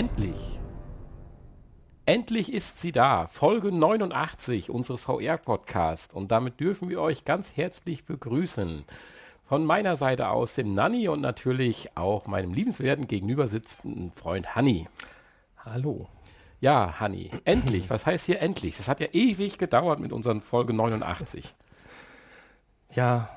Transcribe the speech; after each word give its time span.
Endlich. 0.00 0.58
Endlich 2.06 2.50
ist 2.54 2.80
sie 2.80 2.90
da. 2.90 3.26
Folge 3.26 3.70
89 3.70 4.70
unseres 4.70 5.02
VR-Podcasts. 5.02 6.14
Und 6.14 6.30
damit 6.30 6.58
dürfen 6.58 6.88
wir 6.88 7.02
euch 7.02 7.26
ganz 7.26 7.54
herzlich 7.54 8.06
begrüßen. 8.06 8.86
Von 9.44 9.66
meiner 9.66 9.96
Seite 9.96 10.30
aus 10.30 10.54
dem 10.54 10.70
Nanni 10.72 11.08
und 11.08 11.20
natürlich 11.20 11.98
auch 11.98 12.26
meinem 12.26 12.54
liebenswerten 12.54 13.08
gegenüber 13.08 13.46
sitzenden 13.46 14.10
Freund 14.12 14.54
Hanni. 14.54 14.88
Hallo. 15.58 16.08
Ja, 16.60 16.98
Hanni, 16.98 17.30
endlich. 17.44 17.90
Was 17.90 18.06
heißt 18.06 18.24
hier 18.24 18.40
endlich? 18.40 18.80
Es 18.80 18.88
hat 18.88 19.00
ja 19.00 19.08
ewig 19.12 19.58
gedauert 19.58 20.00
mit 20.00 20.14
unseren 20.14 20.40
Folge 20.40 20.72
89. 20.72 21.54
Ja, 22.94 23.28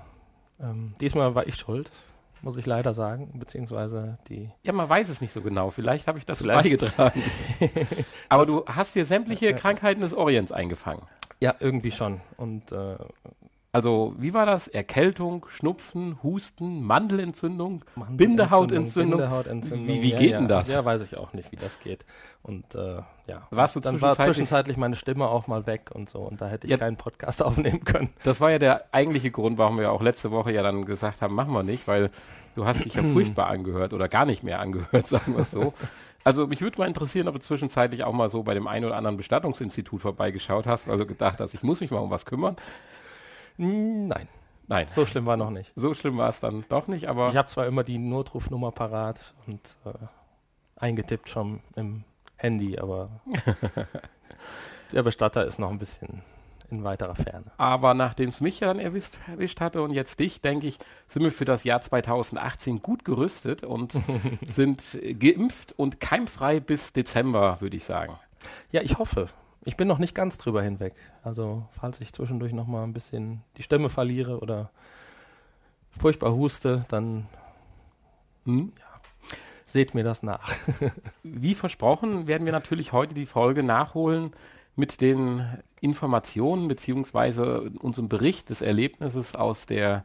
ähm, 0.61 0.95
diesmal 1.01 1.35
war 1.35 1.45
ich 1.45 1.57
schuld, 1.57 1.91
muss 2.43 2.57
ich 2.57 2.65
leider 2.65 2.93
sagen, 2.93 3.31
beziehungsweise 3.39 4.15
die. 4.27 4.51
Ja, 4.63 4.73
man 4.73 4.89
weiß 4.89 5.07
es 5.07 5.21
nicht 5.21 5.31
so 5.31 5.41
genau. 5.41 5.69
Vielleicht 5.69 6.07
habe 6.07 6.19
ich 6.19 6.25
das 6.25 6.43
beigetragen. 6.43 7.23
Aber 8.29 8.45
du 8.45 8.65
hast 8.65 8.95
dir 8.95 9.05
sämtliche 9.05 9.53
Krankheiten 9.55 10.01
des 10.01 10.13
Orients 10.13 10.51
eingefangen. 10.51 11.03
Ja, 11.39 11.55
irgendwie 11.59 11.91
schon. 11.91 12.19
Und 12.37 12.71
äh, 12.71 12.97
Also, 13.75 14.13
wie 14.19 14.35
war 14.35 14.45
das? 14.45 14.67
Erkältung, 14.67 15.47
Schnupfen, 15.49 16.19
Husten, 16.21 16.83
Mandelentzündung, 16.83 17.83
Bindehautentzündung. 18.11 19.19
Bindehautentzündung. 19.19 19.87
Wie- 19.87 20.03
wie 20.03 20.11
ja, 20.11 20.17
geht 20.17 20.31
ja. 20.31 20.37
denn 20.37 20.47
das? 20.47 20.67
Ja, 20.67 20.85
weiß 20.85 21.01
ich 21.01 21.17
auch 21.17 21.33
nicht, 21.33 21.51
wie 21.51 21.55
das 21.55 21.79
geht. 21.79 22.05
Und 22.43 22.75
äh, 22.75 22.97
ja, 23.25 23.47
Warst 23.49 23.75
du 23.75 23.79
dann 23.79 23.99
war 24.01 24.11
zwischenzeitlich- 24.13 24.25
zwischenzeitlich 24.25 24.77
meine 24.77 24.95
Stimme 24.95 25.27
auch 25.27 25.47
mal 25.47 25.65
weg 25.65 25.89
und 25.91 26.07
so. 26.07 26.19
Und 26.19 26.39
da 26.39 26.47
hätte 26.49 26.67
ich 26.67 26.71
Ja. 26.71 26.77
keinen 26.77 26.97
Podcast 26.97 27.41
aufnehmen 27.43 27.83
können. 27.83 28.09
Das 28.23 28.39
war 28.41 28.51
ja 28.51 28.59
der 28.59 28.85
eigentliche 28.91 29.31
Grund, 29.31 29.57
warum 29.57 29.79
wir 29.79 29.91
auch 29.91 30.01
letzte 30.03 30.29
Woche 30.31 30.51
ja 30.53 30.61
dann 30.61 30.85
gesagt 30.85 31.21
haben, 31.23 31.33
machen 31.33 31.51
wir 31.53 31.63
nicht, 31.63 31.87
weil 31.87 32.11
du 32.55 32.65
hast 32.65 32.85
dich 32.85 32.93
ja 32.93 33.01
furchtbar 33.13 33.47
angehört 33.47 33.93
oder 33.93 34.07
gar 34.07 34.25
nicht 34.25 34.43
mehr 34.43 34.59
angehört, 34.59 35.07
sagen 35.07 35.33
wir 35.33 35.39
es 35.41 35.51
so. 35.51 35.73
Also 36.23 36.45
mich 36.45 36.61
würde 36.61 36.77
mal 36.77 36.87
interessieren, 36.87 37.27
ob 37.27 37.33
du 37.33 37.41
zwischenzeitlich 37.41 38.03
auch 38.03 38.13
mal 38.13 38.29
so 38.29 38.43
bei 38.43 38.53
dem 38.53 38.67
einen 38.67 38.85
oder 38.85 38.95
anderen 38.97 39.17
Bestattungsinstitut 39.17 40.01
vorbeigeschaut 40.01 40.67
hast, 40.67 40.87
weil 40.87 40.99
du 40.99 41.05
gedacht 41.07 41.39
hast, 41.39 41.55
ich 41.55 41.63
muss 41.63 41.81
mich 41.81 41.89
mal 41.89 41.97
um 41.99 42.11
was 42.11 42.25
kümmern. 42.27 42.55
Hm, 43.57 44.07
Nein, 44.07 44.27
Nein, 44.67 44.87
so 44.87 45.05
schlimm 45.05 45.25
war 45.25 45.37
noch 45.37 45.49
nicht. 45.49 45.71
so 45.75 45.93
schlimm 45.93 46.17
war 46.17 46.29
es 46.29 46.39
dann 46.39 46.63
doch 46.69 46.87
nicht, 46.87 47.07
aber 47.07 47.29
Ich 47.29 47.35
habe 47.37 47.47
zwar 47.47 47.67
immer 47.67 47.83
die 47.83 47.97
Notrufnummer 47.97 48.71
parat 48.71 49.19
und 49.45 49.77
äh, 49.85 49.91
eingetippt 50.77 51.29
schon 51.29 51.59
im 51.75 52.03
Handy, 52.37 52.77
aber 52.79 53.09
der 54.91 55.03
Bestatter 55.03 55.45
ist 55.45 55.59
noch 55.59 55.69
ein 55.69 55.79
bisschen 55.79 56.21
in 56.71 56.85
weiterer 56.85 57.13
Ferne. 57.15 57.45
Aber 57.57 57.93
nachdem 57.93 58.29
es 58.29 58.41
mich 58.41 58.59
ja 58.61 58.67
dann 58.67 58.79
erwischt, 58.79 59.13
erwischt 59.27 59.59
hatte 59.61 59.81
und 59.81 59.91
jetzt 59.91 60.19
dich, 60.19 60.41
denke 60.41 60.65
ich, 60.67 60.79
sind 61.07 61.23
wir 61.23 61.31
für 61.31 61.45
das 61.45 61.63
Jahr 61.63 61.81
2018 61.81 62.81
gut 62.81 63.05
gerüstet 63.05 63.63
und 63.63 63.93
sind 64.45 64.97
geimpft 65.19 65.73
und 65.77 65.99
keimfrei 65.99 66.59
bis 66.59 66.93
Dezember, 66.93 67.57
würde 67.61 67.77
ich 67.77 67.83
sagen. 67.83 68.17
Ja, 68.71 68.81
ich 68.81 68.97
hoffe. 68.97 69.27
Ich 69.65 69.77
bin 69.77 69.87
noch 69.87 69.97
nicht 69.97 70.13
ganz 70.13 70.37
drüber 70.37 70.61
hinweg. 70.61 70.93
Also, 71.23 71.65
falls 71.71 72.01
ich 72.01 72.13
zwischendurch 72.13 72.53
noch 72.53 72.67
mal 72.67 72.83
ein 72.83 72.93
bisschen 72.93 73.43
die 73.57 73.63
Stimme 73.63 73.89
verliere 73.89 74.39
oder 74.39 74.71
furchtbar 75.97 76.33
huste, 76.33 76.85
dann 76.89 77.27
Hm? 78.45 78.73
seht 79.65 79.95
mir 79.95 80.03
das 80.03 80.23
nach. 80.23 80.51
Wie 81.23 81.55
versprochen 81.55 82.27
werden 82.27 82.45
wir 82.45 82.51
natürlich 82.51 82.91
heute 82.91 83.13
die 83.13 83.25
Folge 83.25 83.63
nachholen 83.63 84.31
mit 84.75 85.01
den 85.01 85.45
Informationen 85.81 86.67
beziehungsweise 86.67 87.71
unserem 87.79 88.09
Bericht 88.09 88.49
des 88.49 88.61
Erlebnisses 88.61 89.35
aus 89.35 89.65
der 89.65 90.03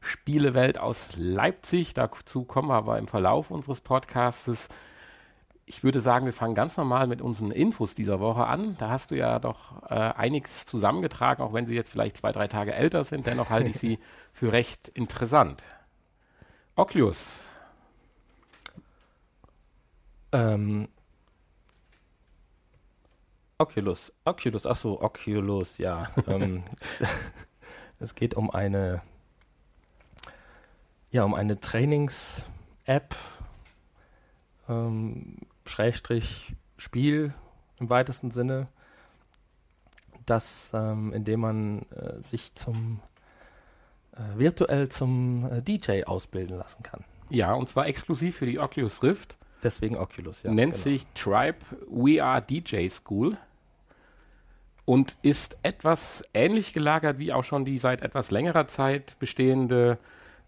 Spielewelt 0.00 0.78
aus 0.78 1.10
Leipzig. 1.16 1.94
Dazu 1.94 2.44
kommen 2.44 2.68
wir 2.68 2.74
aber 2.74 2.98
im 2.98 3.08
Verlauf 3.08 3.50
unseres 3.50 3.80
Podcastes. 3.80 4.68
Ich 5.70 5.84
würde 5.84 6.00
sagen, 6.00 6.24
wir 6.24 6.32
fangen 6.32 6.54
ganz 6.54 6.78
normal 6.78 7.06
mit 7.06 7.20
unseren 7.20 7.50
Infos 7.50 7.94
dieser 7.94 8.20
Woche 8.20 8.46
an. 8.46 8.76
Da 8.78 8.88
hast 8.88 9.10
du 9.10 9.16
ja 9.16 9.38
doch 9.38 9.82
äh, 9.90 9.94
einiges 9.94 10.64
zusammengetragen, 10.64 11.42
auch 11.42 11.52
wenn 11.52 11.66
sie 11.66 11.74
jetzt 11.74 11.90
vielleicht 11.90 12.16
zwei, 12.16 12.32
drei 12.32 12.48
Tage 12.48 12.72
älter 12.72 13.04
sind. 13.04 13.26
Dennoch 13.26 13.50
halte 13.50 13.68
ich 13.68 13.78
sie 13.78 13.98
für 14.32 14.50
recht 14.50 14.88
interessant. 14.88 15.62
Oculus. 16.74 17.42
ähm, 20.32 20.88
Oculus. 23.58 24.12
Oculus, 24.24 24.66
ach 24.66 24.76
so, 24.76 25.02
Oculus, 25.02 25.76
ja. 25.76 26.10
ähm, 26.26 26.62
es 27.98 28.14
geht 28.14 28.34
um 28.34 28.50
eine, 28.50 29.02
ja, 31.10 31.24
um 31.24 31.34
eine 31.34 31.60
Trainings-App, 31.60 33.16
ähm, 34.68 35.38
Schrägstrich 35.68 36.54
Spiel 36.76 37.34
im 37.78 37.90
weitesten 37.90 38.30
Sinne, 38.30 38.68
das, 40.26 40.70
ähm, 40.74 41.12
indem 41.12 41.40
man 41.40 41.82
äh, 41.90 42.20
sich 42.20 42.54
zum 42.54 43.00
äh, 44.12 44.38
virtuell 44.38 44.88
zum 44.88 45.50
äh, 45.50 45.62
DJ 45.62 46.04
ausbilden 46.04 46.56
lassen 46.56 46.82
kann. 46.82 47.04
Ja, 47.30 47.54
und 47.54 47.68
zwar 47.68 47.86
exklusiv 47.86 48.36
für 48.36 48.46
die 48.46 48.58
Oculus 48.58 49.02
Rift. 49.02 49.36
Deswegen 49.62 49.96
Oculus, 49.96 50.44
ja. 50.44 50.52
nennt 50.52 50.74
genau. 50.74 50.84
sich 50.84 51.06
Tribe 51.14 51.58
We 51.88 52.22
Are 52.22 52.40
DJ 52.40 52.88
School 52.88 53.36
und 54.84 55.16
ist 55.22 55.58
etwas 55.62 56.22
ähnlich 56.32 56.72
gelagert 56.72 57.18
wie 57.18 57.32
auch 57.32 57.44
schon 57.44 57.64
die 57.64 57.78
seit 57.78 58.02
etwas 58.02 58.30
längerer 58.30 58.68
Zeit 58.68 59.16
bestehende 59.18 59.98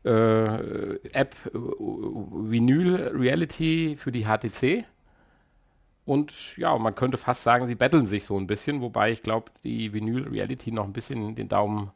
äh, 0.04 0.94
App 1.12 1.34
äh, 1.46 1.50
Vinyl 1.52 3.12
Reality 3.14 3.96
für 3.98 4.12
die 4.12 4.24
HTC. 4.24 4.84
Und 6.10 6.56
ja, 6.56 6.76
man 6.76 6.96
könnte 6.96 7.18
fast 7.18 7.44
sagen, 7.44 7.66
sie 7.66 7.76
betteln 7.76 8.04
sich 8.04 8.24
so 8.24 8.36
ein 8.36 8.48
bisschen, 8.48 8.80
wobei 8.80 9.12
ich 9.12 9.22
glaube, 9.22 9.52
die 9.62 9.92
Vinyl 9.92 10.26
Reality 10.26 10.72
noch 10.72 10.84
ein 10.84 10.92
bisschen 10.92 11.36
den 11.36 11.48
Daumen, 11.48 11.92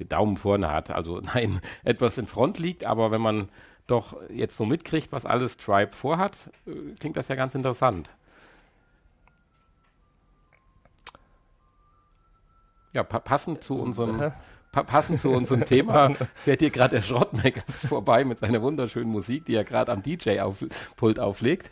den 0.00 0.08
Daumen 0.08 0.38
vorne 0.38 0.72
hat. 0.72 0.90
Also 0.90 1.20
nein, 1.34 1.60
etwas 1.84 2.16
in 2.16 2.24
Front 2.24 2.58
liegt, 2.58 2.86
aber 2.86 3.10
wenn 3.10 3.20
man 3.20 3.50
doch 3.86 4.16
jetzt 4.30 4.56
so 4.56 4.64
mitkriegt, 4.64 5.12
was 5.12 5.26
alles 5.26 5.58
Tribe 5.58 5.92
vorhat, 5.92 6.48
äh, 6.66 6.94
klingt 6.98 7.18
das 7.18 7.28
ja 7.28 7.34
ganz 7.34 7.54
interessant. 7.54 8.08
Ja, 12.94 13.02
pa 13.02 13.18
passend 13.18 13.62
zu 13.62 13.78
unserem, 13.78 14.18
Äh, 14.18 14.30
pa 14.72 14.82
passend 14.82 15.20
zu 15.20 15.28
unserem 15.28 15.66
Thema 15.66 16.14
fährt 16.36 16.60
hier 16.60 16.70
gerade 16.70 16.94
der 16.94 17.02
Schrottmeckers 17.02 17.84
vorbei 17.86 18.24
mit 18.24 18.38
seiner 18.38 18.62
wunderschönen 18.62 19.10
Musik, 19.10 19.44
die 19.44 19.56
er 19.56 19.64
gerade 19.64 19.92
am 19.92 20.02
DJ-Pult 20.02 21.20
auflegt. 21.20 21.70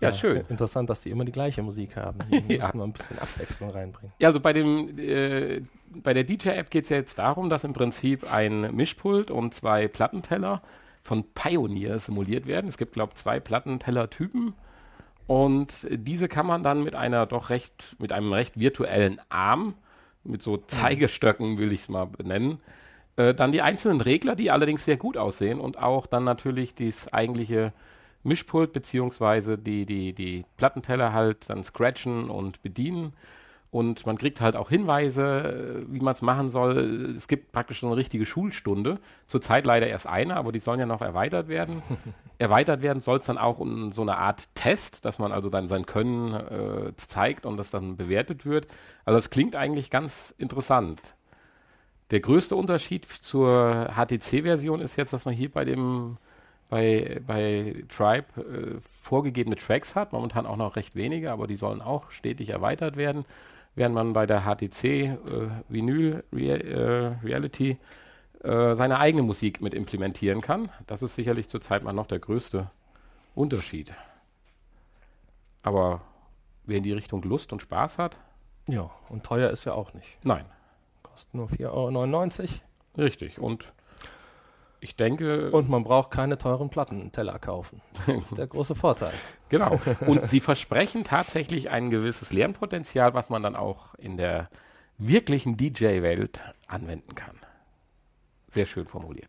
Ja, 0.00 0.12
schön. 0.12 0.44
Interessant, 0.48 0.88
dass 0.88 1.00
die 1.00 1.10
immer 1.10 1.24
die 1.24 1.32
gleiche 1.32 1.62
Musik 1.62 1.96
haben. 1.96 2.18
Die 2.30 2.36
Ja. 2.54 2.66
müssen 2.66 2.78
wir 2.78 2.84
ein 2.84 2.92
bisschen 2.92 3.18
Abwechslung 3.18 3.70
reinbringen. 3.70 4.12
Ja, 4.18 4.28
also 4.28 4.40
bei 4.40 4.52
dem 4.52 4.98
äh, 4.98 5.60
bei 5.90 6.14
der 6.14 6.24
DJ-App 6.24 6.70
geht 6.70 6.84
es 6.84 6.90
ja 6.90 6.96
jetzt 6.96 7.18
darum, 7.18 7.50
dass 7.50 7.64
im 7.64 7.72
Prinzip 7.72 8.32
ein 8.32 8.74
Mischpult 8.74 9.30
und 9.30 9.54
zwei 9.54 9.88
Plattenteller 9.88 10.62
von 11.02 11.24
Pioneer 11.34 11.98
simuliert 11.98 12.46
werden. 12.46 12.68
Es 12.68 12.78
gibt, 12.78 12.92
glaube 12.92 13.12
ich, 13.14 13.16
zwei 13.22 13.40
Plattenteller-Typen. 13.40 14.54
Und 15.26 15.86
diese 15.90 16.28
kann 16.28 16.46
man 16.46 16.62
dann 16.62 16.82
mit 16.82 16.96
einer 16.96 17.26
doch 17.26 17.50
recht, 17.50 17.96
mit 17.98 18.12
einem 18.12 18.32
recht 18.32 18.58
virtuellen 18.58 19.20
Arm, 19.28 19.74
mit 20.24 20.42
so 20.42 20.56
Zeigestöcken, 20.56 21.58
will 21.58 21.72
ich 21.72 21.80
es 21.80 21.88
mal 21.88 22.06
benennen, 22.06 22.58
äh, 23.16 23.32
dann 23.34 23.52
die 23.52 23.62
einzelnen 23.62 24.00
Regler, 24.00 24.34
die 24.36 24.50
allerdings 24.50 24.84
sehr 24.84 24.96
gut 24.96 25.16
aussehen 25.16 25.60
und 25.60 25.78
auch 25.78 26.06
dann 26.06 26.24
natürlich 26.24 26.74
das 26.74 27.12
eigentliche 27.12 27.72
Mischpult 28.22 28.72
beziehungsweise 28.72 29.58
die, 29.58 29.86
die, 29.86 30.12
die 30.12 30.44
Plattenteller 30.56 31.12
halt 31.12 31.48
dann 31.48 31.64
scratchen 31.64 32.30
und 32.30 32.62
bedienen. 32.62 33.14
Und 33.72 34.04
man 34.04 34.18
kriegt 34.18 34.40
halt 34.40 34.56
auch 34.56 34.68
Hinweise, 34.68 35.84
äh, 35.88 35.92
wie 35.92 36.00
man 36.00 36.12
es 36.12 36.22
machen 36.22 36.50
soll. 36.50 37.14
Es 37.16 37.28
gibt 37.28 37.52
praktisch 37.52 37.80
so 37.80 37.86
eine 37.86 37.96
richtige 37.96 38.26
Schulstunde. 38.26 38.98
Zurzeit 39.28 39.64
leider 39.64 39.86
erst 39.86 40.08
eine, 40.08 40.36
aber 40.36 40.50
die 40.50 40.58
sollen 40.58 40.80
ja 40.80 40.86
noch 40.86 41.02
erweitert 41.02 41.46
werden. 41.46 41.82
erweitert 42.38 42.82
werden 42.82 43.00
soll 43.00 43.18
es 43.18 43.26
dann 43.26 43.38
auch 43.38 43.58
um 43.60 43.92
so 43.92 44.02
eine 44.02 44.16
Art 44.16 44.52
Test, 44.56 45.04
dass 45.04 45.20
man 45.20 45.30
also 45.30 45.50
dann 45.50 45.68
sein 45.68 45.86
Können 45.86 46.34
äh, 46.34 46.92
zeigt 46.96 47.46
und 47.46 47.58
das 47.58 47.70
dann 47.70 47.96
bewertet 47.96 48.44
wird. 48.44 48.66
Also 49.04 49.16
das 49.18 49.30
klingt 49.30 49.54
eigentlich 49.54 49.90
ganz 49.90 50.34
interessant. 50.36 51.14
Der 52.10 52.18
größte 52.18 52.56
Unterschied 52.56 53.06
zur 53.06 53.90
HTC-Version 53.94 54.80
ist 54.80 54.96
jetzt, 54.96 55.12
dass 55.12 55.26
man 55.26 55.34
hier 55.34 55.48
bei 55.48 55.64
dem 55.64 56.16
bei, 56.70 57.20
bei 57.26 57.84
Tribe 57.88 58.24
äh, 58.40 58.80
vorgegebene 59.02 59.56
Tracks 59.56 59.94
hat, 59.96 60.12
momentan 60.12 60.46
auch 60.46 60.56
noch 60.56 60.76
recht 60.76 60.94
wenige, 60.94 61.30
aber 61.32 61.46
die 61.46 61.56
sollen 61.56 61.82
auch 61.82 62.10
stetig 62.12 62.50
erweitert 62.50 62.96
werden, 62.96 63.24
während 63.74 63.94
man 63.94 64.12
bei 64.14 64.24
der 64.26 64.42
HTC 64.44 64.84
äh, 64.84 65.16
Vinyl 65.68 66.24
Real, 66.32 66.60
äh, 66.60 67.26
Reality 67.26 67.76
äh, 68.42 68.74
seine 68.74 68.98
eigene 69.00 69.22
Musik 69.22 69.60
mit 69.60 69.74
implementieren 69.74 70.40
kann. 70.40 70.70
Das 70.86 71.02
ist 71.02 71.14
sicherlich 71.16 71.48
zurzeit 71.48 71.82
mal 71.82 71.92
noch 71.92 72.06
der 72.06 72.20
größte 72.20 72.70
Unterschied. 73.34 73.92
Aber 75.62 76.00
wer 76.64 76.78
in 76.78 76.84
die 76.84 76.92
Richtung 76.92 77.22
Lust 77.22 77.52
und 77.52 77.62
Spaß 77.62 77.98
hat, 77.98 78.16
Ja, 78.66 78.90
und 79.08 79.24
teuer 79.24 79.50
ist 79.50 79.64
ja 79.64 79.72
auch 79.74 79.92
nicht. 79.94 80.18
nein, 80.24 80.46
Kostet 81.02 81.34
nur 81.34 81.48
4,99 81.48 82.40
Euro. 82.40 83.04
richtig. 83.06 83.38
Und 83.38 83.66
Ich 84.80 84.96
denke. 84.96 85.50
Und 85.50 85.68
man 85.68 85.84
braucht 85.84 86.10
keine 86.10 86.38
teuren 86.38 86.70
Plattenteller 86.70 87.38
kaufen. 87.38 87.82
Das 88.06 88.16
ist 88.16 88.38
der 88.38 88.46
große 88.46 88.74
Vorteil. 88.74 89.12
Genau. 89.50 89.80
Und 90.06 90.28
sie 90.28 90.38
versprechen 90.38 91.02
tatsächlich 91.02 91.70
ein 91.70 91.90
gewisses 91.90 92.32
Lernpotenzial, 92.32 93.14
was 93.14 93.30
man 93.30 93.42
dann 93.42 93.56
auch 93.56 93.96
in 93.96 94.16
der 94.16 94.48
wirklichen 94.96 95.56
DJ-Welt 95.56 96.40
anwenden 96.68 97.16
kann. 97.16 97.34
Sehr 98.46 98.64
schön 98.64 98.86
formuliert. 98.86 99.28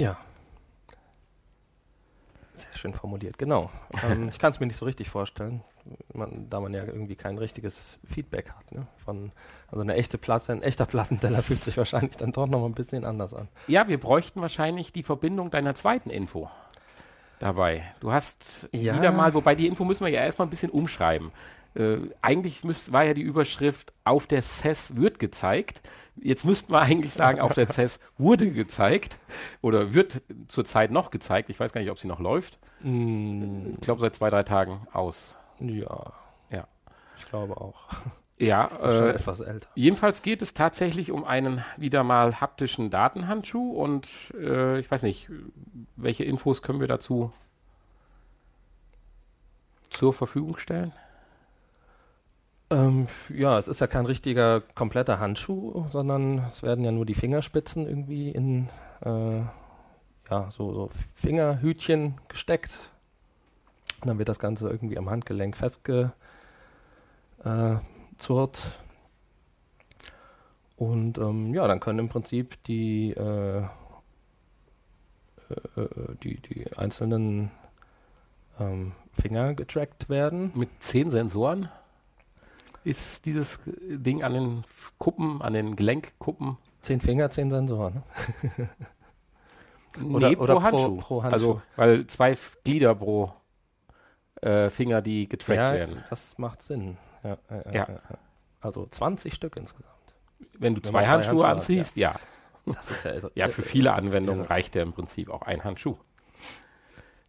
Ja. 0.00 0.16
Sehr 2.62 2.76
schön 2.76 2.94
formuliert, 2.94 3.38
genau. 3.38 3.70
ähm, 4.02 4.28
ich 4.28 4.38
kann 4.38 4.50
es 4.50 4.60
mir 4.60 4.66
nicht 4.66 4.76
so 4.76 4.84
richtig 4.84 5.08
vorstellen, 5.08 5.62
man, 6.12 6.48
da 6.50 6.60
man 6.60 6.74
ja 6.74 6.84
irgendwie 6.84 7.16
kein 7.16 7.38
richtiges 7.38 7.98
Feedback 8.04 8.50
hat. 8.50 8.72
Ne? 8.72 8.86
Von, 9.04 9.30
also 9.68 9.80
eine 9.82 9.94
echte 9.94 10.18
Platte, 10.18 10.52
ein 10.52 10.62
echter 10.62 10.86
Plattenteller 10.86 11.42
fühlt 11.42 11.64
sich 11.64 11.76
wahrscheinlich 11.76 12.16
dann 12.16 12.32
doch 12.32 12.46
noch 12.46 12.64
ein 12.64 12.74
bisschen 12.74 13.04
anders 13.04 13.34
an. 13.34 13.48
Ja, 13.66 13.88
wir 13.88 13.98
bräuchten 13.98 14.40
wahrscheinlich 14.40 14.92
die 14.92 15.02
Verbindung 15.02 15.50
deiner 15.50 15.74
zweiten 15.74 16.10
Info 16.10 16.50
dabei. 17.38 17.82
Du 18.00 18.12
hast 18.12 18.68
ja. 18.72 18.96
wieder 18.96 19.12
mal, 19.12 19.34
wobei 19.34 19.54
die 19.54 19.66
Info 19.66 19.84
müssen 19.84 20.04
wir 20.04 20.12
ja 20.12 20.22
erstmal 20.22 20.46
ein 20.46 20.50
bisschen 20.50 20.70
umschreiben. 20.70 21.30
Äh, 21.78 22.10
eigentlich 22.22 22.64
müsst, 22.64 22.92
war 22.92 23.04
ja 23.04 23.14
die 23.14 23.22
Überschrift 23.22 23.92
auf 24.04 24.26
der 24.26 24.42
CES 24.42 24.96
wird 24.96 25.20
gezeigt. 25.20 25.80
Jetzt 26.16 26.44
müssten 26.44 26.72
wir 26.72 26.80
eigentlich 26.80 27.14
sagen, 27.14 27.40
auf 27.40 27.54
der 27.54 27.68
CES 27.72 28.00
wurde 28.18 28.50
gezeigt 28.50 29.18
oder 29.62 29.94
wird 29.94 30.20
zurzeit 30.48 30.90
noch 30.90 31.10
gezeigt. 31.10 31.50
Ich 31.50 31.60
weiß 31.60 31.72
gar 31.72 31.80
nicht, 31.80 31.90
ob 31.90 31.98
sie 31.98 32.08
noch 32.08 32.18
läuft. 32.18 32.58
Mm. 32.80 33.74
Ich 33.74 33.80
glaube, 33.82 34.00
seit 34.00 34.16
zwei, 34.16 34.28
drei 34.28 34.42
Tagen 34.42 34.88
aus. 34.92 35.36
Ja. 35.60 36.12
Ja. 36.50 36.66
Ich 37.16 37.26
glaube 37.26 37.56
auch. 37.56 37.86
Ja, 38.38 38.66
äh, 38.82 39.10
etwas 39.10 39.38
älter. 39.38 39.68
Jedenfalls 39.76 40.22
geht 40.22 40.42
es 40.42 40.54
tatsächlich 40.54 41.12
um 41.12 41.24
einen 41.24 41.64
wieder 41.76 42.02
mal 42.02 42.40
haptischen 42.40 42.90
Datenhandschuh 42.90 43.70
und 43.70 44.08
äh, 44.34 44.80
ich 44.80 44.90
weiß 44.90 45.02
nicht, 45.02 45.30
welche 45.94 46.24
Infos 46.24 46.62
können 46.62 46.80
wir 46.80 46.88
dazu 46.88 47.32
zur 49.90 50.12
Verfügung 50.12 50.56
stellen? 50.58 50.92
Ähm, 52.70 53.08
ja, 53.34 53.56
es 53.56 53.66
ist 53.66 53.80
ja 53.80 53.86
kein 53.86 54.04
richtiger 54.04 54.60
kompletter 54.74 55.18
Handschuh, 55.18 55.86
sondern 55.90 56.44
es 56.50 56.62
werden 56.62 56.84
ja 56.84 56.92
nur 56.92 57.06
die 57.06 57.14
Fingerspitzen 57.14 57.86
irgendwie 57.86 58.30
in 58.30 58.68
äh, 59.00 59.40
ja, 60.30 60.50
so, 60.50 60.74
so 60.74 60.90
Fingerhütchen 61.14 62.20
gesteckt. 62.28 62.78
Und 64.00 64.08
dann 64.08 64.18
wird 64.18 64.28
das 64.28 64.38
Ganze 64.38 64.68
irgendwie 64.68 64.98
am 64.98 65.08
Handgelenk 65.08 65.56
festgezurrt. 65.56 66.12
Äh, 67.44 67.78
und 70.76 71.18
ähm, 71.18 71.54
ja, 71.54 71.66
dann 71.66 71.80
können 71.80 71.98
im 71.98 72.08
Prinzip 72.08 72.62
die, 72.64 73.10
äh, 73.10 73.58
äh, 73.58 73.62
äh 75.76 76.14
die, 76.22 76.40
die 76.40 76.76
einzelnen 76.76 77.50
ähm, 78.60 78.92
Finger 79.12 79.54
getrackt 79.54 80.08
werden. 80.08 80.52
Mit 80.54 80.68
zehn 80.80 81.10
Sensoren? 81.10 81.68
Ist 82.84 83.26
dieses 83.26 83.60
Ding 83.66 84.22
an 84.22 84.34
den 84.34 84.64
Kuppen, 84.98 85.42
an 85.42 85.52
den 85.52 85.76
Gelenkkuppen. 85.76 86.56
Zehn 86.80 87.00
Finger, 87.00 87.30
zehn 87.30 87.50
Sensoren. 87.50 88.02
Ne? 88.42 88.68
oder, 90.14 90.28
nee, 90.30 90.36
oder 90.36 90.54
pro, 90.54 90.62
Handschuh. 90.62 90.96
Pro, 90.96 90.96
pro, 90.96 91.22
Handschuh. 91.22 91.34
Also, 91.34 91.62
weil 91.76 92.06
zwei 92.06 92.36
Glieder 92.64 92.94
pro 92.94 93.32
äh, 94.42 94.70
Finger, 94.70 95.02
die 95.02 95.28
getrackt 95.28 95.58
ja, 95.58 95.72
werden. 95.72 96.04
Das 96.10 96.38
macht 96.38 96.62
Sinn. 96.62 96.96
Ja, 97.24 97.38
äh, 97.50 97.74
ja. 97.74 98.00
Also 98.60 98.86
20 98.86 99.34
Stück 99.34 99.56
insgesamt. 99.56 99.94
Wenn 100.58 100.74
du 100.74 100.82
Wenn 100.82 100.90
zwei, 100.90 101.06
Handschuhe, 101.06 101.30
Handschuhe 101.30 101.48
anziehst, 101.48 101.96
ja. 101.96 102.12
ja. 102.12 102.20
Das 102.74 102.90
ist 102.90 103.04
ja, 103.04 103.12
ja, 103.34 103.48
für 103.48 103.62
viele 103.62 103.94
Anwendungen 103.94 104.42
reicht 104.42 104.74
ja 104.74 104.82
im 104.82 104.92
Prinzip 104.92 105.30
auch 105.30 105.42
ein 105.42 105.64
Handschuh. 105.64 105.96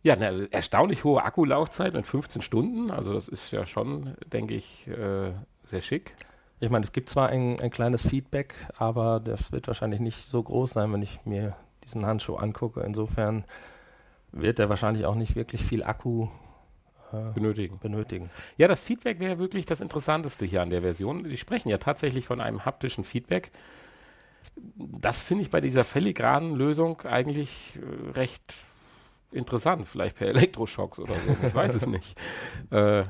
Ja, 0.02 0.14
eine 0.14 0.48
erstaunlich 0.52 1.04
hohe 1.04 1.24
Akkulaufzeit 1.24 1.94
mit 1.94 2.08
15 2.08 2.42
Stunden. 2.42 2.90
Also 2.90 3.14
das 3.14 3.28
ist 3.28 3.52
ja 3.52 3.66
schon, 3.66 4.16
denke 4.32 4.56
ich, 4.56 4.88
äh, 4.88 5.34
sehr 5.66 5.82
schick. 5.82 6.16
Ich 6.62 6.70
meine, 6.70 6.84
es 6.84 6.92
gibt 6.92 7.10
zwar 7.10 7.30
ein, 7.30 7.60
ein, 7.60 7.70
kleines 7.70 8.06
Feedback, 8.06 8.54
aber 8.78 9.20
das 9.20 9.52
wird 9.52 9.68
wahrscheinlich 9.68 10.00
nicht 10.00 10.26
so 10.26 10.42
groß 10.44 10.72
sein, 10.72 10.92
wenn 10.92 11.02
ich 11.02 11.26
mir 11.26 11.56
diesen 11.84 12.06
Handschuh 12.06 12.36
angucke. 12.36 12.82
Insofern 12.82 13.46
wird 14.32 14.60
er 14.60 14.70
wahrscheinlich 14.70 15.06
auch 15.06 15.16
nicht 15.16 15.36
wirklich 15.36 15.64
viel 15.64 15.84
Akku 15.84 16.28
äh, 17.12 17.34
benötigen. 17.34 17.80
benötigen. 17.80 18.30
Ja, 18.58 18.68
das 18.68 18.84
Feedback 18.84 19.20
wäre 19.20 19.40
wirklich 19.40 19.66
das 19.66 19.82
Interessanteste 19.82 20.46
hier 20.46 20.62
an 20.62 20.70
der 20.70 20.82
Version. 20.82 21.24
Die 21.24 21.38
sprechen 21.38 21.70
ja 21.70 21.78
tatsächlich 21.78 22.26
von 22.26 22.40
einem 22.42 22.66
haptischen 22.66 23.04
Feedback. 23.04 23.52
Das 24.78 25.24
finde 25.24 25.44
ich 25.44 25.50
bei 25.50 25.62
dieser 25.62 25.84
filigranen 25.84 26.56
Lösung 26.56 27.02
eigentlich 27.02 27.78
äh, 27.78 28.12
recht 28.12 28.54
interessant, 29.32 29.88
vielleicht 29.88 30.18
per 30.18 30.28
Elektroschocks 30.28 31.00
oder 31.00 31.14
so, 31.14 31.48
ich 31.48 31.54
weiß 31.54 31.76
es 31.76 31.86
nicht. 31.88 32.20
Äh, 32.72 33.04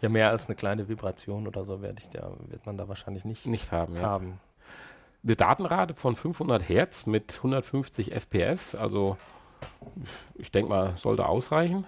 ja, 0.00 0.08
mehr 0.08 0.30
als 0.30 0.46
eine 0.46 0.56
kleine 0.56 0.88
Vibration 0.88 1.46
oder 1.46 1.64
so 1.64 1.80
werde 1.80 1.98
ich 2.00 2.10
da, 2.10 2.32
wird 2.48 2.66
man 2.66 2.76
da 2.76 2.88
wahrscheinlich 2.88 3.24
nicht, 3.24 3.46
nicht 3.46 3.72
haben. 3.72 3.96
Ja. 3.96 4.16
Eine 4.16 5.36
Datenrate 5.36 5.94
von 5.94 6.16
500 6.16 6.68
Hertz 6.68 7.06
mit 7.06 7.36
150 7.36 8.12
FPS, 8.12 8.74
also 8.74 9.16
ich 10.34 10.50
denke 10.50 10.68
mal, 10.68 10.96
sollte 10.96 11.26
ausreichen. 11.26 11.86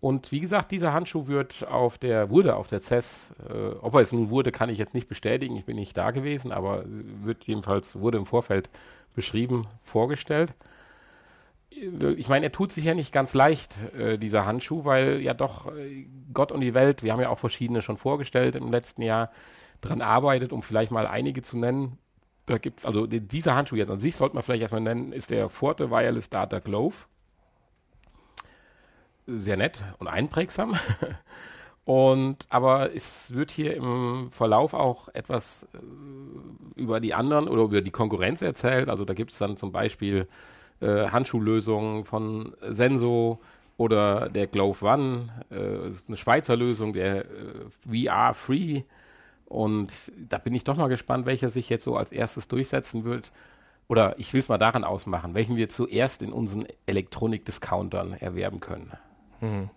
Und 0.00 0.32
wie 0.32 0.40
gesagt, 0.40 0.70
dieser 0.70 0.94
Handschuh 0.94 1.26
wird 1.26 1.66
auf 1.68 1.98
der, 1.98 2.30
wurde 2.30 2.56
auf 2.56 2.68
der 2.68 2.80
CES, 2.80 3.32
äh, 3.48 3.76
ob 3.80 3.94
er 3.94 4.00
es 4.00 4.12
nun 4.12 4.30
wurde, 4.30 4.50
kann 4.50 4.70
ich 4.70 4.78
jetzt 4.78 4.94
nicht 4.94 5.08
bestätigen, 5.08 5.56
ich 5.56 5.66
bin 5.66 5.76
nicht 5.76 5.96
da 5.96 6.10
gewesen, 6.10 6.52
aber 6.52 6.84
wird 6.86 7.44
jedenfalls, 7.44 7.98
wurde 8.00 8.16
im 8.16 8.26
Vorfeld 8.26 8.70
beschrieben, 9.14 9.66
vorgestellt 9.82 10.54
ich 12.16 12.28
meine, 12.28 12.46
er 12.46 12.52
tut 12.52 12.72
sich 12.72 12.84
ja 12.84 12.94
nicht 12.94 13.12
ganz 13.12 13.34
leicht, 13.34 13.74
äh, 13.94 14.18
dieser 14.18 14.44
Handschuh, 14.44 14.84
weil 14.84 15.20
ja 15.20 15.34
doch 15.34 15.74
äh, 15.74 16.06
Gott 16.32 16.52
und 16.52 16.60
die 16.60 16.74
Welt, 16.74 17.02
wir 17.02 17.12
haben 17.12 17.20
ja 17.20 17.30
auch 17.30 17.38
verschiedene 17.38 17.82
schon 17.82 17.96
vorgestellt 17.96 18.54
im 18.54 18.70
letzten 18.70 19.02
Jahr, 19.02 19.30
dran 19.80 20.02
arbeitet, 20.02 20.52
um 20.52 20.62
vielleicht 20.62 20.92
mal 20.92 21.06
einige 21.06 21.42
zu 21.42 21.56
nennen. 21.56 21.98
Da 22.46 22.58
gibt 22.58 22.80
es, 22.80 22.84
also 22.84 23.06
dieser 23.06 23.54
Handschuh 23.54 23.76
jetzt 23.76 23.90
an 23.90 24.00
sich 24.00 24.16
sollte 24.16 24.34
man 24.34 24.42
vielleicht 24.42 24.62
erstmal 24.62 24.82
nennen, 24.82 25.12
ist 25.12 25.30
der 25.30 25.48
Forte 25.48 25.90
Wireless 25.90 26.28
Data 26.28 26.58
Glove. 26.58 26.96
Sehr 29.26 29.56
nett 29.56 29.82
und 29.98 30.08
einprägsam. 30.08 30.76
Und 31.86 32.46
aber 32.50 32.94
es 32.94 33.34
wird 33.34 33.50
hier 33.50 33.74
im 33.74 34.28
Verlauf 34.30 34.74
auch 34.74 35.08
etwas 35.08 35.66
äh, 35.74 35.78
über 36.78 37.00
die 37.00 37.14
anderen 37.14 37.48
oder 37.48 37.64
über 37.64 37.80
die 37.80 37.90
Konkurrenz 37.90 38.42
erzählt. 38.42 38.88
Also 38.88 39.04
da 39.04 39.14
gibt 39.14 39.32
es 39.32 39.38
dann 39.38 39.56
zum 39.56 39.72
Beispiel 39.72 40.28
äh, 40.80 41.08
Handschuhlösung 41.08 42.04
von 42.04 42.54
Senso 42.68 43.40
oder 43.76 44.28
der 44.28 44.46
Glove 44.46 44.84
One, 44.84 45.28
äh, 45.50 45.88
ist 45.88 46.08
eine 46.08 46.16
Schweizer 46.16 46.56
Lösung, 46.56 46.92
der 46.92 47.24
äh, 47.24 48.04
VR 48.06 48.34
Free. 48.34 48.82
Und 49.46 50.12
da 50.16 50.38
bin 50.38 50.54
ich 50.54 50.64
doch 50.64 50.76
mal 50.76 50.88
gespannt, 50.88 51.26
welcher 51.26 51.48
sich 51.48 51.68
jetzt 51.68 51.84
so 51.84 51.96
als 51.96 52.12
erstes 52.12 52.46
durchsetzen 52.46 53.04
wird. 53.04 53.32
Oder 53.88 54.18
ich 54.18 54.32
will 54.32 54.40
es 54.40 54.48
mal 54.48 54.58
daran 54.58 54.84
ausmachen, 54.84 55.34
welchen 55.34 55.56
wir 55.56 55.68
zuerst 55.68 56.22
in 56.22 56.32
unseren 56.32 56.66
Elektronik-Discountern 56.86 58.12
erwerben 58.12 58.60
können. 58.60 58.92
Mhm. 59.40 59.70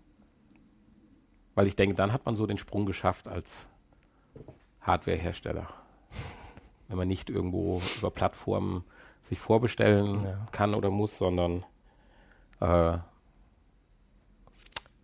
Weil 1.55 1.67
ich 1.67 1.75
denke, 1.75 1.95
dann 1.95 2.13
hat 2.13 2.25
man 2.25 2.35
so 2.35 2.45
den 2.45 2.57
Sprung 2.57 2.85
geschafft 2.85 3.27
als 3.27 3.67
Hardwarehersteller. 4.81 5.67
Wenn 6.87 6.97
man 6.97 7.07
nicht 7.07 7.29
irgendwo 7.29 7.81
über 7.97 8.11
Plattformen 8.11 8.83
sich 9.23 9.39
vorbestellen 9.39 10.23
ja. 10.23 10.47
kann 10.51 10.75
oder 10.75 10.91
muss, 10.91 11.17
sondern 11.17 11.65
äh, 12.59 12.97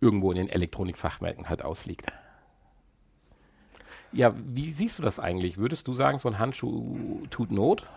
irgendwo 0.00 0.30
in 0.30 0.38
den 0.38 0.48
Elektronikfachmärkten 0.48 1.48
halt 1.48 1.64
ausliegt. 1.64 2.12
Ja, 4.12 4.34
wie 4.36 4.70
siehst 4.70 4.98
du 4.98 5.02
das 5.02 5.18
eigentlich? 5.18 5.58
Würdest 5.58 5.88
du 5.88 5.94
sagen, 5.94 6.18
so 6.18 6.28
ein 6.28 6.38
Handschuh 6.38 7.26
tut 7.30 7.50
Not? 7.50 7.88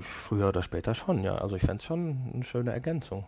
Früher 0.00 0.48
oder 0.48 0.62
später 0.62 0.94
schon, 0.94 1.24
ja. 1.24 1.36
Also 1.36 1.56
ich 1.56 1.62
fände 1.62 1.78
es 1.78 1.84
schon 1.84 2.30
eine 2.34 2.44
schöne 2.44 2.72
Ergänzung 2.72 3.24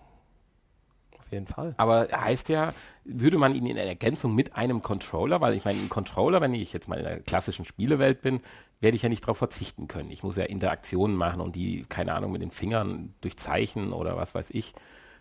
jeden 1.32 1.46
Fall. 1.46 1.74
Aber 1.76 2.08
heißt 2.12 2.48
ja, 2.48 2.74
würde 3.04 3.38
man 3.38 3.54
ihn 3.54 3.66
in 3.66 3.76
Ergänzung 3.76 4.34
mit 4.34 4.56
einem 4.56 4.82
Controller, 4.82 5.40
weil 5.40 5.54
ich 5.54 5.64
meine, 5.64 5.78
ein 5.78 5.88
Controller, 5.88 6.40
wenn 6.40 6.54
ich 6.54 6.72
jetzt 6.72 6.88
mal 6.88 6.98
in 6.98 7.04
der 7.04 7.20
klassischen 7.20 7.64
Spielewelt 7.64 8.22
bin, 8.22 8.40
werde 8.80 8.96
ich 8.96 9.02
ja 9.02 9.08
nicht 9.08 9.24
darauf 9.24 9.38
verzichten 9.38 9.88
können. 9.88 10.10
Ich 10.10 10.22
muss 10.22 10.36
ja 10.36 10.44
Interaktionen 10.44 11.16
machen 11.16 11.40
und 11.40 11.56
die, 11.56 11.84
keine 11.88 12.14
Ahnung, 12.14 12.32
mit 12.32 12.42
den 12.42 12.50
Fingern 12.50 13.14
durch 13.20 13.36
Zeichen 13.36 13.92
oder 13.92 14.16
was 14.16 14.34
weiß 14.34 14.50
ich, 14.50 14.74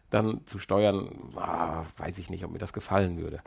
dann 0.10 0.46
zu 0.46 0.60
steuern, 0.60 1.10
ah, 1.36 1.84
weiß 1.98 2.18
ich 2.18 2.30
nicht, 2.30 2.44
ob 2.46 2.51
mir 2.51 2.60
das 2.60 2.74
gefallen 2.74 3.18
würde. 3.18 3.42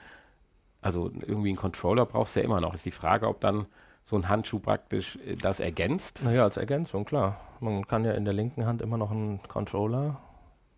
Also 0.81 1.11
irgendwie 1.27 1.49
einen 1.49 1.57
Controller 1.57 2.07
brauchst 2.07 2.37
du 2.37 2.41
ja 2.41 2.45
immer 2.45 2.61
noch. 2.61 2.75
Ist 2.75 2.85
die 2.85 2.91
Frage, 2.91 3.29
ob 3.29 3.41
dann 3.41 3.67
so 4.03 4.17
ein 4.17 4.29
Handschuh 4.29 4.59
praktisch 4.59 5.17
äh, 5.27 5.37
das 5.37 5.61
ergänzt? 5.61 6.23
Naja, 6.25 6.43
als 6.43 6.57
Ergänzung, 6.57 7.05
klar. 7.05 7.41
Man 7.61 7.87
kann 7.87 8.05
ja 8.05 8.13
in 8.13 8.25
der 8.25 8.35
linken 8.35 8.67
Hand 8.67 8.83
immer 8.83 8.99
noch 8.99 9.11
einen 9.11 9.41
Controller 9.45 10.21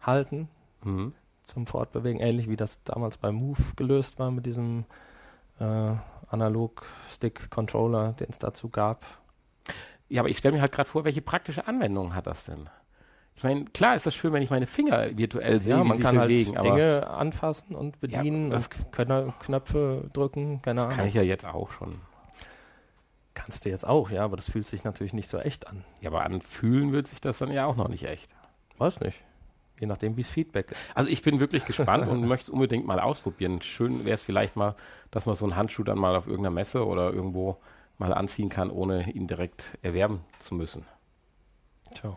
halten. 0.01 0.49
Mhm 0.85 1.15
zum 1.45 1.67
Fortbewegen, 1.67 2.21
ähnlich 2.21 2.49
wie 2.49 2.57
das 2.57 2.83
damals 2.85 3.19
bei 3.19 3.31
Move 3.31 3.61
gelöst 3.77 4.19
war 4.19 4.31
mit 4.31 4.47
diesem 4.47 4.85
äh, 5.61 5.93
Analog-Stick-Controller, 6.29 8.13
den 8.15 8.29
es 8.31 8.39
dazu 8.39 8.69
gab. 8.69 9.05
Ja, 10.09 10.23
aber 10.23 10.29
ich 10.29 10.39
stelle 10.39 10.55
mir 10.55 10.61
halt 10.61 10.73
gerade 10.73 10.89
vor, 10.89 11.05
welche 11.05 11.23
praktische 11.23 11.67
Anwendung 11.67 12.15
hat 12.15 12.27
das 12.27 12.45
denn? 12.45 12.69
Ich 13.37 13.43
meine, 13.43 13.65
klar 13.67 13.97
ist 13.97 14.07
das 14.07 14.15
schön, 14.15 14.33
wenn 14.33 14.43
ich 14.43 14.51
meine 14.51 14.67
Finger 14.67 15.17
virtuell 15.17 15.61
sehe, 15.61 15.77
Ja, 15.77 15.83
man 15.85 15.99
kann 15.99 16.15
sich 16.15 16.23
bewegen, 16.23 16.55
halt 16.57 16.65
Dinge 16.65 17.09
anfassen 17.09 17.75
und 17.75 17.99
bedienen 18.01 18.51
das 18.51 18.69
und 18.69 18.93
Könner, 18.93 19.35
Knöpfe 19.41 20.09
drücken, 20.13 20.63
keine 20.63 20.83
Ahnung. 20.83 20.97
kann 20.97 21.07
ich 21.07 21.15
ja 21.15 21.23
jetzt 21.23 21.45
auch 21.45 21.73
schon. 21.73 22.01
Kannst 23.35 23.65
du 23.65 23.69
jetzt 23.71 23.85
auch, 23.85 24.11
ja, 24.11 24.23
aber 24.25 24.37
das 24.37 24.49
fühlt 24.49 24.69
sich 24.69 24.85
natürlich 24.85 25.13
nicht 25.13 25.29
so 25.29 25.39
echt 25.39 25.67
an. 25.67 25.85
Ja, 26.01 26.11
aber 26.11 26.23
anfühlen 26.25 26.93
wird 26.93 27.09
sich 27.09 27.21
das 27.21 27.39
dann 27.39 27.51
ja 27.51 27.67
auch 27.67 27.75
noch 27.75 27.89
nicht 27.89 28.05
echt. 28.05 28.33
Weiß 28.79 29.01
nicht. 29.01 29.21
Je 29.81 29.87
nachdem, 29.87 30.17
wie 30.17 30.21
es 30.21 30.31
Feedback 30.31 30.71
ist. 30.71 30.81
Also 30.95 31.11
ich 31.11 31.23
bin 31.23 31.41
wirklich 31.41 31.65
gespannt 31.65 32.09
und 32.09 32.25
möchte 32.29 32.45
es 32.45 32.51
unbedingt 32.51 32.87
mal 32.87 33.01
ausprobieren. 33.01 33.61
Schön 33.63 34.05
wäre 34.05 34.15
es 34.15 34.23
vielleicht 34.23 34.55
mal, 34.57 34.75
dass 35.11 35.27
man 35.27 35.35
so 35.35 35.45
einen 35.45 35.57
Handschuh 35.57 35.83
dann 35.83 35.99
mal 35.99 36.15
auf 36.17 36.27
irgendeiner 36.27 36.55
Messe 36.55 36.87
oder 36.87 37.13
irgendwo 37.13 37.57
mal 37.99 38.13
anziehen 38.15 38.49
kann, 38.49 38.71
ohne 38.71 39.11
ihn 39.11 39.27
direkt 39.27 39.77
erwerben 39.83 40.21
zu 40.39 40.55
müssen. 40.55 40.85
Tja. 41.95 42.17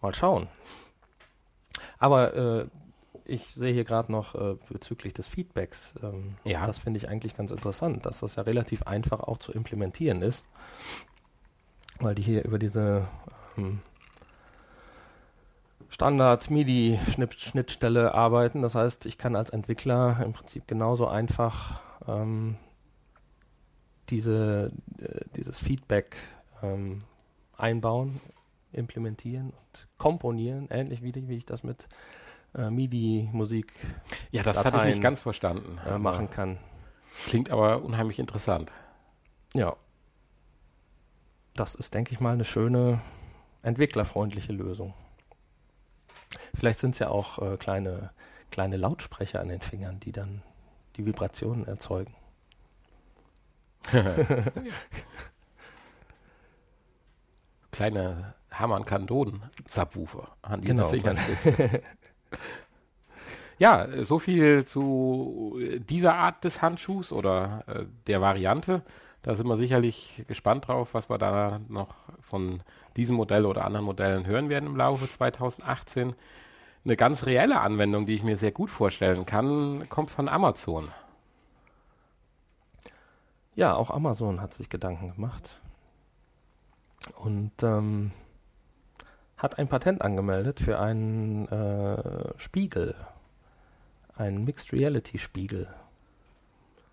Mal 0.00 0.14
schauen. 0.14 0.48
Aber 1.98 2.34
äh, 2.34 2.66
ich 3.24 3.46
sehe 3.54 3.72
hier 3.74 3.84
gerade 3.84 4.10
noch 4.12 4.34
äh, 4.34 4.56
bezüglich 4.70 5.12
des 5.14 5.26
Feedbacks, 5.26 5.94
ähm, 6.02 6.36
Ja. 6.44 6.66
das 6.66 6.78
finde 6.78 6.98
ich 6.98 7.08
eigentlich 7.08 7.36
ganz 7.36 7.50
interessant, 7.50 8.06
dass 8.06 8.20
das 8.20 8.36
ja 8.36 8.42
relativ 8.44 8.82
einfach 8.84 9.20
auch 9.20 9.38
zu 9.38 9.52
implementieren 9.52 10.22
ist, 10.22 10.46
weil 11.98 12.14
die 12.14 12.22
hier 12.22 12.44
über 12.44 12.58
diese 12.58 13.06
ähm, 13.56 13.80
Standard-MIDI-Schnittstelle 15.90 18.14
arbeiten. 18.14 18.62
Das 18.62 18.74
heißt, 18.74 19.06
ich 19.06 19.18
kann 19.18 19.36
als 19.36 19.50
Entwickler 19.50 20.20
im 20.24 20.32
Prinzip 20.32 20.66
genauso 20.66 21.06
einfach 21.06 21.80
ähm, 22.06 22.56
diese, 24.10 24.72
äh, 25.00 25.20
dieses 25.36 25.60
Feedback 25.60 26.16
ähm, 26.62 27.02
einbauen, 27.56 28.20
implementieren 28.72 29.50
und 29.50 29.86
komponieren, 29.96 30.66
ähnlich 30.70 31.02
wie, 31.02 31.14
wie 31.28 31.36
ich 31.36 31.46
das 31.46 31.62
mit 31.62 31.88
äh, 32.54 32.68
MIDI-Musik 32.70 33.72
Ja, 34.30 34.42
das 34.42 34.62
hatte 34.64 34.78
ich 34.78 34.84
nicht 34.84 35.02
ganz 35.02 35.20
verstanden. 35.22 35.78
äh, 35.86 35.98
machen 35.98 36.30
kann. 36.30 36.58
Klingt 37.26 37.50
aber 37.50 37.82
unheimlich 37.82 38.18
interessant. 38.18 38.72
Ja. 39.54 39.76
Das 41.54 41.74
ist, 41.74 41.94
denke 41.94 42.12
ich 42.12 42.20
mal, 42.20 42.34
eine 42.34 42.44
schöne 42.44 43.00
entwicklerfreundliche 43.62 44.52
Lösung. 44.52 44.92
Vielleicht 46.54 46.78
sind 46.78 46.92
es 46.92 46.98
ja 46.98 47.08
auch 47.08 47.38
äh, 47.40 47.56
kleine, 47.56 48.10
kleine 48.50 48.76
Lautsprecher 48.76 49.40
an 49.40 49.48
den 49.48 49.60
Fingern, 49.60 50.00
die 50.00 50.12
dann 50.12 50.42
die 50.96 51.06
Vibrationen 51.06 51.66
erzeugen. 51.66 52.14
Kleine 57.70 58.34
Hamann 58.50 58.84
Kandonen 58.84 59.42
Subwoofer 59.66 60.28
an 60.42 60.60
diesen 60.62 60.78
Genau. 60.78 60.88
Fingern 60.88 61.16
sitzen. 61.16 61.78
ja, 63.58 63.84
äh, 63.84 64.04
so 64.04 64.18
viel 64.18 64.64
zu 64.64 65.58
dieser 65.88 66.14
Art 66.14 66.44
des 66.44 66.62
Handschuhs 66.62 67.12
oder 67.12 67.64
äh, 67.66 67.84
der 68.06 68.20
Variante. 68.20 68.82
Da 69.22 69.34
sind 69.34 69.46
wir 69.46 69.56
sicherlich 69.56 70.24
gespannt 70.28 70.68
drauf, 70.68 70.94
was 70.94 71.10
wir 71.10 71.18
da 71.18 71.60
noch 71.68 71.94
von 72.20 72.62
diesem 72.96 73.16
Modell 73.16 73.46
oder 73.46 73.64
anderen 73.64 73.86
Modellen 73.86 74.26
hören 74.26 74.48
werden 74.48 74.66
im 74.66 74.76
Laufe 74.76 75.08
2018. 75.08 76.14
Eine 76.84 76.96
ganz 76.96 77.26
reelle 77.26 77.60
Anwendung, 77.60 78.06
die 78.06 78.14
ich 78.14 78.22
mir 78.22 78.36
sehr 78.36 78.52
gut 78.52 78.70
vorstellen 78.70 79.26
kann, 79.26 79.88
kommt 79.88 80.10
von 80.10 80.28
Amazon. 80.28 80.90
Ja, 83.54 83.74
auch 83.74 83.90
Amazon 83.90 84.40
hat 84.40 84.54
sich 84.54 84.68
Gedanken 84.68 85.14
gemacht 85.14 85.60
und 87.16 87.52
ähm, 87.62 88.12
hat 89.36 89.58
ein 89.58 89.68
Patent 89.68 90.02
angemeldet 90.02 90.60
für 90.60 90.78
einen 90.78 91.48
äh, 91.48 92.38
Spiegel, 92.38 92.94
einen 94.16 94.44
Mixed 94.44 94.72
Reality 94.72 95.18
Spiegel. 95.18 95.68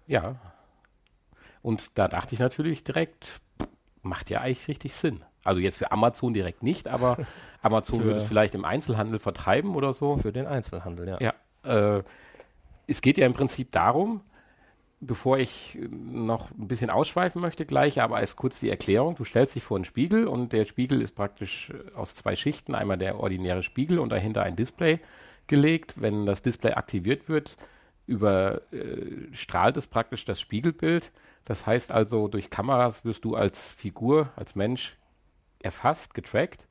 Ja. 0.07 0.35
Und 1.61 1.97
da 1.97 2.07
dachte 2.07 2.35
ich 2.35 2.39
natürlich 2.39 2.83
direkt, 2.83 3.41
macht 4.03 4.29
ja 4.29 4.41
eigentlich 4.41 4.67
richtig 4.67 4.95
Sinn. 4.95 5.23
Also 5.45 5.61
jetzt 5.61 5.77
für 5.77 5.91
Amazon 5.91 6.33
direkt 6.33 6.63
nicht, 6.63 6.87
aber 6.87 7.17
Amazon 7.61 7.99
Für- 7.99 8.05
würde 8.05 8.19
es 8.19 8.25
vielleicht 8.25 8.55
im 8.55 8.65
Einzelhandel 8.65 9.19
vertreiben 9.19 9.75
oder 9.75 9.93
so. 9.93 10.17
Für 10.17 10.33
den 10.33 10.47
Einzelhandel, 10.47 11.07
ja. 11.07 11.33
Ja. 11.63 11.97
Äh, 11.97 12.03
es 12.87 13.01
geht 13.01 13.17
ja 13.17 13.25
im 13.25 13.33
Prinzip 13.33 13.71
darum, 13.71 14.21
bevor 14.99 15.37
ich 15.37 15.77
noch 15.89 16.51
ein 16.51 16.67
bisschen 16.67 16.89
ausschweifen 16.89 17.41
möchte 17.41 17.65
gleich, 17.65 18.01
aber 18.01 18.17
als 18.17 18.35
kurz 18.35 18.59
die 18.59 18.69
Erklärung, 18.69 19.15
du 19.15 19.23
stellst 19.23 19.55
dich 19.55 19.63
vor 19.63 19.77
einen 19.77 19.85
Spiegel 19.85 20.27
und 20.27 20.51
der 20.53 20.65
Spiegel 20.65 21.01
ist 21.01 21.15
praktisch 21.15 21.69
äh, 21.71 21.95
aus 21.95 22.15
zwei 22.15 22.35
Schichten, 22.35 22.75
einmal 22.75 22.97
der 22.97 23.19
ordinäre 23.19 23.63
Spiegel 23.63 23.99
und 23.99 24.09
dahinter 24.09 24.43
ein 24.43 24.55
Display 24.55 24.99
gelegt. 25.47 25.95
Wenn 26.01 26.25
das 26.25 26.41
Display 26.41 26.73
aktiviert 26.73 27.29
wird, 27.29 27.57
überstrahlt 28.07 29.77
es 29.77 29.87
praktisch 29.87 30.25
das 30.25 30.39
Spiegelbild. 30.39 31.11
Das 31.45 31.65
heißt 31.67 31.91
also, 31.91 32.27
durch 32.27 32.49
Kameras 32.49 33.05
wirst 33.05 33.25
du 33.25 33.35
als 33.35 33.71
Figur, 33.73 34.29
als 34.35 34.55
Mensch 34.55 34.95
erfasst, 35.65 36.13
getrackt 36.13 36.65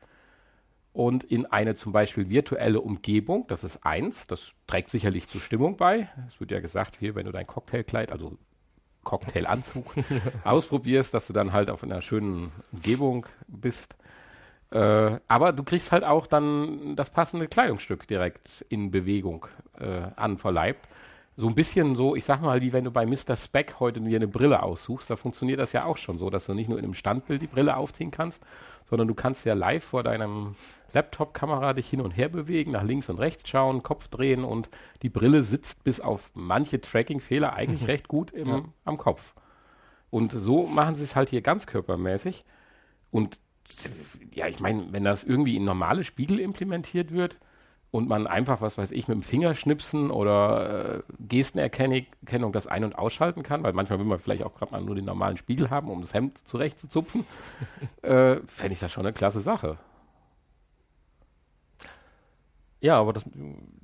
und 0.95 1.25
in 1.25 1.45
eine 1.45 1.75
zum 1.75 1.93
Beispiel 1.93 2.31
virtuelle 2.31 2.81
Umgebung, 2.81 3.47
das 3.49 3.65
ist 3.65 3.85
eins, 3.85 4.29
das 4.29 4.53
trägt 4.69 4.91
sicherlich 4.91 5.29
zur 5.29 5.41
Stimmung 5.41 5.77
bei. 5.77 6.09
Es 6.29 6.39
wird 6.39 6.53
ja 6.53 6.61
gesagt, 6.61 6.97
hier, 6.99 7.17
wenn 7.17 7.27
du 7.27 7.33
dein 7.33 7.49
Cocktailkleid, 7.49 8.13
also 8.13 8.39
Cocktailanzug, 9.03 9.93
ausprobierst, 10.45 11.13
dass 11.13 11.27
du 11.27 11.33
dann 11.33 11.53
halt 11.53 11.69
auf 11.69 11.83
einer 11.83 12.01
schönen 12.01 12.53
Umgebung 12.73 13.27
bist. 13.49 13.97
Äh, 14.71 15.19
aber 15.27 15.53
du 15.53 15.65
kriegst 15.65 15.91
halt 15.91 16.05
auch 16.05 16.29
dann 16.29 16.95
das 16.95 17.11
passende 17.11 17.49
Kleidungsstück 17.49 18.07
direkt 18.07 18.65
in 18.69 18.93
Bewegung 18.93 19.47
äh, 19.79 20.03
anverleibt. 20.15 20.89
So 21.37 21.49
ein 21.49 21.55
bisschen 21.57 21.97
so, 21.97 22.15
ich 22.15 22.25
sag 22.25 22.41
mal, 22.43 22.61
wie 22.63 22.73
wenn 22.73 22.85
du 22.85 22.93
bei 22.93 23.07
Mr. 23.07 23.35
Speck 23.37 23.81
heute 23.81 24.01
dir 24.01 24.17
eine 24.17 24.29
Brille 24.29 24.63
aussuchst, 24.63 25.11
da 25.11 25.17
funktioniert 25.17 25.59
das 25.59 25.73
ja 25.73 25.85
auch 25.85 25.97
schon 25.97 26.17
so, 26.17 26.31
dass 26.31 26.47
du 26.47 26.55
nicht 26.55 26.69
nur 26.69 26.79
in 26.79 26.85
einem 26.85 26.95
Standbild 26.95 27.43
die 27.43 27.49
Brille 27.49 27.77
aufziehen 27.77 28.13
kannst, 28.13 28.43
sondern 28.85 29.09
du 29.09 29.15
kannst 29.15 29.45
ja 29.45 29.55
live 29.55 29.83
vor 29.83 30.05
deinem 30.05 30.55
Laptop-Kamera 30.93 31.73
dich 31.73 31.89
hin 31.91 32.01
und 32.01 32.13
her 32.13 32.29
bewegen, 32.29 32.71
nach 32.71 32.85
links 32.85 33.09
und 33.09 33.19
rechts 33.19 33.49
schauen, 33.49 33.83
Kopf 33.83 34.07
drehen 34.07 34.45
und 34.45 34.69
die 35.03 35.09
Brille 35.09 35.43
sitzt 35.43 35.83
bis 35.83 35.99
auf 36.01 36.31
manche 36.35 36.81
Tracking-Fehler 36.81 37.53
eigentlich 37.53 37.89
recht 37.89 38.07
gut 38.07 38.31
im, 38.31 38.49
Ja. 38.49 38.63
am 38.85 38.97
Kopf. 38.97 39.35
Und 40.11 40.31
so 40.31 40.69
machen 40.69 40.95
sie 40.95 41.03
es 41.03 41.17
halt 41.17 41.31
hier 41.31 41.41
ganzkörpermäßig. 41.43 42.45
Und 43.11 43.41
ja, 44.33 44.47
ich 44.47 44.61
meine, 44.61 44.93
wenn 44.93 45.03
das 45.03 45.25
irgendwie 45.25 45.57
in 45.57 45.65
normale 45.65 46.05
Spiegel 46.05 46.39
implementiert 46.39 47.11
wird 47.11 47.41
und 47.95 48.09
man 48.09 48.27
einfach, 48.27 48.61
was 48.61 48.77
weiß 48.77 48.91
ich, 48.91 49.07
mit 49.07 49.15
dem 49.15 49.23
Fingerschnipsen 49.23 50.11
oder 50.11 50.97
äh, 50.97 51.03
Gestenerkennung 51.21 52.07
Erkennung 52.23 52.53
das 52.53 52.67
ein- 52.67 52.83
und 52.83 52.99
ausschalten 52.99 53.45
kann, 53.45 53.63
weil 53.63 53.73
manchmal 53.73 54.01
will 54.01 54.07
man 54.07 54.19
vielleicht 54.19 54.43
auch 54.43 54.53
gerade 54.57 54.73
mal 54.73 54.83
nur 54.83 54.97
den 54.97 55.05
normalen 55.05 55.37
Spiegel 55.37 55.71
haben, 55.71 55.89
um 55.89 56.01
das 56.01 56.13
Hemd 56.13 56.37
zurechtzuzupfen, 56.39 57.25
äh, 58.03 58.39
fände 58.47 58.73
ich 58.73 58.81
das 58.81 58.91
schon 58.91 59.07
eine 59.07 59.13
klasse 59.13 59.41
Sache. 59.41 59.79
Ja, 62.81 62.99
aber 62.99 63.13
das, 63.13 63.25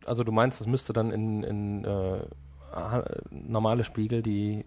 also 0.05 0.25
du 0.25 0.33
meinst, 0.33 0.59
das 0.59 0.67
müsste 0.67 0.93
dann 0.93 1.13
in, 1.13 1.45
in 1.45 1.85
äh, 1.85 2.25
normale 3.31 3.85
Spiegel, 3.85 4.23
die 4.23 4.65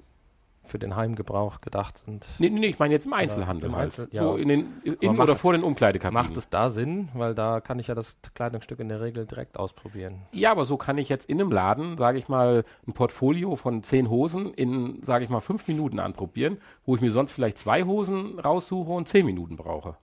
für 0.66 0.80
den 0.80 0.96
Heimgebrauch 0.96 1.62
gedacht 1.62 1.98
sind. 1.98 2.28
Nee, 2.40 2.50
nee, 2.50 2.60
nee, 2.60 2.68
ich 2.68 2.80
meine 2.80 2.94
jetzt 2.94 3.06
im 3.06 3.14
Einzelhandel 3.14 3.70
im 3.70 3.76
halt. 3.76 3.86
Einzel- 4.00 4.08
ja. 4.12 4.24
so 4.24 4.38
in 4.38 4.48
den, 4.48 4.82
in 4.84 5.16
macht- 5.16 5.28
oder 5.30 5.36
vor 5.36 5.52
den 5.54 5.64
Umkleidekabinen. 5.64 6.24
Macht 6.24 6.38
es 6.38 6.50
da 6.50 6.70
Sinn? 6.70 7.10
Weil 7.14 7.36
da 7.36 7.60
kann 7.60 7.80
ich 7.80 7.88
ja 7.88 7.96
das 7.96 8.18
Kleidungsstück 8.34 8.80
in 8.80 8.90
der 8.90 9.02
Regel 9.02 9.26
direkt 9.26 9.58
ausprobieren. 9.58 10.22
Ja, 10.32 10.52
aber 10.52 10.66
so 10.66 10.78
kann 10.78 10.98
ich 10.98 11.10
jetzt 11.10 11.30
in 11.30 11.40
einem 11.40 11.52
Laden, 11.52 11.98
sage 11.98 12.18
ich 12.18 12.30
mal, 12.30 12.64
ein 12.88 12.94
Portfolio 12.94 13.56
von 13.56 13.84
zehn 13.84 14.10
Hosen 14.10 14.54
in, 14.54 15.04
sage 15.04 15.26
ich 15.26 15.30
mal, 15.30 15.42
fünf 15.42 15.68
Minuten 15.68 16.00
anprobieren, 16.00 16.58
wo 16.86 16.96
ich 16.96 17.02
mir 17.02 17.12
sonst 17.12 17.34
vielleicht 17.34 17.58
zwei 17.58 17.84
Hosen 17.84 18.40
raussuche 18.40 18.92
und 18.92 19.08
zehn 19.10 19.26
Minuten 19.26 19.58
brauche. 19.58 19.98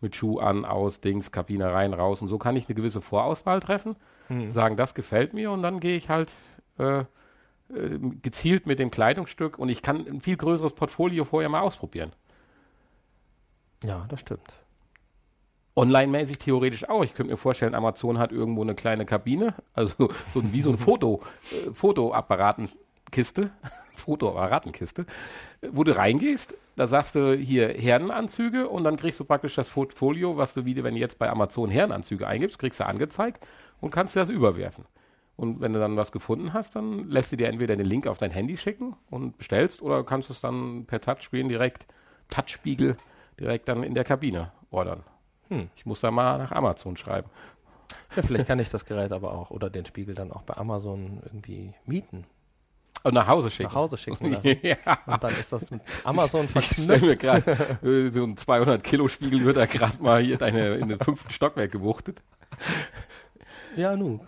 Mit 0.00 0.14
Schuh 0.16 0.38
an, 0.38 0.64
aus, 0.64 1.00
Dings, 1.00 1.32
Kabine 1.32 1.72
rein, 1.72 1.94
raus. 1.94 2.20
Und 2.22 2.28
so 2.28 2.38
kann 2.38 2.56
ich 2.56 2.68
eine 2.68 2.74
gewisse 2.74 3.00
Vorauswahl 3.00 3.60
treffen, 3.60 3.96
sagen, 4.50 4.76
das 4.76 4.94
gefällt 4.94 5.34
mir 5.34 5.50
und 5.52 5.62
dann 5.62 5.80
gehe 5.80 5.96
ich 5.96 6.08
halt 6.08 6.30
äh, 6.78 7.04
äh, 7.68 7.98
gezielt 8.22 8.66
mit 8.66 8.78
dem 8.78 8.90
Kleidungsstück 8.90 9.58
und 9.58 9.68
ich 9.68 9.82
kann 9.82 10.06
ein 10.06 10.20
viel 10.20 10.36
größeres 10.36 10.74
Portfolio 10.74 11.24
vorher 11.24 11.48
mal 11.48 11.60
ausprobieren. 11.60 12.12
Ja, 13.82 14.06
das 14.08 14.20
stimmt. 14.20 14.52
Online-mäßig 15.74 16.38
theoretisch 16.38 16.88
auch. 16.88 17.04
Ich 17.04 17.14
könnte 17.14 17.32
mir 17.32 17.36
vorstellen, 17.36 17.74
Amazon 17.74 18.18
hat 18.18 18.32
irgendwo 18.32 18.62
eine 18.62 18.74
kleine 18.74 19.04
Kabine, 19.04 19.54
also 19.74 20.08
so 20.32 20.42
wie 20.52 20.60
so 20.60 20.70
ein 20.70 20.78
Foto, 20.78 21.22
äh, 21.50 21.72
Fotoapparatenkiste, 21.72 23.50
Fotoapparatenkiste, 23.96 25.04
wo 25.70 25.82
du 25.82 25.96
reingehst, 25.96 26.54
da 26.76 26.86
sagst 26.86 27.14
du 27.14 27.34
hier 27.36 27.68
Herrenanzüge 27.68 28.68
und 28.68 28.84
dann 28.84 28.96
kriegst 28.96 29.18
du 29.18 29.24
praktisch 29.24 29.56
das 29.56 29.70
Portfolio, 29.70 30.36
was 30.36 30.54
du 30.54 30.64
wieder, 30.64 30.84
wenn 30.84 30.94
du 30.94 31.00
jetzt 31.00 31.18
bei 31.18 31.28
Amazon 31.28 31.70
Herrenanzüge 31.70 32.26
eingibst, 32.26 32.58
kriegst 32.58 32.80
du 32.80 32.86
angezeigt 32.86 33.44
und 33.80 33.90
kannst 33.90 34.14
dir 34.14 34.20
das 34.20 34.30
überwerfen. 34.30 34.84
Und 35.36 35.60
wenn 35.60 35.72
du 35.72 35.78
dann 35.78 35.96
was 35.96 36.12
gefunden 36.12 36.54
hast, 36.54 36.76
dann 36.76 37.08
lässt 37.10 37.30
du 37.30 37.36
dir 37.36 37.48
entweder 37.48 37.76
den 37.76 37.86
Link 37.86 38.06
auf 38.06 38.18
dein 38.18 38.30
Handy 38.30 38.56
schicken 38.56 38.96
und 39.10 39.36
bestellst 39.36 39.82
oder 39.82 40.02
kannst 40.02 40.30
du 40.30 40.32
es 40.32 40.40
dann 40.40 40.86
per 40.86 41.00
Touchscreen 41.00 41.48
direkt, 41.48 41.86
Touchspiegel, 42.30 42.96
direkt 43.38 43.68
dann 43.68 43.82
in 43.82 43.94
der 43.94 44.04
Kabine 44.04 44.52
ordern. 44.70 45.02
Hm. 45.48 45.68
Ich 45.76 45.84
muss 45.84 46.00
da 46.00 46.10
mal 46.10 46.38
nach 46.38 46.52
Amazon 46.52 46.96
schreiben. 46.96 47.28
Ja, 48.16 48.22
vielleicht 48.22 48.46
kann 48.46 48.58
ich 48.58 48.70
das 48.70 48.84
Gerät 48.84 49.12
aber 49.12 49.32
auch 49.32 49.50
oder 49.50 49.70
den 49.70 49.84
Spiegel 49.84 50.14
dann 50.14 50.32
auch 50.32 50.42
bei 50.42 50.56
Amazon 50.56 51.20
irgendwie 51.24 51.74
mieten. 51.84 52.24
Und 53.02 53.14
nach 53.14 53.28
Hause 53.28 53.50
schicken. 53.50 53.68
Nach 53.68 53.76
Hause 53.76 53.96
schicken. 53.96 54.36
ja. 54.62 54.76
Und 55.06 55.22
dann 55.22 55.32
ist 55.32 55.52
das 55.52 55.70
mit 55.70 55.80
Amazon 56.02 56.48
Ich 56.54 56.66
stelle 56.66 56.98
verknüpft. 56.98 57.04
mir 57.04 57.16
gerade, 57.16 58.10
so 58.10 58.24
ein 58.24 58.36
200 58.36 58.82
Kilo 58.82 59.06
Spiegel 59.06 59.44
wird 59.44 59.58
da 59.58 59.66
gerade 59.66 60.02
mal 60.02 60.20
hier 60.20 60.38
deine, 60.38 60.74
in 60.74 60.88
den 60.88 60.98
fünften 60.98 61.30
Stockwerk 61.30 61.70
gewuchtet. 61.70 62.20
Ja, 63.76 63.96
nun. 63.96 64.20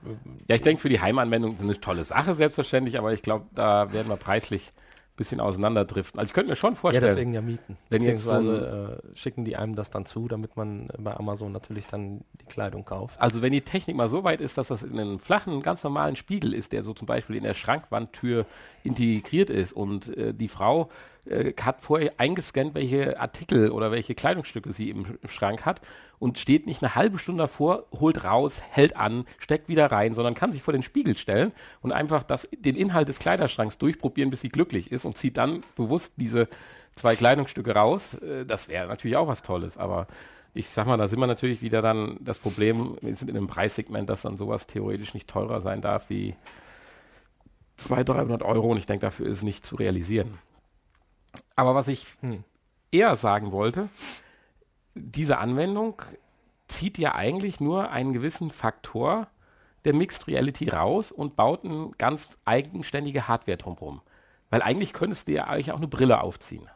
Ja, 0.49 0.55
ich 0.55 0.62
denke, 0.62 0.81
für 0.81 0.88
die 0.88 1.00
Heimanwendung 1.00 1.55
ist 1.55 1.62
eine 1.62 1.81
tolle 1.81 2.05
Sache, 2.05 2.35
selbstverständlich, 2.35 2.99
aber 2.99 3.12
ich 3.12 3.23
glaube, 3.23 3.47
da 3.55 3.93
werden 3.93 4.09
wir 4.09 4.17
preislich 4.17 4.73
ein 4.75 5.17
bisschen 5.17 5.40
auseinanderdriften. 5.40 6.21
Also 6.21 6.31
ich 6.31 6.35
könnte 6.35 6.50
mir 6.50 6.57
schon 6.57 6.75
Ja, 6.75 6.76
vorstellen, 6.81 7.07
deswegen 7.07 7.33
ja 7.35 7.40
mieten. 7.40 7.76
Wenn 7.88 8.02
jetzt 8.02 8.23
so 8.23 8.31
Beziehungsweise 8.31 9.00
äh, 9.12 9.17
schicken 9.17 9.45
die 9.45 9.57
einem 9.57 9.75
das 9.75 9.90
dann 9.90 10.07
zu, 10.07 10.28
damit 10.28 10.57
man 10.57 10.88
bei 10.97 11.17
Amazon 11.17 11.50
natürlich 11.50 11.87
dann 11.88 12.21
die 12.40 12.45
Kleidung 12.47 12.85
kauft. 12.85 13.21
also 13.21 13.43
wenn 13.43 13.52
die 13.52 13.62
Technik 13.62 13.97
mal 13.97 14.09
so 14.09 14.23
weit 14.23 14.40
ist, 14.40 14.59
dass 14.59 14.69
das 14.69 14.83
in 14.85 14.99
einem 14.99 15.19
flachen, 15.19 15.61
ganz 15.62 15.83
normalen 15.83 16.14
Spiegel 16.14 16.55
ist, 16.55 16.73
der 16.73 16.85
so 16.85 16.95
zum 16.95 17.07
Beispiel 17.07 17.35
in 17.37 17.43
der 17.43 17.55
Schrankwandtür 17.55 18.47
integriert 18.85 19.50
ist 19.50 19.73
und 19.73 20.17
äh, 20.17 20.33
die 20.35 20.49
Frau 20.49 20.88
äh, 21.30 21.52
hat 21.61 21.80
vorher 21.80 22.12
eingescannt, 22.18 22.75
welche 22.75 23.20
Artikel 23.20 23.70
oder 23.70 23.90
welche 23.90 24.14
Kleidungsstücke 24.14 24.73
sie 24.73 24.90
im 24.90 25.04
Sch- 25.04 25.28
Schrank 25.28 25.64
hat 25.66 25.80
und 26.18 26.38
steht 26.38 26.66
nicht 26.66 26.82
eine 26.82 26.94
halbe 26.94 27.18
Stunde 27.18 27.42
davor, 27.44 27.85
holt 27.92 28.25
raus, 28.25 28.61
hält 28.70 28.97
an, 28.97 29.25
steckt 29.38 29.68
wieder 29.68 29.90
rein, 29.90 30.14
sondern 30.14 30.35
kann 30.35 30.52
sich 30.52 30.62
vor 30.62 30.73
den 30.73 30.82
Spiegel 30.82 31.16
stellen 31.16 31.52
und 31.80 31.92
einfach 31.92 32.23
das, 32.23 32.49
den 32.52 32.76
Inhalt 32.76 33.08
des 33.08 33.18
Kleiderschranks 33.18 33.78
durchprobieren, 33.78 34.30
bis 34.30 34.40
sie 34.40 34.49
glücklich 34.49 34.90
ist 34.90 35.04
und 35.04 35.16
zieht 35.16 35.37
dann 35.37 35.62
bewusst 35.76 36.12
diese 36.16 36.49
zwei 36.97 37.14
Kleidungsstücke 37.16 37.75
raus. 37.75 38.14
Äh, 38.14 38.44
das 38.47 38.68
wäre 38.68 38.87
natürlich 38.88 39.16
auch 39.16 39.28
was 39.28 39.42
Tolles, 39.42 39.76
aber 39.76 40.06
ich 40.54 40.68
sag 40.68 40.87
mal, 40.87 40.97
da 40.97 41.06
sind 41.08 41.20
wir 41.20 41.26
natürlich 41.26 41.62
wieder 41.62 41.82
dann 41.82 42.16
das 42.20 42.38
Problem, 42.38 42.97
wir 43.00 43.14
sind 43.14 43.30
in 43.30 43.37
einem 43.37 43.47
Preissegment, 43.47 44.08
dass 44.08 44.23
dann 44.23 44.37
sowas 44.37 44.66
theoretisch 44.66 45.14
nicht 45.14 45.28
teurer 45.28 45.61
sein 45.61 45.80
darf 45.80 46.11
wie 46.11 46.35
200, 47.76 48.08
300 48.16 48.42
Euro 48.42 48.70
und 48.73 48.76
ich 48.78 48.87
denke, 48.87 49.06
dafür 49.06 49.26
ist 49.26 49.38
es 49.38 49.42
nicht 49.42 49.64
zu 49.64 49.76
realisieren. 49.76 50.38
Aber 51.56 51.75
was 51.75 51.88
ich 51.88 52.06
Hm. 52.20 52.44
eher 52.90 53.16
sagen 53.16 53.52
wollte, 53.52 53.88
diese 54.94 55.38
Anwendung 55.38 56.02
zieht 56.68 56.99
ja 56.99 57.14
eigentlich 57.14 57.61
nur 57.61 57.90
einen 57.90 58.12
gewissen 58.12 58.50
Faktor 58.50 59.28
der 59.85 59.94
Mixed 59.94 60.26
Reality 60.26 60.68
raus 60.68 61.12
und 61.12 61.37
baut 61.37 61.64
eine 61.64 61.90
ganz 61.99 62.37
eigenständige 62.44 63.28
Hardware 63.28 63.56
drumherum. 63.56 64.02
Weil 64.50 64.62
eigentlich 64.62 64.92
könntest 64.92 65.28
du 65.28 65.32
ja 65.32 65.44
eigentlich 65.44 65.73
auch 65.73 65.78
eine 65.78 65.88
Brille 65.88 66.20
aufziehen. 66.20 66.68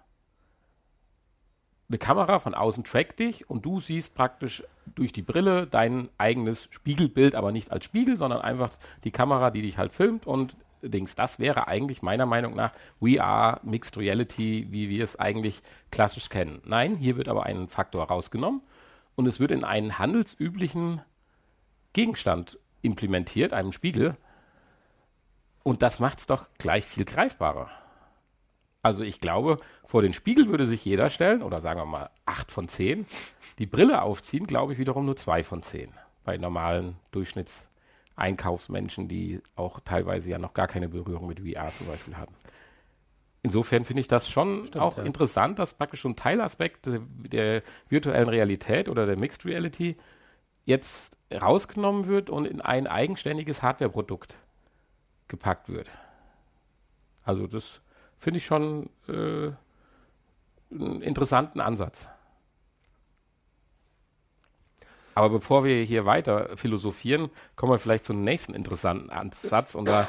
Eine 1.88 1.98
Kamera 1.98 2.38
von 2.38 2.54
außen 2.54 2.84
trackt 2.84 3.18
dich 3.18 3.50
und 3.50 3.66
du 3.66 3.80
siehst 3.80 4.14
praktisch 4.14 4.64
durch 4.94 5.12
die 5.12 5.22
Brille 5.22 5.66
dein 5.66 6.08
eigenes 6.16 6.68
Spiegelbild, 6.70 7.34
aber 7.34 7.52
nicht 7.52 7.70
als 7.70 7.84
Spiegel, 7.84 8.16
sondern 8.16 8.40
einfach 8.40 8.70
die 9.04 9.10
Kamera, 9.10 9.50
die 9.50 9.62
dich 9.62 9.76
halt 9.76 9.92
filmt 9.92 10.26
und 10.26 10.56
Dings. 10.82 11.14
Das 11.14 11.38
wäre 11.38 11.68
eigentlich 11.68 12.02
meiner 12.02 12.26
Meinung 12.26 12.54
nach 12.54 12.72
VR 13.00 13.60
Mixed 13.62 13.96
Reality, 13.96 14.66
wie 14.70 14.88
wir 14.88 15.04
es 15.04 15.18
eigentlich 15.18 15.62
klassisch 15.90 16.28
kennen. 16.28 16.60
Nein, 16.64 16.96
hier 16.96 17.16
wird 17.16 17.28
aber 17.28 17.44
ein 17.44 17.68
Faktor 17.68 18.04
rausgenommen 18.04 18.62
und 19.14 19.26
es 19.26 19.40
wird 19.40 19.50
in 19.50 19.64
einen 19.64 19.98
handelsüblichen 19.98 21.00
Gegenstand 21.92 22.58
implementiert, 22.82 23.52
einem 23.52 23.72
Spiegel. 23.72 24.16
Und 25.62 25.82
das 25.82 26.00
macht 26.00 26.18
es 26.18 26.26
doch 26.26 26.46
gleich 26.58 26.84
viel 26.84 27.04
greifbarer. 27.04 27.70
Also 28.82 29.04
ich 29.04 29.20
glaube, 29.20 29.58
vor 29.84 30.02
den 30.02 30.12
Spiegel 30.12 30.48
würde 30.48 30.66
sich 30.66 30.84
jeder 30.84 31.08
stellen, 31.08 31.42
oder 31.42 31.60
sagen 31.60 31.78
wir 31.78 31.86
mal 31.86 32.10
8 32.26 32.50
von 32.50 32.68
10. 32.68 33.06
Die 33.58 33.66
Brille 33.66 34.02
aufziehen, 34.02 34.46
glaube 34.46 34.72
ich, 34.72 34.78
wiederum 34.78 35.06
nur 35.06 35.16
2 35.16 35.44
von 35.44 35.62
10. 35.62 35.92
Bei 36.24 36.36
normalen 36.36 36.96
Durchschnittseinkaufsmenschen, 38.16 39.08
die 39.08 39.40
auch 39.56 39.80
teilweise 39.80 40.30
ja 40.30 40.38
noch 40.38 40.54
gar 40.54 40.68
keine 40.68 40.88
Berührung 40.88 41.26
mit 41.26 41.40
VR 41.40 41.72
zum 41.76 41.86
Beispiel 41.86 42.16
hatten. 42.16 42.34
Insofern 43.42 43.84
finde 43.84 44.00
ich 44.00 44.08
das 44.08 44.28
schon 44.28 44.66
Stimmt, 44.66 44.82
auch 44.82 44.98
ja. 44.98 45.02
interessant, 45.02 45.58
dass 45.58 45.74
praktisch 45.74 46.02
so 46.02 46.08
ein 46.08 46.16
Teilaspekt 46.16 46.86
der- 46.86 47.00
der 47.00 47.62
virtuellen 47.88 48.28
Realität 48.28 48.88
oder 48.88 49.04
der 49.06 49.16
Mixed 49.16 49.44
Reality 49.44 49.96
jetzt 50.64 51.16
rausgenommen 51.32 52.06
wird 52.06 52.30
und 52.30 52.44
in 52.46 52.60
ein 52.60 52.86
eigenständiges 52.86 53.62
Hardwareprodukt 53.62 54.36
gepackt 55.26 55.68
wird. 55.68 55.88
Also 57.24 57.46
das 57.48 57.80
finde 58.18 58.38
ich 58.38 58.46
schon 58.46 58.90
äh, 59.08 59.50
einen 60.70 61.02
interessanten 61.02 61.60
Ansatz. 61.60 62.06
Aber 65.14 65.28
bevor 65.30 65.64
wir 65.64 65.82
hier 65.84 66.06
weiter 66.06 66.56
philosophieren, 66.56 67.30
kommen 67.56 67.72
wir 67.72 67.78
vielleicht 67.78 68.04
zum 68.04 68.22
nächsten 68.22 68.54
interessanten 68.54 69.10
Ansatz 69.10 69.74
und 69.74 69.86
da 69.86 70.08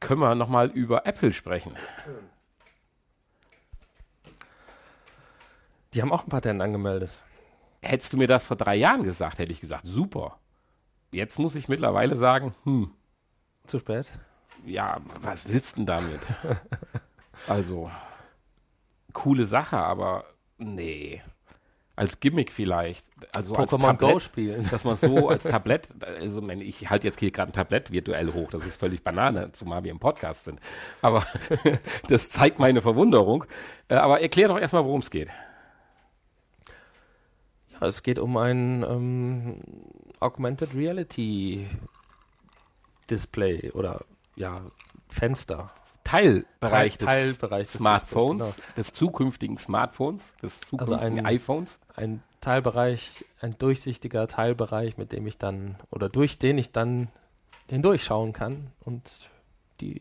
können 0.00 0.20
wir 0.20 0.34
nochmal 0.34 0.68
über 0.68 1.06
Apple 1.06 1.32
sprechen. 1.32 1.72
Die 5.94 6.02
haben 6.02 6.12
auch 6.12 6.24
ein 6.24 6.28
Patent 6.28 6.60
angemeldet. 6.60 7.10
Hättest 7.80 8.12
du 8.12 8.16
mir 8.16 8.26
das 8.26 8.44
vor 8.44 8.56
drei 8.56 8.74
Jahren 8.76 9.04
gesagt, 9.04 9.38
hätte 9.38 9.52
ich 9.52 9.60
gesagt, 9.60 9.86
super. 9.86 10.38
Jetzt 11.12 11.38
muss 11.38 11.54
ich 11.54 11.68
mittlerweile 11.68 12.16
sagen, 12.16 12.54
hm, 12.64 12.90
Zu 13.66 13.78
spät. 13.78 14.12
ja, 14.66 15.00
was 15.20 15.48
willst 15.48 15.72
du 15.72 15.76
denn 15.76 15.86
damit? 15.86 16.20
also, 17.48 17.90
coole 19.12 19.46
Sache, 19.46 19.78
aber 19.78 20.24
nee. 20.58 21.22
Als 21.96 22.20
Gimmick 22.20 22.52
vielleicht. 22.52 23.06
Also 23.34 23.56
als 23.56 23.72
Pokémon 23.72 23.94
Go 23.96 24.06
Tablett, 24.06 24.22
spielen. 24.22 24.68
dass 24.70 24.84
man 24.84 24.98
so 24.98 25.30
als 25.30 25.44
Tablett, 25.44 25.94
also 26.04 26.40
nein, 26.40 26.60
ich 26.60 26.90
halte 26.90 27.06
jetzt 27.06 27.18
hier 27.18 27.30
gerade 27.30 27.50
ein 27.50 27.54
Tablett 27.54 27.90
virtuell 27.90 28.34
hoch, 28.34 28.50
das 28.50 28.66
ist 28.66 28.78
völlig 28.78 29.02
Banane, 29.02 29.50
zumal 29.52 29.82
wir 29.82 29.90
im 29.90 29.98
Podcast 29.98 30.44
sind. 30.44 30.60
Aber 31.00 31.24
das 32.08 32.28
zeigt 32.28 32.58
meine 32.58 32.82
Verwunderung. 32.82 33.44
Äh, 33.88 33.94
Aber 33.94 34.20
erklär 34.20 34.48
doch 34.48 34.58
erstmal, 34.58 34.84
worum 34.84 35.00
es 35.00 35.10
geht. 35.10 35.30
Ja, 37.80 37.86
es 37.86 38.02
geht 38.02 38.18
um 38.18 38.36
ein 38.36 38.82
ähm, 38.82 39.60
Augmented 40.20 40.74
Reality 40.74 41.66
Display 43.08 43.70
oder 43.72 44.04
ja, 44.34 44.60
Fenster. 45.08 45.70
Teilbereich 46.06 46.98
Teil- 46.98 47.28
des 47.30 47.38
Teilbereich 47.38 47.66
des 47.68 47.72
Smartphones, 47.78 48.46
Displays, 48.56 48.74
des 48.76 48.92
zukünftigen 48.92 49.58
Smartphones, 49.58 50.32
des 50.42 50.60
zukünftigen 50.60 51.20
ein- 51.20 51.26
iPhones. 51.26 51.78
Ein 51.96 52.22
Teilbereich, 52.40 53.24
ein 53.40 53.56
durchsichtiger 53.58 54.28
Teilbereich, 54.28 54.96
mit 54.98 55.12
dem 55.12 55.26
ich 55.26 55.36
dann 55.38 55.76
oder 55.90 56.08
durch 56.08 56.38
den 56.38 56.58
ich 56.58 56.70
dann 56.72 57.08
hindurchschauen 57.68 58.32
kann 58.32 58.68
und 58.80 59.28
die 59.80 60.00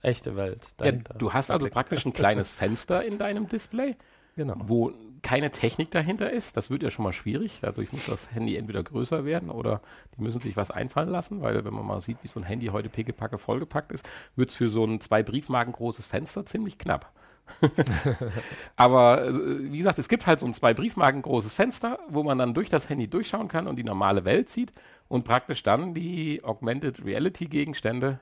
echte 0.00 0.34
Welt 0.36 0.66
Ja, 0.82 0.90
du 0.92 1.32
hast 1.32 1.50
also 1.50 1.68
praktisch 1.68 2.04
ein 2.04 2.12
kleines 2.12 2.50
Fenster 2.50 3.04
in 3.04 3.18
deinem 3.18 3.48
Display, 3.48 3.94
Genau. 4.36 4.56
wo 4.64 4.92
keine 5.22 5.50
Technik 5.50 5.90
dahinter 5.90 6.30
ist. 6.30 6.56
Das 6.56 6.68
wird 6.70 6.82
ja 6.82 6.90
schon 6.90 7.04
mal 7.04 7.12
schwierig. 7.12 7.58
Dadurch 7.62 7.92
muss 7.92 8.06
das 8.06 8.32
Handy 8.32 8.56
entweder 8.56 8.82
größer 8.82 9.24
werden 9.24 9.50
oder 9.50 9.80
die 10.16 10.22
müssen 10.22 10.40
sich 10.40 10.56
was 10.56 10.70
einfallen 10.70 11.08
lassen, 11.08 11.42
weil 11.42 11.64
wenn 11.64 11.72
man 11.74 11.86
mal 11.86 12.00
sieht, 12.00 12.18
wie 12.22 12.28
so 12.28 12.40
ein 12.40 12.44
Handy 12.44 12.66
heute 12.66 12.88
pickepacke 12.88 13.38
vollgepackt 13.38 13.92
ist, 13.92 14.08
wird 14.36 14.50
es 14.50 14.56
für 14.56 14.68
so 14.68 14.84
ein 14.84 15.00
zwei 15.00 15.22
Briefmarken 15.22 15.72
großes 15.72 16.06
Fenster 16.06 16.44
ziemlich 16.44 16.78
knapp. 16.78 17.12
Aber 18.76 19.26
äh, 19.26 19.72
wie 19.72 19.78
gesagt, 19.78 19.98
es 19.98 20.08
gibt 20.08 20.26
halt 20.26 20.40
so 20.40 20.46
ein 20.46 20.54
zwei 20.54 20.74
Briefmarken 20.74 21.22
großes 21.22 21.54
Fenster, 21.54 21.98
wo 22.08 22.22
man 22.22 22.38
dann 22.38 22.54
durch 22.54 22.68
das 22.68 22.88
Handy 22.88 23.08
durchschauen 23.08 23.48
kann 23.48 23.66
und 23.66 23.76
die 23.76 23.84
normale 23.84 24.24
Welt 24.24 24.48
sieht 24.48 24.72
und 25.08 25.24
praktisch 25.24 25.62
dann 25.62 25.94
die 25.94 26.42
Augmented 26.44 27.04
Reality 27.04 27.46
Gegenstände 27.46 28.20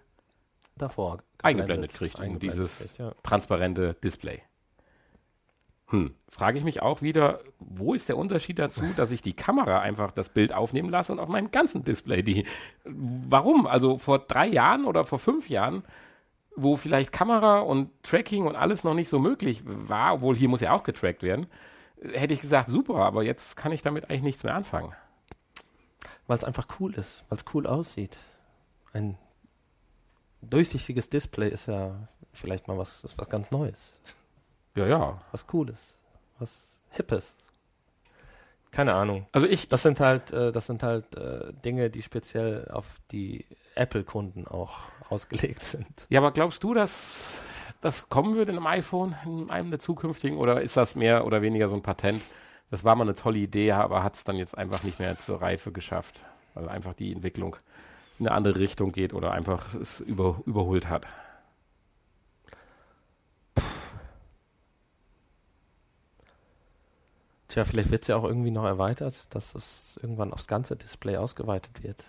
Davor 0.76 1.18
eingeblendet 1.42 1.92
kriegt 1.92 2.18
in 2.18 2.24
eingeblendet 2.24 2.54
dieses 2.54 2.78
kriegt, 2.78 2.98
ja. 2.98 3.12
transparente 3.22 3.94
Display. 4.02 4.42
Hm. 5.90 6.14
Frage 6.28 6.58
ich 6.58 6.64
mich 6.64 6.82
auch 6.82 7.02
wieder, 7.02 7.40
wo 7.58 7.94
ist 7.94 8.08
der 8.08 8.16
Unterschied 8.16 8.58
dazu, 8.58 8.82
dass 8.96 9.10
ich 9.10 9.22
die 9.22 9.34
Kamera 9.34 9.80
einfach 9.80 10.12
das 10.12 10.28
Bild 10.28 10.52
aufnehmen 10.52 10.88
lasse 10.88 11.12
und 11.12 11.18
auf 11.18 11.28
meinem 11.28 11.50
ganzen 11.50 11.84
Display 11.84 12.22
die. 12.22 12.46
Warum? 12.84 13.66
Also 13.66 13.98
vor 13.98 14.20
drei 14.20 14.46
Jahren 14.46 14.84
oder 14.84 15.04
vor 15.04 15.18
fünf 15.18 15.48
Jahren, 15.48 15.84
wo 16.56 16.76
vielleicht 16.76 17.12
Kamera 17.12 17.60
und 17.60 17.90
Tracking 18.02 18.46
und 18.46 18.56
alles 18.56 18.84
noch 18.84 18.94
nicht 18.94 19.08
so 19.08 19.18
möglich 19.18 19.62
war, 19.64 20.14
obwohl 20.14 20.36
hier 20.36 20.48
muss 20.48 20.60
ja 20.60 20.72
auch 20.72 20.82
getrackt 20.82 21.22
werden, 21.22 21.46
hätte 22.12 22.34
ich 22.34 22.40
gesagt, 22.40 22.70
super, 22.70 22.96
aber 22.96 23.22
jetzt 23.22 23.56
kann 23.56 23.72
ich 23.72 23.82
damit 23.82 24.04
eigentlich 24.04 24.22
nichts 24.22 24.44
mehr 24.44 24.54
anfangen. 24.54 24.94
Weil 26.26 26.38
es 26.38 26.44
einfach 26.44 26.66
cool 26.78 26.94
ist, 26.94 27.24
weil 27.28 27.38
es 27.38 27.44
cool 27.54 27.66
aussieht. 27.66 28.18
Ein 28.92 29.18
durchsichtiges 30.42 31.10
Display 31.10 31.48
ist 31.48 31.66
ja 31.66 32.08
vielleicht 32.32 32.68
mal 32.68 32.78
was, 32.78 33.04
ist 33.04 33.18
was 33.18 33.28
ganz 33.28 33.50
Neues. 33.50 33.92
Ja, 34.74 34.86
ja. 34.86 35.20
Was 35.32 35.46
Cooles. 35.46 35.94
Was 36.38 36.80
Hippes. 36.90 37.34
Keine 38.70 38.94
Ahnung. 38.94 39.26
Also 39.32 39.46
ich, 39.46 39.68
Das 39.68 39.82
sind 39.82 40.00
halt, 40.00 40.32
äh, 40.32 40.52
das 40.52 40.66
sind 40.66 40.82
halt 40.82 41.16
äh, 41.16 41.52
Dinge, 41.64 41.90
die 41.90 42.02
speziell 42.02 42.68
auf 42.70 42.86
die 43.10 43.44
Apple-Kunden 43.74 44.46
auch 44.46 44.78
ausgelegt 45.08 45.64
sind. 45.64 46.06
Ja, 46.08 46.20
aber 46.20 46.30
glaubst 46.32 46.62
du, 46.62 46.74
dass 46.74 47.34
das 47.80 48.08
kommen 48.08 48.36
wird 48.36 48.48
in 48.48 48.56
einem 48.56 48.66
iPhone, 48.66 49.16
in 49.24 49.50
einem 49.50 49.70
der 49.70 49.80
zukünftigen, 49.80 50.38
oder 50.38 50.60
ist 50.60 50.76
das 50.76 50.94
mehr 50.94 51.24
oder 51.26 51.42
weniger 51.42 51.68
so 51.68 51.74
ein 51.74 51.82
Patent, 51.82 52.22
das 52.70 52.84
war 52.84 52.94
mal 52.94 53.04
eine 53.04 53.14
tolle 53.14 53.38
Idee, 53.38 53.72
aber 53.72 54.04
hat 54.04 54.14
es 54.14 54.24
dann 54.24 54.36
jetzt 54.36 54.56
einfach 54.56 54.84
nicht 54.84 55.00
mehr 55.00 55.18
zur 55.18 55.42
Reife 55.42 55.72
geschafft, 55.72 56.20
weil 56.54 56.68
einfach 56.68 56.94
die 56.94 57.12
Entwicklung 57.12 57.56
in 58.18 58.28
eine 58.28 58.36
andere 58.36 58.58
Richtung 58.58 58.92
geht 58.92 59.12
oder 59.14 59.32
einfach 59.32 59.74
es 59.74 60.00
über, 60.00 60.40
überholt 60.46 60.88
hat. 60.88 61.06
Tja, 67.50 67.64
vielleicht 67.64 67.90
wird 67.90 68.02
es 68.02 68.08
ja 68.08 68.16
auch 68.16 68.24
irgendwie 68.24 68.52
noch 68.52 68.64
erweitert, 68.64 69.34
dass 69.34 69.56
es 69.56 69.98
irgendwann 70.00 70.32
aufs 70.32 70.46
ganze 70.46 70.76
Display 70.76 71.16
ausgeweitet 71.16 71.82
wird. 71.82 72.04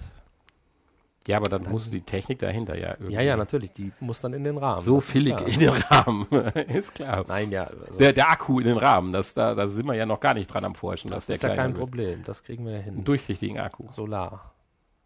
Ja, 1.27 1.37
aber 1.37 1.49
dann, 1.49 1.63
dann 1.63 1.71
muss 1.71 1.89
die 1.89 2.01
Technik 2.01 2.39
dahinter 2.39 2.77
ja 2.77 2.91
irgendwie. 2.91 3.13
Ja, 3.13 3.21
ja, 3.21 3.37
natürlich. 3.37 3.73
Die 3.73 3.91
muss 3.99 4.21
dann 4.21 4.33
in 4.33 4.43
den 4.43 4.57
Rahmen. 4.57 4.81
So 4.81 5.01
billig 5.01 5.39
in 5.41 5.59
den 5.59 5.69
Rahmen. 5.69 6.27
ist 6.67 6.93
klar. 6.93 7.25
Nein, 7.27 7.51
ja. 7.51 7.63
Also 7.65 7.97
der, 7.97 8.13
der, 8.13 8.29
Akku 8.29 8.59
in 8.59 8.67
den 8.67 8.77
Rahmen, 8.77 9.11
das, 9.11 9.33
da, 9.33 9.55
da 9.55 9.67
sind 9.67 9.87
wir 9.87 9.95
ja 9.95 10.05
noch 10.05 10.19
gar 10.19 10.35
nicht 10.35 10.47
dran 10.47 10.63
am 10.63 10.75
Forschen. 10.75 11.09
Das 11.09 11.27
ist 11.27 11.41
ja 11.41 11.55
kein 11.55 11.71
wird. 11.71 11.79
Problem. 11.79 12.23
Das 12.23 12.43
kriegen 12.43 12.65
wir 12.65 12.73
ja 12.73 12.79
hin. 12.79 12.95
Einen 12.95 13.03
durchsichtigen 13.03 13.59
Akku. 13.59 13.91
Solar. 13.91 14.53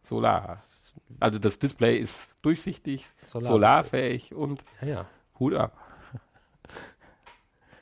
Solar. 0.04 0.58
Also 1.20 1.40
das 1.40 1.60
Display 1.60 1.98
ist 1.98 2.38
durchsichtig, 2.42 3.06
Solar 3.24 3.48
solarfähig 3.48 4.34
und 4.34 4.64
ja, 4.82 4.88
ja. 4.88 5.06
Hut 5.40 5.54
ab. 5.54 5.78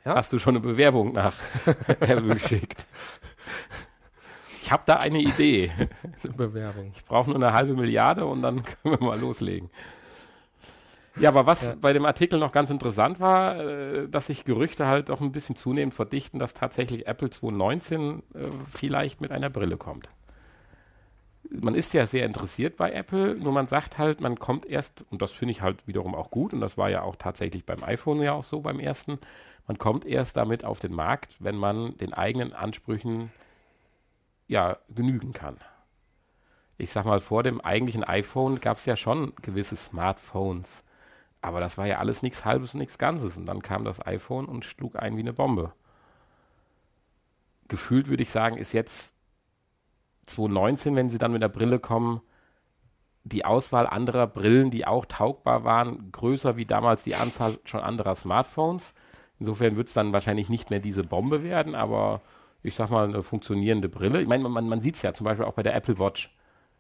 Ja? 0.06 0.16
Hast 0.16 0.34
du 0.34 0.40
schon 0.40 0.56
eine 0.56 0.66
Bewerbung 0.66 1.14
nach 1.14 1.36
geschickt? 2.28 2.86
Ich 4.62 4.72
habe 4.72 4.84
da 4.86 4.96
eine 4.96 5.20
Idee. 5.20 5.72
Eine 6.24 6.34
Bewerbung. 6.34 6.92
Ich 6.96 7.04
brauche 7.06 7.30
nur 7.30 7.36
eine 7.36 7.54
halbe 7.54 7.74
Milliarde 7.74 8.26
und 8.26 8.42
dann 8.42 8.64
können 8.84 9.00
wir 9.00 9.08
mal 9.08 9.20
loslegen. 9.20 9.70
Ja, 11.20 11.30
aber 11.30 11.46
was 11.46 11.64
ja. 11.64 11.76
bei 11.80 11.94
dem 11.94 12.06
Artikel 12.06 12.40
noch 12.40 12.52
ganz 12.52 12.70
interessant 12.70 13.20
war, 13.20 13.60
äh, 13.60 14.08
dass 14.10 14.28
sich 14.28 14.46
Gerüchte 14.46 14.88
halt 14.88 15.12
auch 15.12 15.22
ein 15.22 15.32
bisschen 15.32 15.56
zunehmend 15.56 15.94
verdichten, 15.94 16.40
dass 16.40 16.54
tatsächlich 16.54 17.08
Apple 17.08 17.30
2019 17.30 18.24
äh, 18.34 18.40
vielleicht 18.72 19.22
mit 19.22 19.32
einer 19.32 19.50
Brille 19.50 19.78
kommt. 19.78 20.10
Man 21.52 21.76
ist 21.76 21.94
ja 21.94 22.08
sehr 22.08 22.26
interessiert 22.26 22.78
bei 22.78 22.92
Apple, 22.94 23.36
nur 23.36 23.52
man 23.52 23.68
sagt 23.68 24.00
halt, 24.00 24.22
man 24.22 24.40
kommt 24.40 24.66
erst, 24.66 25.06
und 25.12 25.22
das 25.22 25.32
finde 25.32 25.52
ich 25.52 25.62
halt 25.62 25.86
wiederum 25.86 26.16
auch 26.16 26.32
gut, 26.32 26.52
und 26.52 26.62
das 26.62 26.78
war 26.78 26.90
ja 26.90 27.04
auch 27.04 27.16
tatsächlich 27.16 27.64
beim 27.64 27.84
iPhone 27.84 28.22
ja 28.24 28.34
auch 28.34 28.44
so 28.44 28.62
beim 28.62 28.80
ersten, 28.80 29.20
man 29.68 29.78
kommt 29.78 30.06
erst 30.06 30.38
damit 30.38 30.66
auf 30.66 30.80
den 30.80 30.94
Markt, 30.94 31.38
wenn 31.40 31.56
man 31.56 31.98
den 31.98 32.14
eigenen 32.14 32.54
Ansprüchen 32.54 33.32
ja, 34.48 34.78
genügen 34.90 35.34
kann. 35.34 35.58
Ich 36.78 36.92
sag 36.92 37.06
mal, 37.06 37.20
vor 37.20 37.44
dem 37.44 37.62
eigentlichen 37.62 38.04
iPhone 38.04 38.60
gab 38.60 38.78
es 38.78 38.86
ja 38.86 38.98
schon 38.98 39.34
gewisse 39.42 39.76
Smartphones. 39.76 40.84
Aber 41.42 41.60
das 41.60 41.78
war 41.78 41.86
ja 41.86 42.00
alles 42.00 42.22
nichts 42.22 42.46
Halbes 42.46 42.74
und 42.74 42.80
nichts 42.80 42.98
Ganzes. 42.98 43.38
Und 43.38 43.46
dann 43.46 43.62
kam 43.62 43.86
das 43.86 44.06
iPhone 44.06 44.46
und 44.46 44.66
schlug 44.66 44.96
ein 44.96 45.16
wie 45.16 45.22
eine 45.22 45.34
Bombe. 45.34 45.74
Gefühlt 47.68 48.08
würde 48.08 48.24
ich 48.24 48.32
sagen, 48.32 48.58
ist 48.58 48.74
jetzt 48.74 49.14
2019, 50.26 50.96
wenn 50.96 51.10
sie 51.10 51.18
dann 51.18 51.32
mit 51.32 51.42
der 51.42 51.50
Brille 51.50 51.80
kommen, 51.80 52.22
die 53.24 53.46
Auswahl 53.46 53.88
anderer 53.88 54.28
Brillen, 54.28 54.70
die 54.70 54.86
auch 54.86 55.06
taugbar 55.06 55.64
waren, 55.64 56.12
größer 56.12 56.58
wie 56.58 56.66
damals 56.66 57.04
die 57.04 57.16
Anzahl 57.16 57.60
schon 57.64 57.80
anderer 57.80 58.16
Smartphones. 58.16 58.94
Insofern 59.40 59.76
wird 59.76 59.88
es 59.88 59.94
dann 59.94 60.14
wahrscheinlich 60.14 60.50
nicht 60.50 60.70
mehr 60.70 60.80
diese 60.80 61.04
Bombe 61.04 61.44
werden, 61.44 61.76
aber 61.76 62.22
ich 62.62 62.76
sag 62.76 62.90
mal, 62.90 63.06
eine 63.08 63.24
funktionierende 63.24 63.90
Brille. 63.90 64.22
Ich 64.22 64.28
meine, 64.28 64.48
man, 64.48 64.68
man 64.68 64.82
sieht 64.82 64.96
es 64.96 65.02
ja 65.02 65.14
zum 65.14 65.26
Beispiel 65.26 65.46
auch 65.46 65.54
bei 65.54 65.64
der 65.64 65.76
Apple 65.76 66.00
Watch. 66.00 66.34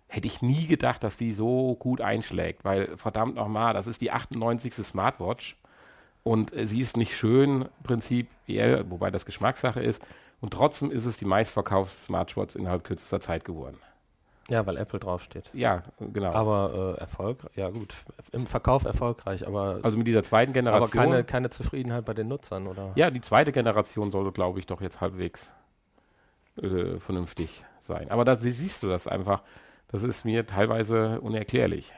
Hätte 0.08 0.28
ich 0.28 0.42
nie 0.42 0.68
gedacht, 0.68 1.04
dass 1.04 1.18
die 1.18 1.34
so 1.34 1.76
gut 1.76 2.00
einschlägt, 2.00 2.64
weil 2.64 2.96
verdammt 2.98 3.36
nochmal, 3.36 3.74
das 3.74 3.88
ist 3.88 4.02
die 4.02 4.12
98. 4.12 4.74
Smartwatch 4.74 5.58
und 6.24 6.56
äh, 6.56 6.66
sie 6.66 6.80
ist 6.80 6.98
nicht 6.98 7.16
schön 7.16 7.66
prinzipiell, 7.84 8.90
wobei 8.90 9.12
das 9.12 9.26
Geschmackssache 9.26 9.82
ist. 9.82 10.02
Und 10.40 10.52
trotzdem 10.52 10.92
ist 10.92 11.06
es 11.06 11.18
die 11.18 11.26
meistverkaufte 11.26 11.96
Smartwatch 11.96 12.56
innerhalb 12.56 12.84
kürzester 12.84 13.22
Zeit 13.22 13.46
geworden. 13.46 13.78
Ja, 14.50 14.66
weil 14.66 14.76
Apple 14.76 15.00
draufsteht. 15.00 15.50
Ja, 15.54 15.84
genau. 16.00 16.34
Aber 16.34 16.96
äh, 16.98 17.00
Erfolg, 17.00 17.50
ja 17.56 17.70
gut, 17.70 17.94
im 18.34 18.46
Verkauf 18.46 18.84
erfolgreich, 18.84 19.48
aber. 19.48 19.80
Also 19.84 19.98
mit 19.98 20.06
dieser 20.06 20.24
zweiten 20.24 20.52
Generation. 20.52 21.00
Aber 21.00 21.12
keine, 21.12 21.24
keine 21.24 21.50
Zufriedenheit 21.50 22.04
bei 22.04 22.14
den 22.14 22.28
Nutzern, 22.28 22.68
oder? 22.68 22.92
Ja, 22.96 23.10
die 23.10 23.22
zweite 23.22 23.54
Generation 23.54 24.12
sollte, 24.12 24.34
glaube 24.34 24.60
ich, 24.60 24.66
doch 24.66 24.82
jetzt 24.82 25.00
halbwegs 25.00 25.50
äh, 26.62 27.00
vernünftig 27.00 27.64
sein. 27.80 28.12
Aber 28.12 28.26
da 28.26 28.38
siehst 28.38 28.84
du 28.84 28.90
das 28.90 29.08
einfach. 29.08 29.44
Das 29.88 30.04
ist 30.04 30.26
mir 30.26 30.46
teilweise 30.46 31.22
unerklärlich. 31.22 31.94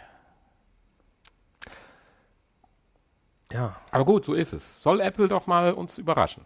Ja. 3.51 3.75
Aber 3.91 4.05
gut, 4.05 4.25
so 4.25 4.33
ist 4.33 4.53
es. 4.53 4.81
Soll 4.81 4.99
Apple 4.99 5.29
doch 5.29 5.47
mal 5.47 5.73
uns 5.73 5.97
überraschen. 5.97 6.45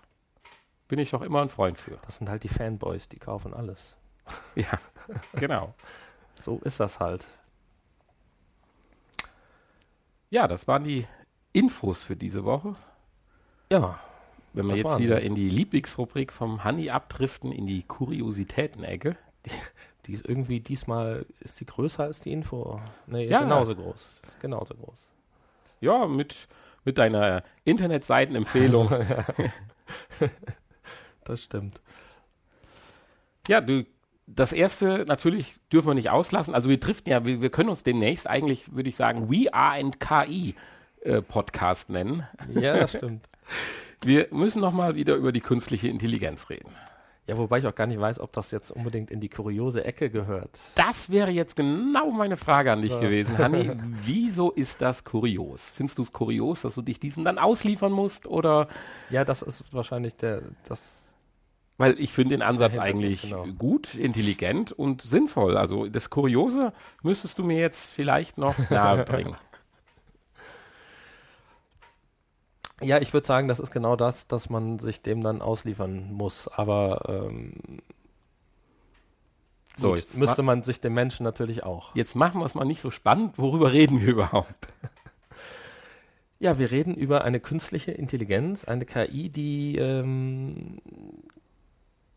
Bin 0.87 0.99
ich 0.99 1.11
doch 1.11 1.21
immer 1.21 1.41
ein 1.41 1.49
Freund 1.49 1.79
für. 1.79 1.97
Das 2.03 2.17
sind 2.17 2.29
halt 2.29 2.43
die 2.43 2.49
Fanboys, 2.49 3.09
die 3.09 3.19
kaufen 3.19 3.53
alles. 3.53 3.95
ja, 4.55 4.79
genau. 5.33 5.73
so 6.41 6.59
ist 6.63 6.79
das 6.79 6.99
halt. 6.99 7.25
Ja, 10.29 10.47
das 10.47 10.67
waren 10.67 10.83
die 10.83 11.07
Infos 11.53 12.03
für 12.03 12.15
diese 12.15 12.43
Woche. 12.43 12.75
Ja. 13.71 13.99
Wenn 14.53 14.67
wir 14.67 14.75
jetzt 14.75 14.97
wieder 14.97 15.21
in 15.21 15.35
die 15.35 15.49
Lieblingsrubrik 15.49 16.33
vom 16.33 16.63
Honey 16.63 16.89
abdriften, 16.89 17.51
in 17.51 17.67
die 17.67 17.83
Kuriositäten-Ecke. 17.83 19.15
Die, 19.45 19.51
die, 20.05 20.13
ist 20.13 20.27
irgendwie 20.27 20.59
diesmal, 20.59 21.25
ist 21.39 21.59
die 21.59 21.65
größer 21.65 22.03
als 22.03 22.19
die 22.19 22.31
Info? 22.31 22.81
Nee, 23.05 23.27
ja. 23.27 23.41
genauso 23.41 23.75
groß. 23.75 24.21
Genauso 24.41 24.73
groß. 24.75 25.07
Ja, 25.81 26.07
mit, 26.07 26.47
mit 26.83 26.97
deiner 26.97 27.43
Internetseitenempfehlung. 27.63 28.89
Ja. 30.19 30.27
das 31.23 31.43
stimmt. 31.43 31.81
Ja, 33.47 33.59
du, 33.59 33.85
das 34.35 34.53
erste 34.53 35.05
natürlich 35.07 35.59
dürfen 35.71 35.87
wir 35.87 35.95
nicht 35.95 36.09
auslassen. 36.09 36.53
Also 36.53 36.69
wir 36.69 36.79
driften 36.79 37.11
ja, 37.11 37.25
wir, 37.25 37.41
wir 37.41 37.49
können 37.49 37.69
uns 37.69 37.83
demnächst 37.83 38.27
eigentlich, 38.27 38.73
würde 38.73 38.89
ich 38.89 38.95
sagen, 38.95 39.29
We 39.29 39.53
Are 39.53 39.79
and 39.79 39.99
KI 39.99 40.55
äh, 41.01 41.21
Podcast 41.21 41.89
nennen. 41.89 42.27
Ja, 42.53 42.77
das 42.77 42.91
stimmt. 42.97 43.27
Wir 44.01 44.27
müssen 44.31 44.61
nochmal 44.61 44.95
wieder 44.95 45.15
über 45.15 45.31
die 45.31 45.41
künstliche 45.41 45.87
Intelligenz 45.87 46.49
reden. 46.49 46.69
Ja, 47.29 47.37
wobei 47.37 47.59
ich 47.59 47.67
auch 47.67 47.75
gar 47.75 47.85
nicht 47.85 47.99
weiß, 47.99 48.19
ob 48.21 48.33
das 48.33 48.49
jetzt 48.49 48.71
unbedingt 48.71 49.11
in 49.11 49.19
die 49.19 49.29
kuriose 49.29 49.85
Ecke 49.85 50.09
gehört. 50.09 50.49
Das 50.73 51.11
wäre 51.11 51.29
jetzt 51.29 51.55
genau 51.55 52.09
meine 52.09 52.37
Frage 52.37 52.71
an 52.71 52.81
dich 52.81 52.91
ja. 52.91 52.99
gewesen, 52.99 53.37
Hanni. 53.37 53.71
Wieso 54.03 54.49
ist 54.49 54.81
das 54.81 55.03
kurios? 55.03 55.71
Findest 55.75 55.99
du 55.99 56.01
es 56.01 56.11
kurios, 56.11 56.61
dass 56.63 56.73
du 56.73 56.81
dich 56.81 56.99
diesem 56.99 57.23
dann 57.23 57.37
ausliefern 57.37 57.91
musst 57.91 58.25
oder? 58.25 58.67
Ja, 59.11 59.25
das 59.25 59.43
ist 59.43 59.63
wahrscheinlich 59.71 60.15
der, 60.15 60.41
das. 60.67 61.08
Weil 61.79 61.97
ich 61.97 62.11
finde 62.11 62.35
den 62.35 62.41
Ansatz 62.41 62.77
eigentlich 62.77 63.21
genau. 63.21 63.45
gut, 63.57 63.95
intelligent 63.95 64.73
und 64.73 65.01
sinnvoll. 65.01 65.55
Also 65.55 65.87
das 65.87 66.09
Kuriose 66.09 66.73
müsstest 67.03 67.39
du 67.39 67.43
mir 67.43 67.57
jetzt 67.57 67.89
vielleicht 67.89 68.37
noch 68.37 68.53
nahebringen. 68.69 69.37
Ja, 72.81 72.99
ich 72.99 73.13
würde 73.13 73.25
sagen, 73.25 73.47
das 73.47 73.61
ist 73.61 73.71
genau 73.71 73.95
das, 73.95 74.27
dass 74.27 74.49
man 74.49 74.79
sich 74.79 75.01
dem 75.03 75.23
dann 75.23 75.41
ausliefern 75.41 76.11
muss. 76.11 76.49
Aber 76.49 77.01
ähm, 77.07 77.53
so, 79.77 79.95
jetzt 79.95 80.17
müsste 80.17 80.43
man 80.43 80.63
sich 80.63 80.81
dem 80.81 80.93
Menschen 80.93 81.23
natürlich 81.23 81.63
auch. 81.63 81.95
Jetzt 81.95 82.13
machen 82.13 82.41
wir 82.41 82.45
es 82.45 82.55
mal 82.55 82.65
nicht 82.65 82.81
so 82.81 82.91
spannend. 82.91 83.37
Worüber 83.37 83.71
reden 83.71 84.01
wir 84.01 84.09
überhaupt? 84.09 84.67
Ja, 86.41 86.57
wir 86.57 86.71
reden 86.71 86.95
über 86.95 87.25
eine 87.25 87.41
künstliche 87.41 87.91
Intelligenz, 87.91 88.63
eine 88.63 88.85
KI, 88.85 89.27
die 89.29 89.75
ähm, 89.75 90.77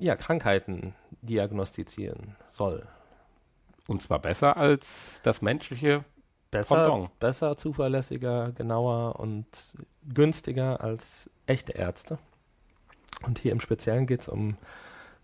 ja, 0.02 0.16
Krankheiten 0.16 0.94
diagnostizieren 1.22 2.36
soll. 2.48 2.86
Und 3.86 4.02
zwar 4.02 4.18
besser 4.18 4.56
als 4.56 5.20
das 5.22 5.42
menschliche 5.42 6.04
Besser, 6.50 7.08
besser, 7.18 7.56
zuverlässiger, 7.56 8.52
genauer 8.52 9.18
und 9.18 9.46
günstiger 10.06 10.82
als 10.82 11.30
echte 11.46 11.72
Ärzte. 11.72 12.18
Und 13.22 13.38
hier 13.38 13.52
im 13.52 13.60
Speziellen 13.60 14.06
geht 14.06 14.20
es 14.20 14.28
um 14.28 14.58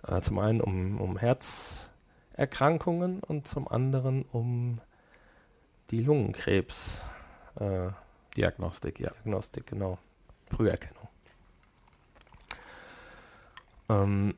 äh, 0.07 0.23
zum 0.23 0.39
einen 0.39 0.63
um, 0.63 0.99
um 0.99 1.19
Herzerkrankungen 1.19 3.21
und 3.21 3.47
zum 3.47 3.69
anderen 3.69 4.25
um 4.33 4.81
die 5.91 6.01
Lungenkrebs. 6.01 7.03
Äh, 7.61 7.91
Diagnostik, 8.35 8.99
ja. 8.99 9.11
Diagnostik, 9.11 9.67
genau. 9.67 9.99
Früherkennung. 10.51 11.09
Ähm, 13.91 14.35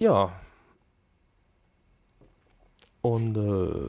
ja. 0.00 0.32
Und 3.02 3.36
äh, 3.36 3.80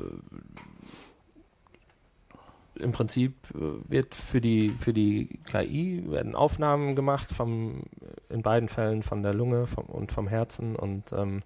im 2.81 2.91
Prinzip 2.91 3.35
äh, 3.53 3.89
wird 3.89 4.15
für 4.15 4.41
die, 4.41 4.69
für 4.69 4.93
die 4.93 5.39
KI 5.45 6.03
werden 6.09 6.35
Aufnahmen 6.35 6.95
gemacht 6.95 7.31
vom, 7.31 7.83
in 8.29 8.41
beiden 8.41 8.69
Fällen 8.69 9.03
von 9.03 9.23
der 9.23 9.33
Lunge 9.33 9.67
vom, 9.67 9.85
und 9.85 10.11
vom 10.11 10.27
Herzen 10.27 10.75
und 10.75 11.11
ähm, 11.11 11.41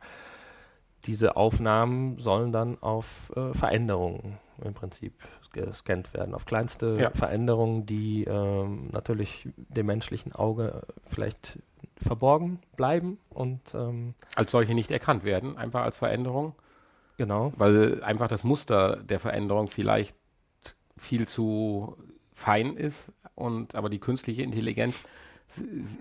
diese 1.05 1.35
Aufnahmen 1.35 2.17
sollen 2.19 2.51
dann 2.51 2.81
auf 2.81 3.31
äh, 3.35 3.53
Veränderungen 3.53 4.37
im 4.63 4.73
Prinzip 4.73 5.13
gescannt 5.51 6.13
werden, 6.13 6.33
auf 6.33 6.45
kleinste 6.45 6.97
ja. 6.99 7.11
Veränderungen, 7.11 7.85
die 7.85 8.23
ähm, 8.23 8.89
natürlich 8.91 9.47
dem 9.55 9.85
menschlichen 9.85 10.33
Auge 10.33 10.81
vielleicht 11.05 11.59
verborgen 12.01 12.59
bleiben 12.75 13.17
und 13.29 13.61
ähm, 13.73 14.13
als 14.35 14.51
solche 14.51 14.73
nicht 14.73 14.91
erkannt 14.91 15.23
werden, 15.23 15.57
einfach 15.57 15.83
als 15.83 15.97
Veränderung. 15.97 16.55
Genau. 17.17 17.53
Weil 17.57 18.03
einfach 18.03 18.27
das 18.27 18.43
Muster 18.43 18.97
der 18.97 19.19
Veränderung 19.19 19.67
vielleicht 19.69 20.15
viel 20.97 21.27
zu 21.27 21.97
fein 22.33 22.75
ist 22.75 23.11
und 23.35 23.75
aber 23.75 23.89
die 23.89 23.99
künstliche 23.99 24.43
Intelligenz 24.43 25.01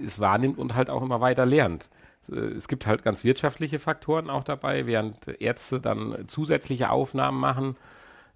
es 0.05 0.19
wahrnimmt 0.19 0.59
und 0.59 0.75
halt 0.75 0.91
auch 0.91 1.03
immer 1.03 1.21
weiter 1.21 1.47
lernt. 1.47 1.91
Es 2.29 2.69
gibt 2.69 2.87
halt 2.87 3.03
ganz 3.05 3.23
wirtschaftliche 3.23 3.79
Faktoren 3.79 4.31
auch 4.31 4.45
dabei, 4.45 4.87
während 4.87 5.29
Ärzte 5.41 5.81
dann 5.81 6.25
zusätzliche 6.27 6.91
Aufnahmen 6.91 7.39
machen, 7.39 7.77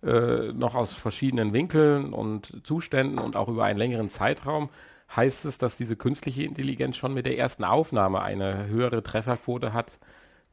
äh, 0.03 0.53
noch 0.53 0.75
aus 0.75 0.93
verschiedenen 0.93 1.53
Winkeln 1.53 2.13
und 2.13 2.67
Zuständen 2.67 3.19
und 3.19 3.35
auch 3.37 3.49
über 3.49 3.65
einen 3.65 3.79
längeren 3.79 4.11
Zeitraum, 4.11 4.69
heißt 5.15 5.45
es, 5.45 5.59
dass 5.59 5.77
diese 5.77 5.97
künstliche 5.97 6.45
Intelligenz 6.45 6.97
schon 6.97 7.15
mit 7.15 7.27
der 7.27 7.39
ersten 7.39 7.65
Aufnahme 7.65 8.23
eine 8.23 8.67
höhere 8.67 9.03
Trefferquote 9.03 9.73
hat, 9.73 9.99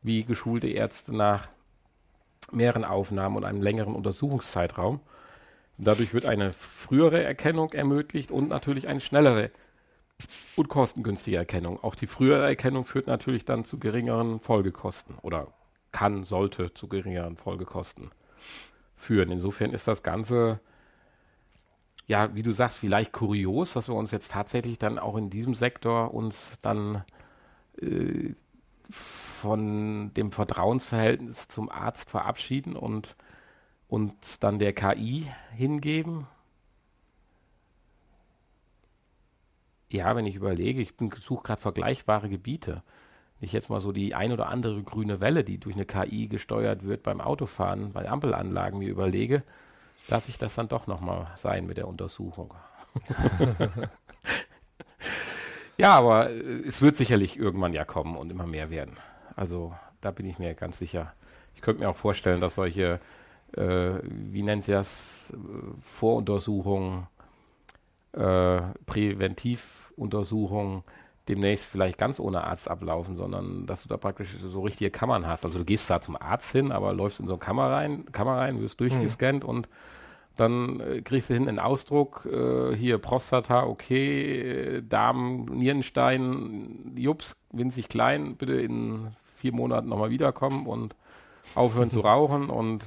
wie 0.01 0.23
geschulte 0.23 0.67
Ärzte 0.67 1.15
nach 1.15 1.49
mehreren 2.51 2.85
Aufnahmen 2.85 3.37
und 3.37 3.43
einem 3.43 3.61
längeren 3.61 3.95
Untersuchungszeitraum. 3.95 4.99
Dadurch 5.77 6.13
wird 6.13 6.25
eine 6.25 6.53
frühere 6.53 7.21
Erkennung 7.23 7.73
ermöglicht 7.73 8.31
und 8.31 8.47
natürlich 8.47 8.87
eine 8.87 9.01
schnellere 9.01 9.51
und 10.55 10.69
kostengünstige 10.69 11.37
Erkennung. 11.37 11.83
Auch 11.83 11.95
die 11.95 12.07
frühere 12.07 12.45
Erkennung 12.45 12.85
führt 12.85 13.07
natürlich 13.07 13.43
dann 13.43 13.65
zu 13.65 13.77
geringeren 13.79 14.39
Folgekosten 14.39 15.15
oder 15.21 15.47
kann, 15.91 16.23
sollte 16.23 16.73
zu 16.73 16.87
geringeren 16.87 17.35
Folgekosten 17.35 18.11
führen. 18.95 19.31
Insofern 19.31 19.71
ist 19.71 19.87
das 19.87 20.03
Ganze, 20.03 20.59
ja, 22.07 22.35
wie 22.35 22.43
du 22.43 22.51
sagst, 22.51 22.77
vielleicht 22.77 23.11
kurios, 23.11 23.73
dass 23.73 23.87
wir 23.87 23.95
uns 23.95 24.11
jetzt 24.11 24.31
tatsächlich 24.31 24.77
dann 24.77 24.99
auch 24.99 25.15
in 25.15 25.29
diesem 25.29 25.55
Sektor 25.55 26.13
uns 26.13 26.57
dann 26.61 27.03
äh, 27.81 28.33
von 28.89 30.13
dem 30.13 30.31
Vertrauensverhältnis 30.31 31.47
zum 31.47 31.69
Arzt 31.69 32.09
verabschieden 32.09 32.75
und 32.75 33.15
uns 33.87 34.39
dann 34.39 34.59
der 34.59 34.73
KI 34.73 35.31
hingeben. 35.55 36.27
Ja, 39.89 40.15
wenn 40.15 40.25
ich 40.25 40.35
überlege, 40.35 40.81
ich 40.81 40.93
suche 41.19 41.43
gerade 41.43 41.61
vergleichbare 41.61 42.29
Gebiete. 42.29 42.83
Nicht 43.39 43.53
jetzt 43.53 43.69
mal 43.69 43.81
so 43.81 43.91
die 43.91 44.15
ein 44.15 44.31
oder 44.31 44.49
andere 44.49 44.81
grüne 44.83 45.19
Welle, 45.19 45.43
die 45.43 45.57
durch 45.57 45.75
eine 45.75 45.85
KI 45.85 46.27
gesteuert 46.27 46.83
wird 46.83 47.03
beim 47.03 47.21
Autofahren, 47.21 47.91
bei 47.93 48.07
Ampelanlagen 48.07 48.79
mir 48.79 48.89
überlege, 48.89 49.43
lasse 50.07 50.29
ich 50.29 50.37
das 50.37 50.55
dann 50.55 50.67
doch 50.67 50.87
nochmal 50.87 51.27
sein 51.37 51.65
mit 51.65 51.77
der 51.77 51.87
Untersuchung. 51.87 52.53
ja, 55.77 55.95
aber 55.95 56.29
äh, 56.29 56.61
es 56.67 56.81
wird 56.81 56.95
sicherlich 56.95 57.37
irgendwann 57.37 57.73
ja 57.73 57.85
kommen 57.85 58.15
und 58.15 58.31
immer 58.31 58.47
mehr 58.47 58.69
werden. 58.69 58.97
Also 59.35 59.75
da 60.01 60.11
bin 60.11 60.25
ich 60.25 60.39
mir 60.39 60.53
ganz 60.53 60.79
sicher. 60.79 61.13
Ich 61.55 61.61
könnte 61.61 61.81
mir 61.81 61.89
auch 61.89 61.97
vorstellen, 61.97 62.41
dass 62.41 62.55
solche, 62.55 62.99
äh, 63.55 63.93
wie 64.03 64.43
nennt 64.43 64.63
sie 64.63 64.71
das, 64.71 65.33
Voruntersuchungen, 65.81 67.07
äh, 68.13 68.61
Präventivuntersuchungen 68.85 70.83
demnächst 71.27 71.65
vielleicht 71.65 71.97
ganz 71.97 72.19
ohne 72.19 72.43
Arzt 72.43 72.69
ablaufen, 72.69 73.15
sondern 73.15 73.65
dass 73.65 73.81
du 73.83 73.89
da 73.89 73.97
praktisch 73.97 74.37
so 74.39 74.61
richtige 74.61 74.91
Kammern 74.91 75.25
hast. 75.25 75.43
Also 75.43 75.59
du 75.59 75.65
gehst 75.65 75.89
da 75.89 75.99
zum 75.99 76.15
Arzt 76.15 76.51
hin, 76.51 76.71
aber 76.71 76.93
läufst 76.93 77.19
in 77.19 77.27
so 77.27 77.33
eine 77.33 77.39
Kammer 77.39 77.71
rein, 77.71 78.05
Kammer 78.11 78.37
rein 78.37 78.61
wirst 78.61 78.79
durchgescannt 78.79 79.43
mhm. 79.43 79.49
und 79.49 79.69
dann 80.35 80.79
äh, 80.79 81.01
kriegst 81.01 81.29
du 81.29 81.33
hin 81.33 81.47
einen 81.47 81.59
Ausdruck, 81.59 82.25
äh, 82.25 82.75
hier 82.75 82.97
Prostata, 82.97 83.63
okay, 83.63 84.81
Darm, 84.87 85.45
Nierenstein, 85.45 86.93
Jups, 86.95 87.35
winzig 87.51 87.89
klein, 87.89 88.35
bitte 88.35 88.53
in 88.53 89.15
vier 89.35 89.53
Monaten 89.53 89.89
nochmal 89.89 90.09
wiederkommen 90.09 90.65
und 90.67 90.95
aufhören 91.55 91.91
zu 91.91 91.99
rauchen 92.01 92.49
und 92.49 92.85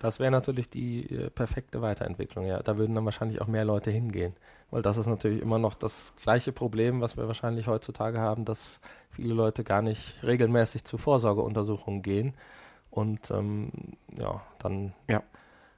das 0.00 0.18
wäre 0.18 0.30
natürlich 0.30 0.70
die 0.70 1.10
äh, 1.10 1.28
perfekte 1.28 1.82
Weiterentwicklung, 1.82 2.46
ja. 2.46 2.62
Da 2.62 2.78
würden 2.78 2.94
dann 2.94 3.04
wahrscheinlich 3.04 3.42
auch 3.42 3.46
mehr 3.46 3.66
Leute 3.66 3.90
hingehen. 3.90 4.34
Weil 4.70 4.82
das 4.82 4.96
ist 4.96 5.06
natürlich 5.06 5.42
immer 5.42 5.58
noch 5.58 5.74
das 5.74 6.14
gleiche 6.22 6.52
Problem, 6.52 7.02
was 7.02 7.16
wir 7.18 7.26
wahrscheinlich 7.26 7.66
heutzutage 7.66 8.18
haben, 8.18 8.46
dass 8.46 8.80
viele 9.10 9.34
Leute 9.34 9.62
gar 9.62 9.82
nicht 9.82 10.14
regelmäßig 10.24 10.84
zu 10.84 10.96
Vorsorgeuntersuchungen 10.96 12.02
gehen 12.02 12.34
und 12.90 13.30
ähm, 13.30 13.70
ja, 14.16 14.40
dann 14.58 14.94
ja. 15.08 15.22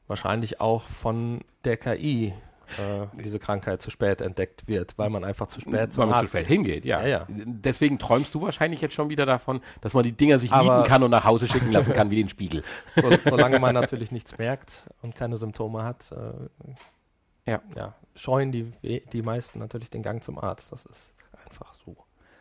Wahrscheinlich 0.06 0.60
auch 0.60 0.82
von 0.82 1.40
der 1.64 1.76
KI 1.76 2.32
äh, 2.78 3.06
diese 3.22 3.38
Krankheit 3.38 3.82
zu 3.82 3.90
spät 3.90 4.20
entdeckt 4.20 4.66
wird, 4.66 4.96
weil 4.96 5.10
man 5.10 5.24
einfach 5.24 5.46
zu 5.48 5.60
spät 5.60 5.96
weil 5.96 6.06
man 6.06 6.20
zu 6.20 6.26
spät 6.26 6.46
hingeht, 6.46 6.84
ja. 6.84 7.00
Ja, 7.02 7.06
ja. 7.06 7.26
Deswegen 7.28 7.98
träumst 7.98 8.34
du 8.34 8.42
wahrscheinlich 8.42 8.80
jetzt 8.80 8.94
schon 8.94 9.08
wieder 9.08 9.26
davon, 9.26 9.60
dass 9.80 9.94
man 9.94 10.02
die 10.02 10.12
Dinger 10.12 10.38
sich 10.38 10.52
Aber 10.52 10.78
mieten 10.78 10.88
kann 10.88 11.02
und 11.02 11.10
nach 11.10 11.24
Hause 11.24 11.48
schicken 11.48 11.70
lassen 11.72 11.92
kann 11.92 12.10
wie 12.10 12.16
den 12.16 12.28
Spiegel. 12.28 12.62
So, 12.94 13.10
solange 13.24 13.58
man 13.58 13.74
natürlich 13.74 14.12
nichts 14.12 14.36
merkt 14.38 14.86
und 15.02 15.14
keine 15.14 15.36
Symptome 15.36 15.82
hat, 15.82 16.12
äh, 16.12 17.50
ja. 17.50 17.60
ja, 17.74 17.94
scheuen 18.14 18.52
die, 18.52 18.70
die 19.12 19.22
meisten 19.22 19.58
natürlich 19.58 19.90
den 19.90 20.02
Gang 20.02 20.22
zum 20.22 20.38
Arzt. 20.38 20.72
Das 20.72 20.84
ist 20.84 21.12
einfach 21.44 21.74
so. 21.74 21.96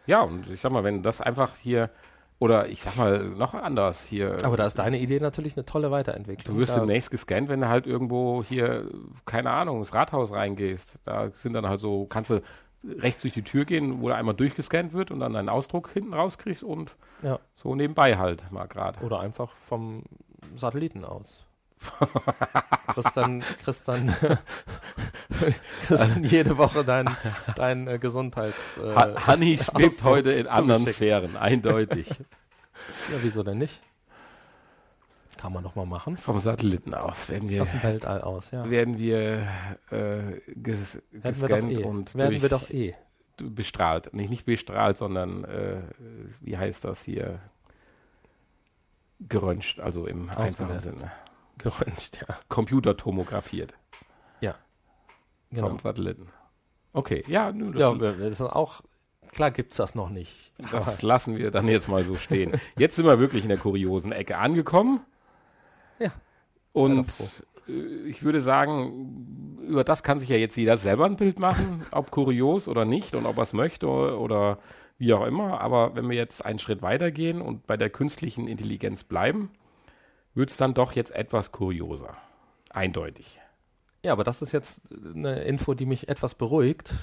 Ja, 0.06 0.21
und 0.21 0.50
ich 0.50 0.60
sag 0.60 0.71
mal, 0.71 0.84
wenn 0.84 1.02
das 1.02 1.21
einfach 1.21 1.56
hier 1.58 1.89
oder 2.41 2.69
ich 2.69 2.82
sag 2.82 2.97
mal 2.97 3.19
noch 3.19 3.54
anders 3.54 4.04
hier. 4.04 4.43
Aber 4.43 4.58
da 4.58 4.65
ist 4.65 4.80
deine 4.80 4.99
Idee 4.99 5.19
natürlich 5.19 5.56
eine 5.56 5.63
tolle 5.63 5.91
Weiterentwicklung. 5.91 6.56
Du 6.56 6.60
wirst 6.60 6.75
demnächst 6.75 7.12
gescannt, 7.12 7.49
wenn 7.49 7.62
du 7.62 7.69
halt 7.69 7.86
irgendwo 7.86 8.43
hier, 8.43 8.89
keine 9.27 9.51
Ahnung, 9.51 9.77
ins 9.77 9.93
Rathaus 9.93 10.32
reingehst. 10.32 10.95
Da 11.06 11.30
sind 11.36 11.54
dann 11.54 11.69
halt 11.69 11.80
so, 11.80 12.08
kannst 12.08 12.32
du 12.32 12.41
rechts 12.84 13.21
durch 13.21 13.36
die 13.36 13.43
Tür 13.43 13.65
gehen, 13.65 14.01
wo 14.01 14.10
da 14.10 14.15
einmal 14.15 14.34
durchgescannt 14.34 14.91
wird 14.91 15.12
und 15.12 15.19
dann 15.19 15.36
einen 15.36 15.49
Ausdruck 15.49 15.91
hinten 15.93 16.15
rauskriegst 16.15 16.63
und 16.63 16.95
ja. 17.21 17.38
so 17.54 17.75
nebenbei 17.75 18.17
halt 18.17 18.51
mal 18.51 18.65
gerade. 18.65 19.06
Oder 19.06 19.19
einfach 19.19 19.51
vom 19.51 20.01
Satelliten 20.56 21.06
aus. 21.06 21.45
kriegst 22.94 23.17
dann, 23.17 23.44
kriegst 23.63 23.88
dann, 23.88 24.08
kriegst 25.86 26.04
dann 26.04 26.24
jede 26.24 26.58
Woche 26.58 26.84
dein, 26.84 27.10
dein 27.56 27.88
äh, 27.88 28.00
Gesundheits... 28.00 28.56
Äh, 28.78 28.94
Hanni 28.96 29.58
schwebt 29.58 30.04
heute 30.04 30.32
in 30.32 30.48
anderen 30.48 30.86
Sphären, 30.88 31.38
eindeutig. 31.38 32.10
ja, 32.10 33.17
wieso 33.22 33.44
denn 33.44 33.58
nicht? 33.58 33.82
Kann 35.38 35.54
man 35.54 35.63
doch 35.63 35.76
mal 35.76 35.88
machen. 35.88 36.17
Vom 36.17 36.38
Satelliten 36.38 36.94
aus 36.94 37.30
werden 37.30 37.50
wir... 37.50 37.63
Aus 37.63 37.72
dem 37.72 37.84
Weltall 37.84 38.22
aus, 38.22 38.52
ja. 38.52 38.70
Werden 38.70 39.00
wir 39.00 39.48
äh, 39.89 40.39
ges 40.48 41.02
gescannt 41.12 41.72
eh. 41.72 41.84
und 41.84 42.13
werden 42.15 42.41
wir 42.41 42.50
doch 42.50 42.70
eh. 42.70 42.94
bestrahlt. 43.38 44.13
Nicht, 44.13 44.30
nicht 44.30 44.46
bestrahlt, 44.46 44.98
sondern 44.98 45.44
äh, 45.46 45.82
wie 46.41 46.58
heißt 46.58 46.84
das 46.84 47.04
hier? 47.04 47.39
Geröntgt, 49.30 49.80
also 49.80 50.08
im 50.08 50.30
einfachen 50.32 50.80
Sinne. 50.80 51.12
Geröntgt, 51.62 52.26
ja. 52.28 52.38
Computertomografiert. 52.50 53.74
Ja. 54.39 54.56
Genau. 55.52 55.69
Vom 55.69 55.80
Satelliten. 55.80 56.28
Okay, 56.93 57.24
ja, 57.28 57.52
nö, 57.52 57.71
das, 57.71 57.80
ja, 57.80 57.93
das 57.93 58.32
ist 58.32 58.41
auch, 58.41 58.82
klar 59.32 59.52
gibt 59.52 59.71
es 59.71 59.78
das 59.78 59.95
noch 59.95 60.10
nicht. 60.10 60.52
Das 60.71 61.02
lassen 61.02 61.38
wir 61.38 61.52
dann 61.52 61.67
jetzt 61.67 61.88
mal 61.88 62.04
so 62.04 62.15
stehen. 62.15 62.60
Jetzt 62.78 62.95
sind 62.95 63.06
wir 63.06 63.19
wirklich 63.19 63.43
in 63.43 63.50
der 63.50 63.58
kuriosen 63.58 64.12
Ecke 64.12 64.38
angekommen. 64.38 65.02
Ja. 66.00 66.12
Und 66.74 67.10
äh, 67.67 67.71
ich 68.08 68.24
würde 68.24 68.41
sagen, 68.41 69.58
über 69.67 69.84
das 69.84 70.04
kann 70.04 70.19
sich 70.19 70.30
ja 70.30 70.38
jetzt 70.38 70.58
jeder 70.58 70.78
selber 70.78 71.06
ein 71.06 71.15
Bild 71.15 71.39
machen, 71.39 71.86
ob 71.91 72.12
kurios 72.12 72.67
oder 72.67 72.86
nicht 72.86 73.15
und 73.15 73.26
ob 73.26 73.38
er 73.38 73.43
es 73.43 73.54
möchte 73.54 73.88
oder 73.88 74.60
wie 74.97 75.13
auch 75.13 75.26
immer. 75.26 75.62
Aber 75.62 75.95
wenn 75.95 76.10
wir 76.10 76.17
jetzt 76.17 76.45
einen 76.45 76.60
Schritt 76.60 76.82
weitergehen 76.82 77.41
und 77.41 77.65
bei 77.67 77.78
der 77.78 77.89
künstlichen 77.89 78.47
Intelligenz 78.47 79.04
bleiben, 79.04 79.52
wird 80.34 80.50
es 80.50 80.58
dann 80.58 80.74
doch 80.74 80.94
jetzt 80.94 81.12
etwas 81.12 81.52
kurioser. 81.52 82.15
Eindeutig. 82.70 83.39
Ja, 84.04 84.13
aber 84.13 84.24
das 84.24 84.41
ist 84.41 84.52
jetzt 84.52 84.82
eine 84.91 85.44
Info, 85.44 85.74
die 85.74 85.86
mich 85.86 86.10
etwas 86.10 86.34
beruhigt, 86.34 86.94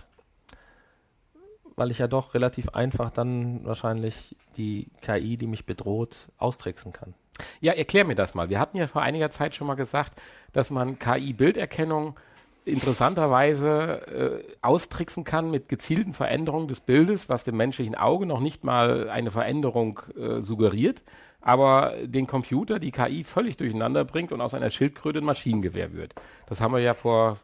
weil 1.77 1.91
ich 1.91 1.99
ja 1.99 2.09
doch 2.09 2.35
relativ 2.35 2.71
einfach 2.71 3.11
dann 3.11 3.64
wahrscheinlich 3.64 4.35
die 4.57 4.88
KI, 5.01 5.37
die 5.37 5.47
mich 5.47 5.64
bedroht, 5.64 6.29
austricksen 6.38 6.93
kann. 6.93 7.14
Ja, 7.61 7.73
erklär 7.73 8.05
mir 8.05 8.17
das 8.17 8.35
mal. 8.35 8.49
Wir 8.49 8.59
hatten 8.59 8.77
ja 8.77 8.88
vor 8.88 9.03
einiger 9.03 9.31
Zeit 9.31 9.55
schon 9.55 9.69
mal 9.69 9.75
gesagt, 9.75 10.21
dass 10.53 10.71
man 10.71 10.99
KI-Bilderkennung 10.99 12.19
interessanterweise 12.64 14.43
äh, 14.47 14.57
austricksen 14.61 15.25
kann 15.25 15.51
mit 15.51 15.69
gezielten 15.69 16.12
Veränderungen 16.12 16.69
des 16.69 16.81
Bildes, 16.81 17.29
was 17.29 17.45
dem 17.45 17.57
menschlichen 17.57 17.95
Auge 17.95 18.27
noch 18.27 18.41
nicht 18.41 18.64
mal 18.64 19.09
eine 19.09 19.31
Veränderung 19.31 20.01
äh, 20.19 20.43
suggeriert, 20.43 21.03
aber 21.40 21.94
den 22.03 22.27
Computer, 22.27 22.79
die 22.79 22.90
KI 22.90 23.24
völlig 23.24 23.57
durcheinander 23.57 24.05
bringt 24.05 24.33
und 24.33 24.40
aus 24.40 24.55
einer 24.55 24.70
Schildkröte 24.70 25.20
ein 25.20 25.24
Maschinengewehr 25.24 25.92
wird. 25.92 26.14
Das 26.46 26.61
haben 26.61 26.72
wir 26.72 26.81
ja 26.81 26.94
vor 26.94 27.38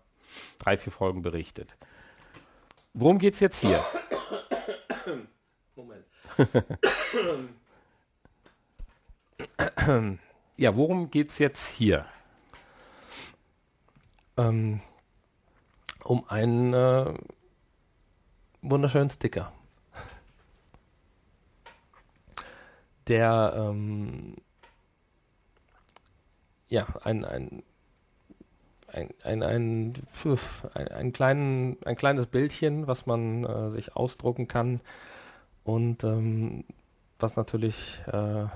drei, 0.58 0.76
vier 0.76 0.92
Folgen 0.92 1.22
berichtet. 1.22 1.76
Worum 2.92 3.18
geht 3.18 3.34
es 3.34 3.40
jetzt 3.40 3.60
hier? 3.60 3.84
Moment. 5.76 6.04
ja, 10.56 10.76
worum 10.76 11.10
geht 11.10 11.30
es 11.30 11.38
jetzt 11.38 11.74
hier? 11.74 12.06
Ähm, 14.36 14.80
um 16.02 16.28
einen 16.28 16.74
äh, 16.74 17.14
wunderschönen 18.62 19.10
Sticker. 19.10 19.52
Der 23.08 23.54
ähm, 23.56 24.36
ja 26.68 26.86
ein, 27.02 27.24
ein 27.24 27.62
ein, 28.94 29.12
ein, 29.24 29.42
ein, 29.42 29.94
ein, 30.74 30.88
ein, 30.88 31.12
kleinen, 31.12 31.76
ein 31.84 31.96
kleines 31.96 32.26
Bildchen, 32.26 32.86
was 32.86 33.06
man 33.06 33.44
äh, 33.44 33.70
sich 33.70 33.96
ausdrucken 33.96 34.46
kann 34.46 34.80
und 35.64 36.04
ähm, 36.04 36.64
was 37.18 37.34
natürlich 37.36 38.00
äh, 38.06 38.46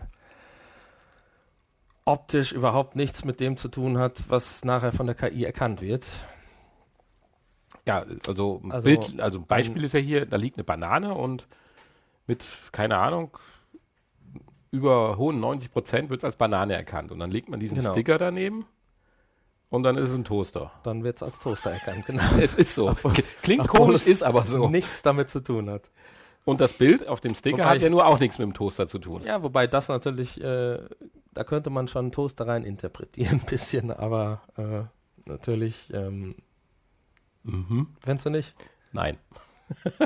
optisch 2.04 2.52
überhaupt 2.52 2.96
nichts 2.96 3.24
mit 3.24 3.40
dem 3.40 3.56
zu 3.56 3.68
tun 3.68 3.98
hat, 3.98 4.28
was 4.28 4.64
nachher 4.64 4.92
von 4.92 5.06
der 5.06 5.14
KI 5.14 5.44
erkannt 5.44 5.80
wird. 5.80 6.06
Ja, 7.84 8.04
also, 8.26 8.62
also, 8.68 8.84
Bild, 8.84 9.20
also 9.20 9.40
Beispiel 9.40 9.84
ist 9.84 9.92
ja 9.92 10.00
hier, 10.00 10.26
da 10.26 10.36
liegt 10.36 10.56
eine 10.56 10.64
Banane 10.64 11.14
und 11.14 11.46
mit, 12.26 12.44
keine 12.72 12.98
Ahnung, 12.98 13.36
über 14.70 15.16
hohen 15.16 15.40
90 15.40 15.70
Prozent 15.70 16.10
wird 16.10 16.20
es 16.20 16.24
als 16.24 16.36
Banane 16.36 16.74
erkannt. 16.74 17.12
Und 17.12 17.18
dann 17.18 17.30
legt 17.30 17.48
man 17.48 17.60
diesen 17.60 17.78
genau. 17.78 17.92
Sticker 17.92 18.18
daneben 18.18 18.66
und 19.70 19.82
dann 19.82 19.96
ist 19.96 20.10
es 20.10 20.14
ein 20.14 20.24
Toaster. 20.24 20.72
Dann 20.82 21.04
wird 21.04 21.16
es 21.16 21.22
als 21.22 21.38
Toaster 21.38 21.70
erkannt, 21.72 22.06
genau. 22.06 22.22
es 22.40 22.54
ist 22.54 22.74
so. 22.74 22.94
Klingt 23.42 23.68
komisch, 23.68 24.06
ist 24.06 24.22
aber 24.22 24.44
so. 24.44 24.68
Nichts 24.68 25.02
damit 25.02 25.30
zu 25.30 25.40
tun 25.40 25.68
hat. 25.70 25.90
Und 26.44 26.62
das 26.62 26.72
Bild 26.72 27.06
auf 27.06 27.20
dem 27.20 27.34
Sticker 27.34 27.58
wobei 27.58 27.68
hat 27.68 27.82
ja 27.82 27.90
nur 27.90 28.06
auch 28.06 28.18
nichts 28.18 28.38
mit 28.38 28.46
dem 28.46 28.54
Toaster 28.54 28.88
zu 28.88 28.98
tun. 28.98 29.22
Ja, 29.22 29.42
wobei 29.42 29.66
das 29.66 29.88
natürlich, 29.88 30.42
äh, 30.42 30.78
da 31.34 31.44
könnte 31.44 31.68
man 31.68 31.88
schon 31.88 32.10
Toaster 32.10 32.46
rein 32.46 32.64
interpretieren, 32.64 33.40
ein 33.42 33.46
bisschen, 33.46 33.90
aber 33.90 34.40
äh, 34.56 35.28
natürlich, 35.28 35.92
ähm, 35.92 36.34
mhm. 37.42 37.88
Findest 38.02 38.26
du 38.26 38.30
nicht? 38.30 38.54
Nein. 38.92 39.18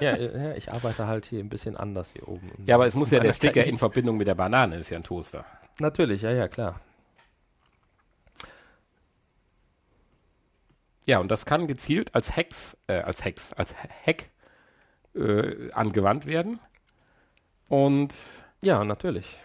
Ja, 0.00 0.16
ja, 0.16 0.54
ich 0.54 0.72
arbeite 0.72 1.06
halt 1.06 1.26
hier 1.26 1.40
ein 1.40 1.48
bisschen 1.48 1.76
anders 1.76 2.12
hier 2.12 2.28
oben. 2.28 2.50
Ja, 2.66 2.76
aber 2.76 2.86
es 2.86 2.94
muss 2.94 3.10
ja 3.10 3.20
der 3.20 3.32
Sticker 3.32 3.64
in 3.64 3.78
Verbindung 3.78 4.16
mit 4.16 4.26
der 4.26 4.34
Banane, 4.34 4.76
ist 4.76 4.90
ja 4.90 4.96
ein 4.96 5.04
Toaster. 5.04 5.44
Natürlich, 5.78 6.22
ja, 6.22 6.32
ja, 6.32 6.48
klar. 6.48 6.80
Ja, 11.06 11.18
und 11.18 11.30
das 11.30 11.44
kann 11.44 11.66
gezielt 11.66 12.14
als 12.14 12.36
Hacks, 12.36 12.76
äh, 12.86 13.00
als 13.00 13.24
Hacks, 13.24 13.52
als 13.54 13.74
Hack 14.06 14.30
äh, 15.14 15.70
angewandt 15.72 16.26
werden. 16.26 16.60
Und 17.68 18.14
ja, 18.60 18.84
natürlich. 18.84 19.38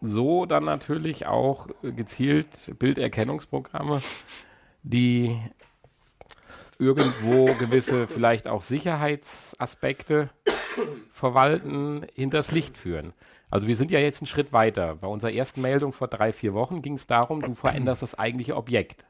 So 0.00 0.46
dann 0.46 0.64
natürlich 0.64 1.26
auch 1.26 1.68
gezielt 1.82 2.74
Bilderkennungsprogramme, 2.78 4.02
die 4.82 5.38
irgendwo 6.84 7.46
gewisse 7.54 8.06
vielleicht 8.06 8.46
auch 8.46 8.60
Sicherheitsaspekte 8.60 10.28
verwalten, 11.12 12.04
hinters 12.14 12.52
Licht 12.52 12.76
führen. 12.76 13.14
Also 13.50 13.66
wir 13.66 13.76
sind 13.76 13.90
ja 13.90 14.00
jetzt 14.00 14.20
einen 14.20 14.26
Schritt 14.26 14.52
weiter. 14.52 14.96
Bei 14.96 15.06
unserer 15.06 15.32
ersten 15.32 15.62
Meldung 15.62 15.92
vor 15.92 16.08
drei, 16.08 16.32
vier 16.32 16.52
Wochen 16.54 16.82
ging 16.82 16.94
es 16.94 17.06
darum, 17.06 17.40
du 17.40 17.54
veränderst 17.54 18.02
das 18.02 18.18
eigentliche 18.18 18.56
Objekt. 18.56 19.06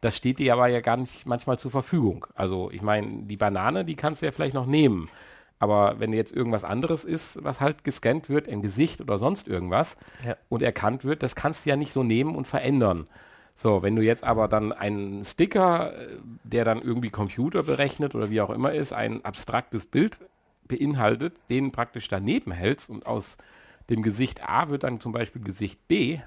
Das 0.00 0.16
steht 0.16 0.38
dir 0.38 0.52
aber 0.54 0.68
ja 0.68 0.80
gar 0.80 0.96
nicht 0.96 1.26
manchmal 1.26 1.58
zur 1.58 1.70
Verfügung. 1.70 2.26
Also 2.34 2.70
ich 2.70 2.82
meine, 2.82 3.22
die 3.24 3.36
Banane, 3.36 3.84
die 3.84 3.96
kannst 3.96 4.20
du 4.20 4.26
ja 4.26 4.32
vielleicht 4.32 4.54
noch 4.54 4.66
nehmen. 4.66 5.08
Aber 5.58 6.00
wenn 6.00 6.12
jetzt 6.12 6.34
irgendwas 6.34 6.64
anderes 6.64 7.04
ist, 7.04 7.42
was 7.44 7.60
halt 7.60 7.84
gescannt 7.84 8.28
wird, 8.30 8.48
im 8.48 8.62
Gesicht 8.62 9.00
oder 9.00 9.18
sonst 9.18 9.46
irgendwas 9.46 9.96
ja. 10.26 10.36
und 10.48 10.62
erkannt 10.62 11.04
wird, 11.04 11.22
das 11.22 11.34
kannst 11.34 11.64
du 11.64 11.70
ja 11.70 11.76
nicht 11.76 11.92
so 11.92 12.02
nehmen 12.02 12.34
und 12.34 12.46
verändern. 12.46 13.06
So, 13.62 13.82
wenn 13.82 13.94
du 13.94 14.00
jetzt 14.00 14.24
aber 14.24 14.48
dann 14.48 14.72
einen 14.72 15.22
Sticker, 15.22 15.92
äh, 15.92 16.16
der 16.44 16.64
dann 16.64 16.80
irgendwie 16.80 17.10
Computer 17.10 17.62
berechnet 17.62 18.14
oder 18.14 18.30
wie 18.30 18.40
auch 18.40 18.48
immer 18.48 18.72
ist, 18.72 18.94
ein 18.94 19.22
abstraktes 19.22 19.84
Bild 19.84 20.20
beinhaltet, 20.66 21.34
den 21.50 21.70
praktisch 21.70 22.08
daneben 22.08 22.52
hältst 22.52 22.88
und 22.88 23.04
aus 23.04 23.36
dem 23.90 24.02
Gesicht 24.02 24.48
A 24.48 24.70
wird 24.70 24.84
dann 24.84 24.98
zum 24.98 25.12
Beispiel 25.12 25.42
Gesicht 25.42 25.86
B, 25.88 26.20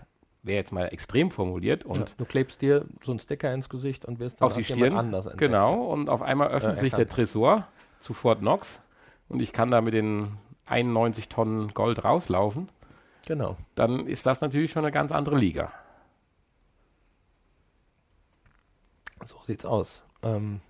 wäre 0.43 0.57
jetzt 0.57 0.71
mal 0.71 0.85
extrem 0.89 1.31
formuliert. 1.31 1.85
Und 1.85 1.97
ja, 1.97 2.05
du 2.17 2.25
klebst 2.25 2.61
dir 2.61 2.85
so 3.01 3.11
einen 3.11 3.19
Sticker 3.19 3.51
ins 3.51 3.67
Gesicht 3.67 4.05
und 4.05 4.19
wirst 4.19 4.39
dann 4.39 4.45
auf 4.45 4.53
die 4.53 4.63
Stirn 4.63 4.95
anders 4.95 5.25
entdeckt. 5.25 5.51
Genau, 5.51 5.85
und 5.85 6.09
auf 6.09 6.21
einmal 6.21 6.49
öffnet 6.49 6.77
äh, 6.77 6.81
sich 6.81 6.93
der 6.93 7.07
Tresor 7.07 7.67
zu 7.99 8.13
Fort 8.13 8.41
Knox 8.41 8.79
und 9.27 9.41
ich 9.41 9.53
kann 9.53 9.71
da 9.71 9.81
mit 9.81 9.95
den 9.95 10.37
91 10.67 11.29
Tonnen 11.29 11.69
Gold 11.73 12.03
rauslaufen. 12.03 12.69
Genau. 13.25 13.57
Dann 13.73 14.05
ist 14.05 14.27
das 14.27 14.41
natürlich 14.41 14.69
schon 14.69 14.85
eine 14.85 14.91
ganz 14.91 15.11
andere 15.11 15.35
Liga. 15.35 15.71
So 19.25 19.37
sieht's 19.45 19.65
aus. 19.65 20.03
Ähm, 20.21 20.61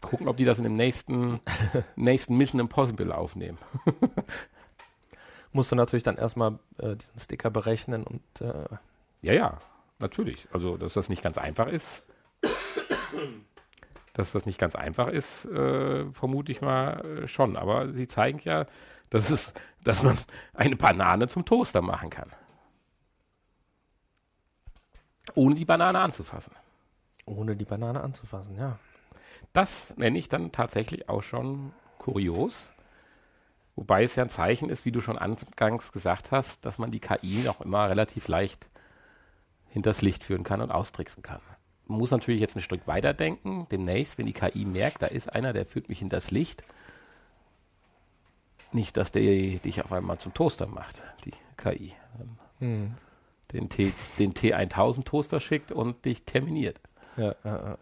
Gucken, 0.00 0.28
ob 0.28 0.36
die 0.36 0.44
das 0.44 0.58
in 0.58 0.64
dem 0.64 0.76
nächsten, 0.76 1.40
nächsten 1.96 2.36
Mission 2.36 2.60
Impossible 2.60 3.12
aufnehmen. 3.12 3.58
Musst 5.52 5.72
du 5.72 5.76
natürlich 5.76 6.04
dann 6.04 6.16
erstmal 6.16 6.58
äh, 6.78 6.96
diesen 6.96 7.18
Sticker 7.18 7.50
berechnen 7.50 8.04
und. 8.04 8.22
Äh 8.40 8.64
ja, 9.20 9.32
ja, 9.34 9.58
natürlich. 9.98 10.48
Also, 10.52 10.76
dass 10.76 10.94
das 10.94 11.08
nicht 11.08 11.22
ganz 11.22 11.36
einfach 11.36 11.66
ist. 11.66 12.02
dass 14.14 14.32
das 14.32 14.46
nicht 14.46 14.58
ganz 14.58 14.74
einfach 14.74 15.08
ist, 15.08 15.44
äh, 15.46 16.10
vermute 16.12 16.52
ich 16.52 16.62
mal 16.62 17.04
äh, 17.04 17.28
schon. 17.28 17.56
Aber 17.56 17.92
sie 17.92 18.06
zeigen 18.06 18.40
ja, 18.44 18.66
dass, 19.10 19.28
es, 19.30 19.52
dass 19.84 20.02
man 20.02 20.16
eine 20.54 20.76
Banane 20.76 21.28
zum 21.28 21.44
Toaster 21.44 21.82
machen 21.82 22.10
kann. 22.10 22.30
Ohne 25.34 25.54
die 25.54 25.64
Banane 25.64 25.98
anzufassen. 25.98 26.54
Ohne 27.36 27.56
die 27.56 27.64
Banane 27.64 28.00
anzufassen, 28.00 28.56
ja. 28.56 28.78
Das 29.52 29.96
nenne 29.96 30.18
ich 30.18 30.28
dann 30.28 30.52
tatsächlich 30.52 31.08
auch 31.08 31.22
schon 31.22 31.72
kurios. 31.98 32.70
Wobei 33.76 34.02
es 34.02 34.16
ja 34.16 34.24
ein 34.24 34.30
Zeichen 34.30 34.68
ist, 34.68 34.84
wie 34.84 34.92
du 34.92 35.00
schon 35.00 35.16
anfangs 35.16 35.92
gesagt 35.92 36.32
hast, 36.32 36.64
dass 36.66 36.78
man 36.78 36.90
die 36.90 37.00
KI 37.00 37.48
auch 37.48 37.60
immer 37.60 37.88
relativ 37.88 38.28
leicht 38.28 38.68
hinters 39.68 40.02
Licht 40.02 40.24
führen 40.24 40.42
kann 40.42 40.60
und 40.60 40.70
austricksen 40.70 41.22
kann. 41.22 41.40
Man 41.86 41.98
muss 41.98 42.10
natürlich 42.10 42.40
jetzt 42.40 42.56
ein 42.56 42.60
Stück 42.60 42.86
weiterdenken. 42.86 43.66
Demnächst, 43.70 44.18
wenn 44.18 44.26
die 44.26 44.32
KI 44.32 44.64
merkt, 44.64 45.02
da 45.02 45.06
ist 45.06 45.32
einer, 45.32 45.52
der 45.52 45.66
führt 45.66 45.88
mich 45.88 46.00
hinters 46.00 46.30
Licht. 46.30 46.62
Nicht, 48.72 48.96
dass 48.96 49.12
der 49.12 49.58
dich 49.58 49.82
auf 49.82 49.92
einmal 49.92 50.18
zum 50.18 50.34
Toaster 50.34 50.66
macht, 50.66 51.00
die 51.24 51.32
KI. 51.56 51.94
Hm. 52.58 52.94
Den, 53.52 53.68
T, 53.68 53.92
den 54.18 54.34
T1000 54.34 55.04
Toaster 55.04 55.40
schickt 55.40 55.72
und 55.72 56.04
dich 56.04 56.24
terminiert. 56.24 56.80
Ja, 57.20 57.34
ja, 57.44 57.78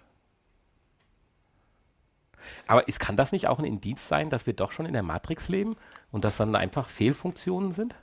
Aber 2.66 2.88
ist, 2.88 2.98
kann 2.98 3.16
das 3.16 3.30
nicht 3.30 3.46
auch 3.46 3.58
ein 3.58 3.64
Indiz 3.64 4.08
sein, 4.08 4.30
dass 4.30 4.46
wir 4.46 4.52
doch 4.52 4.72
schon 4.72 4.86
in 4.86 4.94
der 4.94 5.04
Matrix 5.04 5.48
leben 5.48 5.76
und 6.10 6.24
das 6.24 6.38
dann 6.38 6.56
einfach 6.56 6.88
Fehlfunktionen 6.88 7.72
sind? 7.72 7.94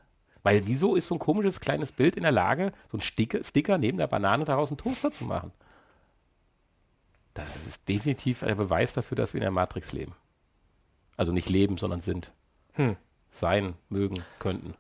Weil 0.44 0.66
wieso 0.66 0.96
ist 0.96 1.08
so 1.08 1.16
ein 1.16 1.20
komisches 1.20 1.60
kleines 1.60 1.92
Bild 1.92 2.16
in 2.16 2.24
der 2.24 2.32
Lage, 2.32 2.72
so 2.90 2.98
ein 2.98 3.02
Sticker, 3.02 3.44
Sticker 3.44 3.78
neben 3.78 3.98
der 3.98 4.08
Banane 4.08 4.46
daraus 4.46 4.70
einen 4.70 4.78
Toaster 4.78 5.12
zu 5.12 5.26
machen? 5.26 5.52
Das 7.34 7.68
ist 7.68 7.90
definitiv 7.90 8.44
ein 8.44 8.56
Beweis 8.56 8.94
dafür, 8.94 9.18
dass 9.18 9.34
wir 9.34 9.40
in 9.40 9.46
der 9.46 9.52
Matrix 9.52 9.92
leben. 9.92 10.14
Also 11.18 11.34
nicht 11.34 11.50
leben, 11.50 11.78
sondern 11.78 12.00
sind. 12.00 12.32
Hm. 12.74 12.96
Sein, 13.32 13.74
mögen, 13.90 14.24
könnten. 14.40 14.76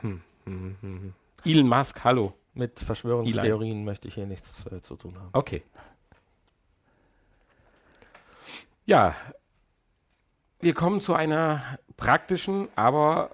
Hm. 0.00 0.22
Hm, 0.44 0.76
hm, 0.80 1.00
hm. 1.00 1.14
Elon 1.44 1.68
Musk, 1.68 2.02
hallo. 2.02 2.34
Mit 2.54 2.80
Verschwörungstheorien 2.80 3.72
Elon. 3.76 3.84
möchte 3.84 4.08
ich 4.08 4.14
hier 4.14 4.26
nichts 4.26 4.66
äh, 4.66 4.82
zu 4.82 4.96
tun 4.96 5.16
haben. 5.16 5.30
Okay. 5.32 5.62
Ja, 8.86 9.14
wir 10.60 10.74
kommen 10.74 11.00
zu 11.00 11.14
einer 11.14 11.78
praktischen, 11.96 12.68
aber 12.76 13.30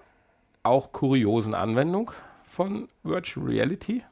auch 0.62 0.92
kuriosen 0.92 1.54
Anwendung 1.54 2.12
von 2.44 2.88
Virtual 3.02 3.46
Reality. 3.46 4.04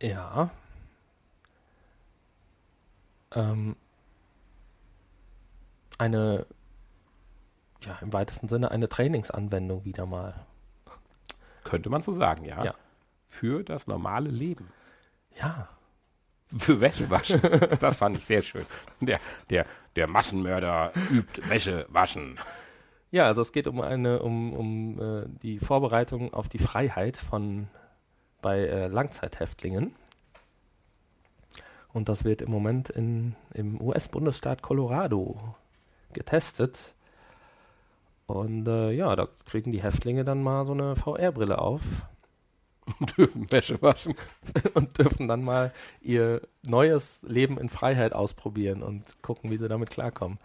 Ja. 0.00 0.50
Ähm, 3.32 3.76
eine, 5.98 6.46
ja, 7.82 7.98
im 8.02 8.12
weitesten 8.12 8.48
Sinne 8.48 8.70
eine 8.70 8.88
Trainingsanwendung 8.88 9.84
wieder 9.84 10.06
mal. 10.06 10.46
Könnte 11.64 11.90
man 11.90 12.02
so 12.02 12.12
sagen, 12.12 12.44
ja. 12.44 12.62
ja. 12.64 12.74
Für 13.28 13.64
das 13.64 13.86
normale 13.86 14.30
Leben. 14.30 14.70
Ja. 15.38 15.68
Für 16.56 16.80
Wäsche 16.80 17.10
waschen. 17.10 17.40
Das 17.80 17.96
fand 17.96 18.18
ich 18.18 18.24
sehr 18.24 18.42
schön. 18.42 18.66
Der, 19.00 19.18
der, 19.50 19.66
der 19.96 20.06
Massenmörder 20.06 20.92
übt 21.10 21.48
Wäsche 21.48 21.86
waschen. 21.88 22.38
Ja, 23.10 23.24
also 23.26 23.42
es 23.42 23.52
geht 23.52 23.66
um 23.66 23.80
eine, 23.80 24.20
um, 24.20 24.52
um 24.52 25.00
äh, 25.00 25.26
die 25.42 25.58
Vorbereitung 25.58 26.34
auf 26.34 26.48
die 26.48 26.58
Freiheit 26.58 27.16
von 27.16 27.68
bei 28.42 28.60
äh, 28.60 28.86
Langzeithäftlingen. 28.88 29.94
Und 31.92 32.08
das 32.08 32.24
wird 32.24 32.42
im 32.42 32.50
Moment 32.50 32.90
in, 32.90 33.34
im 33.54 33.80
US-Bundesstaat 33.80 34.62
Colorado 34.62 35.54
getestet. 36.12 36.94
Und 38.26 38.68
äh, 38.68 38.90
ja, 38.92 39.16
da 39.16 39.28
kriegen 39.46 39.72
die 39.72 39.82
Häftlinge 39.82 40.24
dann 40.24 40.42
mal 40.42 40.66
so 40.66 40.72
eine 40.72 40.94
VR-Brille 40.96 41.58
auf 41.58 41.80
und 43.00 43.16
dürfen 43.18 43.50
Wäsche 43.50 43.80
waschen. 43.82 44.14
und 44.74 44.98
dürfen 44.98 45.28
dann 45.28 45.42
mal 45.42 45.72
ihr 46.00 46.42
neues 46.66 47.20
Leben 47.22 47.58
in 47.58 47.68
Freiheit 47.68 48.12
ausprobieren 48.12 48.82
und 48.82 49.04
gucken, 49.22 49.50
wie 49.50 49.56
sie 49.56 49.68
damit 49.68 49.90
klarkommen. 49.90 50.38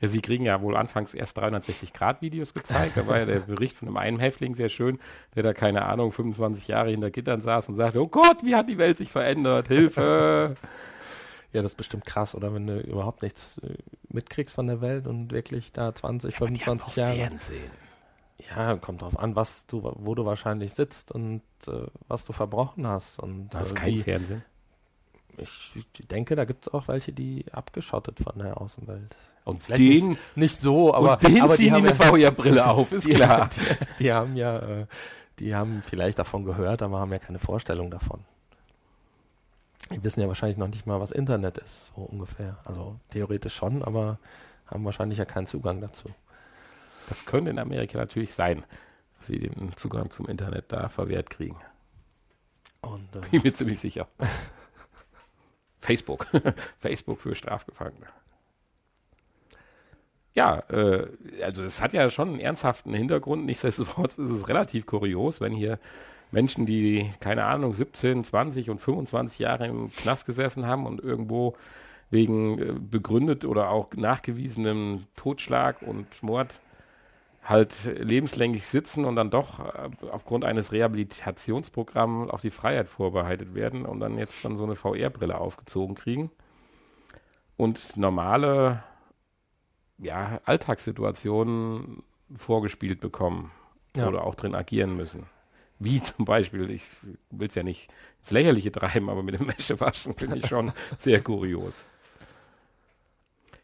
Ja, 0.00 0.08
sie 0.08 0.20
kriegen 0.20 0.44
ja 0.44 0.60
wohl 0.60 0.76
anfangs 0.76 1.14
erst 1.14 1.38
360-Grad-Videos 1.38 2.52
gezeigt. 2.52 2.98
Da 2.98 3.06
war 3.06 3.18
ja 3.18 3.24
der 3.24 3.40
Bericht 3.40 3.76
von 3.76 3.88
einem 3.88 3.96
einen 3.96 4.18
Häftling 4.18 4.54
sehr 4.54 4.68
schön, 4.68 4.98
der 5.34 5.42
da, 5.42 5.54
keine 5.54 5.86
Ahnung, 5.86 6.12
25 6.12 6.68
Jahre 6.68 6.90
hinter 6.90 7.10
Gittern 7.10 7.40
saß 7.40 7.68
und 7.70 7.76
sagte, 7.76 8.02
oh 8.02 8.06
Gott, 8.06 8.44
wie 8.44 8.54
hat 8.54 8.68
die 8.68 8.76
Welt 8.76 8.98
sich 8.98 9.10
verändert? 9.10 9.68
Hilfe! 9.68 10.54
Ja, 11.52 11.62
das 11.62 11.72
ist 11.72 11.78
bestimmt 11.78 12.04
krass, 12.04 12.34
oder 12.34 12.52
wenn 12.52 12.66
du 12.66 12.80
überhaupt 12.80 13.22
nichts 13.22 13.56
äh, 13.58 13.76
mitkriegst 14.10 14.54
von 14.54 14.66
der 14.66 14.82
Welt 14.82 15.06
und 15.06 15.30
wirklich 15.30 15.72
da 15.72 15.94
20, 15.94 16.34
25 16.34 16.96
Jahre. 16.96 17.16
Fernsehen. 17.16 17.70
Ja, 18.38 18.76
kommt 18.76 19.02
drauf 19.02 19.18
an, 19.18 19.34
was 19.34 19.66
du, 19.66 19.82
wo 19.96 20.14
du 20.14 20.24
wahrscheinlich 20.24 20.74
sitzt 20.74 21.10
und 21.10 21.42
äh, 21.66 21.86
was 22.06 22.24
du 22.24 22.32
verbrochen 22.32 22.86
hast. 22.86 23.18
Und, 23.18 23.48
Das 23.50 23.68
ist 23.68 23.72
äh, 23.72 23.80
kein 23.80 23.98
Fernsehen. 24.00 24.44
Ich 25.38 25.86
denke, 26.10 26.34
da 26.34 26.44
gibt 26.44 26.66
es 26.66 26.72
auch 26.72 26.88
welche, 26.88 27.12
die 27.12 27.44
abgeschottet 27.52 28.20
von 28.20 28.38
der 28.38 28.60
Außenwelt. 28.60 29.16
Und 29.44 29.62
Vielleicht 29.62 29.82
den, 29.82 30.08
nicht, 30.08 30.36
nicht 30.36 30.60
so, 30.60 30.94
aber, 30.94 31.16
den 31.16 31.40
aber 31.40 31.54
ziehen 31.54 31.66
die 31.66 31.72
haben 31.72 31.86
eine 31.86 31.94
VR-Brille 31.94 32.66
auf, 32.70 32.92
ist 32.92 33.06
die, 33.06 33.10
klar. 33.10 33.48
Die, 33.54 34.04
die 34.04 34.12
haben 34.12 34.36
ja, 34.36 34.58
äh, 34.58 34.86
die 35.38 35.54
haben 35.54 35.82
vielleicht 35.84 36.18
davon 36.18 36.44
gehört, 36.44 36.82
aber 36.82 36.98
haben 36.98 37.12
ja 37.12 37.18
keine 37.18 37.38
Vorstellung 37.38 37.90
davon. 37.90 38.20
Die 39.94 40.02
wissen 40.02 40.20
ja 40.20 40.26
wahrscheinlich 40.26 40.58
noch 40.58 40.68
nicht 40.68 40.86
mal, 40.86 41.00
was 41.00 41.12
Internet 41.12 41.58
ist, 41.58 41.92
so 41.94 42.02
ungefähr. 42.02 42.58
Also 42.64 42.96
theoretisch 43.10 43.54
schon, 43.54 43.82
aber 43.84 44.18
haben 44.66 44.84
wahrscheinlich 44.84 45.18
ja 45.18 45.24
keinen 45.24 45.46
Zugang 45.46 45.80
dazu. 45.80 46.08
Das 47.08 47.26
könnte 47.26 47.50
in 47.50 47.58
Amerika 47.58 47.98
natürlich 47.98 48.34
sein, 48.34 48.64
dass 49.18 49.28
sie 49.28 49.38
den 49.38 49.76
Zugang 49.76 50.10
zum 50.10 50.26
Internet 50.26 50.66
da 50.68 50.88
verwehrt 50.88 51.30
kriegen. 51.30 51.56
Und 52.80 53.14
äh, 53.16 53.20
Bin 53.30 53.42
mir 53.42 53.54
ziemlich 53.54 53.78
sicher. 53.78 54.08
Facebook. 55.80 56.26
Facebook 56.78 57.20
für 57.20 57.34
Strafgefangene. 57.34 58.06
Ja, 60.34 60.62
äh, 60.68 61.06
also 61.42 61.62
es 61.62 61.80
hat 61.80 61.92
ja 61.92 62.10
schon 62.10 62.28
einen 62.28 62.40
ernsthaften 62.40 62.92
Hintergrund. 62.92 63.46
Nichtsdestotrotz 63.46 64.18
ist 64.18 64.30
es 64.30 64.48
relativ 64.48 64.84
kurios, 64.86 65.40
wenn 65.40 65.52
hier 65.52 65.78
Menschen, 66.30 66.66
die, 66.66 67.10
keine 67.20 67.44
Ahnung, 67.44 67.72
17, 67.72 68.24
20 68.24 68.68
und 68.68 68.80
25 68.80 69.38
Jahre 69.38 69.66
im 69.66 69.90
Knast 69.92 70.26
gesessen 70.26 70.66
haben 70.66 70.86
und 70.86 71.00
irgendwo 71.00 71.56
wegen 72.10 72.58
äh, 72.58 72.72
begründet 72.78 73.44
oder 73.44 73.70
auch 73.70 73.92
nachgewiesenem 73.94 75.04
Totschlag 75.16 75.82
und 75.82 76.22
Mord 76.22 76.60
halt 77.48 77.84
lebenslänglich 77.98 78.66
sitzen 78.66 79.04
und 79.04 79.16
dann 79.16 79.30
doch 79.30 79.60
äh, 79.60 79.88
aufgrund 80.10 80.44
eines 80.44 80.72
Rehabilitationsprogramms 80.72 82.30
auf 82.30 82.40
die 82.40 82.50
Freiheit 82.50 82.88
vorbereitet 82.88 83.54
werden 83.54 83.86
und 83.86 84.00
dann 84.00 84.18
jetzt 84.18 84.44
dann 84.44 84.56
so 84.56 84.64
eine 84.64 84.76
VR-Brille 84.76 85.38
aufgezogen 85.38 85.94
kriegen 85.94 86.30
und 87.56 87.96
normale 87.96 88.82
ja, 89.98 90.40
Alltagssituationen 90.44 92.02
vorgespielt 92.34 93.00
bekommen 93.00 93.52
Ja. 93.96 94.08
oder 94.08 94.24
auch 94.24 94.34
drin 94.34 94.54
agieren 94.54 94.96
müssen. 94.96 95.26
Wie 95.78 96.02
zum 96.02 96.24
Beispiel, 96.24 96.70
ich 96.70 96.88
will 97.30 97.48
es 97.48 97.54
ja 97.54 97.62
nicht 97.62 97.88
ins 98.20 98.30
Lächerliche 98.30 98.72
treiben, 98.72 99.08
aber 99.08 99.22
mit 99.22 99.38
dem 99.38 99.48
Wäschewaschen 99.48 100.14
finde 100.16 100.38
ich 100.38 100.46
schon 100.48 100.72
sehr 100.98 101.22
kurios. 101.22 101.82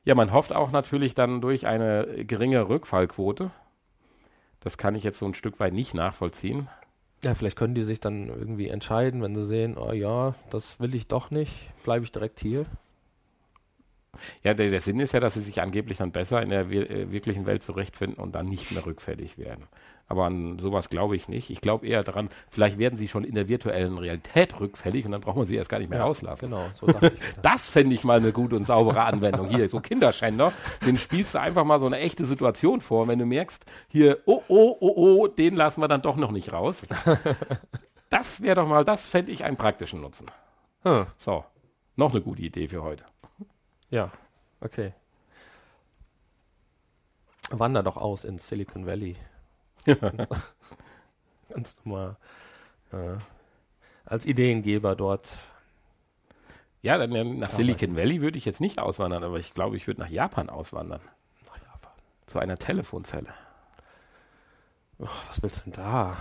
Ja, 0.05 0.15
man 0.15 0.33
hofft 0.33 0.53
auch 0.53 0.73
natürlich 0.73 1.15
dann 1.15 1.41
durch 1.41 1.67
eine 1.67 2.25
geringe 2.25 2.69
Rückfallquote. 2.69 3.51
Das 4.63 4.79
kann 4.79 4.95
ich 4.95 5.05
jetzt 5.05 5.19
so 5.19 5.27
ein 5.27 5.35
Stück 5.35 5.61
weit 5.61 5.73
nicht 5.73 5.95
nachvollziehen. 5.95 6.69
ja, 7.25 7.35
vielleicht 7.35 7.57
können 7.57 7.75
die 7.75 7.83
sich 7.83 8.01
dann 8.01 8.29
irgendwie 8.29 8.69
entscheiden, 8.69 9.23
wenn 9.23 9.35
sie 9.35 9.45
sehen, 9.45 9.77
oh 9.77 9.93
ja, 9.93 10.35
das 10.51 10.81
will 10.81 10.95
ich 10.95 11.07
doch 11.09 11.31
nicht, 11.31 11.53
bleibe 11.85 12.05
ich 12.05 12.13
direkt 12.13 12.41
hier. 12.41 12.67
Ja, 14.43 14.55
der, 14.55 14.71
der 14.71 14.81
Sinn 14.81 15.01
ist 15.01 15.13
ja, 15.13 15.21
dass 15.21 15.35
sie 15.35 15.41
sich 15.41 15.63
angeblich 15.63 15.99
dann 15.99 16.13
besser 16.13 16.43
in 16.43 16.51
der 16.51 16.69
wir 16.71 16.91
äh, 16.91 17.11
wirklichen 17.11 17.47
Welt 17.47 17.63
zurechtfinden 17.63 18.23
und 18.23 18.35
dann 18.35 18.47
nicht 18.47 18.71
mehr 18.71 18.85
rückfällig 18.85 19.39
werden. 19.39 19.67
Aber 20.13 20.27
an 20.27 20.59
sowas 20.59 20.91
glaube 20.91 21.17
ich 21.17 21.27
nicht. 21.29 21.49
Ich 21.49 21.63
glaube 21.63 21.87
eher 21.87 22.03
daran, 22.03 22.29
vielleicht 22.51 22.77
werden 22.77 22.99
sie 22.99 23.09
schon 23.09 23.25
in 23.25 23.35
der 23.35 23.49
virtuellen 23.49 23.97
Realität 23.97 24.61
rückfällig 24.61 25.07
und 25.07 25.13
dann 25.13 25.23
braucht 25.23 25.37
man 25.39 25.47
sie 25.47 25.57
erst 25.57 25.71
gar 25.71 25.79
nicht 25.79 25.89
mehr 25.89 26.01
Ja, 26.01 26.05
rauslassen. 26.05 26.51
Genau, 26.51 26.67
so 26.75 26.85
dachte 26.87 27.13
ich. 27.15 27.21
Das 27.43 27.71
fände 27.71 27.95
ich 27.95 28.05
mal 28.05 28.19
eine 28.19 28.31
gute 28.31 28.55
und 28.57 28.65
saubere 28.65 29.05
Anwendung. 29.05 29.49
Hier, 29.49 29.67
so 29.71 29.81
Kinderschänder, 29.81 30.53
den 30.85 30.99
spielst 30.99 31.35
du 31.35 31.41
einfach 31.41 31.65
mal 31.65 31.81
so 31.81 31.87
eine 31.87 31.99
echte 31.99 32.27
Situation 32.27 32.83
vor. 32.83 33.09
Wenn 33.09 33.21
du 33.21 33.25
merkst, 33.25 33.65
hier, 33.89 34.19
oh, 34.27 34.43
oh, 34.49 34.77
oh, 34.81 34.93
oh, 34.97 35.29
den 35.29 35.55
lassen 35.57 35.81
wir 35.81 35.89
dann 35.89 36.03
doch 36.03 36.17
noch 36.17 36.31
nicht 36.31 36.53
raus. 36.53 36.83
Das 38.11 38.43
wäre 38.43 38.57
doch 38.57 38.69
mal, 38.69 38.85
das 38.85 39.07
fände 39.07 39.33
ich 39.33 39.43
einen 39.45 39.57
praktischen 39.57 40.03
Nutzen. 40.03 40.27
Hm, 40.83 41.07
So, 41.17 41.47
noch 41.97 42.11
eine 42.11 42.21
gute 42.21 42.43
Idee 42.43 42.69
für 42.69 42.83
heute. 42.83 43.05
ja, 43.89 44.13
okay. 44.61 44.93
Wander 47.49 47.83
doch 47.83 47.97
aus 47.97 48.25
ins 48.27 48.47
Silicon 48.47 48.85
Valley. 48.85 49.17
Kannst, 49.85 50.33
kannst 51.53 51.79
du 51.85 51.89
mal 51.89 52.17
äh, 52.93 53.17
als 54.05 54.27
Ideengeber 54.27 54.95
dort. 54.97 55.31
Ja, 56.83 56.99
dann 56.99 57.13
ja, 57.13 57.23
nach 57.25 57.51
Silicon 57.51 57.97
Valley 57.97 58.21
würde 58.21 58.39
ich 58.39 58.45
jetzt 58.45 58.61
nicht 58.61 58.79
auswandern, 58.81 59.23
aber 59.23 59.39
ich 59.39 59.55
glaube, 59.55 59.77
ich 59.77 59.87
würde 59.87 60.01
nach 60.01 60.09
Japan 60.11 60.49
auswandern. 60.51 61.01
Nach 61.47 61.57
Japan. 61.63 61.93
Zu 62.27 62.39
einer 62.41 62.57
Telefonzelle. 62.59 63.33
Oh, 64.99 65.07
was 65.29 65.43
willst 65.43 65.61
du 65.61 65.71
denn 65.71 65.73
da? 65.75 66.17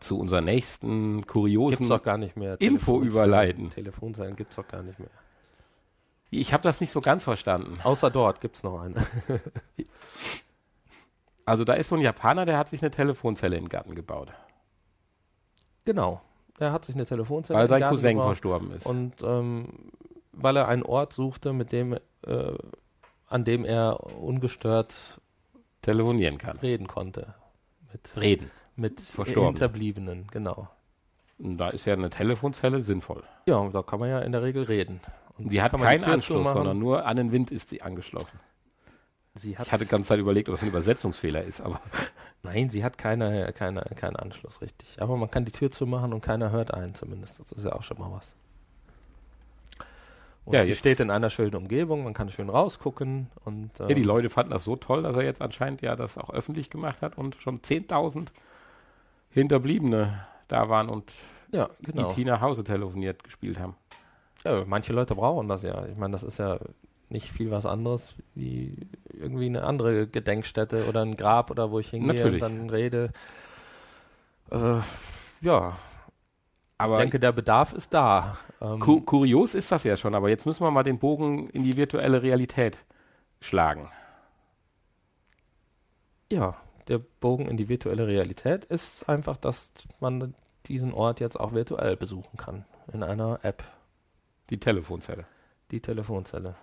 Zu 0.00 0.18
unserer 0.18 0.40
nächsten 0.40 1.18
Gibt's 1.18 1.32
kuriosen. 1.32 1.88
doch 1.88 2.02
gar 2.02 2.18
nicht 2.18 2.36
mehr. 2.36 2.60
Info 2.60 2.98
Telefonzellen- 2.98 3.06
überleiten. 3.08 3.70
Telefonzellen 3.70 4.36
gibt's 4.36 4.56
doch 4.56 4.66
gar 4.68 4.82
nicht 4.82 4.98
mehr. 4.98 5.08
Ich 6.30 6.52
habe 6.52 6.62
das 6.62 6.80
nicht 6.80 6.90
so 6.90 7.00
ganz 7.00 7.24
verstanden. 7.24 7.78
Außer 7.82 8.10
dort 8.10 8.40
gibt's 8.40 8.62
noch 8.62 8.80
eine. 8.80 9.06
Also 11.44 11.64
da 11.64 11.74
ist 11.74 11.88
so 11.88 11.96
ein 11.96 12.00
Japaner, 12.00 12.44
der 12.46 12.56
hat 12.58 12.68
sich 12.68 12.82
eine 12.82 12.90
Telefonzelle 12.90 13.56
den 13.56 13.68
Garten 13.68 13.94
gebaut, 13.94 14.32
genau. 15.84 16.20
Er 16.58 16.72
hat 16.72 16.84
sich 16.84 16.94
eine 16.94 17.06
Telefonzelle 17.06 17.58
weil 17.58 17.64
in 17.64 17.68
den 17.68 17.70
sein 17.70 17.80
Garten 17.80 17.96
Cousin 17.96 18.10
gebaut. 18.16 18.26
verstorben 18.26 18.70
ist. 18.72 18.86
Und 18.86 19.22
ähm, 19.22 19.68
weil 20.32 20.56
er 20.56 20.68
einen 20.68 20.82
Ort 20.82 21.12
suchte, 21.12 21.52
mit 21.52 21.72
dem, 21.72 21.94
äh, 21.94 21.98
an 23.26 23.44
dem 23.44 23.64
er 23.64 24.00
ungestört 24.16 25.20
telefonieren 25.80 26.38
kann. 26.38 26.58
reden 26.58 26.86
konnte. 26.86 27.34
Mit, 27.92 28.12
Reden. 28.20 28.50
mit 28.76 29.00
Verstorbenen. 29.00 29.54
Hinterbliebenen, 29.54 30.26
genau. 30.30 30.68
Und 31.38 31.58
da 31.58 31.70
ist 31.70 31.84
ja 31.84 31.94
eine 31.94 32.10
Telefonzelle 32.10 32.80
sinnvoll. 32.80 33.24
Ja, 33.46 33.68
da 33.68 33.82
kann 33.82 33.98
man 33.98 34.08
ja 34.08 34.20
in 34.20 34.32
der 34.32 34.42
Regel 34.42 34.62
reden. 34.62 35.00
Und 35.36 35.50
Die 35.50 35.60
hat 35.60 35.72
keinen 35.72 36.04
Anschluss, 36.04 36.52
sondern 36.52 36.78
nur 36.78 37.04
an 37.04 37.16
den 37.16 37.32
Wind 37.32 37.50
ist 37.50 37.70
sie 37.70 37.82
angeschlossen. 37.82 38.38
Sie 39.34 39.56
hat, 39.56 39.66
Ich 39.66 39.72
hatte 39.72 39.84
die 39.84 39.90
ganze 39.90 40.08
Zeit 40.08 40.18
überlegt, 40.20 40.48
ob 40.48 40.54
das 40.54 40.62
ein 40.62 40.68
Übersetzungsfehler 40.68 41.42
ist, 41.42 41.60
aber 41.60 41.80
nein, 42.42 42.70
sie 42.70 42.84
hat 42.84 42.98
keine, 42.98 43.52
keine, 43.52 43.82
keinen 43.96 44.16
Anschluss, 44.16 44.60
richtig. 44.60 45.00
Aber 45.00 45.16
man 45.16 45.30
kann 45.30 45.44
die 45.44 45.52
Tür 45.52 45.70
zumachen 45.70 46.12
und 46.12 46.20
keiner 46.20 46.50
hört 46.50 46.72
einen 46.74 46.94
zumindest. 46.94 47.38
Das 47.38 47.52
ist 47.52 47.64
ja 47.64 47.72
auch 47.72 47.82
schon 47.82 47.98
mal 47.98 48.10
was. 48.12 48.34
Und 50.44 50.54
Ja, 50.54 50.64
sie 50.64 50.74
steht 50.74 50.98
in 50.98 51.10
einer 51.10 51.30
schönen 51.30 51.54
Umgebung, 51.54 52.02
man 52.02 52.14
kann 52.14 52.28
schön 52.28 52.48
rausgucken 52.48 53.30
und 53.44 53.78
ja, 53.78 53.86
die 53.86 54.00
ähm, 54.00 54.02
Leute 54.02 54.28
fanden 54.28 54.50
das 54.50 54.64
so 54.64 54.74
toll, 54.74 55.04
dass 55.04 55.14
er 55.14 55.22
jetzt 55.22 55.40
anscheinend 55.40 55.82
ja 55.82 55.94
das 55.94 56.18
auch 56.18 56.30
öffentlich 56.30 56.68
gemacht 56.68 57.00
hat 57.00 57.16
und 57.16 57.36
schon 57.36 57.60
10.000 57.60 58.28
Hinterbliebene 59.30 60.26
da 60.48 60.68
waren 60.68 60.88
und 60.88 61.12
ja, 61.52 61.70
genau. 61.80 62.10
IT 62.10 62.18
nach 62.26 62.40
Hause 62.40 62.64
telefoniert 62.64 63.22
gespielt 63.22 63.58
haben. 63.58 63.76
Ja, 64.44 64.64
manche 64.66 64.92
Leute 64.92 65.14
brauchen 65.14 65.48
das 65.48 65.62
ja. 65.62 65.86
Ich 65.86 65.96
meine, 65.96 66.12
das 66.12 66.24
ist 66.24 66.38
ja 66.38 66.58
nicht 67.12 67.30
viel 67.30 67.50
was 67.50 67.66
anderes 67.66 68.14
wie 68.34 68.76
irgendwie 69.12 69.46
eine 69.46 69.62
andere 69.64 70.06
Gedenkstätte 70.06 70.86
oder 70.88 71.02
ein 71.02 71.16
Grab 71.16 71.50
oder 71.50 71.70
wo 71.70 71.78
ich 71.78 71.90
hingehe 71.90 72.14
Natürlich. 72.14 72.42
und 72.42 72.58
dann 72.58 72.70
rede. 72.70 73.12
Äh, 74.50 74.80
ja, 75.40 75.76
Aber 76.78 76.94
ich 76.94 77.00
denke, 77.00 77.20
der 77.20 77.32
Bedarf 77.32 77.72
ist 77.72 77.94
da. 77.94 78.38
Ähm, 78.60 78.80
ku 78.80 79.00
kurios 79.02 79.54
ist 79.54 79.70
das 79.72 79.84
ja 79.84 79.96
schon, 79.96 80.14
aber 80.14 80.28
jetzt 80.28 80.46
müssen 80.46 80.64
wir 80.64 80.70
mal 80.70 80.82
den 80.82 80.98
Bogen 80.98 81.48
in 81.50 81.62
die 81.64 81.76
virtuelle 81.76 82.22
Realität 82.22 82.78
schlagen. 83.40 83.90
ja, 86.30 86.56
der 86.88 86.98
Bogen 86.98 87.46
in 87.46 87.56
die 87.56 87.68
virtuelle 87.68 88.06
Realität 88.06 88.64
ist 88.64 89.08
einfach, 89.08 89.36
dass 89.36 89.70
man 90.00 90.34
diesen 90.66 90.92
Ort 90.92 91.20
jetzt 91.20 91.38
auch 91.38 91.52
virtuell 91.52 91.96
besuchen 91.96 92.36
kann. 92.36 92.64
In 92.92 93.02
einer 93.02 93.38
App, 93.42 93.62
Die 94.50 94.58
Telefonzelle. 94.58 95.24
die 95.70 95.80
Telefonzelle. 95.80 96.56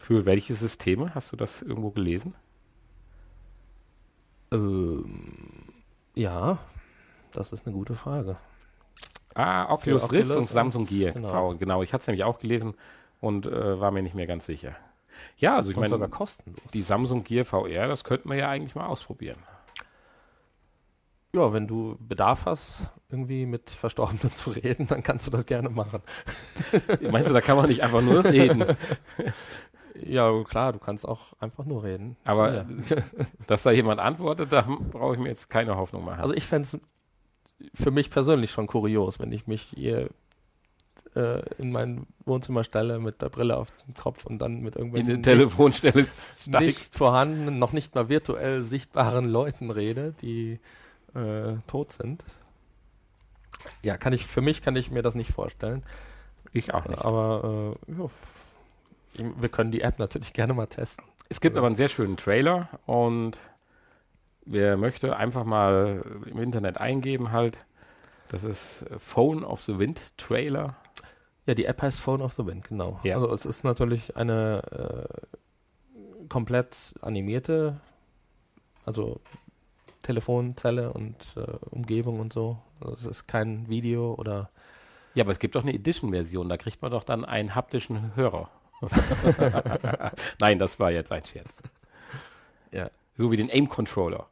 Für 0.00 0.24
welche 0.24 0.54
Systeme? 0.54 1.14
Hast 1.14 1.30
du 1.30 1.36
das 1.36 1.60
irgendwo 1.60 1.90
gelesen? 1.90 2.34
Ähm, 4.50 5.74
ja, 6.14 6.58
das 7.32 7.52
ist 7.52 7.66
eine 7.66 7.76
gute 7.76 7.94
Frage. 7.94 8.36
Ah, 9.34 9.70
Oculus 9.70 10.06
Für 10.06 10.12
Rift 10.12 10.30
Oculus 10.30 10.48
und 10.48 10.52
Samsung 10.52 10.86
Gear. 10.86 11.12
genau. 11.12 11.54
Genau, 11.54 11.82
ich 11.82 11.92
hatte 11.92 12.00
es 12.00 12.06
nämlich 12.08 12.24
auch 12.24 12.38
gelesen 12.38 12.74
und 13.20 13.44
äh, 13.44 13.78
war 13.78 13.90
mir 13.90 14.02
nicht 14.02 14.14
mehr 14.14 14.26
ganz 14.26 14.46
sicher. 14.46 14.74
Ja, 15.36 15.56
also 15.56 15.70
ich 15.70 15.76
und 15.76 15.84
sogar 15.86 16.08
meine, 16.08 16.10
kostenlos. 16.16 16.60
die 16.72 16.82
Samsung 16.82 17.22
Gear 17.22 17.44
VR, 17.44 17.86
das 17.86 18.02
könnten 18.02 18.30
wir 18.30 18.36
ja 18.36 18.48
eigentlich 18.48 18.74
mal 18.74 18.86
ausprobieren. 18.86 19.38
Ja, 21.34 21.52
wenn 21.52 21.68
du 21.68 21.96
Bedarf 22.00 22.46
hast, 22.46 22.88
irgendwie 23.10 23.44
mit 23.44 23.68
Verstorbenen 23.68 24.34
zu 24.34 24.50
reden, 24.50 24.86
dann 24.86 25.02
kannst 25.02 25.26
du 25.26 25.30
das 25.30 25.44
gerne 25.44 25.68
machen. 25.68 26.00
Meinst 27.02 27.28
du, 27.28 27.34
da 27.34 27.42
kann 27.42 27.58
man 27.58 27.68
nicht 27.68 27.82
einfach 27.82 28.00
nur 28.00 28.24
reden? 28.24 28.64
Ja, 30.04 30.30
klar, 30.44 30.72
du 30.72 30.78
kannst 30.78 31.06
auch 31.06 31.32
einfach 31.40 31.64
nur 31.64 31.84
reden. 31.84 32.16
Aber 32.24 32.54
Ja. 32.54 32.66
dass 33.46 33.62
da 33.62 33.70
jemand 33.70 34.00
antwortet, 34.00 34.52
da 34.52 34.62
brauche 34.62 35.14
ich 35.14 35.20
mir 35.20 35.28
jetzt 35.28 35.50
keine 35.50 35.76
Hoffnung 35.76 36.04
machen. 36.04 36.20
Also 36.20 36.34
ich 36.34 36.44
fände 36.44 36.68
es 36.72 36.78
für 37.74 37.90
mich 37.90 38.10
persönlich 38.10 38.50
schon 38.50 38.66
kurios, 38.66 39.18
wenn 39.18 39.32
ich 39.32 39.46
mich 39.46 39.62
hier 39.62 40.08
äh, 41.14 41.42
in 41.56 41.72
mein 41.72 42.06
Wohnzimmer 42.24 42.64
stelle 42.64 42.98
mit 42.98 43.20
der 43.22 43.28
Brille 43.28 43.56
auf 43.56 43.68
dem 43.86 43.94
Kopf 43.94 44.24
und 44.24 44.38
dann 44.38 44.60
mit 44.60 44.76
in 44.76 44.82
irgendwelchen 44.82 45.08
den 45.08 45.22
Telefonstelle 45.22 46.06
nicht 46.60 46.96
vorhandenen, 46.96 47.58
noch 47.58 47.72
nicht 47.72 47.94
mal 47.94 48.08
virtuell 48.08 48.62
sichtbaren 48.62 49.28
Leuten 49.28 49.70
rede, 49.70 50.14
die 50.22 50.58
äh, 51.14 51.54
tot 51.66 51.92
sind. 51.92 52.24
Ja, 53.82 53.96
kann 53.98 54.12
ich, 54.12 54.26
für 54.26 54.40
mich 54.40 54.62
kann 54.62 54.76
ich 54.76 54.90
mir 54.90 55.02
das 55.02 55.14
nicht 55.14 55.32
vorstellen. 55.32 55.82
Ich 56.52 56.72
auch 56.74 56.86
nicht. 56.86 57.02
Aber 57.02 57.76
äh, 57.88 57.92
ja, 57.92 58.08
wir 59.14 59.48
können 59.48 59.70
die 59.70 59.80
App 59.80 59.98
natürlich 59.98 60.32
gerne 60.32 60.54
mal 60.54 60.66
testen. 60.66 61.04
Es 61.28 61.40
gibt 61.40 61.56
aber 61.56 61.66
einen 61.66 61.76
sehr 61.76 61.88
schönen 61.88 62.16
Trailer 62.16 62.68
und 62.86 63.38
wer 64.44 64.76
möchte, 64.76 65.16
einfach 65.16 65.44
mal 65.44 66.04
im 66.26 66.38
Internet 66.38 66.78
eingeben 66.78 67.32
halt. 67.32 67.58
Das 68.28 68.44
ist 68.44 68.84
Phone 68.98 69.44
of 69.44 69.62
the 69.62 69.78
Wind 69.78 70.16
Trailer. 70.16 70.76
Ja, 71.46 71.54
die 71.54 71.64
App 71.64 71.82
heißt 71.82 72.00
Phone 72.00 72.22
of 72.22 72.34
the 72.34 72.46
Wind, 72.46 72.68
genau. 72.68 73.00
Ja. 73.02 73.16
Also 73.16 73.32
es 73.32 73.46
ist 73.46 73.64
natürlich 73.64 74.16
eine 74.16 75.08
äh, 75.32 75.36
komplett 76.28 76.94
animierte, 77.00 77.80
also 78.84 79.20
Telefonzelle 80.02 80.92
und 80.92 81.16
äh, 81.36 81.40
Umgebung 81.70 82.20
und 82.20 82.32
so. 82.32 82.58
Also 82.80 82.94
es 82.94 83.04
ist 83.04 83.26
kein 83.26 83.68
Video 83.68 84.14
oder 84.14 84.50
Ja, 85.14 85.24
aber 85.24 85.32
es 85.32 85.38
gibt 85.38 85.54
doch 85.54 85.62
eine 85.62 85.74
Edition-Version, 85.74 86.48
da 86.48 86.56
kriegt 86.56 86.82
man 86.82 86.90
doch 86.90 87.04
dann 87.04 87.24
einen 87.24 87.54
haptischen 87.54 88.14
Hörer. 88.16 88.50
Nein, 90.38 90.58
das 90.58 90.78
war 90.78 90.90
jetzt 90.90 91.12
ein 91.12 91.24
Scherz. 91.24 91.50
Ja. 92.72 92.90
So 93.16 93.30
wie 93.30 93.36
den 93.36 93.50
Aim-Controller. 93.50 94.26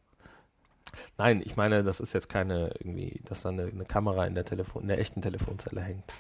Nein, 1.17 1.43
ich 1.45 1.57
meine, 1.57 1.85
das 1.85 2.01
ist 2.01 2.13
jetzt 2.13 2.29
keine 2.29 2.69
irgendwie, 2.79 3.21
dass 3.25 3.43
da 3.43 3.51
eine, 3.51 3.65
eine 3.65 3.85
Kamera 3.85 4.27
in 4.27 4.35
der 4.35 4.45
Telefon, 4.45 4.83
in 4.83 4.89
der 4.89 4.99
echten 4.99 5.21
Telefonzelle 5.21 5.81
hängt, 5.81 6.13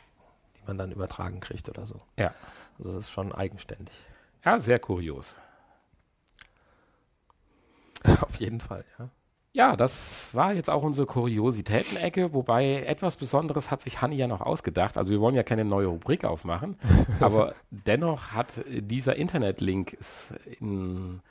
die 0.56 0.66
man 0.66 0.76
dann 0.76 0.92
übertragen 0.92 1.40
kriegt 1.40 1.68
oder 1.68 1.86
so. 1.86 2.00
Ja. 2.16 2.34
Also 2.78 2.92
das 2.92 3.04
ist 3.04 3.10
schon 3.10 3.32
eigenständig. 3.32 3.94
Ja, 4.44 4.58
sehr 4.58 4.78
kurios. 4.78 5.36
Auf 8.20 8.36
jeden 8.38 8.60
Fall, 8.60 8.84
ja. 8.98 9.08
Ja, 9.58 9.74
das 9.74 10.32
war 10.36 10.52
jetzt 10.52 10.70
auch 10.70 10.84
unsere 10.84 11.08
Kuriositäten-Ecke, 11.08 12.32
wobei 12.32 12.84
etwas 12.84 13.16
Besonderes 13.16 13.72
hat 13.72 13.82
sich 13.82 14.00
Hanni 14.00 14.14
ja 14.14 14.28
noch 14.28 14.40
ausgedacht. 14.40 14.96
Also 14.96 15.10
wir 15.10 15.20
wollen 15.20 15.34
ja 15.34 15.42
keine 15.42 15.64
neue 15.64 15.88
Rubrik 15.88 16.24
aufmachen, 16.24 16.76
aber 17.20 17.54
dennoch 17.70 18.30
hat 18.30 18.62
dieser 18.68 19.16
Internetlink 19.16 19.98
in 20.60 21.22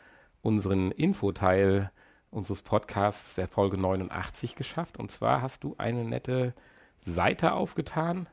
unseren 0.42 0.92
Infoteil 0.92 1.90
unseres 2.30 2.64
Podcasts 2.64 3.36
der 3.36 3.48
Folge 3.48 3.78
89 3.78 4.58
geschafft. 4.58 5.00
Und 5.00 5.10
zwar 5.10 5.42
hast 5.42 5.64
du 5.64 5.76
eine 5.78 6.04
nette 6.04 6.54
Seite 7.00 7.54
aufgetan, 7.54 8.28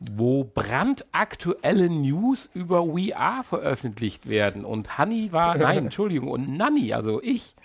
wo 0.00 0.44
brandaktuelle 0.44 1.88
News 1.88 2.50
über 2.52 2.86
We 2.86 3.16
Are 3.16 3.42
veröffentlicht 3.42 4.28
werden. 4.28 4.66
Und 4.66 4.98
Hanni 4.98 5.32
war, 5.32 5.56
nein, 5.56 5.78
Entschuldigung, 5.84 6.28
und 6.28 6.54
Nanni, 6.54 6.92
also 6.92 7.22
ich, 7.22 7.56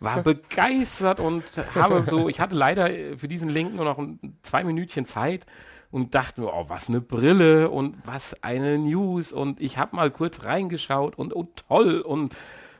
war 0.00 0.22
begeistert 0.22 1.20
und 1.20 1.44
habe 1.74 2.04
so, 2.08 2.28
ich 2.28 2.40
hatte 2.40 2.54
leider 2.54 2.90
äh, 2.90 3.16
für 3.16 3.28
diesen 3.28 3.48
Link 3.48 3.74
nur 3.74 3.84
noch 3.84 3.98
ein, 3.98 4.38
zwei 4.42 4.64
Minütchen 4.64 5.04
Zeit 5.04 5.46
und 5.90 6.14
dachte 6.14 6.40
mir, 6.40 6.52
oh, 6.52 6.64
was 6.68 6.88
eine 6.88 7.00
Brille 7.00 7.70
und 7.70 7.96
was 8.04 8.42
eine 8.42 8.78
News 8.78 9.32
und 9.32 9.60
ich 9.60 9.78
habe 9.78 9.96
mal 9.96 10.10
kurz 10.10 10.44
reingeschaut 10.44 11.16
und 11.18 11.34
oh, 11.34 11.48
toll 11.68 12.00
und 12.00 12.34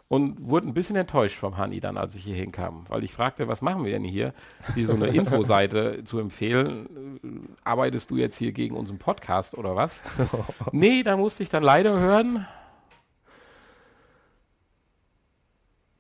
und 0.09 0.49
wurde 0.49 0.69
ein 0.69 0.75
bisschen 0.75 0.95
enttäuscht 0.95 1.37
vom 1.37 1.57
Hani 1.57 1.81
dann, 1.81 1.97
als 1.97 2.15
ich 2.15 2.23
hier 2.23 2.37
hinkam, 2.37 2.85
weil 2.89 3.03
ich 3.03 3.13
fragte, 3.13 3.49
was 3.49 3.61
machen 3.61 3.85
wir 3.85 3.91
denn 3.91 4.05
hier, 4.05 4.35
hier 4.75 4.87
so 4.87 4.95
eine 4.95 5.07
Infoseite 5.15 6.05
zu 6.05 6.21
empfehlen. 6.21 7.19
Äh, 7.25 7.29
Arbeitest 7.65 8.11
du 8.11 8.17
jetzt 8.17 8.39
hier 8.39 8.53
gegen 8.53 8.77
unseren 8.77 8.99
Podcast 8.99 9.59
oder 9.59 9.75
was? 9.75 10.03
nee, 10.73 11.03
da 11.03 11.17
musste 11.17 11.43
ich 11.43 11.49
dann 11.49 11.65
leider 11.65 11.99
hören. 11.99 12.47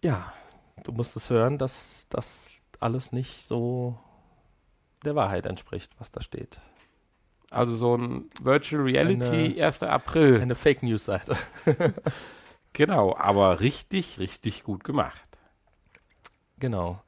Ja, 0.04 0.32
du 0.84 0.92
musst 0.92 1.16
es 1.16 1.30
hören, 1.30 1.58
dass 1.58 2.06
das 2.10 2.48
alles 2.80 3.12
nicht 3.12 3.46
so 3.46 3.98
der 5.04 5.14
Wahrheit 5.14 5.46
entspricht, 5.46 5.92
was 5.98 6.10
da 6.10 6.20
steht. 6.20 6.58
Also 7.50 7.76
so 7.76 7.96
ein 7.96 8.28
Virtual 8.42 8.82
Reality 8.82 9.54
Eine- 9.56 9.64
1. 9.66 9.82
April. 9.84 10.40
Eine 10.40 10.54
Fake 10.54 10.82
News 10.82 11.04
Seite. 11.04 11.36
Genau, 12.72 13.16
aber 13.16 13.60
richtig, 13.60 14.18
richtig 14.18 14.62
gut 14.62 14.84
gemacht. 14.84 15.22
Genau. 16.58 17.00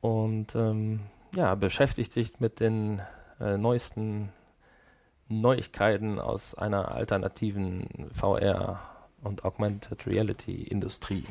und 0.00 0.54
ähm, 0.54 1.00
ja, 1.34 1.54
beschäftigt 1.54 2.12
sich 2.12 2.40
mit 2.40 2.60
den 2.60 3.00
äh, 3.42 3.58
neuesten 3.58 4.30
Neuigkeiten 5.28 6.18
aus 6.18 6.54
einer 6.54 6.92
alternativen 6.92 8.10
VR 8.14 8.80
und 9.22 9.44
Augmented 9.44 10.06
Reality 10.06 10.62
Industrie. 10.62 11.24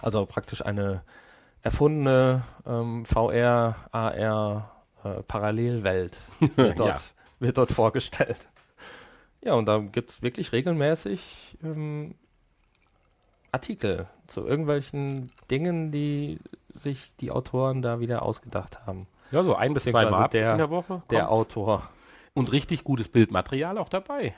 Also 0.00 0.24
praktisch 0.26 0.64
eine 0.64 1.02
erfundene 1.62 2.42
ähm, 2.66 3.04
VR, 3.04 3.76
AR 3.92 4.70
äh, 5.04 5.22
Parallelwelt 5.24 6.18
wird 6.56 6.78
dort, 6.78 6.88
Ja. 6.88 7.00
wird 7.38 7.58
dort 7.58 7.72
vorgestellt. 7.72 8.48
Ja, 9.42 9.54
und 9.54 9.66
da 9.66 9.78
gibt 9.78 10.10
es 10.10 10.22
wirklich 10.22 10.52
regelmäßig 10.52 11.58
ähm, 11.62 12.14
Artikel 13.52 14.06
zu 14.26 14.46
irgendwelchen 14.46 15.32
Dingen, 15.50 15.90
die 15.90 16.38
sich 16.72 17.16
die 17.16 17.30
Autoren 17.30 17.82
da 17.82 18.00
wieder 18.00 18.22
ausgedacht 18.22 18.86
haben. 18.86 19.06
Ja, 19.30 19.42
so 19.44 19.54
ein 19.54 19.74
bis 19.74 19.84
zwei 19.84 20.06
Mal 20.10 20.28
der- 20.28 20.52
in 20.52 20.58
der 20.58 20.70
Woche. 20.70 21.02
Der 21.10 21.20
kommt. 21.20 21.30
Autor. 21.32 21.88
Und 22.34 22.52
richtig 22.52 22.84
gutes 22.84 23.08
Bildmaterial 23.08 23.78
auch 23.78 23.88
dabei. 23.88 24.34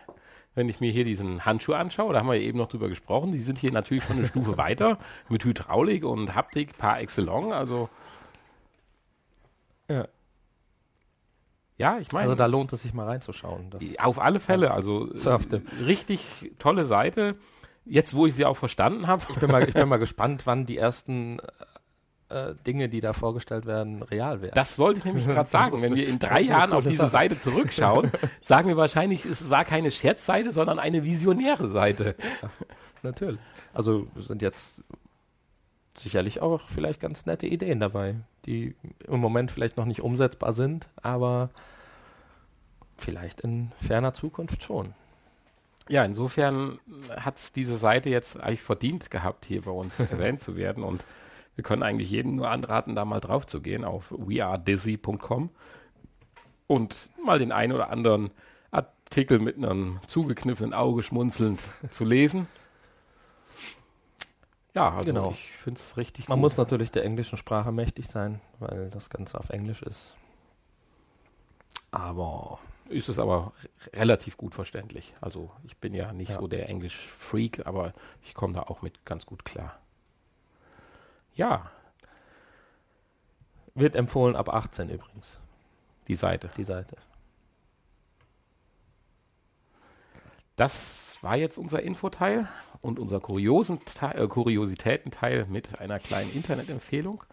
Wenn 0.55 0.69
ich 0.69 0.81
mir 0.81 0.91
hier 0.93 1.05
diesen 1.05 1.47
Handschuh 1.47 1.73
anschaue, 1.73 2.13
da 2.13 2.19
haben 2.21 2.29
wir 2.29 2.35
eben 2.35 2.59
noch 2.59 2.69
drüber 2.69 2.89
gesprochen, 2.89 3.33
die 3.33 3.41
sind 3.41 3.59
hier 3.59 3.73
natürlich 3.73 4.05
schon 4.05 4.17
eine 4.19 4.27
Stufe 4.27 4.57
weiter 4.59 4.99
mit 5.31 5.45
Hydraulik 5.45 6.05
und 6.05 6.35
Haptik 6.35 6.77
par 6.77 7.01
excellence. 7.01 7.53
Also 7.55 7.89
Ja. 9.89 10.07
ja, 11.79 11.99
ich 11.99 12.13
meine, 12.13 12.25
Also 12.25 12.35
da 12.35 12.47
lohnt 12.47 12.73
es 12.73 12.83
sich 12.83 12.93
mal 12.95 13.07
reinzuschauen. 13.07 13.71
Auf 14.03 14.19
alle 14.21 14.41
Fälle, 14.41 14.69
als 14.69 14.77
also 14.77 15.15
Surfte. 15.17 15.63
äh, 15.81 15.85
richtig 15.85 16.53
tolle 16.59 16.85
Seite. 16.85 17.37
Jetzt, 17.85 18.15
wo 18.15 18.27
ich 18.27 18.35
sie 18.35 18.45
auch 18.45 18.57
verstanden 18.57 19.07
habe, 19.09 19.23
ich, 19.29 19.37
bin 19.37 19.51
mal, 19.51 19.67
ich 19.67 19.75
bin 19.75 19.89
mal 19.89 19.97
gespannt, 19.99 20.47
wann 20.47 20.67
die 20.67 20.77
ersten 20.79 21.41
äh, 22.33 22.55
Dinge, 22.67 22.89
die 22.89 23.01
da 23.01 23.13
vorgestellt 23.13 23.67
werden, 23.67 24.03
real 24.03 24.41
werden. 24.43 24.55
Das 24.55 24.79
wollte 24.79 24.99
ich 24.99 25.05
nämlich 25.05 25.27
gerade 25.27 25.49
sagen. 25.51 25.83
Wenn 25.83 25.95
wir 25.95 26.09
in 26.09 26.19
drei 26.19 26.41
Jahren 26.41 26.73
auf 26.73 26.85
diese. 26.85 27.09
Seite 27.09 27.39
zurückschauen, 27.39 28.11
sagen 28.41 28.69
wir 28.69 28.77
wahrscheinlich, 28.77 29.25
es 29.25 29.51
war 29.51 29.65
keine 29.65 29.91
Scherzseite, 29.91 30.53
sondern 30.53 30.79
eine 30.79 31.05
visionäre 31.05 31.69
Seite. 31.69 32.17
Natürlich. 33.03 33.41
Also 33.75 34.07
sind 34.17 34.41
jetzt 34.43 34.83
sicherlich 35.95 36.41
auch 36.41 36.69
vielleicht 36.69 37.01
ganz 37.01 37.27
nette 37.27 37.47
Ideen 37.47 37.81
dabei, 37.81 38.17
die 38.47 38.75
im 39.07 39.21
Moment 39.21 39.51
vielleicht 39.51 39.77
noch 39.77 39.85
nicht 39.85 40.01
umsetzbar 40.01 40.53
sind, 40.53 40.89
aber 41.03 41.51
vielleicht 42.97 43.41
in 43.41 43.73
ferner 43.81 44.15
Zukunft 44.15 44.63
schon. 44.63 44.95
Ja, 45.89 46.05
insofern 46.05 46.79
hat 47.11 47.35
diese 47.57 47.77
Seite 47.77 48.09
jetzt 48.09 48.39
eigentlich 48.39 48.63
verdient 48.63 49.11
gehabt, 49.11 49.45
hier 49.45 49.63
bei 49.63 49.71
uns 49.71 49.99
erwähnt 50.11 50.41
zu 50.41 50.57
werden. 50.57 50.85
Und 50.85 51.05
wir 51.55 51.65
können 51.65 51.83
eigentlich 51.83 52.11
jedem 52.11 52.37
nur 52.37 52.49
anraten, 52.51 52.95
da 52.95 53.05
mal 53.05 53.21
drauf 53.21 53.47
zu 53.47 53.61
gehen 53.61 53.85
auf 53.85 54.11
wearedizzy.com 54.17 55.51
und 56.67 57.11
mal 57.25 57.39
den 57.39 57.53
einen 57.53 57.73
oder 57.73 57.91
anderen 57.91 58.31
Artikel 58.71 59.39
mit 59.39 59.57
einem 59.57 60.01
zugekniffenen 60.07 60.73
Auge 60.73 61.03
schmunzelnd 61.03 61.63
zu 61.91 62.05
lesen. 62.05 62.47
Ja, 64.75 64.91
also 64.91 65.05
Genau. 65.05 65.31
ich 65.33 65.51
finde 65.53 65.79
es 65.79 65.97
richtig 65.99 66.29
Man 66.29 66.39
gut. 66.39 66.45
muss 66.45 66.57
natürlich 66.57 66.91
der 66.91 67.05
englischen 67.05 67.37
Sprache 67.37 67.73
mächtig 67.73 68.07
sein, 68.07 68.41
weil 68.59 68.89
das 68.89 69.11
Ganze 69.11 69.39
auf 69.39 69.51
Englisch 69.51 69.83
ist. 69.83 70.17
Aber 71.91 72.59
ist 72.89 73.11
es 73.11 73.19
aber 73.19 73.53
relativ 73.93 74.39
gut 74.39 74.55
verständlich. 74.55 75.15
Also 75.21 75.51
ich 75.65 75.77
bin 75.77 75.93
ja 75.95 76.13
nicht 76.15 76.31
Ja. 76.31 76.39
so 76.41 76.47
der 76.49 76.69
Englisch-Freak, 76.71 77.67
aber 77.67 77.93
ich 78.23 78.33
komme 78.35 78.55
da 78.55 78.63
auch 78.63 78.81
mit 78.81 79.05
ganz 79.05 79.27
gut 79.27 79.45
klar. 79.45 79.79
Ja, 81.35 81.71
wird 83.75 83.97
empfohlen 83.97 84.37
ab 84.37 84.49
18 84.49 84.91
übrigens, 84.91 85.39
die 86.09 86.15
Seite. 86.15 86.51
die 86.57 86.65
Seite. 86.65 86.97
Das 90.57 91.19
war 91.23 91.37
jetzt 91.37 91.57
unser 91.57 91.83
Infoteil 91.83 92.49
und 92.83 92.99
unser 92.99 93.21
Kuriosen 93.21 93.81
äh, 94.01 94.27
Kuriositätenteil 94.27 95.47
mit 95.47 95.81
einer 95.81 95.99
kleinen 95.99 96.33
Internetempfehlung. 96.33 97.25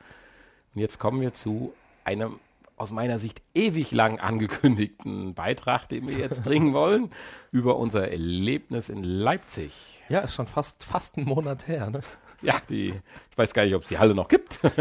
Und 0.74 0.82
jetzt 0.82 1.00
kommen 1.00 1.20
wir 1.20 1.34
zu 1.34 1.74
einem 2.06 2.40
aus 2.78 2.92
meiner 2.92 3.20
Sicht 3.20 3.42
ewig 3.54 3.92
lang 3.92 4.20
angekündigten 4.20 5.34
Beitrag, 5.34 5.90
den 5.90 6.08
wir 6.08 6.18
jetzt 6.18 6.44
bringen 6.44 6.74
wollen, 6.74 7.12
über 7.52 7.76
unser 7.76 8.10
Erlebnis 8.10 8.88
in 8.88 9.04
Leipzig. 9.04 10.02
Ja, 10.08 10.20
ist 10.20 10.36
schon 10.36 10.48
fast, 10.48 10.84
fast 10.86 11.18
ein 11.18 11.26
Monat 11.26 11.68
her, 11.68 11.90
ne? 11.90 12.02
Ja, 12.42 12.60
die, 12.70 12.90
ich 13.32 13.38
weiß 13.38 13.54
gar 13.54 13.64
nicht, 13.64 13.76
ob 13.76 13.84
es 13.84 13.90
die 13.90 13.98
Halle 13.98 14.16
noch 14.16 14.28
gibt. 14.28 14.62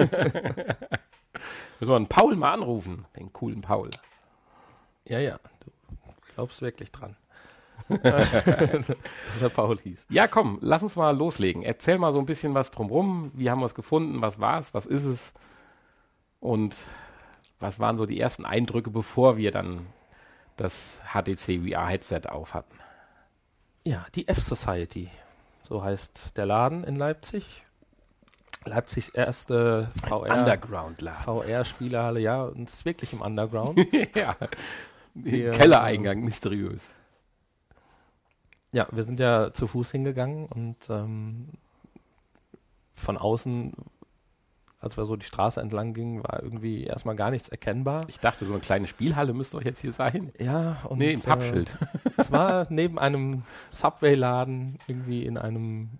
Müssen 1.81 1.93
wir 1.93 1.97
einen 1.97 2.09
Paul 2.09 2.37
mal 2.37 2.53
anrufen, 2.53 3.07
den 3.17 3.33
coolen 3.33 3.61
Paul. 3.61 3.91
Ja, 5.07 5.19
ja, 5.19 5.39
du 5.61 5.71
glaubst 6.35 6.61
wirklich 6.63 6.91
dran. 6.93 7.17
dass 7.89 8.33
er 9.41 9.49
Paul 9.49 9.79
hieß. 9.79 10.05
Ja, 10.11 10.27
komm, 10.27 10.59
lass 10.61 10.83
uns 10.83 10.97
mal 10.97 11.17
loslegen. 11.17 11.63
Erzähl 11.63 11.97
mal 11.99 12.13
so 12.13 12.19
ein 12.19 12.27
bisschen 12.27 12.53
was 12.55 12.71
drumrum. 12.71 13.31
Wie 13.35 13.51
haben 13.51 13.61
wir 13.61 13.67
es 13.67 13.75
gefunden? 13.75 14.21
Was 14.21 14.39
war 14.41 14.59
es? 14.59 14.75
Was 14.75 14.85
ist 14.85 15.05
es? 15.05 15.33
Und 16.41 16.77
was 17.61 17.81
waren 17.81 17.97
so 17.97 18.05
die 18.07 18.21
ersten 18.21 18.45
Eindrücke, 18.45 18.91
bevor 18.91 19.37
wir 19.37 19.51
dann 19.51 19.87
das 20.57 21.01
HTC 21.13 21.61
VR 21.67 21.87
Headset 21.87 22.23
auf 22.29 22.55
hatten? 22.55 22.77
Ja, 23.85 24.05
die 24.15 24.29
F-Society. 24.29 25.09
So 25.69 25.83
heißt 25.83 26.37
der 26.39 26.47
Laden 26.47 26.83
in 26.85 26.97
Leipzig. 26.97 27.63
Leipzigs 28.65 29.11
erste 29.11 29.91
VR, 30.07 30.39
Underground-Laden. 30.39 31.25
VR-Spielehalle, 31.25 32.21
ja, 32.21 32.43
und 32.43 32.69
es 32.69 32.77
ist 32.77 32.85
wirklich 32.85 33.13
im 33.13 33.21
Underground. 33.21 33.79
ja. 34.15 34.37
Wir, 35.15 35.51
Kellereingang, 35.53 36.21
mysteriös. 36.21 36.91
Ja, 38.73 38.87
wir 38.93 39.05
sind 39.05 39.21
ja 39.21 39.53
zu 39.53 39.67
Fuß 39.67 39.91
hingegangen 39.91 40.47
und 40.47 40.77
ähm, 40.91 41.49
von 42.95 43.17
außen 43.17 43.73
als 44.81 44.97
wir 44.97 45.05
so 45.05 45.17
die 45.17 45.27
Straße 45.27 45.61
entlang 45.61 45.93
gingen, 45.93 46.23
war 46.23 46.43
irgendwie 46.43 46.85
erstmal 46.85 47.17
gar 47.17 47.31
nichts 47.31 47.49
erkennbar. 47.49 48.05
Ich 48.09 48.21
dachte, 48.21 48.45
so 48.45 48.53
eine 48.53 48.61
kleine 48.61 48.87
Spielhalle 48.87 49.33
müsste 49.33 49.57
doch 49.57 49.65
jetzt 49.65 49.81
hier 49.81 49.93
sein. 49.93 50.33
Ja, 50.39 50.79
und. 50.89 50.99
Nee, 50.99 51.15
ein 51.15 51.21
Pappschild. 51.21 51.69
Äh, 51.69 52.11
es 52.17 52.31
war 52.31 52.67
neben 52.71 52.99
einem 52.99 53.43
Subway-Laden, 53.71 54.79
irgendwie 54.87 55.25
in 55.25 55.37
einem 55.37 55.99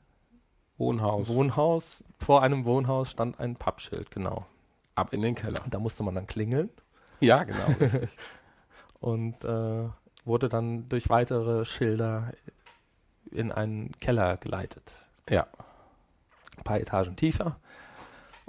Wohnhaus. 0.77 1.29
Wohnhaus. 1.29 2.05
Vor 2.19 2.43
einem 2.43 2.65
Wohnhaus 2.65 3.11
stand 3.11 3.41
ein 3.41 3.57
Pappschild, 3.57 4.13
genau. 4.13 4.47
Ab 4.95 5.13
in 5.13 5.23
den 5.23 5.35
Keller. 5.35 5.61
Da 5.69 5.81
musste 5.81 6.05
man 6.05 6.15
dann 6.15 6.27
klingeln. 6.27 6.71
Ja, 7.21 7.43
genau. 7.43 7.75
und 9.01 9.45
äh, 9.45 9.89
wurde 10.25 10.49
dann 10.49 10.89
durch 10.89 11.09
weitere 11.09 11.65
Schilder 11.65 12.33
in 13.33 13.51
einen 13.51 13.91
Keller 13.99 14.37
geleitet. 14.37 14.95
Ja. 15.29 15.49
Ein 16.57 16.65
paar 16.65 16.81
Etagen 16.81 17.17
tiefer. 17.17 17.57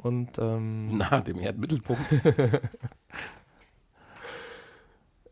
Und 0.01 0.37
ähm, 0.39 0.87
na 0.97 1.19
dem 1.19 1.39
Erdmittelpunkt. 1.39 2.05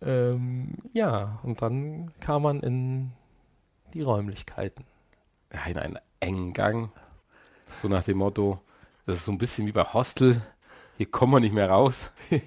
ähm, 0.02 0.76
ja, 0.94 1.40
und 1.44 1.62
dann 1.62 2.12
kam 2.20 2.44
man 2.44 2.60
in 2.60 3.12
die 3.94 4.02
Räumlichkeiten. 4.02 4.84
Ja, 5.54 5.66
in 5.68 5.78
einen 5.78 6.00
engen 6.20 6.54
Gang. 6.54 6.92
So 7.82 7.88
nach 7.88 8.04
dem 8.04 8.18
Motto, 8.18 8.60
das 9.06 9.20
ist 9.20 9.26
so 9.26 9.32
ein 9.32 9.38
bisschen 9.38 9.68
wie 9.68 9.72
bei 9.72 9.84
Hostel. 9.84 10.42
Hier 10.98 11.10
kommen 11.10 11.32
wir 11.32 11.40
nicht 11.40 11.54
mehr 11.54 11.70
raus. 11.70 12.12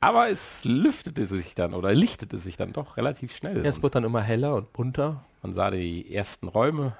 Aber 0.00 0.28
es 0.28 0.64
lüftete 0.64 1.26
sich 1.26 1.54
dann 1.54 1.74
oder 1.74 1.94
lichtete 1.94 2.38
sich 2.38 2.56
dann 2.56 2.72
doch 2.72 2.96
relativ 2.96 3.36
schnell. 3.36 3.58
Ja, 3.58 3.64
es 3.64 3.82
wurde 3.82 3.92
dann 3.92 4.04
immer 4.04 4.22
heller 4.22 4.56
und 4.56 4.72
bunter. 4.72 5.24
Man 5.42 5.54
sah 5.54 5.70
die 5.70 6.12
ersten 6.12 6.48
Räume. 6.48 6.96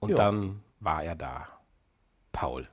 Und 0.00 0.10
ja. 0.10 0.16
dann 0.16 0.62
war 0.80 1.02
er 1.02 1.14
da. 1.14 1.48
Paul. 2.32 2.68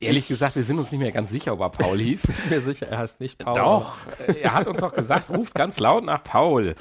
Ehrlich 0.00 0.28
gesagt, 0.28 0.56
wir 0.56 0.64
sind 0.64 0.78
uns 0.78 0.90
nicht 0.90 1.00
mehr 1.00 1.12
ganz 1.12 1.30
sicher, 1.30 1.52
ob 1.52 1.60
er 1.60 1.70
Paul 1.70 1.98
hieß. 2.00 2.24
Ich 2.24 2.36
bin 2.36 2.50
mir 2.50 2.60
sicher, 2.62 2.88
er 2.88 2.98
heißt 2.98 3.20
nicht 3.20 3.38
Paul. 3.38 3.54
Doch, 3.54 3.94
er 4.26 4.54
hat 4.54 4.66
uns 4.66 4.80
doch 4.80 4.94
gesagt, 4.94 5.28
ruft 5.30 5.54
ganz 5.54 5.78
laut 5.78 6.04
nach 6.04 6.24
Paul. 6.24 6.74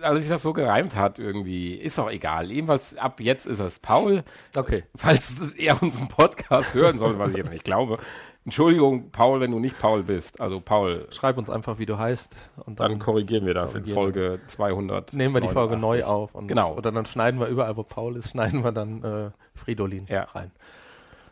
Äh, 0.00 0.04
als 0.04 0.20
sich 0.20 0.28
das 0.28 0.42
so 0.42 0.52
gereimt 0.52 0.96
hat 0.96 1.18
irgendwie, 1.18 1.74
ist 1.74 1.98
doch 1.98 2.10
egal. 2.10 2.50
Jedenfalls 2.50 2.96
ab 2.96 3.20
jetzt 3.20 3.46
ist 3.46 3.60
es 3.60 3.78
Paul. 3.78 4.24
Okay. 4.54 4.84
Falls 4.96 5.34
er 5.56 5.82
unseren 5.82 6.08
Podcast 6.08 6.74
hören 6.74 6.98
soll, 6.98 7.18
was 7.18 7.30
ich 7.30 7.38
jetzt 7.38 7.50
nicht 7.50 7.64
glaube, 7.64 7.98
Entschuldigung, 8.44 9.10
Paul, 9.10 9.40
wenn 9.40 9.50
du 9.50 9.58
nicht 9.58 9.78
Paul 9.78 10.02
bist. 10.02 10.40
Also 10.40 10.60
Paul. 10.60 11.06
Schreib 11.10 11.36
uns 11.36 11.50
einfach, 11.50 11.78
wie 11.78 11.86
du 11.86 11.98
heißt. 11.98 12.34
Und 12.64 12.80
dann, 12.80 12.92
dann 12.92 12.98
korrigieren 12.98 13.46
wir 13.46 13.54
das 13.54 13.72
korrigieren 13.72 13.88
in 13.88 13.94
Folge 13.94 14.40
200. 14.46 15.12
Nehmen 15.12 15.34
wir 15.34 15.40
die 15.40 15.48
Folge 15.48 15.76
neu 15.76 16.04
auf. 16.04 16.32
genau. 16.46 16.74
oder 16.74 16.90
dann 16.90 17.04
schneiden 17.06 17.38
wir 17.38 17.48
überall, 17.48 17.76
wo 17.76 17.82
Paul 17.82 18.16
ist, 18.16 18.30
schneiden 18.30 18.64
wir 18.64 18.72
dann 18.72 19.04
äh, 19.04 19.30
Fridolin 19.54 20.06
ja. 20.08 20.24
rein. 20.24 20.50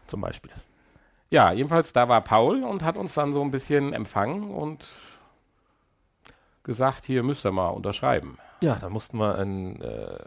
Zum 0.07 0.21
Beispiel. 0.21 0.51
Ja, 1.31 1.53
jedenfalls 1.53 1.93
da 1.93 2.09
war 2.09 2.23
Paul 2.23 2.63
und 2.65 2.83
hat 2.83 2.97
uns 2.97 3.15
dann 3.15 3.33
so 3.33 3.43
ein 3.43 3.51
bisschen 3.51 3.93
empfangen 3.93 4.51
und 4.51 4.87
gesagt, 6.63 7.05
hier 7.05 7.23
müsst 7.23 7.45
ihr 7.45 7.53
mal 7.53 7.69
unterschreiben. 7.69 8.39
Ja, 8.61 8.77
da 8.77 8.89
mussten 8.89 9.19
wir 9.19 9.37
ein 9.37 9.81
äh, 9.81 10.19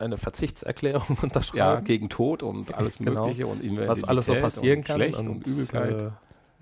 eine 0.00 0.16
Verzichtserklärung 0.16 1.18
unterschreiben. 1.22 1.58
Ja, 1.58 1.80
gegen 1.80 2.08
Tod 2.08 2.42
und 2.42 2.74
alles 2.74 2.98
genau. 2.98 3.26
Mögliche 3.26 3.46
und 3.46 3.62
Was 3.86 4.04
alles 4.04 4.26
so 4.26 4.34
passieren 4.34 4.82
kann. 4.82 4.96
Schlecht 4.96 5.18
und, 5.18 5.28
und 5.28 5.46
Übelkeit. 5.46 6.00
Äh, 6.00 6.10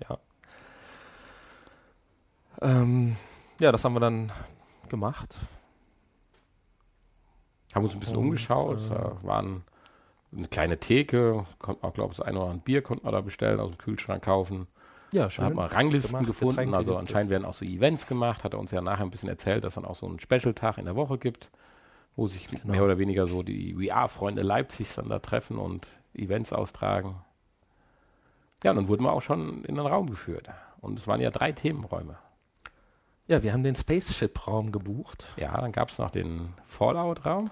ja. 0.09 0.17
Ähm, 2.61 3.15
ja, 3.59 3.71
das 3.71 3.85
haben 3.85 3.93
wir 3.93 4.01
dann 4.01 4.31
gemacht. 4.89 5.37
Haben 7.73 7.85
uns 7.85 7.93
ein 7.93 7.99
bisschen 7.99 8.17
und, 8.17 8.25
umgeschaut. 8.25 8.81
Äh, 8.87 8.89
da 8.89 9.17
waren 9.23 9.63
eine 10.35 10.47
kleine 10.47 10.77
Theke, 10.77 11.45
konnte 11.59 11.81
man, 11.81 11.93
glaube 11.93 12.11
ich, 12.11 12.17
das 12.17 12.27
eine 12.27 12.39
oder 12.39 12.49
andere 12.49 12.63
Bier 12.63 12.81
konnte 12.81 13.03
man 13.03 13.13
da 13.13 13.21
bestellen, 13.21 13.59
aus 13.59 13.71
dem 13.71 13.77
Kühlschrank 13.77 14.23
kaufen. 14.23 14.67
Ja, 15.11 15.29
schön. 15.29 15.43
Da 15.43 15.49
hat 15.49 15.55
man 15.55 15.67
Ranglisten 15.67 16.19
gemacht, 16.19 16.27
gefunden, 16.27 16.73
also 16.73 16.95
anscheinend 16.97 17.31
werden 17.31 17.45
auch 17.45 17.53
so 17.53 17.65
Events 17.65 18.05
gemacht, 18.05 18.43
hat 18.43 18.53
er 18.53 18.59
uns 18.59 18.71
ja 18.71 18.81
nachher 18.81 19.03
ein 19.03 19.11
bisschen 19.11 19.29
erzählt, 19.29 19.63
dass 19.63 19.71
es 19.71 19.75
dann 19.75 19.85
auch 19.85 19.95
so 19.95 20.05
einen 20.05 20.19
Special-Tag 20.19 20.77
in 20.77 20.85
der 20.85 20.95
Woche 20.95 21.17
gibt 21.17 21.49
wo 22.19 22.27
sich 22.27 22.47
genau. 22.47 22.71
mehr 22.73 22.83
oder 22.83 22.97
weniger 22.97 23.27
so 23.27 23.43
die 23.43 23.73
VR-Freunde 23.73 24.41
Leipzigs 24.41 24.95
dann 24.95 25.07
da 25.07 25.19
treffen 25.19 25.57
und 25.57 25.87
Events 26.13 26.51
austragen. 26.51 27.15
Ja, 28.63 28.71
und 28.71 28.77
dann 28.77 28.87
wurden 28.89 29.03
wir 29.03 29.13
auch 29.13 29.21
schon 29.21 29.63
in 29.63 29.75
den 29.75 29.85
Raum 29.85 30.09
geführt. 30.09 30.49
Und 30.81 30.99
es 30.99 31.07
waren 31.07 31.21
ja 31.21 31.29
drei 31.31 31.53
Themenräume. 31.53 32.17
Ja, 33.27 33.41
wir 33.41 33.53
haben 33.53 33.63
den 33.63 33.75
Spaceship-Raum 33.75 34.71
gebucht. 34.71 35.27
Ja, 35.37 35.59
dann 35.61 35.71
gab 35.71 35.89
es 35.89 35.97
noch 35.97 36.09
den 36.09 36.53
Fallout-Raum. 36.65 37.51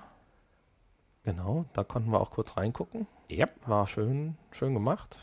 Genau, 1.23 1.65
da 1.73 1.83
konnten 1.83 2.11
wir 2.11 2.19
auch 2.19 2.31
kurz 2.31 2.57
reingucken. 2.57 3.07
Yep. 3.31 3.67
War 3.67 3.87
schön, 3.87 4.37
schön 4.51 4.73
gemacht. 4.73 5.17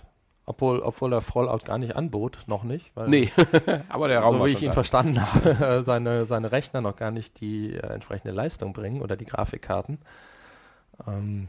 Obwohl, 0.47 0.81
obwohl 0.81 1.11
der 1.11 1.23
Fallout 1.23 1.65
gar 1.65 1.79
nicht 1.79 1.97
anbot, 1.97 2.41
noch 2.47 2.65
nicht. 2.65 2.95
Weil 2.95 3.09
nee, 3.09 3.33
aber 3.89 4.09
der 4.09 4.21
Raum 4.21 4.39
So 4.39 4.45
wie 4.45 4.51
ich 4.51 4.63
ihn 4.63 4.69
da. 4.69 4.75
verstanden 4.75 5.21
habe, 5.21 5.83
seine, 5.87 6.27
seine 6.27 6.53
Rechner 6.53 6.83
noch 6.83 6.97
gar 6.97 7.11
nicht 7.11 7.41
die 7.41 7.75
äh, 7.75 7.87
entsprechende 7.95 8.35
Leistung 8.35 8.73
bringen 8.75 9.01
oder 9.01 9.17
die 9.17 9.25
Grafikkarten. 9.25 9.99
Ähm, 11.07 11.49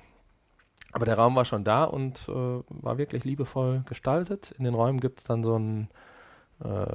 aber 0.94 1.06
der 1.06 1.18
Raum 1.18 1.36
war 1.36 1.44
schon 1.44 1.66
da 1.66 1.84
und 1.84 2.30
äh, 2.30 2.32
war 2.70 2.98
wirklich 2.98 3.26
liebevoll 3.26 3.84
gestaltet. 3.86 4.52
In 4.58 4.64
den 4.64 4.74
Räumen 4.76 5.02
gibt 5.02 5.20
es 5.20 5.24
dann 5.26 5.44
so 5.44 5.56
einen, 5.56 5.90
äh, 6.64 6.86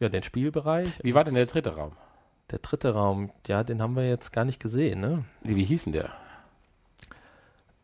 ja, 0.00 0.10
den 0.10 0.22
Spielbereich. 0.22 0.88
Wie 1.02 1.14
war 1.14 1.24
denn 1.24 1.34
der 1.34 1.46
dritte 1.46 1.74
Raum? 1.74 1.92
Der 2.50 2.58
dritte 2.58 2.92
Raum, 2.92 3.30
ja, 3.46 3.64
den 3.64 3.80
haben 3.80 3.96
wir 3.96 4.06
jetzt 4.06 4.32
gar 4.34 4.44
nicht 4.44 4.60
gesehen, 4.60 5.00
ne? 5.00 5.24
Wie, 5.40 5.56
wie 5.56 5.64
hieß 5.64 5.84
denn 5.84 5.94
der? 5.94 6.10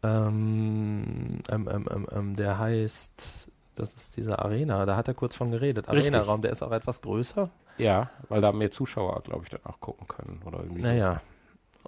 Ähm, 0.03 1.41
ähm, 1.49 1.69
ähm, 1.69 2.07
ähm, 2.13 2.37
der 2.37 2.59
heißt, 2.59 3.51
das 3.75 3.95
ist 3.95 4.17
diese 4.17 4.39
Arena, 4.39 4.87
da 4.87 4.97
hat 4.97 5.09
er 5.09 5.15
kurz 5.15 5.35
von 5.35 5.51
geredet. 5.51 5.89
Arena-Raum, 5.89 6.43
der 6.43 6.53
ist 6.53 6.63
auch 6.63 6.73
etwas 6.73 7.01
größer. 7.01 7.51
Ja, 7.79 8.11
weil 8.29 8.41
da 8.41 8.53
mehr 8.53 8.71
Zuschauer, 8.71 9.23
glaube 9.23 9.45
ich, 9.45 9.51
dann 9.51 9.65
auch 9.65 9.81
gucken 9.81 10.07
können. 10.09 10.41
Oder 10.45 10.61
irgendwie 10.61 10.83
naja, 10.83 11.21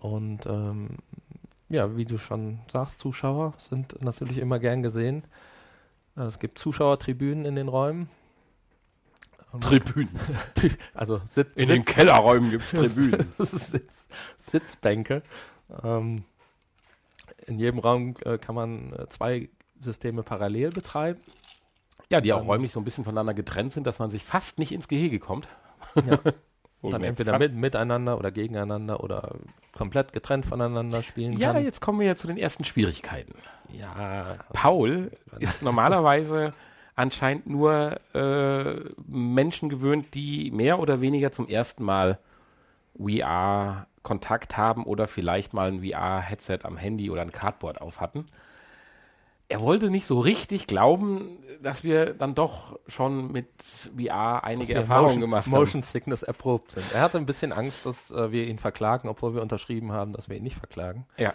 so. 0.00 0.08
und 0.08 0.46
ähm, 0.46 0.88
ja, 1.68 1.96
wie 1.96 2.04
du 2.04 2.18
schon 2.18 2.61
sagst, 2.70 3.00
Zuschauer 3.00 3.54
sind 3.58 4.02
natürlich 4.02 4.38
immer 4.38 4.58
gern 4.58 4.82
gesehen. 4.82 5.24
Es 6.16 6.38
gibt 6.38 6.58
Zuschauertribünen 6.58 7.44
in 7.44 7.56
den 7.56 7.68
Räumen. 7.68 8.08
Tribünen. 9.61 10.14
also 10.94 11.20
Sitz, 11.28 11.48
in 11.56 11.66
Sitz, 11.66 11.74
den 11.74 11.84
Kellerräumen 11.84 12.50
gibt 12.50 12.64
es 12.64 12.70
Tribünen. 12.72 13.32
Sitz, 13.38 14.08
Sitzbänke. 14.36 15.22
Ähm, 15.82 16.24
in 17.47 17.59
jedem 17.59 17.78
Raum 17.78 18.14
äh, 18.24 18.38
kann 18.38 18.55
man 18.55 18.93
äh, 18.93 19.09
zwei 19.09 19.49
Systeme 19.78 20.22
parallel 20.22 20.70
betreiben. 20.70 21.20
Ja, 22.11 22.20
die 22.20 22.32
auch 22.32 22.41
ähm, 22.41 22.47
räumlich 22.47 22.72
so 22.72 22.80
ein 22.80 22.84
bisschen 22.84 23.05
voneinander 23.05 23.34
getrennt 23.34 23.72
sind, 23.72 23.86
dass 23.86 23.99
man 23.99 24.11
sich 24.11 24.24
fast 24.24 24.59
nicht 24.59 24.72
ins 24.72 24.88
Gehege 24.88 25.18
kommt. 25.18 25.49
Ja. 25.95 26.18
dann 26.82 27.05
entweder 27.05 27.38
mit, 27.38 27.55
miteinander 27.55 28.18
oder 28.18 28.30
gegeneinander 28.30 29.03
oder 29.03 29.34
komplett 29.72 30.12
getrennt 30.12 30.47
voneinander 30.47 31.03
spielen 31.03 31.34
ja, 31.34 31.53
kann. 31.53 31.57
Ja, 31.57 31.62
jetzt 31.62 31.80
kommen 31.80 32.01
wir 32.01 32.07
ja 32.07 32.16
zu 32.16 32.26
den 32.26 32.38
ersten 32.38 32.64
Schwierigkeiten. 32.64 33.34
Ja, 33.70 34.38
Paul 34.53 35.12
ist 35.38 35.62
normalerweise 35.62 36.55
anscheinend 36.97 37.47
nur 37.47 38.01
äh, 38.14 38.80
Menschen 39.07 39.68
gewöhnt, 39.68 40.14
die 40.14 40.51
mehr 40.51 40.78
oder 40.78 41.01
weniger 41.01 41.32
zum 41.32 41.49
ersten 41.49 41.84
Mal 41.84 42.18
VR-Kontakt 42.97 44.57
haben 44.57 44.84
oder 44.84 45.09
vielleicht 45.09 45.55
mal 45.55 45.68
ein 45.68 45.82
VR-Headset 45.82 46.61
am 46.64 46.76
Handy 46.76 47.11
oder 47.11 47.22
ein 47.22 47.32
Cardboard 47.32 47.80
auf 47.80 48.01
hatten. 48.01 48.26
Er 49.49 49.61
wollte 49.61 49.91
nicht 49.91 50.07
so 50.07 50.20
richtig 50.20 50.68
glauben, 50.68 51.38
dass 51.61 51.82
wir 51.82 52.14
dann 52.14 52.36
doch 52.36 52.78
schon 52.86 53.32
mit 53.32 53.49
VR 53.97 54.45
einige 54.45 54.74
Erfahrungen 54.74 55.07
Motion, 55.07 55.20
gemacht 55.20 55.47
haben. 55.47 55.51
Motion 55.51 55.82
Sickness 55.82 56.22
erprobt 56.22 56.72
sind. 56.72 56.93
Er 56.95 57.01
hatte 57.01 57.18
ein 57.18 57.26
bisschen 57.26 57.53
Angst, 57.53 57.84
dass 57.84 58.12
äh, 58.12 58.30
wir 58.30 58.47
ihn 58.47 58.59
verklagen, 58.59 59.09
obwohl 59.09 59.34
wir 59.34 59.43
unterschrieben 59.43 59.91
haben, 59.91 60.12
dass 60.12 60.28
wir 60.28 60.36
ihn 60.36 60.45
nicht 60.45 60.57
verklagen. 60.57 61.05
Ja. 61.16 61.34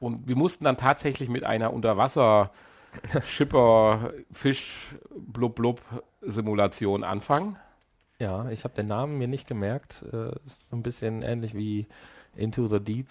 Und 0.00 0.26
wir 0.26 0.36
mussten 0.36 0.64
dann 0.64 0.76
tatsächlich 0.76 1.28
mit 1.28 1.44
einer 1.44 1.72
Unterwasser- 1.72 2.50
Schipper 3.26 4.12
Fisch 4.32 4.94
Blub 5.14 5.54
Blub 5.56 5.80
Simulation 6.22 7.04
anfangen. 7.04 7.56
Ja, 8.18 8.48
ich 8.50 8.64
habe 8.64 8.74
den 8.74 8.86
Namen 8.86 9.18
mir 9.18 9.28
nicht 9.28 9.46
gemerkt. 9.46 10.04
Äh, 10.12 10.34
ist 10.46 10.70
so 10.70 10.76
ein 10.76 10.82
bisschen 10.82 11.22
ähnlich 11.22 11.54
wie 11.54 11.86
Into 12.36 12.68
the 12.68 12.80
Deep 12.80 13.08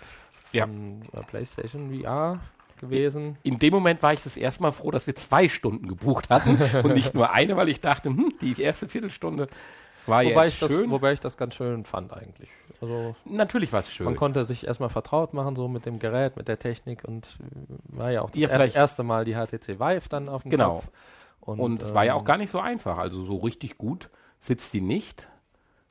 von 0.51 1.01
ja. 1.13 1.19
Äh, 1.19 1.23
PlayStation 1.23 1.91
VR 1.93 2.39
gewesen. 2.79 3.37
In 3.43 3.59
dem 3.59 3.73
Moment 3.73 4.01
war 4.01 4.13
ich 4.13 4.23
das 4.23 4.37
erste 4.37 4.61
Mal 4.61 4.71
froh, 4.71 4.91
dass 4.91 5.07
wir 5.07 5.15
zwei 5.15 5.47
Stunden 5.49 5.87
gebucht 5.87 6.29
hatten 6.29 6.59
und 6.83 6.93
nicht 6.93 7.13
nur 7.13 7.31
eine, 7.31 7.55
weil 7.55 7.69
ich 7.69 7.79
dachte, 7.79 8.09
hm, 8.09 8.33
die 8.41 8.61
erste 8.61 8.87
Viertelstunde 8.87 9.47
war 10.05 10.23
wobei 10.23 10.45
jetzt 10.45 10.61
ich 10.61 10.67
schön. 10.67 10.83
Das, 10.83 10.91
wobei 10.91 11.13
ich 11.13 11.19
das 11.19 11.37
ganz 11.37 11.55
schön 11.55 11.85
fand 11.85 12.13
eigentlich. 12.13 12.49
Also 12.81 13.15
Natürlich 13.23 13.71
war 13.71 13.79
es 13.79 13.91
schön. 13.91 14.05
Man 14.05 14.15
konnte 14.15 14.43
sich 14.43 14.67
erstmal 14.67 14.89
vertraut 14.89 15.33
machen, 15.33 15.55
so 15.55 15.67
mit 15.67 15.85
dem 15.85 15.99
Gerät, 15.99 16.35
mit 16.35 16.47
der 16.47 16.59
Technik 16.59 17.03
und 17.05 17.39
äh, 17.39 17.97
war 17.97 18.11
ja 18.11 18.21
auch 18.21 18.29
das 18.29 18.41
ja, 18.41 18.49
erst, 18.49 18.75
erste 18.75 19.03
Mal 19.03 19.25
die 19.25 19.35
HTC 19.35 19.79
Vive 19.79 20.09
dann 20.09 20.27
auf 20.27 20.43
dem 20.43 20.51
genau. 20.51 20.75
Kopf. 20.75 20.87
Und, 21.39 21.59
und 21.59 21.81
es 21.81 21.89
ähm, 21.89 21.95
war 21.95 22.05
ja 22.05 22.13
auch 22.15 22.19
ähm, 22.19 22.25
gar 22.25 22.37
nicht 22.37 22.51
so 22.51 22.59
einfach. 22.59 22.97
Also 22.97 23.23
so 23.25 23.37
richtig 23.37 23.77
gut 23.77 24.09
sitzt 24.43 24.73
die 24.73 24.81
nicht. 24.81 25.29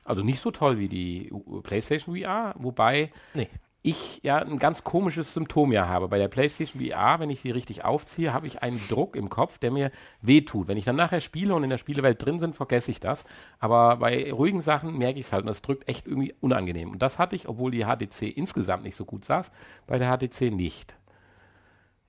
Also 0.03 0.21
nicht 0.21 0.39
so 0.39 0.51
toll 0.51 0.79
wie 0.79 0.89
die 0.89 1.31
PlayStation 1.63 2.15
VR, 2.15 2.53
wobei 2.57 3.11
nee 3.33 3.49
ich 3.85 4.21
ja 4.23 4.37
ein 4.37 4.59
ganz 4.59 4.85
komisches 4.85 5.33
Symptom 5.33 5.73
ja 5.73 5.87
habe. 5.87 6.07
Bei 6.07 6.17
der 6.17 6.29
PlayStation 6.29 6.81
VR, 6.81 7.19
wenn 7.19 7.29
ich 7.29 7.41
sie 7.41 7.51
richtig 7.51 7.83
aufziehe, 7.83 8.33
habe 8.33 8.47
ich 8.47 8.63
einen 8.63 8.81
Druck 8.87 9.17
im 9.17 9.29
Kopf, 9.29 9.57
der 9.57 9.71
mir 9.71 9.91
wehtut. 10.21 10.69
Wenn 10.69 10.77
ich 10.77 10.85
dann 10.85 10.95
nachher 10.95 11.19
spiele 11.19 11.53
und 11.53 11.65
in 11.65 11.69
der 11.69 11.77
Spielewelt 11.77 12.23
drin 12.23 12.39
bin, 12.39 12.53
vergesse 12.53 12.91
ich 12.91 13.01
das. 13.01 13.25
Aber 13.59 13.97
bei 13.97 14.31
ruhigen 14.31 14.61
Sachen 14.61 14.97
merke 14.97 15.19
ich 15.19 15.25
es 15.25 15.33
halt 15.33 15.43
und 15.43 15.49
es 15.49 15.61
drückt 15.61 15.89
echt 15.89 16.07
irgendwie 16.07 16.33
unangenehm. 16.39 16.91
Und 16.91 17.01
das 17.01 17.19
hatte 17.19 17.35
ich, 17.35 17.49
obwohl 17.49 17.71
die 17.71 17.83
HTC 17.83 18.21
insgesamt 18.21 18.83
nicht 18.83 18.95
so 18.95 19.03
gut 19.03 19.25
saß, 19.25 19.51
bei 19.85 19.99
der 19.99 20.17
HTC 20.17 20.49
nicht. 20.49 20.95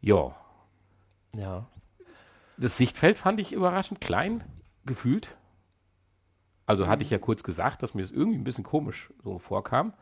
Jo. 0.01 0.33
Ja. 1.35 1.67
Das 2.57 2.79
Sichtfeld 2.79 3.19
fand 3.19 3.41
ich 3.41 3.53
überraschend 3.53 4.01
klein, 4.01 4.45
gefühlt. 4.87 5.37
Also 6.67 6.87
hatte 6.87 7.03
ich 7.03 7.11
ja 7.11 7.19
kurz 7.19 7.43
gesagt, 7.43 7.83
dass 7.83 7.95
mir 7.95 8.03
das 8.03 8.11
irgendwie 8.11 8.39
ein 8.39 8.45
bisschen 8.45 8.65
komisch 8.65 9.11
so 9.23 9.39
vorkam. 9.39 9.93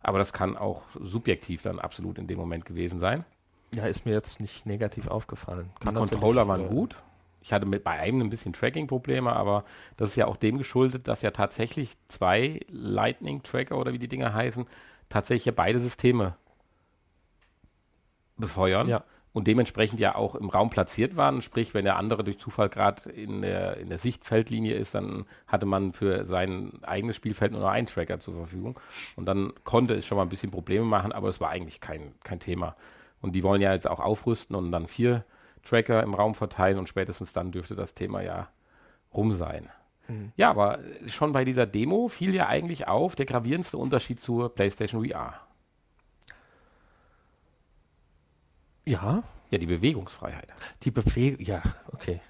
Aber 0.00 0.18
das 0.18 0.32
kann 0.32 0.56
auch 0.56 0.82
subjektiv 1.00 1.62
dann 1.62 1.78
absolut 1.78 2.18
in 2.18 2.26
dem 2.26 2.38
Moment 2.38 2.64
gewesen 2.64 3.00
sein. 3.00 3.24
Ja, 3.72 3.86
ist 3.86 4.04
mir 4.04 4.12
jetzt 4.12 4.40
nicht 4.40 4.66
negativ 4.66 5.08
aufgefallen. 5.08 5.70
Kann 5.80 5.94
die 5.94 6.00
Controller 6.00 6.46
waren 6.46 6.66
äh, 6.66 6.68
gut. 6.68 6.96
Ich 7.40 7.52
hatte 7.52 7.66
mit 7.66 7.84
bei 7.84 7.92
einem 7.92 8.20
ein 8.20 8.30
bisschen 8.30 8.52
Tracking-Probleme, 8.52 9.32
aber 9.34 9.64
das 9.96 10.10
ist 10.10 10.16
ja 10.16 10.26
auch 10.26 10.36
dem 10.36 10.58
geschuldet, 10.58 11.08
dass 11.08 11.22
ja 11.22 11.30
tatsächlich 11.30 11.94
zwei 12.08 12.60
Lightning-Tracker 12.68 13.76
oder 13.76 13.92
wie 13.92 13.98
die 13.98 14.08
Dinger 14.08 14.32
heißen, 14.32 14.66
tatsächlich 15.08 15.46
ja 15.46 15.52
beide 15.52 15.78
Systeme 15.78 16.36
befeuern. 18.36 18.88
Ja 18.88 19.04
und 19.34 19.48
dementsprechend 19.48 19.98
ja 19.98 20.14
auch 20.14 20.36
im 20.36 20.48
Raum 20.48 20.70
platziert 20.70 21.16
waren. 21.16 21.42
Sprich, 21.42 21.74
wenn 21.74 21.84
der 21.84 21.96
andere 21.96 22.22
durch 22.22 22.38
Zufall 22.38 22.68
gerade 22.68 23.10
in 23.10 23.42
der, 23.42 23.78
in 23.78 23.88
der 23.88 23.98
Sichtfeldlinie 23.98 24.74
ist, 24.76 24.94
dann 24.94 25.26
hatte 25.48 25.66
man 25.66 25.92
für 25.92 26.24
sein 26.24 26.72
eigenes 26.82 27.16
Spielfeld 27.16 27.50
nur 27.50 27.60
noch 27.60 27.68
einen 27.68 27.88
Tracker 27.88 28.20
zur 28.20 28.34
Verfügung. 28.34 28.78
Und 29.16 29.26
dann 29.26 29.52
konnte 29.64 29.94
es 29.94 30.06
schon 30.06 30.16
mal 30.16 30.22
ein 30.22 30.28
bisschen 30.28 30.52
Probleme 30.52 30.84
machen, 30.84 31.10
aber 31.10 31.28
es 31.28 31.40
war 31.40 31.50
eigentlich 31.50 31.80
kein, 31.80 32.14
kein 32.22 32.38
Thema. 32.38 32.76
Und 33.20 33.32
die 33.32 33.42
wollen 33.42 33.60
ja 33.60 33.72
jetzt 33.72 33.90
auch 33.90 33.98
aufrüsten 33.98 34.54
und 34.54 34.70
dann 34.70 34.86
vier 34.86 35.24
Tracker 35.64 36.04
im 36.04 36.14
Raum 36.14 36.36
verteilen 36.36 36.78
und 36.78 36.88
spätestens 36.88 37.32
dann 37.32 37.50
dürfte 37.50 37.74
das 37.74 37.94
Thema 37.94 38.22
ja 38.22 38.48
rum 39.12 39.34
sein. 39.34 39.68
Mhm. 40.06 40.30
Ja, 40.36 40.50
aber 40.50 40.78
schon 41.06 41.32
bei 41.32 41.44
dieser 41.44 41.66
Demo 41.66 42.06
fiel 42.06 42.34
ja 42.36 42.46
eigentlich 42.46 42.86
auf 42.86 43.16
der 43.16 43.26
gravierendste 43.26 43.78
Unterschied 43.78 44.20
zur 44.20 44.54
PlayStation 44.54 45.04
VR. 45.04 45.40
Ja. 48.84 49.22
Ja, 49.50 49.58
die 49.58 49.66
Bewegungsfreiheit. 49.66 50.52
Die 50.82 50.90
Bewegung, 50.90 51.44
ja, 51.44 51.62
okay. 51.92 52.20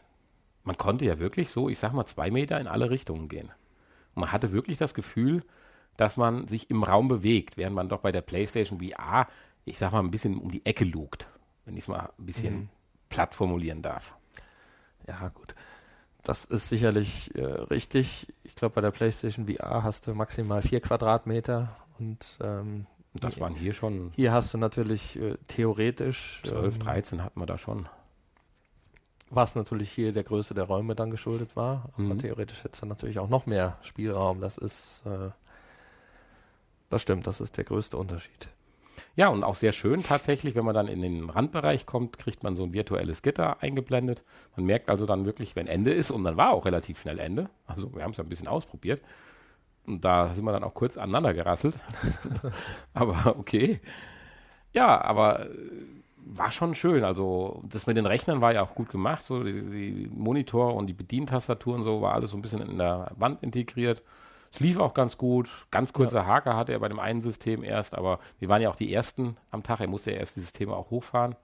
Man 0.63 0.77
konnte 0.77 1.05
ja 1.05 1.19
wirklich 1.19 1.51
so, 1.51 1.69
ich 1.69 1.79
sag 1.79 1.93
mal, 1.93 2.07
zwei 2.07 2.31
Meter 2.31 2.61
in 2.61 2.67
alle 2.67 2.91
Richtungen 2.91 3.29
gehen. 3.29 3.49
Und 4.15 4.21
man 4.21 4.33
hatte 4.33 4.53
wirklich 4.53 4.79
das 4.79 4.95
Gefühl, 4.95 5.43
dass 5.97 6.17
man 6.17 6.47
sich 6.49 6.71
im 6.71 6.83
Raum 6.83 7.09
bewegt, 7.09 7.57
während 7.57 7.77
man 7.77 7.89
doch 7.89 8.01
bei 8.01 8.13
der 8.13 8.23
PlayStation 8.23 8.81
VR, 8.81 9.29
ich 9.65 9.79
sag 9.79 9.93
mal, 9.93 10.01
ein 10.01 10.11
bisschen 10.11 10.39
um 10.39 10.51
die 10.51 10.65
Ecke 10.67 10.85
lugt, 10.85 11.27
wenn 11.65 11.77
ich 11.77 11.85
es 11.85 11.89
mal 11.89 12.11
ein 12.19 12.27
bisschen 12.27 12.55
mhm. 12.55 12.69
platt 13.09 13.35
formulieren 13.35 13.83
darf. 13.83 14.15
Ja, 15.07 15.29
gut. 15.29 15.55
Das 16.23 16.47
ist 16.47 16.71
sicherlich 16.71 17.35
äh, 17.37 17.45
richtig. 17.45 18.27
Ich 18.43 18.55
glaube, 18.55 18.77
bei 18.77 18.81
der 18.81 18.91
PlayStation 18.91 19.47
VR 19.47 19.83
hast 19.83 20.07
du 20.07 20.15
maximal 20.15 20.63
vier 20.63 20.81
Quadratmeter 20.81 21.77
und 21.99 22.39
ähm, 22.43 22.87
das 23.15 23.39
waren 23.41 23.55
hier 23.55 23.73
schon. 23.73 24.13
Hier 24.17 24.33
hast 24.33 24.53
du 24.53 24.59
natürlich 24.59 25.17
äh, 25.17 25.37
theoretisch. 25.47 26.41
12, 26.45 26.75
ähm, 26.75 26.81
13 26.81 27.23
hatten 27.23 27.41
wir 27.41 27.47
da 27.47 27.59
schon. 27.59 27.89
Was 29.31 29.55
natürlich 29.55 29.91
hier 29.91 30.13
der 30.13 30.25
Größe 30.25 30.55
der 30.55 30.65
Räume 30.65 30.95
dann 30.95 31.11
geschuldet 31.11 31.57
war. 31.57 31.91
Aber 31.95 32.03
mhm. 32.03 32.19
theoretisch 32.19 32.63
hättest 32.65 32.83
du 32.83 32.87
natürlich 32.87 33.19
auch 33.19 33.29
noch 33.29 33.47
mehr 33.47 33.79
Spielraum. 33.83 34.41
Das 34.41 34.59
ist. 34.59 35.03
Äh, 35.07 35.31
das 36.91 37.03
stimmt, 37.03 37.27
das 37.27 37.41
ist 37.41 37.57
der 37.57 37.65
größte 37.65 37.97
Unterschied. 37.97 38.49
Ja, 39.17 39.29
und 39.29 39.45
auch 39.45 39.55
sehr 39.55 39.73
schön 39.73 40.03
tatsächlich, 40.03 40.55
wenn 40.55 40.65
man 40.65 40.75
dann 40.75 40.89
in 40.89 41.01
den 41.01 41.31
Randbereich 41.31 41.87
kommt, 41.87 42.19
kriegt 42.19 42.43
man 42.43 42.57
so 42.57 42.65
ein 42.65 42.73
virtuelles 42.73 43.23
Gitter 43.23 43.63
eingeblendet. 43.63 44.23
Man 44.57 44.67
merkt 44.67 44.89
also 44.89 45.07
dann 45.07 45.25
wirklich, 45.25 45.57
wenn 45.57 45.67
Ende 45.67 45.93
ist, 45.93 46.11
und 46.11 46.25
dann 46.25 46.37
war 46.37 46.53
auch 46.53 46.67
relativ 46.67 47.01
schnell 47.01 47.19
Ende. 47.19 47.49
Also 47.67 47.95
wir 47.95 48.03
haben 48.03 48.11
es 48.11 48.17
ja 48.17 48.25
ein 48.25 48.29
bisschen 48.29 48.49
ausprobiert. 48.49 49.03
Und 49.87 50.05
da 50.05 50.33
sind 50.33 50.45
wir 50.45 50.53
dann 50.53 50.65
auch 50.65 50.75
kurz 50.75 50.97
aneinander 50.97 51.35
gerasselt. 51.35 51.79
aber 52.95 53.37
okay. 53.39 53.81
Ja, 54.73 55.01
aber 55.01 55.47
äh, 55.47 55.49
war 56.17 56.51
schon 56.51 56.75
schön. 56.75 57.05
Also 57.05 57.63
das 57.65 57.87
mit 57.87 57.97
den 57.97 58.07
Rechnern 58.07 58.41
war 58.41 58.53
ja 58.53 58.63
auch 58.63 58.75
gut 58.75 58.89
gemacht. 58.91 59.23
So 59.23 59.43
die, 59.43 59.53
die 59.53 60.11
Monitor 60.13 60.75
und 60.75 60.87
die 60.87 60.95
Bedientastatur 60.95 61.75
und 61.75 61.85
so 61.85 62.01
war 62.03 62.15
alles 62.15 62.31
so 62.31 62.37
ein 62.37 62.43
bisschen 62.43 62.61
in 62.61 62.79
der 62.79 63.13
Wand 63.17 63.43
integriert. 63.43 64.03
Es 64.53 64.61
lief 64.61 64.79
auch 64.79 64.95
ganz 64.95 65.19
gut. 65.19 65.51
Ganz 65.71 65.93
kurzer 65.93 66.21
ja. 66.21 66.27
Haker 66.27 66.57
hatte 66.57 66.73
er 66.73 66.79
bei 66.79 66.89
dem 66.89 67.01
einen 67.01 67.21
System 67.21 67.65
erst, 67.65 67.95
aber 67.95 68.21
wir 68.39 68.49
waren 68.49 68.63
ja 68.63 68.71
auch 68.71 68.77
die 68.77 68.93
Ersten 68.93 69.37
am 69.51 69.63
Tag. 69.63 69.81
Er 69.81 69.89
musste 69.89 70.13
ja 70.13 70.19
erst 70.19 70.37
die 70.37 70.41
Systeme 70.41 70.75
auch 70.75 70.91
hochfahren. 70.91 71.37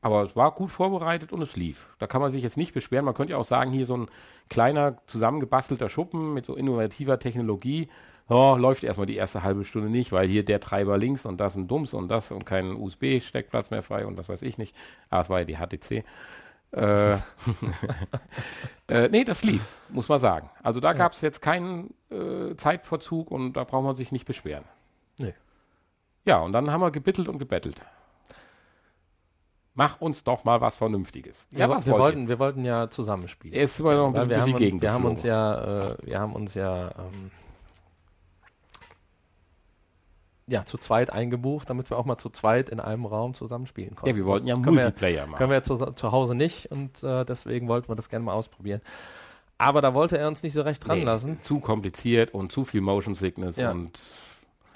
Aber 0.00 0.22
es 0.22 0.36
war 0.36 0.52
gut 0.52 0.70
vorbereitet 0.70 1.32
und 1.32 1.42
es 1.42 1.56
lief. 1.56 1.88
Da 1.98 2.06
kann 2.06 2.20
man 2.20 2.30
sich 2.30 2.42
jetzt 2.42 2.56
nicht 2.56 2.72
beschweren. 2.72 3.04
Man 3.04 3.14
könnte 3.14 3.32
ja 3.32 3.38
auch 3.38 3.44
sagen, 3.44 3.72
hier 3.72 3.86
so 3.86 3.96
ein 3.96 4.10
kleiner 4.48 4.98
zusammengebastelter 5.06 5.88
Schuppen 5.88 6.34
mit 6.34 6.46
so 6.46 6.54
innovativer 6.54 7.18
Technologie. 7.18 7.88
Oh, 8.28 8.56
läuft 8.56 8.84
erstmal 8.84 9.06
die 9.06 9.16
erste 9.16 9.42
halbe 9.42 9.64
Stunde 9.64 9.88
nicht, 9.88 10.12
weil 10.12 10.28
hier 10.28 10.44
der 10.44 10.60
Treiber 10.60 10.98
links 10.98 11.26
und 11.26 11.38
das 11.40 11.56
ein 11.56 11.66
Dums 11.66 11.94
und 11.94 12.08
das 12.08 12.30
und 12.30 12.44
kein 12.44 12.76
USB-Steckplatz 12.76 13.70
mehr 13.70 13.82
frei 13.82 14.06
und 14.06 14.16
was 14.16 14.28
weiß 14.28 14.42
ich 14.42 14.58
nicht. 14.58 14.76
Aber 15.10 15.22
es 15.22 15.30
war 15.30 15.40
ja 15.40 15.44
die 15.44 15.56
HTC. 15.56 16.04
äh, 16.72 17.14
äh, 18.88 19.08
nee, 19.10 19.24
das 19.24 19.42
lief, 19.42 19.74
muss 19.88 20.08
man 20.08 20.18
sagen. 20.18 20.50
Also 20.62 20.78
da 20.78 20.92
ja. 20.92 20.98
gab 20.98 21.12
es 21.12 21.22
jetzt 21.22 21.40
keinen 21.40 21.94
äh, 22.10 22.54
Zeitverzug 22.56 23.30
und 23.30 23.54
da 23.54 23.64
braucht 23.64 23.84
man 23.84 23.96
sich 23.96 24.12
nicht 24.12 24.26
beschweren. 24.26 24.64
Nee. 25.18 25.34
Ja, 26.24 26.38
und 26.40 26.52
dann 26.52 26.70
haben 26.70 26.82
wir 26.82 26.90
gebittelt 26.90 27.28
und 27.28 27.38
gebettelt 27.38 27.80
mach 29.78 30.00
uns 30.00 30.24
doch 30.24 30.42
mal 30.42 30.60
was 30.60 30.74
Vernünftiges. 30.74 31.46
Ja, 31.52 31.68
was 31.68 31.86
wir, 31.86 31.92
wollten, 31.92 32.26
wir 32.26 32.40
wollten 32.40 32.64
ja 32.64 32.90
zusammenspielen. 32.90 33.56
Es 33.56 33.82
war 33.82 33.94
noch 33.94 34.08
ein 34.08 34.12
bisschen 34.12 34.30
wir 34.30 34.38
durch 34.38 34.46
die 34.46 34.64
Gegend 34.64 34.82
wir 34.82 34.92
haben 34.92 35.04
uns 35.04 35.22
ja, 35.22 35.92
äh, 35.92 35.96
wir 36.02 36.18
haben 36.18 36.32
uns 36.32 36.54
ja, 36.54 36.90
ähm, 36.98 37.30
ja 40.48 40.64
zu 40.66 40.78
zweit 40.78 41.12
eingebucht, 41.12 41.70
damit 41.70 41.90
wir 41.90 41.96
auch 41.96 42.04
mal 42.04 42.18
zu 42.18 42.28
zweit 42.28 42.70
in 42.70 42.80
einem 42.80 43.06
Raum 43.06 43.34
zusammenspielen 43.34 43.94
konnten. 43.94 44.08
Ja, 44.08 44.16
wir 44.16 44.26
wollten 44.26 44.48
ja 44.48 44.56
Multiplayer 44.56 45.22
wir, 45.22 45.26
machen. 45.26 45.38
Können 45.38 45.50
wir 45.50 45.58
ja 45.58 45.62
zu, 45.62 45.76
zu 45.76 46.10
Hause 46.10 46.34
nicht 46.34 46.66
und 46.72 47.00
äh, 47.04 47.24
deswegen 47.24 47.68
wollten 47.68 47.88
wir 47.88 47.94
das 47.94 48.08
gerne 48.08 48.24
mal 48.24 48.34
ausprobieren. 48.34 48.80
Aber 49.58 49.80
da 49.80 49.94
wollte 49.94 50.18
er 50.18 50.26
uns 50.26 50.42
nicht 50.42 50.54
so 50.54 50.62
recht 50.62 50.86
dran 50.86 50.98
nee, 50.98 51.04
lassen. 51.04 51.40
Zu 51.42 51.60
kompliziert 51.60 52.34
und 52.34 52.50
zu 52.50 52.64
viel 52.64 52.80
Motion 52.80 53.14
Sickness 53.14 53.54
ja. 53.56 53.70
und 53.70 53.96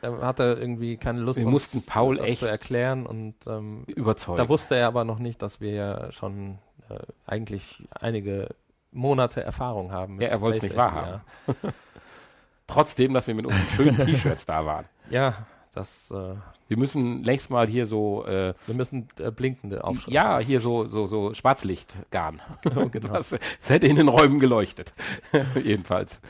er 0.03 0.21
hatte 0.21 0.57
irgendwie 0.61 0.97
keine 0.97 1.21
Lust, 1.21 1.39
wir 1.39 1.47
mussten 1.47 1.87
Paul 1.87 2.17
das 2.17 2.29
echt 2.29 2.41
zu 2.41 2.47
erklären 2.47 3.07
und 3.07 3.35
ähm, 3.47 3.85
überzeugen. 3.87 4.37
Da 4.37 4.49
wusste 4.49 4.75
er 4.75 4.89
aber 4.89 5.05
noch 5.05 5.21
nicht, 5.21 5.41
dass 5.43 5.61
wir 5.61 5.73
ja 5.73 6.13
schon 6.13 6.59
äh, 6.91 6.99
eigentlich 7.25 7.83
einige 7.91 8.49
Monate 8.91 9.43
Erfahrung 9.43 9.93
haben. 9.93 10.21
ja, 10.21 10.29
er 10.29 10.41
wollte 10.41 10.59
es 10.59 10.63
nicht 10.65 10.77
wahrhaben. 10.77 11.23
Trotzdem, 12.67 13.15
dass 13.15 13.27
wir 13.27 13.35
mit 13.35 13.47
unseren 13.47 13.69
schönen 13.69 13.97
T-Shirts 14.07 14.45
da 14.45 14.67
waren. 14.67 14.87
Ja, 15.09 15.47
das. 15.73 16.11
Äh, 16.11 16.35
wir 16.69 16.79
müssen 16.79 17.21
nächstes 17.21 17.51
Mal 17.51 17.67
hier 17.69 17.87
so. 17.87 18.25
Äh, 18.27 18.55
wir 18.67 18.75
müssen 18.75 19.09
äh, 19.19 19.31
blinkende 19.31 19.85
Aufschriften. 19.85 20.15
Ja, 20.15 20.39
hier 20.41 20.61
so, 20.61 20.87
so, 20.87 21.07
so 21.07 21.33
Schwarzlichtgarn. 21.33 22.41
genau. 22.63 23.15
das, 23.15 23.31
das 23.31 23.71
hätte 23.71 23.87
in 23.87 23.97
den 23.97 24.09
Räumen 24.09 24.41
geleuchtet. 24.41 24.95
Jedenfalls. 25.63 26.21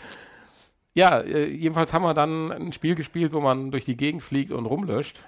Ja, 0.94 1.20
äh, 1.20 1.46
jedenfalls 1.46 1.92
haben 1.92 2.02
wir 2.02 2.14
dann 2.14 2.52
ein 2.52 2.72
Spiel 2.72 2.94
gespielt, 2.94 3.32
wo 3.32 3.40
man 3.40 3.70
durch 3.70 3.84
die 3.84 3.96
Gegend 3.96 4.22
fliegt 4.22 4.52
und 4.52 4.66
rumlöscht. 4.66 5.18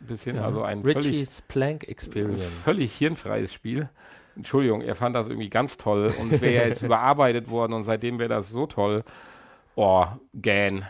Ein 0.00 0.06
bisschen, 0.06 0.38
also 0.38 0.62
ein 0.62 0.82
völlig, 0.82 1.06
Richie's 1.06 1.42
Plank 1.42 1.88
Experience. 1.88 2.44
völlig 2.44 2.92
hirnfreies 2.94 3.52
Spiel. 3.52 3.88
Entschuldigung, 4.36 4.80
er 4.82 4.94
fand 4.96 5.14
das 5.14 5.28
irgendwie 5.28 5.48
ganz 5.48 5.76
toll 5.76 6.12
und 6.20 6.32
es 6.32 6.40
wäre 6.40 6.54
ja 6.54 6.66
jetzt 6.66 6.82
überarbeitet 6.82 7.48
worden 7.50 7.72
und 7.72 7.84
seitdem 7.84 8.18
wäre 8.18 8.28
das 8.28 8.48
so 8.48 8.66
toll. 8.66 9.04
Oh, 9.76 10.06
gähn. 10.34 10.84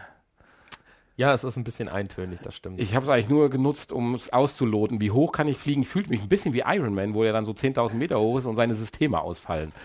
Ja, 1.17 1.33
es 1.33 1.45
ist 1.45 1.57
ein 1.57 1.63
bisschen 1.63 1.89
eintönig, 1.89 2.41
das 2.41 2.57
stimmt. 2.57 2.81
Ich 2.81 2.97
habe 2.97 3.05
es 3.05 3.11
eigentlich 3.11 3.29
nur 3.29 3.49
genutzt, 3.49 3.93
um 3.93 4.15
es 4.15 4.33
auszuloten. 4.33 5.01
Wie 5.01 5.13
hoch 5.13 5.31
kann 5.31 5.47
ich 5.47 5.59
fliegen? 5.59 5.85
Fühlt 5.85 6.11
mich 6.11 6.23
ein 6.23 6.29
bisschen 6.29 6.55
wie 6.55 6.65
Iron 6.67 6.93
Man, 6.93 7.15
wo 7.15 7.23
er 7.23 7.33
dann 7.33 7.47
so 7.47 7.53
10.000 7.53 7.95
Meter 7.95 8.19
hoch 8.19 8.39
ist 8.39 8.47
und 8.47 8.57
seine 8.57 8.75
Systeme 8.75 9.21
ausfallen. 9.21 9.73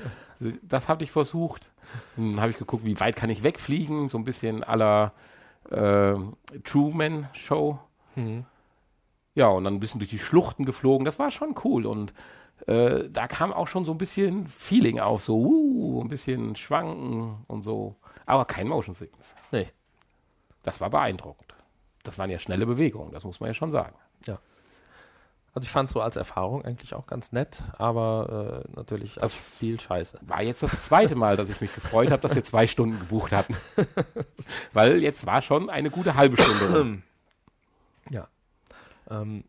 Das 0.62 0.88
habe 0.88 1.04
ich 1.04 1.12
versucht. 1.12 1.69
Dann 2.16 2.40
habe 2.40 2.52
ich 2.52 2.58
geguckt, 2.58 2.86
wie 2.86 3.00
weit 3.00 3.16
kann 3.16 3.30
ich 3.30 3.44
wegfliegen? 3.44 4.10
So 4.10 4.18
ein 4.18 4.24
bisschen 4.24 4.64
aller 4.64 5.14
äh, 5.70 6.16
Truman-Show. 6.64 7.80
Mhm. 8.16 8.46
Ja, 9.36 9.48
und 9.48 9.64
dann 9.64 9.76
ein 9.76 9.80
bisschen 9.80 10.00
durch 10.00 10.10
die 10.10 10.20
Schluchten 10.20 10.66
geflogen. 10.66 11.06
Das 11.06 11.20
war 11.20 11.32
schon 11.32 11.56
cool. 11.64 11.86
Und 11.86 12.14
äh, 12.68 13.10
da 13.10 13.28
kam 13.28 13.54
auch 13.54 13.68
schon 13.68 13.86
so 13.86 13.92
ein 13.92 13.98
bisschen 13.98 14.48
Feeling 14.48 15.00
auf. 15.00 15.24
So, 15.24 15.38
uh, 15.38 16.02
ein 16.04 16.10
bisschen 16.10 16.56
schwanken 16.56 17.38
und 17.48 17.62
so. 17.62 17.96
Aber 18.26 18.46
kein 18.46 18.68
Motion 18.68 18.94
Sickness. 18.94 19.36
Nee. 19.52 19.70
Das 20.64 20.82
war 20.82 20.90
beeindruckend. 20.90 21.54
Das 22.04 22.18
waren 22.18 22.30
ja 22.30 22.40
schnelle 22.40 22.66
Bewegungen, 22.66 23.12
das 23.12 23.24
muss 23.24 23.40
man 23.40 23.48
ja 23.48 23.54
schon 23.54 23.72
sagen. 23.72 23.96
Also 25.54 25.66
ich 25.66 25.72
fand 25.72 25.90
so 25.90 26.00
als 26.02 26.16
Erfahrung 26.16 26.64
eigentlich 26.64 26.94
auch 26.94 27.08
ganz 27.08 27.32
nett, 27.32 27.64
aber 27.78 28.64
äh, 28.68 28.76
natürlich 28.76 29.22
als 29.22 29.34
Das- 29.36 29.56
Spiel 29.58 29.80
scheiße. 29.80 30.20
War 30.22 30.42
jetzt 30.44 30.62
das 30.64 30.86
zweite 30.86 31.16
Mal, 31.16 31.38
dass 31.38 31.50
ich 31.50 31.60
mich 31.60 31.74
gefreut 31.74 32.12
habe, 32.12 32.22
dass 32.22 32.36
wir 32.36 32.44
zwei 32.44 32.68
Stunden 32.68 33.00
gebucht 33.00 33.32
hatten. 33.32 33.56
Weil 34.74 35.02
jetzt 35.02 35.26
war 35.26 35.42
schon 35.42 35.70
eine 35.70 35.90
gute 35.90 36.16
halbe 36.16 36.40
Stunde. 36.42 37.02
Ja. 38.10 38.28
Ähm, 39.10 39.44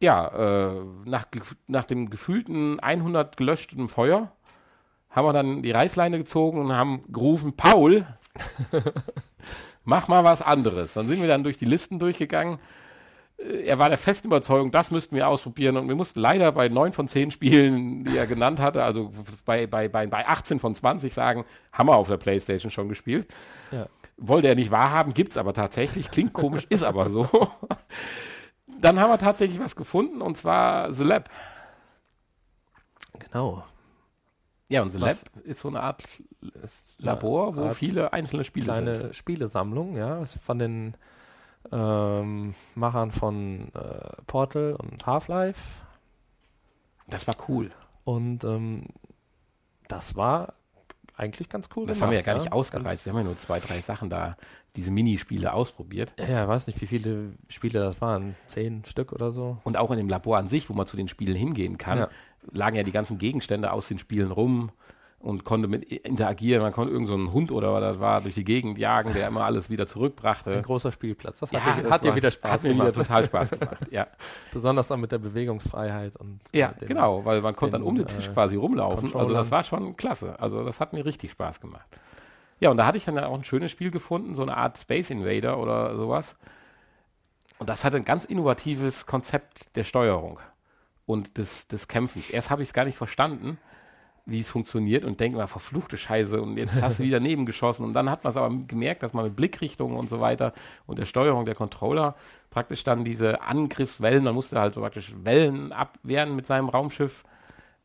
Ja, 0.00 0.28
äh, 0.28 0.82
nach, 1.04 1.26
nach 1.66 1.84
dem 1.84 2.10
gefühlten 2.10 2.80
100 2.80 3.36
gelöschten 3.36 3.88
Feuer 3.88 4.32
haben 5.10 5.26
wir 5.28 5.32
dann 5.32 5.62
die 5.62 5.70
Reißleine 5.70 6.18
gezogen 6.18 6.58
und 6.60 6.72
haben 6.72 7.04
gerufen, 7.12 7.54
Paul, 7.56 8.04
mach 9.84 10.08
mal 10.08 10.24
was 10.24 10.42
anderes. 10.42 10.94
Dann 10.94 11.06
sind 11.06 11.20
wir 11.20 11.28
dann 11.28 11.44
durch 11.44 11.56
die 11.58 11.64
Listen 11.66 11.98
durchgegangen. 12.00 12.58
Äh, 13.44 13.64
Er 13.66 13.78
war 13.78 13.88
der 13.88 13.98
festen 13.98 14.28
Überzeugung, 14.28 14.70
das 14.70 14.90
müssten 14.90 15.14
wir 15.16 15.28
ausprobieren 15.28 15.76
und 15.76 15.88
wir 15.88 15.94
mussten 15.94 16.20
leider 16.20 16.50
bei 16.52 16.68
neun 16.68 16.92
von 16.92 17.08
zehn 17.08 17.30
Spielen, 17.30 18.04
die 18.04 18.16
er 18.16 18.26
genannt 18.26 18.58
hatte, 18.60 18.82
also 18.82 19.12
bei, 19.44 19.66
bei, 19.66 19.88
bei, 19.88 20.06
bei 20.06 20.26
18 20.26 20.60
von 20.60 20.74
20 20.74 21.12
sagen, 21.12 21.44
haben 21.72 21.88
wir 21.88 21.96
auf 21.96 22.08
der 22.08 22.16
Playstation 22.16 22.70
schon 22.70 22.88
gespielt. 22.88 23.26
Ja. 23.70 23.86
Wollte 24.16 24.48
er 24.48 24.54
nicht 24.54 24.70
wahrhaben, 24.70 25.12
gibt's 25.12 25.36
aber 25.36 25.52
tatsächlich. 25.52 26.10
Klingt 26.10 26.32
komisch, 26.32 26.66
ist 26.70 26.84
aber 26.84 27.10
so. 27.10 27.28
Dann 28.80 29.00
haben 29.00 29.10
wir 29.10 29.18
tatsächlich 29.18 29.58
was 29.60 29.74
gefunden 29.76 30.20
und 30.22 30.36
zwar 30.36 30.92
The 30.92 31.04
Lab. 31.04 31.28
genau. 33.18 33.64
Ja, 34.68 34.82
und 34.82 34.90
The 34.90 35.00
Was? 35.00 35.24
Lab 35.34 35.44
ist 35.44 35.60
so 35.60 35.68
eine 35.68 35.80
Art 35.80 36.04
Labor, 36.98 37.56
wo 37.56 37.64
Art 37.66 37.74
viele 37.76 38.12
einzelne 38.12 38.44
Spiele 38.44 38.64
Kleine 38.66 38.98
sind. 38.98 39.16
Spielesammlung, 39.16 39.96
ja, 39.96 40.24
von 40.24 40.58
den 40.58 40.96
ähm, 41.72 42.54
Machern 42.74 43.10
von 43.10 43.68
äh, 43.74 44.22
Portal 44.26 44.74
und 44.76 45.06
Half-Life. 45.06 45.60
Das 47.08 47.26
war 47.26 47.34
cool. 47.48 47.70
Und 48.04 48.44
ähm, 48.44 48.84
das 49.88 50.16
war 50.16 50.54
eigentlich 51.16 51.48
ganz 51.48 51.68
cool. 51.76 51.86
Das 51.86 52.02
haben 52.02 52.10
wir 52.10 52.16
ja 52.18 52.22
gemacht, 52.22 52.36
gar 52.38 52.42
nicht 52.42 52.52
ausgereizt. 52.52 52.86
Ganz- 52.86 53.04
Wir 53.06 53.12
haben 53.12 53.18
ja 53.18 53.24
nur 53.24 53.38
zwei, 53.38 53.60
drei 53.60 53.80
Sachen 53.80 54.10
da, 54.10 54.36
diese 54.76 54.90
Minispiele 54.90 55.52
ausprobiert. 55.52 56.12
Ja, 56.18 56.42
ich 56.42 56.48
weiß 56.48 56.66
nicht, 56.66 56.80
wie 56.80 56.86
viele 56.86 57.32
Spiele 57.48 57.78
das 57.80 58.00
waren. 58.00 58.34
Zehn 58.46 58.84
Stück 58.84 59.12
oder 59.12 59.30
so. 59.30 59.58
Und 59.64 59.76
auch 59.76 59.90
in 59.92 59.98
dem 59.98 60.08
Labor 60.08 60.38
an 60.38 60.48
sich, 60.48 60.68
wo 60.68 60.74
man 60.74 60.86
zu 60.86 60.96
den 60.96 61.06
Spielen 61.08 61.36
hingehen 61.36 61.78
kann, 61.78 61.98
Ja. 61.98 62.08
lagen 62.52 62.76
ja 62.76 62.82
die 62.82 62.90
ganzen 62.92 63.18
Gegenstände 63.18 63.70
aus 63.70 63.86
den 63.88 63.98
Spielen 63.98 64.32
rum 64.32 64.70
und 65.24 65.42
konnte 65.44 65.68
mit 65.68 65.84
interagieren. 65.84 66.60
Man 66.62 66.72
konnte 66.72 66.92
irgend 66.92 67.08
so 67.08 67.14
einen 67.14 67.32
Hund 67.32 67.50
oder 67.50 67.72
was 67.72 67.80
das 67.80 67.98
war 67.98 68.20
durch 68.20 68.34
die 68.34 68.44
Gegend 68.44 68.76
jagen, 68.78 69.14
der 69.14 69.26
immer 69.28 69.44
alles 69.44 69.70
wieder 69.70 69.86
zurückbrachte. 69.86 70.52
Ein 70.52 70.62
großer 70.62 70.92
Spielplatz. 70.92 71.40
Das 71.40 71.50
Ja, 71.50 71.60
hat, 71.64 71.78
dir, 71.78 71.82
das 71.84 71.90
hat 71.92 72.04
dir 72.04 72.08
war- 72.10 72.16
wieder 72.16 72.30
Spaß 72.30 72.50
hat 72.52 72.62
mir 72.62 72.68
gemacht. 72.70 72.88
wieder 72.88 73.02
total 73.04 73.24
Spaß 73.24 73.50
gemacht. 73.58 73.76
Ja, 73.90 74.06
Besonders 74.52 74.86
dann 74.86 75.00
mit 75.00 75.12
der 75.12 75.18
Bewegungsfreiheit 75.18 76.16
und 76.16 76.40
ja 76.52 76.70
äh, 76.72 76.78
den- 76.80 76.88
genau, 76.88 77.24
weil 77.24 77.40
man 77.40 77.56
konnte 77.56 77.72
dann 77.72 77.80
den, 77.82 77.88
um 77.88 77.96
den 77.96 78.06
Tisch 78.06 78.28
äh, 78.28 78.32
quasi 78.32 78.56
rumlaufen. 78.56 79.14
Also 79.16 79.32
das 79.32 79.50
war 79.50 79.64
schon 79.64 79.96
klasse. 79.96 80.38
Also 80.40 80.62
das 80.64 80.78
hat 80.78 80.92
mir 80.92 81.04
richtig 81.06 81.30
Spaß 81.30 81.60
gemacht. 81.60 81.86
Ja, 82.60 82.70
und 82.70 82.76
da 82.76 82.86
hatte 82.86 82.98
ich 82.98 83.04
dann 83.06 83.18
auch 83.18 83.34
ein 83.34 83.44
schönes 83.44 83.70
Spiel 83.72 83.90
gefunden, 83.90 84.34
so 84.34 84.42
eine 84.42 84.56
Art 84.56 84.78
Space 84.78 85.10
Invader 85.10 85.58
oder 85.58 85.96
sowas. 85.96 86.36
Und 87.58 87.68
das 87.68 87.84
hatte 87.84 87.96
ein 87.96 88.04
ganz 88.04 88.24
innovatives 88.24 89.06
Konzept 89.06 89.74
der 89.76 89.84
Steuerung 89.84 90.38
und 91.06 91.38
des, 91.38 91.66
des 91.68 91.88
Kämpfens. 91.88 92.30
Erst 92.30 92.50
habe 92.50 92.62
ich 92.62 92.68
es 92.68 92.74
gar 92.74 92.84
nicht 92.84 92.96
verstanden, 92.98 93.58
wie 94.26 94.40
es 94.40 94.48
funktioniert 94.48 95.04
und 95.04 95.20
denke 95.20 95.36
mal, 95.36 95.46
verfluchte 95.46 95.98
Scheiße 95.98 96.40
und 96.40 96.56
jetzt 96.56 96.80
hast 96.80 96.98
du 96.98 97.02
wieder 97.02 97.20
nebengeschossen. 97.20 97.84
Und 97.84 97.92
dann 97.92 98.08
hat 98.10 98.24
man 98.24 98.30
es 98.30 98.36
aber 98.36 98.54
gemerkt, 98.66 99.02
dass 99.02 99.12
man 99.12 99.24
mit 99.26 99.36
Blickrichtung 99.36 99.96
und 99.96 100.08
so 100.08 100.18
weiter 100.20 100.52
und 100.86 100.98
der 100.98 101.04
Steuerung 101.04 101.44
der 101.44 101.54
Controller 101.54 102.14
praktisch 102.50 102.84
dann 102.84 103.04
diese 103.04 103.42
Angriffswellen, 103.42 104.24
man 104.24 104.34
musste 104.34 104.58
halt 104.58 104.74
so 104.74 104.80
praktisch 104.80 105.12
Wellen 105.22 105.72
abwehren 105.72 106.34
mit 106.36 106.46
seinem 106.46 106.68
Raumschiff. 106.70 107.24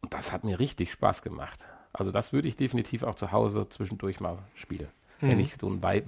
Und 0.02 0.14
das 0.14 0.32
hat 0.32 0.46
mir 0.46 0.60
richtig 0.60 0.92
Spaß 0.94 1.24
gemacht. 1.24 1.66
Also 1.92 2.12
das 2.12 2.32
würde 2.32 2.48
ich 2.48 2.56
definitiv 2.56 3.04
auch 3.04 3.16
zu 3.16 3.32
Hause 3.34 3.68
zwischendurch 3.68 4.20
mal 4.22 4.38
spielen. 4.56 4.88
Wenn 5.20 5.34
Mhm. 5.36 5.40
ich 5.42 5.56
so 5.60 5.68
ein 5.68 5.82
Vi- 5.82 6.08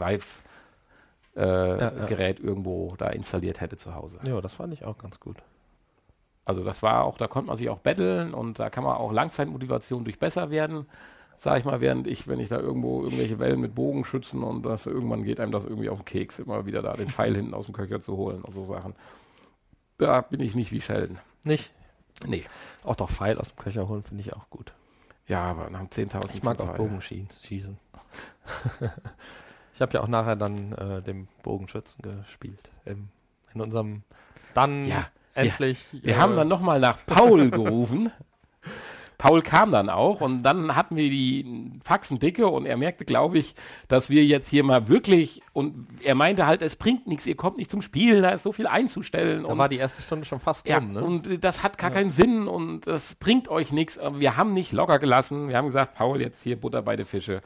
Vive-Gerät 1.36 1.80
ja. 1.98 2.06
Gerät 2.06 2.40
irgendwo 2.40 2.96
da 2.98 3.10
installiert 3.10 3.60
hätte 3.62 3.78
zu 3.78 3.96
Hause. 3.96 4.20
Ja, 4.26 4.40
das 4.42 4.54
fand 4.56 4.74
ich 4.74 4.86
auch 4.86 4.98
ganz 4.98 5.20
gut. 5.20 5.38
Also 6.46 6.64
das 6.64 6.82
war 6.82 7.04
auch, 7.04 7.18
da 7.18 7.28
konnte 7.28 7.48
man 7.48 7.58
sich 7.58 7.70
auch 7.70 7.80
betteln 7.80 8.34
und 8.34 8.60
da 8.60 8.70
kann 8.70 8.84
man 8.84 8.98
auch 8.98 9.12
Langzeitmotivation 9.12 10.04
durch 10.04 10.20
besser 10.20 10.50
werden, 10.50 10.88
sage 11.38 11.60
ich 11.60 11.66
mal, 11.66 11.82
während 11.82 12.08
ich, 12.08 12.28
wenn 12.28 12.40
ich 12.40 12.50
da 12.50 12.60
irgendwo 12.60 13.04
irgendwelche 13.04 13.40
Wellen 13.40 13.62
mit 13.62 13.76
Bogen 13.76 14.06
schützen 14.06 14.44
und 14.44 14.64
das 14.64 14.86
irgendwann 14.86 15.24
geht 15.24 15.40
einem 15.40 15.52
das 15.52 15.66
irgendwie 15.66 15.90
auf 15.90 16.00
den 16.00 16.06
Keks, 16.06 16.40
immer 16.40 16.66
wieder 16.66 16.82
da 16.82 16.94
den 16.94 17.10
Pfeil 17.10 17.36
hinten 17.36 17.54
aus 17.54 17.66
dem 17.66 17.74
Köcher 17.74 18.02
zu 18.02 18.18
holen 18.18 18.42
und 18.42 18.54
so 18.54 18.66
Sachen. 18.66 18.96
Da 19.98 20.22
bin 20.22 20.40
ich 20.40 20.56
nicht 20.56 20.72
wie 20.72 20.82
Sheldon. 20.82 21.20
Nicht? 21.44 21.72
Nee. 22.26 22.44
Auch 22.84 22.96
doch 22.96 23.10
Pfeil 23.10 23.38
aus 23.38 23.54
dem 23.54 23.58
Köcher 23.58 23.88
holen 23.88 24.04
finde 24.04 24.22
ich 24.22 24.34
auch 24.34 24.50
gut. 24.50 24.74
Ja, 25.28 25.44
aber 25.44 25.70
nach 25.70 25.82
10.000 25.82 26.36
Ich 26.36 26.44
mag 26.44 26.60
auch. 26.60 26.76
Bogenschießen. 26.76 27.30
Schießen. 27.44 27.78
ich 29.74 29.82
habe 29.82 29.94
ja 29.94 30.02
auch 30.02 30.08
nachher 30.08 30.36
dann 30.36 30.74
äh, 30.74 31.02
den 31.02 31.28
Bogenschützen 31.44 32.02
gespielt. 32.02 32.70
Im, 32.86 33.10
in 33.54 33.62
unserem 33.62 34.04
dann 34.54 34.86
Ja, 34.86 35.08
endlich. 35.34 35.80
Wir 35.92 36.14
äh, 36.14 36.18
haben 36.18 36.36
dann 36.36 36.48
nochmal 36.48 36.80
nach 36.80 36.98
Paul 37.06 37.50
gerufen. 37.50 38.12
Paul 39.22 39.44
kam 39.44 39.70
dann 39.72 39.92
auch 39.92 40.20
und 40.20 40.42
dann 40.42 40.76
hatten 40.76 40.96
wir 40.96 41.08
die 41.08 41.70
Faxen 41.84 42.18
dicke 42.18 42.48
und 42.48 42.66
er 42.66 42.76
merkte, 42.76 43.06
glaube 43.06 43.38
ich, 43.38 43.54
dass 43.88 44.10
wir 44.10 44.26
jetzt 44.26 44.48
hier 44.48 44.64
mal 44.64 44.88
wirklich 44.88 45.44
und 45.54 45.86
er 46.04 46.16
meinte 46.16 46.48
halt, 46.48 46.64
es 46.64 46.76
bringt 46.76 47.06
nichts, 47.06 47.28
ihr 47.28 47.36
kommt 47.36 47.60
nicht 47.60 47.70
zum 47.70 47.84
Spielen, 47.84 48.24
da 48.24 48.30
ist 48.32 48.42
so 48.42 48.52
viel 48.52 48.66
einzustellen 48.66 49.44
Da 49.44 49.50
und 49.50 49.60
war 49.60 49.70
die 49.70 49.78
erste 49.78 50.02
Stunde 50.02 50.26
schon 50.26 50.40
fast 50.40 50.68
ja, 50.68 50.78
rum, 50.78 50.94
ne? 50.94 51.04
und 51.04 51.44
das 51.44 51.62
hat 51.62 51.78
gar 51.78 51.92
Ja. 51.92 51.98
keinen 51.98 52.10
Sinn 52.10 52.48
und 52.48 52.88
das 52.88 53.14
bringt 53.14 53.48
euch 53.48 53.72
nichts. 53.72 54.00
Aber 54.00 54.20
wir 54.20 54.38
haben 54.38 54.54
nicht 54.56 54.72
locker 54.72 54.98
gelassen. 54.98 55.50
Wir 55.50 55.58
haben 55.58 55.68
gesagt, 55.68 55.94
Paul, 55.94 56.20
jetzt 56.20 56.42
hier 56.42 56.60
Butter 56.60 56.82
bei 56.82 56.96
den 56.96 57.06
Fische. 57.06 57.42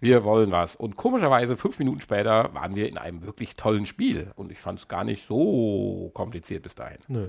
Wir 0.00 0.24
wollen 0.24 0.50
was. 0.50 0.76
Und 0.76 0.96
komischerweise, 0.96 1.56
fünf 1.56 1.78
Minuten 1.78 2.02
später, 2.02 2.52
waren 2.52 2.74
wir 2.74 2.86
in 2.86 2.98
einem 2.98 3.24
wirklich 3.24 3.56
tollen 3.56 3.86
Spiel. 3.86 4.30
Und 4.36 4.52
ich 4.52 4.58
fand 4.58 4.78
es 4.80 4.88
gar 4.88 5.04
nicht 5.04 5.26
so 5.26 6.10
kompliziert 6.12 6.62
bis 6.64 6.74
dahin. 6.74 6.98
Nö. 7.08 7.28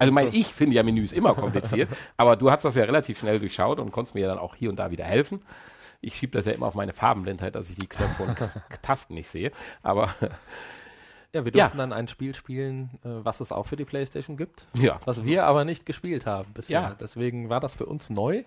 Also 0.00 0.12
mein, 0.12 0.28
ich 0.32 0.48
finde 0.52 0.74
ja 0.74 0.82
Menüs 0.82 1.12
immer 1.12 1.34
kompliziert, 1.34 1.88
aber 2.16 2.34
du 2.36 2.50
hast 2.50 2.64
das 2.64 2.74
ja 2.74 2.82
relativ 2.84 3.20
schnell 3.20 3.38
durchschaut 3.38 3.78
und 3.78 3.92
konntest 3.92 4.14
mir 4.16 4.22
ja 4.22 4.28
dann 4.28 4.38
auch 4.38 4.54
hier 4.56 4.70
und 4.70 4.76
da 4.76 4.90
wieder 4.90 5.04
helfen. 5.04 5.42
Ich 6.00 6.16
schiebe 6.16 6.32
das 6.32 6.46
ja 6.46 6.52
immer 6.52 6.66
auf 6.66 6.74
meine 6.74 6.92
Farbenblindheit, 6.94 7.54
dass 7.54 7.68
ich 7.70 7.76
die 7.78 7.86
Knöpfe 7.86 8.22
und 8.24 8.36
Tasten 8.82 9.14
nicht 9.14 9.28
sehe. 9.28 9.52
Aber 9.82 10.14
Ja, 11.32 11.44
wir 11.44 11.52
Ja. 11.54 11.66
durften 11.66 11.78
dann 11.78 11.92
ein 11.92 12.08
Spiel 12.08 12.34
spielen, 12.34 12.90
äh, 13.04 13.08
was 13.22 13.38
es 13.38 13.52
auch 13.52 13.66
für 13.68 13.76
die 13.76 13.84
Playstation 13.84 14.36
gibt, 14.36 14.66
ja, 14.74 14.98
was 15.04 15.22
wir 15.24 15.44
aber 15.46 15.64
nicht 15.64 15.86
gespielt 15.86 16.26
haben 16.26 16.52
bisher. 16.54 16.80
Ja. 16.80 16.96
Deswegen 16.98 17.48
war 17.48 17.60
das 17.60 17.74
für 17.74 17.86
uns 17.86 18.10
neu. 18.10 18.42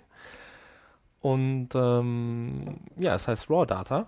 Und 1.21 1.69
ähm, 1.75 2.81
ja, 2.97 3.15
es 3.15 3.27
heißt 3.27 3.49
Raw 3.49 3.65
Data. 3.65 4.07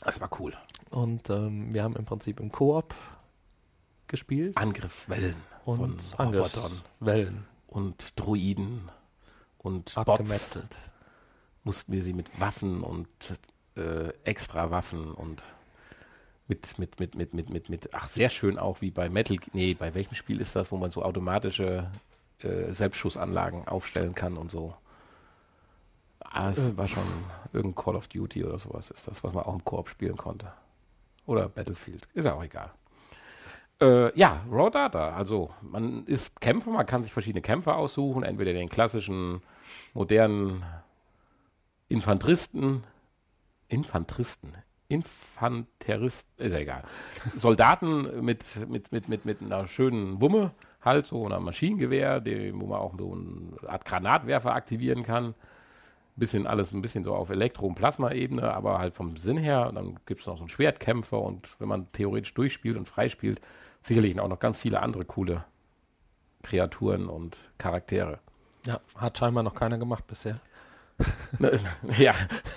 das 0.00 0.20
war 0.20 0.28
cool. 0.40 0.54
Und 0.90 1.30
ähm, 1.30 1.72
wir 1.72 1.84
haben 1.84 1.94
im 1.94 2.04
Prinzip 2.04 2.40
im 2.40 2.50
Koop 2.50 2.94
gespielt 4.08 4.56
Angriffswellen 4.56 5.36
und 5.68 6.02
von 6.02 6.34
Robotern 6.34 6.64
Angriffswellen 6.64 7.44
und 7.66 8.12
Droiden 8.16 8.88
und 9.58 9.94
Bots. 9.94 10.58
Mussten 11.64 11.92
wir 11.92 12.02
sie 12.02 12.14
mit 12.14 12.40
Waffen 12.40 12.82
und 12.82 13.08
äh, 13.76 14.08
extra 14.24 14.70
Waffen 14.70 15.12
und 15.12 15.42
mit, 16.46 16.78
mit, 16.78 16.98
mit, 16.98 17.14
mit, 17.14 17.34
mit, 17.34 17.50
mit, 17.50 17.68
mit, 17.68 17.94
ach, 17.94 18.08
sehr 18.08 18.30
schön 18.30 18.58
auch 18.58 18.80
wie 18.80 18.90
bei 18.90 19.10
Metal, 19.10 19.36
nee, 19.52 19.74
bei 19.74 19.92
welchem 19.94 20.14
Spiel 20.14 20.40
ist 20.40 20.56
das, 20.56 20.72
wo 20.72 20.78
man 20.78 20.90
so 20.90 21.02
automatische 21.02 21.90
äh, 22.40 22.72
Selbstschussanlagen 22.72 23.68
aufstellen 23.68 24.14
kann 24.14 24.38
und 24.38 24.50
so. 24.50 24.74
Ah, 26.20 26.50
es 26.50 26.76
war 26.76 26.88
schon 26.88 27.04
irgendein 27.52 27.84
Call 27.84 27.96
of 27.96 28.08
Duty 28.08 28.44
oder 28.44 28.58
sowas 28.58 28.90
ist 28.90 29.06
das, 29.06 29.22
was 29.22 29.32
man 29.32 29.44
auch 29.44 29.54
im 29.54 29.64
Koop 29.64 29.88
spielen 29.88 30.16
konnte. 30.16 30.52
Oder 31.26 31.48
Battlefield. 31.48 32.08
Ist 32.14 32.24
ja 32.24 32.34
auch 32.34 32.42
egal. 32.42 32.70
Äh, 33.80 34.16
ja, 34.18 34.42
Raw 34.50 34.70
Data. 34.70 35.14
Also 35.14 35.50
man 35.62 36.04
ist 36.06 36.40
Kämpfer, 36.40 36.70
man 36.70 36.86
kann 36.86 37.02
sich 37.02 37.12
verschiedene 37.12 37.42
Kämpfer 37.42 37.76
aussuchen, 37.76 38.24
entweder 38.24 38.52
den 38.52 38.68
klassischen, 38.68 39.40
modernen 39.94 40.64
Infanteristen, 41.88 42.84
Infanteristen, 43.68 44.54
Infanteristen, 44.88 46.44
ist 46.44 46.52
ja 46.52 46.58
egal. 46.58 46.82
Soldaten 47.36 48.24
mit, 48.24 48.66
mit, 48.68 48.90
mit, 48.90 49.08
mit, 49.08 49.24
mit 49.24 49.42
einer 49.42 49.68
schönen 49.68 50.20
Wumme, 50.20 50.52
halt 50.82 51.06
so 51.06 51.24
einer 51.26 51.40
Maschinengewehr, 51.40 52.20
den, 52.20 52.60
wo 52.60 52.66
man 52.66 52.80
auch 52.80 52.94
so 52.98 53.12
eine 53.12 53.70
Art 53.70 53.84
Granatwerfer 53.84 54.54
aktivieren 54.54 55.02
kann. 55.04 55.34
Bisschen 56.16 56.48
alles 56.48 56.72
ein 56.72 56.82
bisschen 56.82 57.04
so 57.04 57.14
auf 57.14 57.30
Elektro- 57.30 57.66
und 57.66 57.76
Plasma-Ebene, 57.76 58.52
aber 58.52 58.78
halt 58.78 58.94
vom 58.94 59.16
Sinn 59.16 59.36
her. 59.36 59.68
Und 59.68 59.76
dann 59.76 60.00
gibt 60.04 60.22
es 60.22 60.26
noch 60.26 60.36
so 60.36 60.42
einen 60.42 60.48
Schwertkämpfer 60.48 61.20
und 61.20 61.48
wenn 61.60 61.68
man 61.68 61.92
theoretisch 61.92 62.34
durchspielt 62.34 62.76
und 62.76 62.88
freispielt, 62.88 63.40
sicherlich 63.82 64.18
auch 64.20 64.28
noch 64.28 64.38
ganz 64.40 64.58
viele 64.58 64.80
andere 64.80 65.04
coole 65.04 65.44
Kreaturen 66.42 67.08
und 67.08 67.38
Charaktere. 67.58 68.18
Ja, 68.66 68.80
hat 68.96 69.18
scheinbar 69.18 69.42
noch 69.42 69.54
keiner 69.54 69.78
gemacht 69.78 70.06
bisher. 70.06 70.40
Ne, 71.38 71.60
ja, 71.96 72.12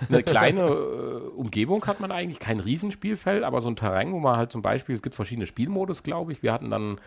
eine 0.10 0.24
kleine 0.24 0.62
äh, 0.62 1.28
Umgebung 1.36 1.86
hat 1.86 2.00
man 2.00 2.12
eigentlich, 2.12 2.40
kein 2.40 2.60
Riesenspielfeld, 2.60 3.44
aber 3.44 3.62
so 3.62 3.70
ein 3.70 3.76
Terrain, 3.76 4.12
wo 4.14 4.20
man 4.20 4.36
halt 4.38 4.52
zum 4.52 4.64
Beispiel, 4.64 4.96
es 4.96 5.04
gibt 5.04 5.14
verschiedene 5.14 5.46
Spielmodus, 5.46 6.02
glaube 6.02 6.32
ich. 6.32 6.42
Wir 6.42 6.52
hatten 6.52 6.72
dann 6.72 6.98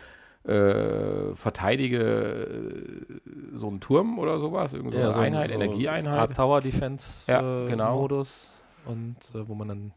äh, 0.49 1.35
verteidige 1.35 1.99
äh, 1.99 3.57
so 3.57 3.67
einen 3.67 3.81
Turm 3.81 4.17
oder 4.19 4.39
sowas, 4.39 4.71
irgendeine 4.73 5.03
Ja, 5.03 5.07
so 5.09 5.13
so 5.15 5.19
ein- 5.19 5.33
Einheit, 5.33 5.49
so 5.49 5.55
Energieeinheit. 5.55 6.19
Art 6.19 6.35
Tower 6.37 6.61
Defense 6.61 7.09
Ja, 7.27 7.65
äh, 7.65 7.69
genau. 7.69 7.97
Modus 7.97 8.47
und 8.85 9.17
äh, 9.33 9.45
wo 9.45 9.55
man 9.55 9.67
dann 9.67 9.91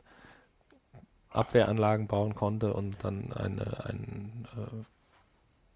Abwehranlagen 1.39 2.07
bauen 2.07 2.34
konnte 2.34 2.72
und 2.74 3.03
dann 3.05 3.32
eine, 3.32 3.84
ein, 3.86 4.47
äh, 4.57 4.84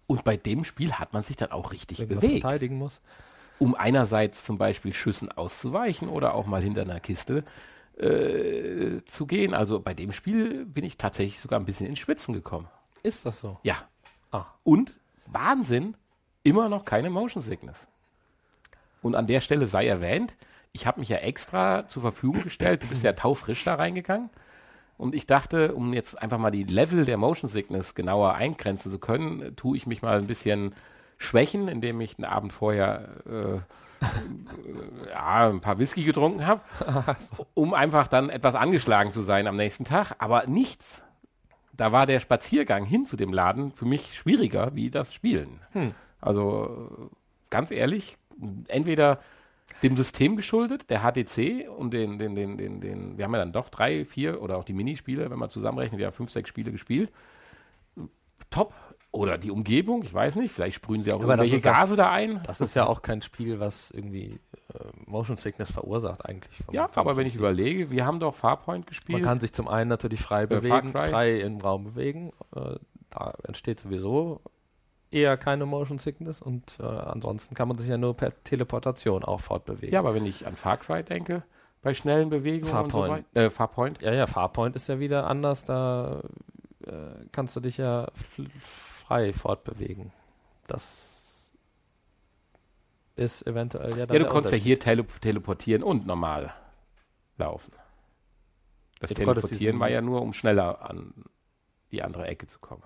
Und 0.07 0.23
bei 0.23 0.37
dem 0.37 0.63
Spiel 0.63 0.93
hat 0.93 1.13
man 1.13 1.23
sich 1.23 1.35
dann 1.35 1.51
auch 1.51 1.71
richtig 1.71 1.99
irgendwas 1.99 2.21
bewegt, 2.21 2.41
verteidigen 2.41 2.77
muss. 2.77 3.01
um 3.59 3.75
einerseits 3.75 4.43
zum 4.43 4.57
Beispiel 4.57 4.93
Schüssen 4.93 5.31
auszuweichen 5.31 6.09
oder 6.09 6.33
auch 6.35 6.45
mal 6.45 6.61
hinter 6.61 6.81
einer 6.81 6.99
Kiste 6.99 7.43
äh, 7.97 9.01
zu 9.05 9.25
gehen. 9.25 9.53
Also 9.53 9.79
bei 9.79 9.93
dem 9.93 10.11
Spiel 10.11 10.65
bin 10.65 10.83
ich 10.83 10.97
tatsächlich 10.97 11.39
sogar 11.39 11.59
ein 11.59 11.65
bisschen 11.65 11.87
ins 11.87 11.99
Schwitzen 11.99 12.33
gekommen. 12.33 12.67
Ist 13.03 13.25
das 13.25 13.39
so? 13.39 13.59
Ja. 13.63 13.87
Ah. 14.31 14.45
Und 14.63 14.93
Wahnsinn, 15.27 15.95
immer 16.43 16.69
noch 16.69 16.85
keine 16.85 17.09
Motion 17.09 17.41
Sickness. 17.43 17.87
Und 19.01 19.15
an 19.15 19.27
der 19.27 19.41
Stelle 19.41 19.67
sei 19.67 19.87
erwähnt, 19.87 20.33
ich 20.71 20.87
habe 20.87 20.99
mich 20.99 21.09
ja 21.09 21.17
extra 21.17 21.87
zur 21.87 22.01
Verfügung 22.01 22.43
gestellt. 22.43 22.83
Du 22.83 22.87
bist 22.87 23.03
ja 23.03 23.13
taufrisch 23.13 23.63
da 23.63 23.75
reingegangen. 23.75 24.29
Und 25.03 25.15
ich 25.15 25.27
dachte, 25.27 25.75
um 25.75 25.91
jetzt 25.91 26.21
einfach 26.21 26.37
mal 26.37 26.49
die 26.49 26.63
Level 26.63 27.03
der 27.03 27.17
Motion 27.17 27.49
Sickness 27.49 27.93
genauer 27.93 28.35
eingrenzen 28.35 28.89
zu 28.89 28.99
können, 28.99 29.53
tue 29.57 29.75
ich 29.75 29.85
mich 29.85 30.01
mal 30.01 30.17
ein 30.17 30.27
bisschen 30.27 30.73
schwächen, 31.17 31.67
indem 31.67 31.99
ich 31.99 32.15
den 32.15 32.23
Abend 32.23 32.53
vorher 32.53 33.09
äh, 33.27 33.55
äh, 34.05 35.09
ja, 35.09 35.49
ein 35.49 35.59
paar 35.59 35.77
Whisky 35.77 36.05
getrunken 36.05 36.47
habe, 36.47 36.61
um 37.53 37.73
einfach 37.73 38.07
dann 38.07 38.29
etwas 38.29 38.55
angeschlagen 38.55 39.11
zu 39.11 39.23
sein 39.23 39.45
am 39.45 39.57
nächsten 39.57 39.83
Tag. 39.83 40.15
Aber 40.19 40.47
nichts. 40.47 41.03
Da 41.73 41.91
war 41.91 42.05
der 42.05 42.21
Spaziergang 42.21 42.85
hin 42.85 43.05
zu 43.05 43.17
dem 43.17 43.33
Laden 43.33 43.73
für 43.73 43.85
mich 43.85 44.17
schwieriger 44.17 44.73
wie 44.73 44.89
das 44.89 45.13
Spielen. 45.13 45.59
Hm. 45.73 45.93
Also 46.21 47.09
ganz 47.49 47.71
ehrlich, 47.71 48.17
entweder 48.69 49.19
dem 49.81 49.97
System 49.97 50.35
geschuldet, 50.35 50.89
der 50.89 51.01
HTC 51.01 51.67
und 51.69 51.91
den, 51.91 52.19
den, 52.19 52.35
den, 52.35 52.57
den, 52.57 52.81
den, 52.81 53.17
wir 53.17 53.25
haben 53.25 53.33
ja 53.33 53.39
dann 53.39 53.51
doch 53.51 53.69
drei, 53.69 54.05
vier 54.05 54.41
oder 54.41 54.57
auch 54.57 54.63
die 54.63 54.73
Minispiele, 54.73 55.29
wenn 55.29 55.39
man 55.39 55.49
zusammenrechnet, 55.49 55.99
wir 55.99 56.07
haben 56.07 56.13
fünf, 56.13 56.31
sechs 56.31 56.49
Spiele 56.49 56.71
gespielt. 56.71 57.11
Top. 58.49 58.73
Oder 59.11 59.37
die 59.37 59.51
Umgebung, 59.51 60.01
ich 60.01 60.11
weiß 60.11 60.37
nicht, 60.37 60.51
vielleicht 60.51 60.75
sprühen 60.77 61.03
sie 61.03 61.11
auch 61.11 61.21
Aber 61.21 61.35
irgendwelche 61.35 61.63
ja- 61.63 61.71
Gase 61.71 61.95
da 61.95 62.11
ein. 62.11 62.41
Das 62.47 62.61
ist 62.61 62.73
ja 62.73 62.87
auch 62.87 63.03
kein 63.03 63.21
Spiel, 63.21 63.59
was 63.59 63.91
irgendwie 63.91 64.39
äh, 64.73 64.79
Motion 65.05 65.37
Sickness 65.37 65.69
verursacht 65.69 66.25
eigentlich. 66.25 66.63
Ja, 66.71 66.89
aber 66.95 67.15
wenn 67.15 67.27
ich 67.27 67.35
überlege, 67.35 67.91
wir 67.91 68.07
haben 68.07 68.19
doch 68.19 68.33
Farpoint 68.33 68.85
Man 68.85 68.85
gespielt. 68.87 69.23
kann 69.23 69.39
sich 69.39 69.53
zum 69.53 69.67
einen 69.67 69.87
natürlich 69.87 70.19
frei 70.19 70.47
Far 70.47 70.61
bewegen, 70.61 70.91
frei 70.93 71.41
im 71.41 71.59
Raum 71.61 71.83
bewegen. 71.83 72.31
Äh, 72.55 72.77
da 73.11 73.35
entsteht 73.43 73.81
sowieso 73.81 74.41
eher 75.13 75.37
keine 75.37 75.65
Motion 75.65 75.99
Sickness 75.99 76.41
und 76.41 76.77
äh, 76.79 76.83
ansonsten 76.83 77.55
kann 77.55 77.67
man 77.67 77.77
sich 77.77 77.87
ja 77.87 77.97
nur 77.97 78.15
per 78.15 78.43
Teleportation 78.43 79.23
auch 79.23 79.39
fortbewegen. 79.39 79.93
ja, 79.93 79.99
aber 79.99 80.15
wenn 80.15 80.25
ich 80.25 80.45
an 80.47 80.55
Far 80.55 80.77
Cry 80.77 81.03
denke, 81.03 81.43
bei 81.81 81.93
schnellen 81.93 82.29
Bewegungen 82.29 82.65
so 82.65 82.71
Farpoint. 82.71 83.09
weiter. 83.09 83.45
Äh, 83.45 83.49
Farpoint. 83.49 84.01
Ja, 84.01 84.13
ja, 84.13 84.25
Farpoint 84.27 84.75
ist 84.75 84.87
ja 84.87 84.99
wieder 84.99 85.27
anders, 85.27 85.65
da 85.65 86.21
äh, 86.85 86.91
kannst 87.31 87.55
du 87.55 87.59
dich 87.59 87.77
ja 87.77 88.07
frei 88.59 89.33
fortbewegen. 89.33 90.11
Das 90.67 91.51
ist 93.15 93.45
eventuell 93.45 93.97
ja 93.97 94.05
dann 94.05 94.17
Ja, 94.17 94.23
du 94.23 94.29
konntest 94.29 94.53
ja 94.53 94.57
hier 94.57 94.79
tele 94.79 95.05
teleportieren 95.21 95.83
und 95.83 96.07
normal 96.07 96.53
laufen. 97.37 97.73
Das 98.99 99.09
Ja, 99.11 99.17
Teleportieren 99.17 99.79
war 99.79 99.89
ja 99.89 100.01
nur, 100.01 100.21
um 100.21 100.31
schneller 100.31 100.89
an 100.89 101.13
die 101.91 102.01
andere 102.01 102.25
Ecke 102.27 102.47
zu 102.47 102.59
kommen. 102.59 102.83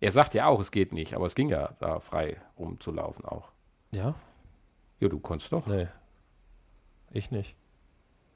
Er 0.00 0.12
sagt 0.12 0.34
ja 0.34 0.46
auch, 0.46 0.60
es 0.60 0.70
geht 0.70 0.92
nicht, 0.92 1.14
aber 1.14 1.26
es 1.26 1.34
ging 1.34 1.48
ja 1.48 1.74
da 1.78 2.00
frei 2.00 2.40
rumzulaufen 2.58 3.24
auch. 3.24 3.50
Ja? 3.90 4.14
Ja, 5.00 5.08
du 5.08 5.18
konntest 5.18 5.52
doch. 5.52 5.66
Nee. 5.66 5.88
Ich 7.10 7.30
nicht. 7.30 7.54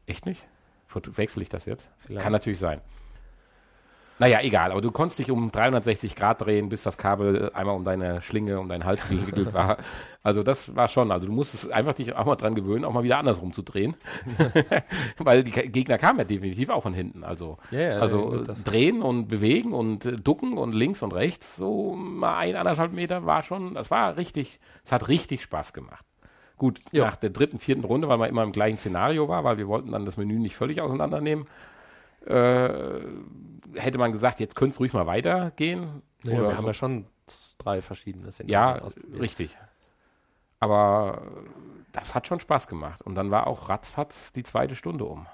Echt 0.06 0.26
nicht? 0.26 0.46
Wechsle 0.92 1.42
ich 1.42 1.48
das 1.48 1.66
jetzt? 1.66 1.88
Vielleicht. 1.98 2.22
Kann 2.22 2.32
natürlich 2.32 2.58
sein. 2.58 2.80
Naja, 4.20 4.38
egal, 4.42 4.70
aber 4.70 4.82
du 4.82 4.90
konntest 4.92 5.18
dich 5.18 5.30
um 5.30 5.50
360 5.50 6.14
Grad 6.14 6.42
drehen, 6.42 6.68
bis 6.68 6.82
das 6.82 6.98
Kabel 6.98 7.50
einmal 7.54 7.74
um 7.74 7.84
deine 7.84 8.20
Schlinge, 8.20 8.60
um 8.60 8.68
deinen 8.68 8.84
Hals 8.84 9.08
gewickelt 9.08 9.52
war. 9.54 9.78
Also 10.22 10.42
das 10.42 10.76
war 10.76 10.88
schon, 10.88 11.10
also 11.10 11.26
du 11.26 11.32
musstest 11.32 11.72
einfach 11.72 11.94
dich 11.94 12.14
auch 12.14 12.26
mal 12.26 12.36
dran 12.36 12.54
gewöhnen, 12.54 12.84
auch 12.84 12.92
mal 12.92 13.02
wieder 13.02 13.18
andersrum 13.18 13.52
zu 13.54 13.62
drehen. 13.62 13.94
Weil 15.18 15.44
die 15.44 15.50
Gegner 15.50 15.98
kamen 15.98 16.18
ja 16.18 16.24
definitiv 16.24 16.68
auch 16.68 16.82
von 16.82 16.94
hinten. 16.94 17.24
Also, 17.24 17.58
Ja, 17.70 17.80
ja, 17.80 17.98
also 17.98 18.42
äh, 18.42 18.44
das- 18.44 18.62
drehen 18.62 19.02
und 19.02 19.28
bewegen 19.28 19.72
und 19.72 20.04
äh, 20.04 20.12
ducken 20.16 20.58
und 20.58 20.72
links 20.74 21.02
und 21.02 21.12
rechts, 21.14 21.56
so 21.56 21.94
mal 21.94 22.36
ein, 22.38 22.56
anderthalb 22.56 22.92
Meter 22.92 23.24
war 23.26 23.42
schon, 23.42 23.74
das 23.74 23.90
war 23.90 24.16
richtig, 24.16 24.60
es 24.84 24.92
hat 24.92 25.08
richtig 25.08 25.42
Spaß 25.42 25.72
gemacht. 25.72 26.04
Gut, 26.56 26.80
Ja. 26.92 27.06
nach 27.06 27.16
der 27.16 27.30
dritten, 27.30 27.58
vierten 27.58 27.84
Runde, 27.84 28.06
weil 28.08 28.18
man 28.18 28.28
immer 28.28 28.42
im 28.42 28.52
gleichen 28.52 28.76
Szenario 28.76 29.28
war, 29.28 29.44
weil 29.44 29.56
wir 29.56 29.66
wollten 29.66 29.92
dann 29.92 30.04
das 30.04 30.18
Menü 30.18 30.38
nicht 30.38 30.56
völlig 30.56 30.82
auseinandernehmen, 30.82 31.46
hätte 32.26 33.98
man 33.98 34.12
gesagt, 34.12 34.40
jetzt 34.40 34.56
könnte 34.56 34.74
es 34.74 34.80
ruhig 34.80 34.92
mal 34.92 35.06
weitergehen. 35.06 36.02
Ja, 36.24 36.40
Oder 36.40 36.48
wir 36.48 36.56
haben 36.56 36.64
so. 36.64 36.66
ja 36.66 36.74
schon 36.74 37.06
drei 37.58 37.82
verschiedene 37.82 38.30
Ja, 38.46 38.78
Szenarien 38.78 38.80
ausprobiert. 38.80 39.20
richtig. 39.22 39.56
Aber 40.58 41.22
äh, 41.26 41.50
das 41.92 42.14
hat 42.14 42.26
schon 42.26 42.40
Spaß 42.40 42.66
gemacht. 42.68 43.02
Und 43.02 43.14
dann 43.14 43.30
war 43.30 43.46
auch 43.46 43.68
ratzfatz 43.68 44.32
die 44.32 44.42
zweite 44.42 44.74
Stunde 44.74 45.04
um. 45.04 45.26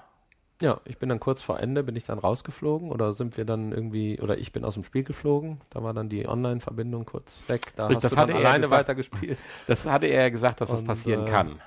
Ja, 0.61 0.81
ich 0.85 0.97
bin 0.97 1.09
dann 1.09 1.19
kurz 1.19 1.41
vor 1.41 1.59
Ende, 1.59 1.83
bin 1.83 1.95
ich 1.95 2.05
dann 2.05 2.17
rausgeflogen 2.17 2.89
oder 2.91 3.13
sind 3.13 3.37
wir 3.37 3.45
dann 3.45 3.71
irgendwie, 3.71 4.19
oder 4.19 4.39
ich 4.39 4.51
bin 4.51 4.65
aus 4.65 4.73
dem 4.73 4.83
Spiel 4.83 5.03
geflogen, 5.03 5.61
da 5.69 5.83
war 5.83 5.93
dann 5.93 6.09
die 6.09 6.27
Online-Verbindung 6.27 7.05
kurz 7.05 7.43
weg, 7.47 7.73
da 7.75 7.87
Richtig, 7.87 7.95
hast 7.95 8.03
das 8.03 8.11
du 8.11 8.15
dann 8.15 8.29
hatte 8.29 8.33
er 8.33 8.39
alleine 8.39 8.61
gesagt. 8.61 8.71
weitergespielt. 8.71 9.37
Das 9.67 9.85
hatte 9.85 10.07
er 10.07 10.31
gesagt, 10.31 10.61
dass 10.61 10.71
das 10.71 10.81
Und, 10.81 10.87
passieren 10.87 11.25
äh, 11.25 11.25
kann. 11.25 11.59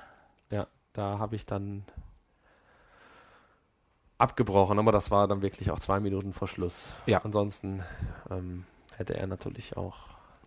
Ja, 0.49 0.67
da 0.93 1.19
habe 1.19 1.35
ich 1.37 1.45
dann 1.45 1.85
abgebrochen, 4.21 4.79
aber 4.79 4.91
das 4.91 5.11
war 5.11 5.27
dann 5.27 5.41
wirklich 5.41 5.71
auch 5.71 5.79
zwei 5.79 5.99
Minuten 5.99 6.33
vor 6.33 6.47
Schluss. 6.47 6.87
Ja. 7.05 7.21
Ansonsten 7.23 7.83
ähm, 8.29 8.65
hätte 8.95 9.15
er 9.15 9.27
natürlich 9.27 9.77
auch 9.77 9.97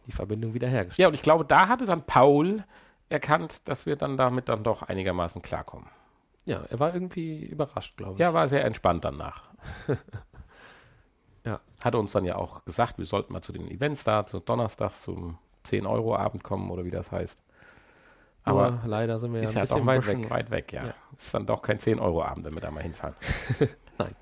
die 0.06 0.12
Verbindung 0.12 0.54
wiederhergestellt. 0.54 0.98
Ja, 1.02 1.08
und 1.08 1.14
ich 1.14 1.22
glaube, 1.22 1.44
da 1.44 1.68
hatte 1.68 1.84
dann 1.84 2.02
Paul 2.02 2.64
erkannt, 3.08 3.68
dass 3.68 3.86
wir 3.86 3.96
dann 3.96 4.16
damit 4.16 4.48
dann 4.48 4.62
doch 4.62 4.82
einigermaßen 4.82 5.42
klarkommen. 5.42 5.88
Ja, 6.46 6.62
er 6.68 6.78
war 6.78 6.94
irgendwie 6.94 7.44
überrascht, 7.44 7.96
glaube 7.96 8.14
ich. 8.14 8.18
Ja, 8.20 8.34
war 8.34 8.48
sehr 8.48 8.64
entspannt 8.64 9.04
danach. 9.04 9.44
Ja. 11.46 11.60
Hatte 11.82 11.98
uns 11.98 12.12
dann 12.12 12.24
ja 12.24 12.36
auch 12.36 12.64
gesagt, 12.64 12.96
wir 12.96 13.04
sollten 13.04 13.32
mal 13.32 13.42
zu 13.42 13.52
den 13.52 13.70
Events 13.70 14.02
da, 14.02 14.24
zu 14.24 14.40
Donnerstags 14.40 15.02
zum 15.02 15.36
10-Euro-Abend 15.66 16.42
kommen 16.42 16.70
oder 16.70 16.84
wie 16.86 16.90
das 16.90 17.12
heißt. 17.12 17.43
Aber 18.44 18.66
Aber 18.66 18.80
leider 18.86 19.18
sind 19.18 19.32
wir 19.32 19.40
ja 19.40 19.48
ist 19.48 19.56
ein 19.56 19.66
ja 19.66 19.74
doch 19.76 19.86
weit 19.86 20.06
weg. 20.06 20.30
weit 20.30 20.50
weg, 20.50 20.72
ja. 20.72 20.86
Ja. 20.86 20.94
Ist 21.16 21.32
dann 21.34 21.46
doch 21.46 21.62
kein 21.62 21.78
10-Euro-Abend, 21.78 22.44
wenn 22.46 22.54
wir 22.54 22.60
da 22.60 22.70
mal 22.70 22.82
hinfahren. 22.82 23.14
Nein. 23.98 24.14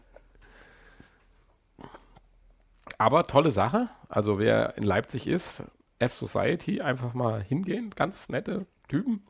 Aber 2.99 3.27
tolle 3.27 3.51
Sache. 3.51 3.89
Also 4.09 4.39
wer 4.39 4.77
in 4.77 4.85
Leipzig 4.85 5.27
ist, 5.27 5.63
F-Society, 5.99 6.81
einfach 6.81 7.15
mal 7.15 7.43
hingehen. 7.43 7.91
Ganz 7.97 8.29
nette 8.29 8.67
Typen. 8.89 9.23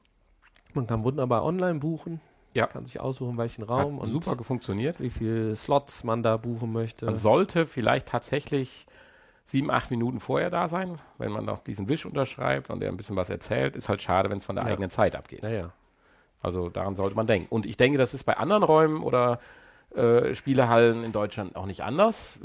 Man 0.74 0.86
kann 0.86 1.04
wunderbar 1.04 1.44
online 1.44 1.78
buchen. 1.78 2.20
Ja. 2.54 2.66
Kann 2.66 2.84
sich 2.84 3.00
aussuchen, 3.00 3.38
welchen 3.38 3.62
Hat 3.62 3.70
Raum 3.70 3.98
und 3.98 4.10
super 4.10 4.36
funktioniert. 4.44 5.00
wie 5.00 5.10
viele 5.10 5.54
Slots 5.56 6.04
man 6.04 6.22
da 6.22 6.36
buchen 6.36 6.70
möchte. 6.72 7.06
Man 7.06 7.16
sollte 7.16 7.64
vielleicht 7.64 8.08
tatsächlich 8.08 8.86
sieben, 9.44 9.70
acht 9.70 9.90
Minuten 9.90 10.20
vorher 10.20 10.50
da 10.50 10.68
sein, 10.68 10.98
wenn 11.18 11.32
man 11.32 11.44
noch 11.44 11.58
diesen 11.64 11.88
Wisch 11.88 12.06
unterschreibt 12.06 12.70
und 12.70 12.80
der 12.80 12.88
ein 12.90 12.96
bisschen 12.96 13.16
was 13.16 13.28
erzählt. 13.30 13.76
Ist 13.76 13.88
halt 13.88 14.00
schade, 14.02 14.30
wenn 14.30 14.38
es 14.38 14.44
von 14.44 14.56
der 14.56 14.64
Ja. 14.66 14.70
eigenen 14.72 14.90
Zeit 14.90 15.16
abgeht. 15.16 15.42
naja. 15.42 15.70
Also 16.40 16.70
daran 16.70 16.96
sollte 16.96 17.14
man 17.14 17.28
denken. 17.28 17.46
Und 17.54 17.66
ich 17.66 17.76
denke, 17.76 17.98
das 17.98 18.14
ist 18.14 18.24
bei 18.24 18.36
anderen 18.36 18.64
Räumen 18.64 19.02
oder 19.04 19.38
äh, 19.94 20.34
Spielehallen 20.34 21.04
in 21.04 21.12
Deutschland 21.12 21.54
auch 21.54 21.66
nicht 21.66 21.82
anders. 21.84 22.36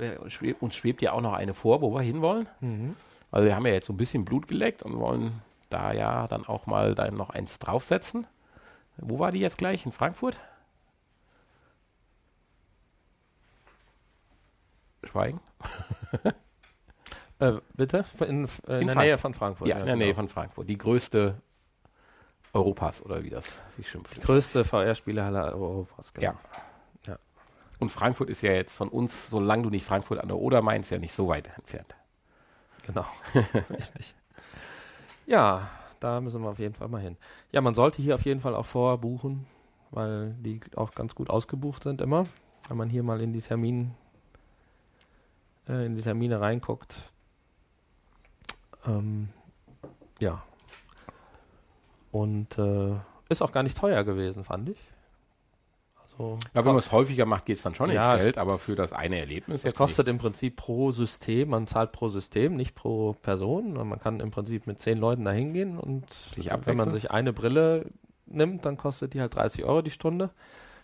Uns 0.59 0.75
schwebt 0.75 1.01
ja 1.01 1.13
auch 1.13 1.21
noch 1.21 1.33
eine 1.33 1.55
vor, 1.55 1.81
wo 1.81 1.91
wir 1.95 2.01
hinwollen. 2.01 2.47
Mhm. 2.59 2.95
Also 3.31 3.47
wir 3.47 3.55
haben 3.55 3.65
ja 3.65 3.73
jetzt 3.73 3.87
so 3.87 3.93
ein 3.93 3.97
bisschen 3.97 4.23
Blut 4.23 4.47
geleckt 4.47 4.83
und 4.83 4.99
wollen 4.99 5.41
da 5.71 5.93
ja 5.93 6.27
dann 6.27 6.45
auch 6.45 6.67
mal 6.67 6.93
dann 6.93 7.15
noch 7.15 7.31
eins 7.31 7.57
draufsetzen. 7.57 8.27
Wo 8.97 9.17
war 9.17 9.31
die 9.31 9.39
jetzt 9.39 9.57
gleich? 9.57 9.83
In 9.85 9.91
Frankfurt? 9.91 10.39
Schweigen? 15.03 15.39
Äh, 17.39 17.53
bitte? 17.75 18.05
In, 18.19 18.45
äh, 18.67 18.75
in, 18.75 18.81
In 18.81 18.87
der 18.87 18.95
Nähe 18.95 19.17
von 19.17 19.33
Frankfurt. 19.33 19.67
Ja, 19.67 19.79
in 19.79 19.85
der 19.85 19.95
Nähe 19.95 20.07
genau. 20.07 20.15
von 20.17 20.29
Frankfurt. 20.29 20.67
Die 20.69 20.77
größte 20.77 21.35
Europas 22.53 23.01
oder 23.01 23.23
wie 23.23 23.29
das 23.29 23.61
sich 23.75 23.89
schimpft. 23.89 24.15
Die 24.15 24.21
größte 24.21 24.63
VR-Spielehalle 24.63 25.53
Europas, 25.53 26.13
genau. 26.13 26.31
Ja. 26.31 26.39
Und 27.79 27.91
Frankfurt 27.91 28.29
ist 28.29 28.41
ja 28.41 28.51
jetzt 28.51 28.75
von 28.75 28.89
uns, 28.89 29.29
solange 29.29 29.63
du 29.63 29.69
nicht 29.69 29.85
Frankfurt 29.85 30.19
an 30.19 30.27
der 30.27 30.37
Oder 30.37 30.61
meinst, 30.61 30.91
ja 30.91 30.97
nicht 30.97 31.13
so 31.13 31.27
weit 31.27 31.49
entfernt. 31.57 31.95
Genau, 32.85 33.05
richtig. 33.69 34.15
Ja, 35.25 35.69
da 35.99 36.21
müssen 36.21 36.41
wir 36.41 36.49
auf 36.49 36.59
jeden 36.59 36.73
Fall 36.73 36.87
mal 36.87 37.01
hin. 37.01 37.17
Ja, 37.51 37.61
man 37.61 37.75
sollte 37.75 38.01
hier 38.01 38.15
auf 38.15 38.25
jeden 38.25 38.39
Fall 38.39 38.55
auch 38.55 38.65
vorbuchen, 38.65 39.45
weil 39.91 40.33
die 40.39 40.59
auch 40.75 40.91
ganz 40.91 41.13
gut 41.13 41.29
ausgebucht 41.29 41.83
sind 41.83 42.01
immer. 42.01 42.25
Wenn 42.67 42.77
man 42.77 42.89
hier 42.89 43.03
mal 43.03 43.21
in 43.21 43.33
die 43.33 43.41
Termin, 43.41 43.93
äh, 45.67 45.85
in 45.85 45.95
die 45.95 46.01
Termine 46.01 46.39
reinguckt. 46.41 46.99
Ähm, 48.87 49.29
ja. 50.19 50.41
Und 52.11 52.57
äh, 52.57 52.95
ist 53.29 53.41
auch 53.41 53.51
gar 53.51 53.63
nicht 53.63 53.77
teuer 53.77 54.03
gewesen, 54.03 54.43
fand 54.43 54.69
ich. 54.69 54.79
Also 56.01 56.39
Ja, 56.53 56.65
wenn 56.65 56.71
man 56.71 56.77
es 56.77 56.91
häufiger 56.91 57.25
macht, 57.25 57.45
geht 57.45 57.57
es 57.57 57.63
dann 57.63 57.75
schon 57.75 57.91
Ja, 57.91 58.13
ins 58.15 58.23
Geld, 58.23 58.37
aber 58.37 58.57
für 58.57 58.75
das 58.75 58.93
eine 58.93 59.19
Erlebnis. 59.19 59.63
Es 59.63 59.75
kostet 59.75 60.07
im 60.07 60.17
Prinzip 60.17 60.55
pro 60.55 60.91
System, 60.91 61.49
man 61.49 61.67
zahlt 61.67 61.91
pro 61.91 62.07
System, 62.07 62.55
nicht 62.55 62.75
pro 62.75 63.13
Person. 63.13 63.77
Und 63.77 63.89
Man 63.89 63.99
kann 63.99 64.19
im 64.19 64.31
Prinzip 64.31 64.65
mit 64.65 64.81
zehn 64.81 64.97
Leuten 64.97 65.25
da 65.25 65.31
hingehen 65.31 65.77
und 65.77 66.05
wenn 66.65 66.77
man 66.77 66.91
sich 66.91 67.11
eine 67.11 67.33
Brille 67.33 67.85
nimmt, 68.25 68.65
dann 68.65 68.77
kostet 68.77 69.13
die 69.13 69.21
halt 69.21 69.35
30 69.35 69.63
Euro 69.65 69.81
die 69.81 69.91
Stunde. 69.91 70.31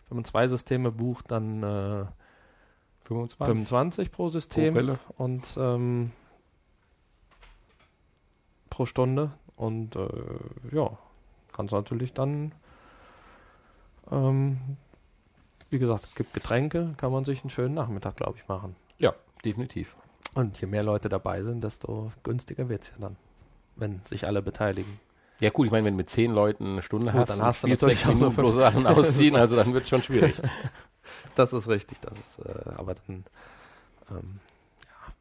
Wenn 0.09 0.17
man 0.17 0.25
zwei 0.25 0.47
Systeme 0.47 0.91
bucht, 0.91 1.31
dann 1.31 1.63
äh, 1.63 1.99
nicht 1.99 2.11
25 3.03 3.45
25 3.45 4.11
pro 4.11 4.23
pro 4.23 4.29
System 4.29 4.73
Brille. 4.73 4.99
und 5.17 5.45
ähm, 5.57 6.11
pro 8.73 8.85
Stunde. 8.87 9.31
Und 9.55 9.95
äh, 9.95 10.07
ja, 10.71 10.97
kannst 11.53 11.73
natürlich 11.73 12.13
dann, 12.13 12.53
ähm, 14.11 14.57
wie 15.69 15.77
gesagt, 15.77 16.03
es 16.05 16.15
gibt 16.15 16.33
Getränke, 16.33 16.95
kann 16.97 17.11
man 17.11 17.23
sich 17.23 17.41
einen 17.43 17.51
schönen 17.51 17.75
Nachmittag, 17.75 18.15
glaube 18.17 18.37
ich, 18.37 18.47
machen. 18.47 18.75
Ja, 18.97 19.13
definitiv. 19.45 19.95
Und 20.33 20.59
je 20.59 20.65
mehr 20.67 20.81
Leute 20.83 21.07
dabei 21.07 21.43
sind, 21.43 21.63
desto 21.63 22.11
günstiger 22.23 22.67
wird 22.67 22.81
es 22.83 22.89
ja 22.89 22.95
dann, 22.99 23.15
wenn 23.75 24.01
sich 24.05 24.25
alle 24.25 24.41
beteiligen. 24.41 24.99
Ja 25.39 25.51
gut, 25.51 25.67
ich 25.67 25.71
meine, 25.71 25.85
wenn 25.85 25.93
du 25.93 25.97
mit 25.97 26.09
zehn 26.09 26.31
Leuten 26.31 26.65
eine 26.73 26.81
Stunde 26.81 27.11
Gut, 27.11 27.21
hast, 27.21 27.29
dann 27.29 27.41
hast 27.43 27.63
du 27.63 27.67
natürlich 27.67 28.05
auch 28.07 28.13
nur 28.15 28.31
bloß 28.31 28.57
an- 28.57 28.87
ausziehen, 28.87 29.35
also 29.35 29.55
dann 29.55 29.71
wird 29.73 29.83
es 29.83 29.89
schon 29.89 30.01
schwierig. 30.01 30.35
Das 31.35 31.51
ist 31.51 31.67
richtig, 31.67 31.99
das 31.99 32.13
ist, 32.17 32.39
äh, 32.45 32.69
aber 32.77 32.95
dann, 32.95 33.25
ähm, 34.11 34.39
ja. 34.85 35.13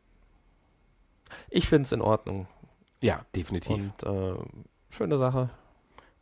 Ich 1.48 1.68
finde 1.68 1.86
es 1.86 1.92
in 1.92 2.00
Ordnung 2.02 2.46
ja, 3.02 3.20
definitiv. 3.36 3.70
und 3.74 4.02
äh, 4.04 4.34
schöne 4.88 5.18
Sache. 5.18 5.50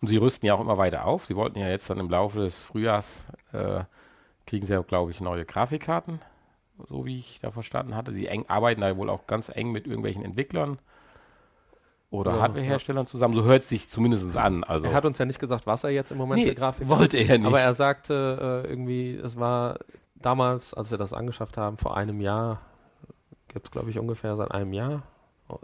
Und 0.01 0.09
sie 0.09 0.16
rüsten 0.16 0.47
ja 0.47 0.55
auch 0.55 0.61
immer 0.61 0.78
weiter 0.78 1.05
auf. 1.05 1.26
Sie 1.26 1.37
wollten 1.37 1.59
ja 1.59 1.68
jetzt 1.68 1.89
dann 1.91 1.99
im 1.99 2.09
Laufe 2.11 2.41
des 2.41 2.59
Frühjahrs, 2.59 3.22
äh, 3.53 3.85
kriegen 4.47 4.66
sie 4.66 4.72
ja, 4.72 4.81
glaube 4.81 5.11
ich, 5.11 5.20
neue 5.20 5.45
Grafikkarten, 5.45 6.20
so 6.89 7.05
wie 7.05 7.18
ich 7.18 7.39
da 7.41 7.51
verstanden 7.51 7.95
hatte. 7.95 8.12
Sie 8.12 8.26
eng, 8.26 8.47
arbeiten 8.49 8.81
da 8.81 8.97
wohl 8.97 9.11
auch 9.11 9.26
ganz 9.26 9.51
eng 9.55 9.70
mit 9.70 9.87
irgendwelchen 9.87 10.24
Entwicklern 10.24 10.78
oder 12.11 12.33
Ja, 12.33 12.41
Hardwareherstellern 12.41 13.07
zusammen. 13.07 13.35
So 13.37 13.45
hört 13.45 13.62
es 13.62 13.68
sich 13.68 13.89
zumindest 13.89 14.37
an. 14.37 14.64
Also 14.64 14.87
Er 14.87 14.95
hat 14.95 15.05
uns 15.05 15.18
ja 15.18 15.26
nicht 15.26 15.39
gesagt, 15.39 15.66
was 15.66 15.85
er 15.85 15.91
jetzt 15.91 16.11
im 16.11 16.18
Moment 16.18 16.43
Nee, 16.43 16.49
für 16.49 16.55
Grafik 16.55 16.89
wollte 16.89 17.18
er 17.18 17.39
nicht. 17.39 17.47
Aber 17.47 17.61
er 17.61 17.74
sagte 17.74 18.64
äh, 18.64 18.68
irgendwie, 18.70 19.14
es 19.14 19.39
war 19.39 19.78
damals, 20.16 20.74
als 20.74 20.91
wir 20.91 20.99
das 20.99 21.12
angeschafft 21.12 21.57
haben, 21.57 21.76
vor 21.76 21.97
einem 21.97 22.20
Jahr, 22.20 22.61
gibt 23.49 23.66
es 23.66 23.70
glaube 23.70 23.91
ich 23.91 23.99
ungefähr 23.99 24.35
seit 24.37 24.51
einem 24.51 24.72
Jahr, 24.72 25.03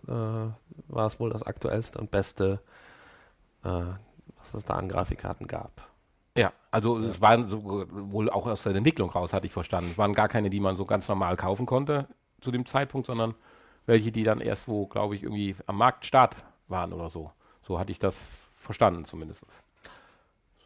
äh, 0.08 0.92
war 0.92 1.06
es 1.06 1.18
wohl 1.20 1.30
das 1.30 1.42
aktuellste 1.42 1.98
und 1.98 2.10
beste, 2.10 2.60
äh, 3.64 3.68
was 4.38 4.54
es 4.54 4.64
da 4.64 4.74
an 4.74 4.88
Grafikkarten 4.88 5.46
gab. 5.46 5.88
ja, 6.36 6.52
also 6.70 6.98
es 6.98 7.20
waren 7.20 7.48
so, 7.48 7.86
wohl 7.90 8.28
auch 8.30 8.46
aus 8.46 8.62
der 8.64 8.74
Entwicklung 8.74 9.10
raus, 9.10 9.32
hatte 9.32 9.46
ich 9.46 9.52
verstanden. 9.52 9.90
Es 9.92 9.98
waren 9.98 10.14
gar 10.14 10.28
keine, 10.28 10.50
die 10.50 10.60
man 10.60 10.76
so 10.76 10.84
ganz 10.84 11.08
normal 11.08 11.36
kaufen 11.36 11.64
konnte 11.66 12.06
zu 12.40 12.50
dem 12.50 12.66
Zeitpunkt, 12.66 13.06
sondern 13.06 13.34
welche, 13.86 14.12
die 14.12 14.24
dann 14.24 14.40
erst 14.40 14.68
wo, 14.68 14.86
glaube 14.86 15.14
ich, 15.14 15.22
irgendwie 15.22 15.56
am 15.66 15.76
Marktstart 15.78 16.36
waren 16.68 16.92
oder 16.92 17.08
so. 17.08 17.32
So 17.62 17.78
hatte 17.78 17.92
ich 17.92 17.98
das 17.98 18.16
verstanden 18.54 19.04
zumindest. 19.04 19.44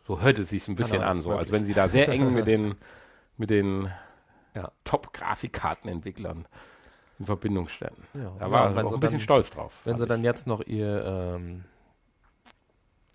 So 0.06 0.20
hörte 0.20 0.42
es 0.42 0.48
sich 0.50 0.66
ein 0.68 0.74
bisschen 0.74 0.98
Genau, 0.98 1.10
an, 1.10 1.22
so 1.22 1.30
als 1.30 1.38
wirklich. 1.48 1.52
wenn 1.52 1.64
sie 1.66 1.74
da 1.74 1.86
sehr 1.88 2.08
eng 2.08 2.32
mit 2.34 2.46
den, 2.46 2.74
mit 3.36 3.50
den 3.50 3.90
Ja. 4.54 4.72
Top-Grafikkartenentwicklern 4.82 6.46
in 7.20 7.26
Verbindung 7.26 7.68
standen. 7.68 8.02
Ja, 8.14 8.32
Da 8.40 8.50
war 8.50 8.70
und 8.70 8.76
er 8.76 8.86
auch 8.86 8.92
ein 8.94 9.00
bisschen 9.00 9.20
stolz 9.20 9.50
drauf. 9.50 9.80
Wenn 9.84 9.98
sie 9.98 10.04
ich. 10.04 10.08
dann 10.08 10.24
jetzt 10.24 10.46
noch 10.48 10.60
ihr 10.66 11.04
ähm, 11.04 11.64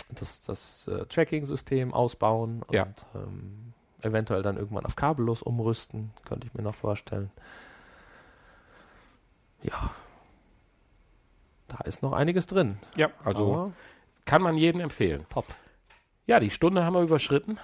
das, 0.09 0.41
das 0.41 0.87
äh, 0.87 1.05
Tracking-System 1.07 1.93
ausbauen 1.93 2.61
und 2.63 2.73
Ja. 2.73 2.87
ähm, 3.15 3.73
eventuell 4.01 4.43
dann 4.43 4.55
irgendwann 4.57 4.85
auf 4.85 4.95
kabellos 4.95 5.41
umrüsten, 5.41 6.11
könnte 6.25 6.45
ich 6.47 6.53
mir 6.53 6.61
noch 6.61 6.75
vorstellen. 6.75 7.31
Ja. 9.63 9.91
Da 11.67 11.77
ist 11.85 12.03
noch 12.03 12.13
einiges 12.13 12.45
drin. 12.45 12.77
ja, 12.95 13.09
also 13.23 13.53
Aber 13.53 13.71
kann 14.25 14.41
man 14.43 14.55
jedem 14.57 14.81
empfehlen. 14.81 15.25
top. 15.29 15.45
Ja, 16.27 16.39
die 16.39 16.51
Stunde 16.51 16.83
haben 16.85 16.93
wir 16.93 17.01
überschritten. 17.01 17.57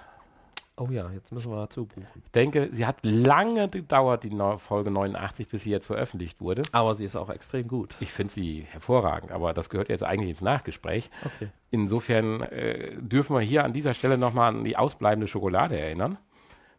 Oh 0.81 0.87
ja, 0.89 1.11
jetzt 1.11 1.31
müssen 1.31 1.51
wir 1.51 1.69
zubuchen. 1.69 2.07
Ich 2.15 2.31
denke, 2.31 2.69
sie 2.71 2.87
hat 2.87 2.97
lange 3.03 3.69
gedauert, 3.69 4.23
die 4.23 4.35
Folge 4.57 4.89
89, 4.89 5.47
bis 5.47 5.61
sie 5.61 5.69
jetzt 5.69 5.85
veröffentlicht 5.85 6.41
wurde. 6.41 6.63
Aber 6.71 6.95
sie 6.95 7.05
ist 7.05 7.15
auch 7.15 7.29
extrem 7.29 7.67
gut. 7.67 7.95
Ich 7.99 8.11
finde 8.11 8.33
sie 8.33 8.65
hervorragend, 8.67 9.31
aber 9.31 9.53
das 9.53 9.69
gehört 9.69 9.89
jetzt 9.89 10.03
eigentlich 10.03 10.31
ins 10.31 10.41
Nachgespräch. 10.41 11.11
Okay. 11.23 11.49
Insofern 11.69 12.41
äh, 12.41 12.95
dürfen 12.99 13.35
wir 13.35 13.41
hier 13.41 13.63
an 13.63 13.73
dieser 13.73 13.93
Stelle 13.93 14.17
nochmal 14.17 14.55
an 14.55 14.63
die 14.63 14.75
ausbleibende 14.75 15.27
Schokolade 15.27 15.79
erinnern. 15.79 16.17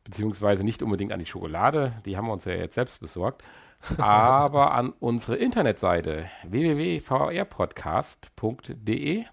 Beziehungsweise 0.02 0.64
nicht 0.64 0.82
unbedingt 0.82 1.12
an 1.12 1.20
die 1.20 1.26
Schokolade, 1.26 1.92
die 2.04 2.16
haben 2.16 2.26
wir 2.26 2.32
uns 2.32 2.44
ja 2.44 2.54
jetzt 2.54 2.74
selbst 2.74 2.98
besorgt, 2.98 3.44
aber 3.98 4.74
an 4.74 4.94
unsere 4.98 5.36
Internetseite 5.36 6.28
www.vrpodcast.de. 6.42 9.26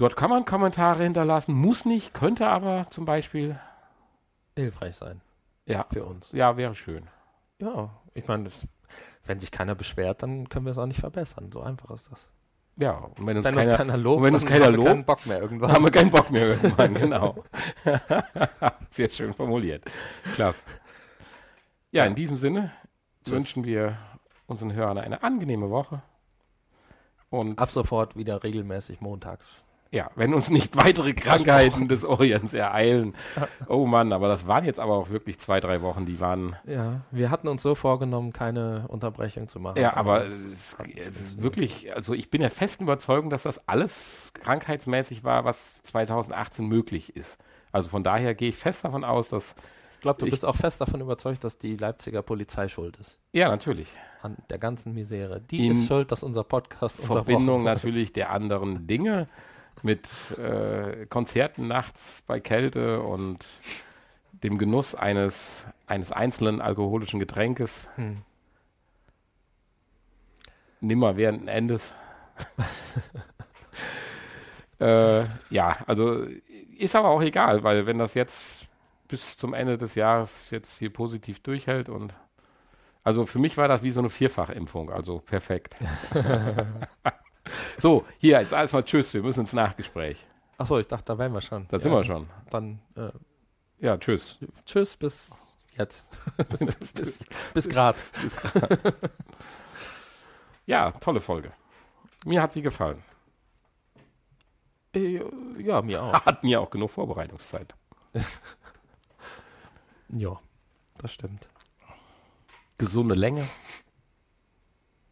Dort 0.00 0.16
kann 0.16 0.30
man 0.30 0.46
Kommentare 0.46 1.02
hinterlassen, 1.02 1.52
muss 1.52 1.84
nicht, 1.84 2.14
könnte 2.14 2.46
aber 2.46 2.86
zum 2.88 3.04
Beispiel. 3.04 3.60
Hilfreich 4.56 4.96
sein 4.96 5.20
Ja, 5.66 5.84
für 5.92 6.06
uns. 6.06 6.30
ja 6.32 6.56
wäre 6.56 6.74
schön. 6.74 7.06
Ja, 7.58 7.90
ich 8.14 8.26
meine, 8.26 8.48
wenn 9.26 9.40
sich 9.40 9.50
keiner 9.50 9.74
beschwert, 9.74 10.22
dann 10.22 10.48
können 10.48 10.64
wir 10.64 10.72
es 10.72 10.78
auch 10.78 10.86
nicht 10.86 11.00
verbessern. 11.00 11.50
So 11.52 11.60
einfach 11.60 11.90
ist 11.90 12.10
das. 12.10 12.30
Ja, 12.76 12.92
und 12.92 13.26
wenn 13.26 13.36
uns 13.36 13.44
wenn 13.44 13.54
keiner, 13.54 13.68
uns 13.68 13.76
keiner 13.76 13.96
lobt, 13.98 14.16
und 14.16 14.22
wenn 14.24 14.34
uns 14.34 14.42
dann 14.44 14.52
keiner 14.52 14.64
haben 14.68 14.76
wir 14.78 14.84
keinen 14.86 15.04
Bock 15.04 15.26
mehr 15.26 15.38
irgendwann. 15.42 15.72
haben 15.72 15.84
wir 15.84 15.90
keinen 15.90 16.10
Bock 16.10 16.30
mehr 16.30 16.46
irgendwann, 16.46 16.94
genau. 16.94 17.44
Sehr 18.90 19.10
schön 19.10 19.34
formuliert. 19.34 19.84
Klasse. 20.34 20.62
Ja, 21.90 22.06
in 22.06 22.14
diesem 22.14 22.36
Sinne 22.36 22.72
Tschüss. 23.22 23.34
wünschen 23.34 23.64
wir 23.64 23.98
unseren 24.46 24.72
Hörern 24.72 24.96
eine 24.96 25.22
angenehme 25.22 25.68
Woche. 25.68 26.00
Und 27.28 27.58
Ab 27.58 27.70
sofort 27.70 28.16
wieder 28.16 28.42
regelmäßig 28.42 29.02
montags. 29.02 29.62
Ja, 29.92 30.08
wenn 30.14 30.34
uns 30.34 30.50
nicht 30.50 30.76
weitere 30.76 31.12
Krankheiten 31.14 31.88
des 31.88 32.04
Orients 32.04 32.52
ereilen. 32.54 33.14
Oh 33.68 33.86
Mann, 33.86 34.12
aber 34.12 34.28
das 34.28 34.46
waren 34.46 34.64
jetzt 34.64 34.78
aber 34.78 34.94
auch 34.94 35.10
wirklich 35.10 35.38
zwei, 35.40 35.58
drei 35.58 35.82
Wochen, 35.82 36.06
die 36.06 36.20
waren. 36.20 36.54
Ja, 36.64 37.00
wir 37.10 37.30
hatten 37.30 37.48
uns 37.48 37.62
so 37.62 37.74
vorgenommen, 37.74 38.32
keine 38.32 38.84
Unterbrechung 38.88 39.48
zu 39.48 39.58
machen. 39.58 39.80
Ja, 39.80 39.96
aber 39.96 40.20
das 40.20 40.32
es 40.32 40.52
ist, 40.52 40.76
es 40.96 41.20
ist 41.20 41.42
wirklich, 41.42 41.94
also 41.94 42.14
ich 42.14 42.30
bin 42.30 42.40
der 42.40 42.50
festen 42.50 42.84
Überzeugung, 42.84 43.30
dass 43.30 43.42
das 43.42 43.66
alles 43.68 44.30
krankheitsmäßig 44.34 45.24
war, 45.24 45.44
was 45.44 45.82
2018 45.82 46.66
möglich 46.66 47.16
ist. 47.16 47.36
Also 47.72 47.88
von 47.88 48.04
daher 48.04 48.34
gehe 48.34 48.50
ich 48.50 48.56
fest 48.56 48.84
davon 48.84 49.02
aus, 49.04 49.28
dass 49.28 49.54
Ich 49.96 50.00
glaube, 50.02 50.18
du 50.20 50.26
ich- 50.26 50.30
bist 50.30 50.44
auch 50.44 50.56
fest 50.56 50.80
davon 50.80 51.00
überzeugt, 51.00 51.42
dass 51.44 51.58
die 51.58 51.76
Leipziger 51.76 52.22
Polizei 52.22 52.68
schuld 52.68 52.96
ist. 52.98 53.18
Ja, 53.32 53.48
natürlich. 53.48 53.88
An 54.22 54.36
der 54.50 54.58
ganzen 54.58 54.92
Misere. 54.94 55.40
Die 55.40 55.66
In 55.66 55.72
ist 55.72 55.88
schuld, 55.88 56.12
dass 56.12 56.22
unser 56.22 56.44
Podcast 56.44 57.00
Verbindung 57.00 57.24
unterbrochen 57.34 57.48
wurde. 57.48 57.64
natürlich 57.64 58.12
der 58.12 58.30
anderen 58.30 58.86
Dinge 58.86 59.28
mit 59.82 60.08
äh, 60.38 61.06
Konzerten 61.06 61.68
nachts 61.68 62.22
bei 62.26 62.40
Kälte 62.40 63.02
und 63.02 63.46
dem 64.32 64.58
Genuss 64.58 64.94
eines, 64.94 65.64
eines 65.86 66.12
einzelnen 66.12 66.60
alkoholischen 66.60 67.20
Getränkes 67.20 67.88
Hm. 67.96 68.22
nimmer 70.80 71.16
während 71.16 71.48
Endes. 71.48 71.94
Äh, 74.80 75.24
ja, 75.50 75.76
also 75.86 76.24
ist 76.78 76.96
aber 76.96 77.08
auch 77.10 77.20
egal, 77.22 77.62
weil 77.62 77.86
wenn 77.86 77.98
das 77.98 78.14
jetzt 78.14 78.66
bis 79.08 79.36
zum 79.36 79.52
Ende 79.52 79.76
des 79.76 79.94
Jahres 79.94 80.50
jetzt 80.50 80.78
hier 80.78 80.90
positiv 80.92 81.40
durchhält 81.40 81.88
und 81.88 82.14
also 83.04 83.26
für 83.26 83.38
mich 83.38 83.56
war 83.56 83.68
das 83.68 83.82
wie 83.82 83.90
so 83.92 84.00
eine 84.00 84.10
Vierfachimpfung, 84.10 84.90
also 84.90 85.20
perfekt. 85.20 85.76
so, 87.78 88.04
hier, 88.18 88.40
jetzt 88.40 88.52
alles 88.52 88.72
mal 88.72 88.82
Tschüss, 88.84 89.12
wir 89.14 89.22
müssen 89.22 89.40
ins 89.40 89.52
Nachgespräch. 89.52 90.24
Achso, 90.58 90.78
ich 90.78 90.86
dachte, 90.86 91.04
da 91.06 91.18
wären 91.18 91.32
wir 91.32 91.40
schon. 91.40 91.66
Da 91.68 91.78
sind 91.78 91.92
wir 91.92 92.04
schon. 92.04 92.28
Dann 92.50 92.80
äh, 92.96 93.10
Ja, 93.78 93.96
tschüss. 93.98 94.38
tschüss, 94.66 94.96
bis 94.96 95.30
jetzt. 95.76 96.06
bis 96.94 97.18
bis 97.54 97.68
grad. 97.68 97.96
Ja, 100.66 100.92
tolle 100.92 101.20
Folge. 101.20 101.52
Mir 102.24 102.42
hat 102.42 102.52
sie 102.52 102.62
gefallen. 102.62 103.02
Äh, 104.94 105.20
ja, 105.58 105.80
mir 105.82 106.02
auch. 106.02 106.12
Hat 106.26 106.42
mir 106.44 106.60
auch 106.60 106.70
genug 106.70 106.90
Vorbereitungszeit. 106.90 107.74
Ja, 110.12 110.40
das 110.98 111.12
stimmt. 111.12 111.48
Gesunde 112.78 113.14
Länge. 113.14 113.46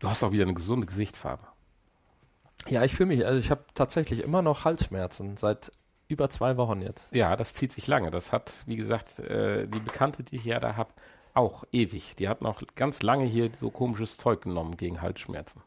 Du 0.00 0.08
hast 0.08 0.24
auch 0.24 0.32
wieder 0.32 0.42
eine 0.42 0.54
gesunde 0.54 0.86
Gesichtsfarbe. 0.88 1.46
Ja, 2.66 2.84
ich 2.84 2.94
fühle 2.94 3.08
mich, 3.08 3.24
also 3.24 3.38
ich 3.38 3.50
habe 3.50 3.64
tatsächlich 3.74 4.22
immer 4.22 4.42
noch 4.42 4.64
Halsschmerzen 4.64 5.36
seit 5.36 5.70
über 6.08 6.30
zwei 6.30 6.56
Wochen 6.56 6.80
jetzt. 6.80 7.08
Ja, 7.12 7.36
das 7.36 7.54
zieht 7.54 7.72
sich 7.72 7.86
lange. 7.86 8.10
Das 8.10 8.32
hat, 8.32 8.52
wie 8.66 8.76
gesagt, 8.76 9.18
äh, 9.20 9.66
die 9.68 9.80
Bekannte, 9.80 10.22
die 10.22 10.36
ich 10.36 10.44
ja 10.44 10.58
da 10.58 10.76
habe, 10.76 10.90
auch 11.34 11.64
ewig. 11.70 12.14
Die 12.18 12.28
hat 12.28 12.42
noch 12.42 12.62
ganz 12.74 13.02
lange 13.02 13.24
hier 13.24 13.50
so 13.60 13.70
komisches 13.70 14.16
Zeug 14.16 14.42
genommen 14.42 14.76
gegen 14.76 15.00
Halsschmerzen. 15.00 15.62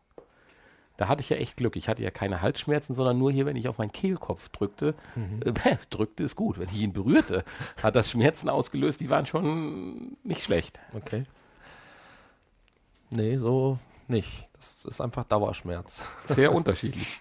Da 0.97 1.07
hatte 1.07 1.21
ich 1.21 1.29
ja 1.29 1.37
echt 1.37 1.57
Glück. 1.57 1.75
Ich 1.75 1.87
hatte 1.87 2.03
ja 2.03 2.11
keine 2.11 2.41
Halsschmerzen, 2.41 2.93
sondern 2.93 3.17
nur 3.17 3.31
hier, 3.31 3.45
wenn 3.45 3.55
ich 3.55 3.67
auf 3.67 3.77
meinen 3.77 3.91
Kehlkopf 3.91 4.49
drückte. 4.49 4.93
Äh, 5.43 5.77
drückte 5.89 6.23
ist 6.23 6.35
gut. 6.35 6.59
Wenn 6.59 6.69
ich 6.69 6.81
ihn 6.81 6.93
berührte, 6.93 7.43
hat 7.81 7.95
das 7.95 8.11
Schmerzen 8.11 8.49
ausgelöst. 8.49 8.99
Die 8.99 9.09
waren 9.09 9.25
schon 9.25 10.17
nicht 10.23 10.43
schlecht. 10.43 10.79
Okay. 10.93 11.23
Nee, 13.09 13.37
so 13.37 13.79
nicht. 14.11 14.47
Das 14.53 14.85
ist 14.85 15.01
einfach 15.01 15.23
Dauerschmerz. 15.25 16.01
Sehr 16.27 16.51
unterschiedlich. 16.53 17.19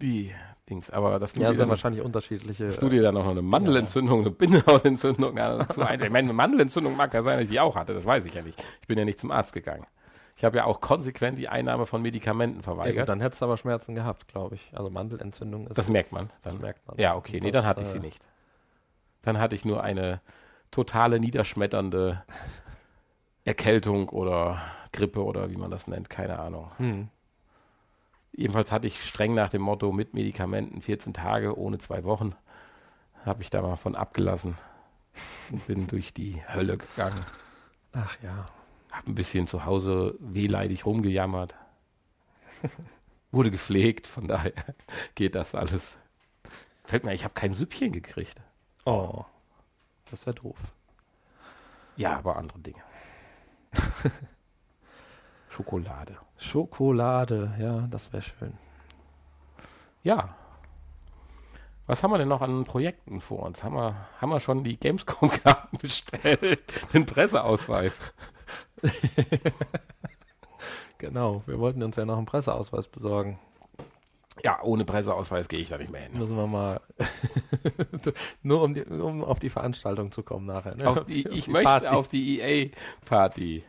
Die 0.00 0.34
Dings. 0.68 0.90
Aber 0.90 1.18
das 1.20 1.34
Ja, 1.36 1.52
sind 1.52 1.68
wahrscheinlich 1.68 2.02
unterschiedliche. 2.02 2.66
Dass 2.66 2.78
du 2.78 2.88
dir 2.88 3.02
dann 3.02 3.14
noch 3.14 3.26
eine 3.28 3.42
Mandelentzündung, 3.42 4.20
eine 4.22 4.30
Bindehautentzündung 4.30 5.36
dazu 5.36 5.82
ein. 5.82 6.00
Ich 6.02 6.10
meine, 6.10 6.26
eine 6.26 6.32
Mandelentzündung 6.32 6.96
mag 6.96 7.14
ja 7.14 7.22
sein, 7.22 7.36
dass 7.38 7.44
ich 7.44 7.50
die 7.50 7.60
auch 7.60 7.76
hatte. 7.76 7.94
Das 7.94 8.04
weiß 8.04 8.24
ich 8.24 8.34
ja 8.34 8.42
nicht. 8.42 8.62
Ich 8.80 8.88
bin 8.88 8.98
ja 8.98 9.04
nicht 9.04 9.20
zum 9.20 9.30
Arzt 9.30 9.52
gegangen. 9.52 9.86
Ich 10.36 10.44
habe 10.44 10.56
ja 10.56 10.64
auch 10.64 10.80
konsequent 10.80 11.38
die 11.38 11.48
Einnahme 11.48 11.86
von 11.86 12.00
Medikamenten 12.02 12.62
verweigert. 12.62 13.08
dann 13.08 13.20
hättest 13.20 13.42
du 13.42 13.44
aber 13.46 13.56
Schmerzen 13.58 13.94
gehabt, 13.94 14.26
glaube 14.28 14.54
ich. 14.56 14.70
Also 14.72 14.88
Mandelentzündung 14.90 15.66
ist. 15.68 15.76
Das 15.78 15.88
merkt 15.88 16.10
man. 16.10 16.28
Das, 16.42 16.52
Dann- 16.52 16.60
merkt 16.60 16.86
man. 16.88 16.96
ja, 16.98 17.14
okay. 17.14 17.38
Nee, 17.42 17.50
Das, 17.50 17.62
dann 17.62 17.68
hatte 17.68 17.82
ich 17.82 17.88
äh, 17.88 17.92
sie 17.92 18.00
nicht. 18.00 18.26
Dann 19.22 19.38
hatte 19.38 19.54
ich 19.54 19.64
nur 19.64 19.84
eine 19.84 20.20
totale 20.70 21.20
niederschmetternde 21.20 22.22
Erkältung 23.44 24.08
oder 24.08 24.62
Grippe 24.92 25.24
oder 25.24 25.50
wie 25.50 25.56
man 25.56 25.70
das 25.70 25.86
nennt. 25.86 26.10
Keine 26.10 26.38
Ahnung. 26.38 26.70
Hm. 26.76 27.08
Jedenfalls 28.32 28.72
hatte 28.72 28.86
ich 28.86 29.02
streng 29.02 29.34
nach 29.34 29.50
dem 29.50 29.62
Motto 29.62 29.92
mit 29.92 30.14
Medikamenten 30.14 30.80
14 30.80 31.12
Tage 31.12 31.58
ohne 31.58 31.78
zwei 31.78 32.04
Wochen. 32.04 32.34
Habe 33.24 33.42
ich 33.42 33.50
da 33.50 33.60
mal 33.62 33.76
von 33.76 33.94
abgelassen 33.94 34.56
und 35.50 35.66
bin 35.66 35.86
durch 35.88 36.14
die 36.14 36.42
Hölle 36.48 36.78
gegangen. 36.78 37.20
Ach 37.92 38.16
ja. 38.22 38.46
Hab 38.90 39.06
ein 39.06 39.14
bisschen 39.14 39.46
zu 39.46 39.64
Hause 39.64 40.16
wehleidig 40.18 40.86
rumgejammert. 40.86 41.54
Wurde 43.30 43.50
gepflegt, 43.50 44.06
von 44.06 44.28
daher 44.28 44.52
geht 45.14 45.34
das 45.34 45.54
alles. 45.54 45.98
Fällt 46.84 47.04
mir, 47.04 47.14
ich 47.14 47.24
habe 47.24 47.34
kein 47.34 47.54
Süppchen 47.54 47.92
gekriegt. 47.92 48.40
Oh. 48.84 49.24
Das 50.10 50.26
wäre 50.26 50.34
doof. 50.34 50.58
Ja, 51.96 52.18
aber 52.18 52.36
andere 52.36 52.58
Dinge. 52.58 52.82
Schokolade. 55.54 56.16
Schokolade, 56.38 57.54
ja, 57.58 57.86
das 57.90 58.12
wäre 58.12 58.22
schön. 58.22 58.54
Ja. 60.02 60.34
Was 61.86 62.02
haben 62.02 62.10
wir 62.12 62.18
denn 62.18 62.28
noch 62.28 62.42
an 62.42 62.64
Projekten 62.64 63.20
vor 63.20 63.40
uns? 63.42 63.62
Haben 63.62 63.74
wir, 63.76 63.96
haben 64.20 64.30
wir 64.30 64.40
schon 64.40 64.64
die 64.64 64.78
Gamescom-Karten 64.78 65.78
bestellt? 65.80 66.62
Den 66.92 67.06
Presseausweis. 67.06 67.98
Genau, 71.02 71.42
wir 71.46 71.58
wollten 71.58 71.82
uns 71.82 71.96
ja 71.96 72.04
noch 72.04 72.16
einen 72.16 72.26
Presseausweis 72.26 72.86
besorgen. 72.86 73.36
Ja, 74.44 74.62
ohne 74.62 74.84
Presseausweis 74.84 75.48
gehe 75.48 75.58
ich 75.58 75.68
da 75.68 75.76
nicht 75.76 75.90
mehr 75.90 76.02
hin. 76.02 76.16
Müssen 76.16 76.36
wir 76.36 76.46
mal. 76.46 76.80
nur 78.44 78.62
um, 78.62 78.72
die, 78.72 78.84
um 78.84 79.24
auf 79.24 79.40
die 79.40 79.48
Veranstaltung 79.48 80.12
zu 80.12 80.22
kommen 80.22 80.46
nachher. 80.46 80.76
Ne? 80.76 80.88
Auf 80.88 81.04
die, 81.04 81.26
ich 81.26 81.46
die 81.46 81.50
möchte 81.50 81.66
Party. 81.66 81.86
auf 81.88 82.06
die 82.06 82.40
EA-Party. 82.40 83.64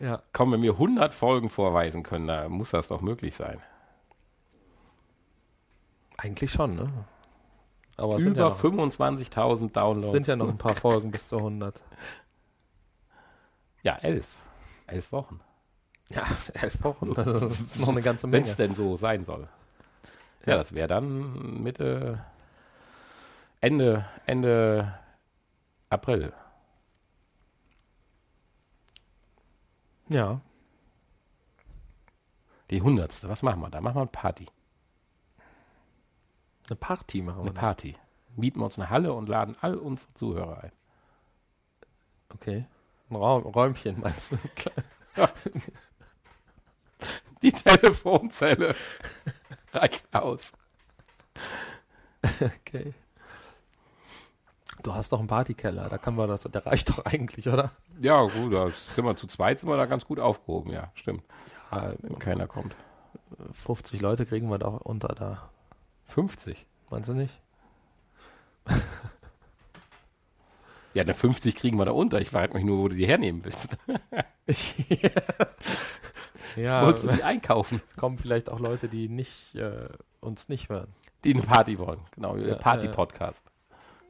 Ja, 0.00 0.22
Komm, 0.32 0.52
wenn 0.52 0.62
wir 0.62 0.72
100 0.72 1.14
Folgen 1.14 1.48
vorweisen 1.48 2.02
können, 2.02 2.26
da 2.26 2.48
muss 2.48 2.70
das 2.70 2.88
doch 2.88 3.00
möglich 3.00 3.34
sein. 3.34 3.60
eigentlich 6.18 6.50
schon, 6.52 6.74
ne? 6.76 6.90
Aber 7.98 8.16
es 8.16 8.22
sind 8.24 8.32
Über 8.36 8.42
ja, 8.42 8.48
noch, 8.50 8.62
25.000 8.62 9.72
Downloads. 9.72 10.12
sind 10.12 10.26
ja 10.26 10.36
noch 10.36 10.48
ein 10.48 10.58
paar 10.58 10.74
Folgen 10.76 11.10
bis 11.10 11.28
zu 11.28 11.36
100. 11.38 11.80
ja, 13.82 13.96
elf. 13.96 14.26
Elf 14.86 15.12
Wochen. 15.12 15.40
Ja, 16.08 16.24
elf 16.54 16.82
Wochen. 16.84 17.14
Das 17.14 17.26
ist 17.26 17.78
noch 17.80 17.88
eine 17.88 18.02
ganze 18.02 18.24
Wenn 18.24 18.30
Menge. 18.42 18.46
es 18.46 18.56
denn 18.56 18.74
so 18.74 18.96
sein 18.96 19.24
soll. 19.24 19.48
Ja, 20.44 20.52
Ja. 20.52 20.58
das 20.58 20.74
wäre 20.74 20.88
dann 20.88 21.62
Mitte, 21.62 22.22
Ende, 23.60 24.04
Ende 24.26 24.92
April. 25.90 26.32
Ja, 30.08 30.40
Die 32.70 32.82
hundertste. 32.82 33.28
Was 33.28 33.42
machen 33.42 33.60
wir 33.60 33.70
da? 33.70 33.80
Machen 33.80 33.96
wir 33.96 34.00
eine 34.02 34.10
Party. 34.10 34.46
eine 36.68 36.76
Party 36.76 37.22
machen 37.22 37.38
wir. 37.38 37.42
Eine. 37.50 37.52
Party. 37.52 37.96
Mieten 38.36 38.60
wir 38.60 38.64
uns 38.66 38.78
eine 38.78 38.90
Halle 38.90 39.12
und 39.12 39.28
laden 39.28 39.56
all 39.60 39.76
unsere 39.76 40.12
Zuhörer 40.14 40.64
ein. 40.64 40.72
Okay. 42.34 42.66
Ein 43.08 43.16
Raum, 43.16 43.42
Räumchen 43.44 44.00
meinst 44.00 44.32
du? 44.32 44.38
Die 47.42 47.52
Telefonzelle 47.52 48.74
reicht 49.72 50.14
aus. 50.14 50.52
Okay. 52.40 52.92
Du 54.86 54.94
hast 54.94 55.10
doch 55.10 55.18
einen 55.18 55.26
Partykeller, 55.26 55.88
da 55.88 55.98
kann 55.98 56.14
man 56.14 56.28
das, 56.28 56.42
der 56.42 56.64
reicht 56.64 56.90
doch 56.90 57.04
eigentlich, 57.04 57.48
oder? 57.48 57.72
Ja, 57.98 58.22
gut, 58.22 58.52
da 58.52 58.70
sind 58.70 59.04
wir 59.04 59.16
zu 59.16 59.26
zweit, 59.26 59.58
sind 59.58 59.68
wir 59.68 59.76
da 59.76 59.86
ganz 59.86 60.04
gut 60.04 60.20
aufgehoben, 60.20 60.70
ja, 60.72 60.92
stimmt. 60.94 61.24
Ja, 61.72 61.92
Wenn 61.98 62.20
keiner 62.20 62.46
kommt. 62.46 62.76
50 63.64 64.00
Leute 64.00 64.26
kriegen 64.26 64.48
wir 64.48 64.58
doch 64.58 64.82
unter 64.82 65.08
da. 65.08 65.50
50. 66.04 66.66
Meinst 66.88 67.08
du 67.08 67.14
nicht? 67.14 67.40
Ja, 70.94 71.02
eine 71.02 71.12
50 71.14 71.56
kriegen 71.56 71.76
wir 71.76 71.84
da 71.84 71.90
unter. 71.90 72.22
Ich 72.22 72.30
frage 72.30 72.54
mich 72.54 72.64
nur, 72.64 72.78
wo 72.78 72.88
du 72.88 72.96
die 72.96 73.06
hernehmen 73.06 73.44
willst. 73.44 73.76
ja, 76.56 76.86
Wolltest 76.86 77.04
du 77.04 77.08
die 77.08 77.22
einkaufen? 77.22 77.82
es 77.90 77.96
kommen 77.96 78.16
vielleicht 78.16 78.48
auch 78.48 78.60
Leute, 78.60 78.88
die 78.88 79.10
nicht 79.10 79.54
äh, 79.56 79.90
uns 80.20 80.48
nicht 80.48 80.70
hören. 80.70 80.94
Die 81.22 81.34
eine 81.34 81.42
Party 81.42 81.78
wollen. 81.78 82.00
Genau, 82.12 82.38
Ja, 82.38 82.54
Party-Podcast. 82.54 83.44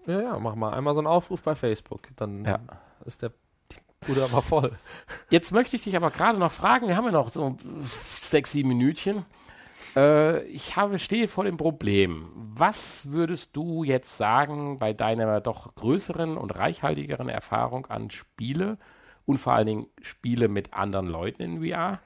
Ja, 0.06 0.20
ja, 0.20 0.38
mach 0.38 0.54
mal 0.54 0.72
einmal 0.72 0.94
so 0.94 1.00
einen 1.00 1.06
Aufruf 1.06 1.42
bei 1.42 1.54
Facebook, 1.54 2.08
dann 2.16 2.44
Ja. 2.44 2.58
ist 3.04 3.22
der 3.22 3.32
Bude 4.06 4.22
aber 4.24 4.42
voll. 4.42 4.72
Jetzt 5.30 5.52
möchte 5.52 5.74
ich 5.76 5.84
dich 5.84 5.96
aber 5.96 6.10
gerade 6.10 6.38
noch 6.38 6.52
fragen, 6.52 6.86
wir 6.86 6.96
haben 6.96 7.06
ja 7.06 7.12
noch 7.12 7.30
so 7.30 7.56
sechs, 8.20 8.52
sieben 8.52 8.68
Minütchen. 8.68 9.24
Äh, 9.96 10.44
ich 10.44 10.76
habe, 10.76 10.98
stehe 10.98 11.26
vor 11.28 11.44
dem 11.44 11.56
Problem. 11.56 12.28
Was 12.34 13.10
würdest 13.10 13.56
du 13.56 13.82
jetzt 13.82 14.18
sagen 14.18 14.78
bei 14.78 14.92
deiner 14.92 15.40
doch 15.40 15.74
größeren 15.74 16.36
und 16.36 16.54
reichhaltigeren 16.54 17.28
Erfahrung 17.30 17.86
an 17.86 18.10
Spiele 18.10 18.76
und 19.24 19.38
vor 19.38 19.54
allen 19.54 19.66
Dingen 19.66 19.86
Spiele 20.02 20.48
mit 20.48 20.74
anderen 20.74 21.06
Leuten 21.06 21.42
in 21.42 21.64
VR? 21.66 21.98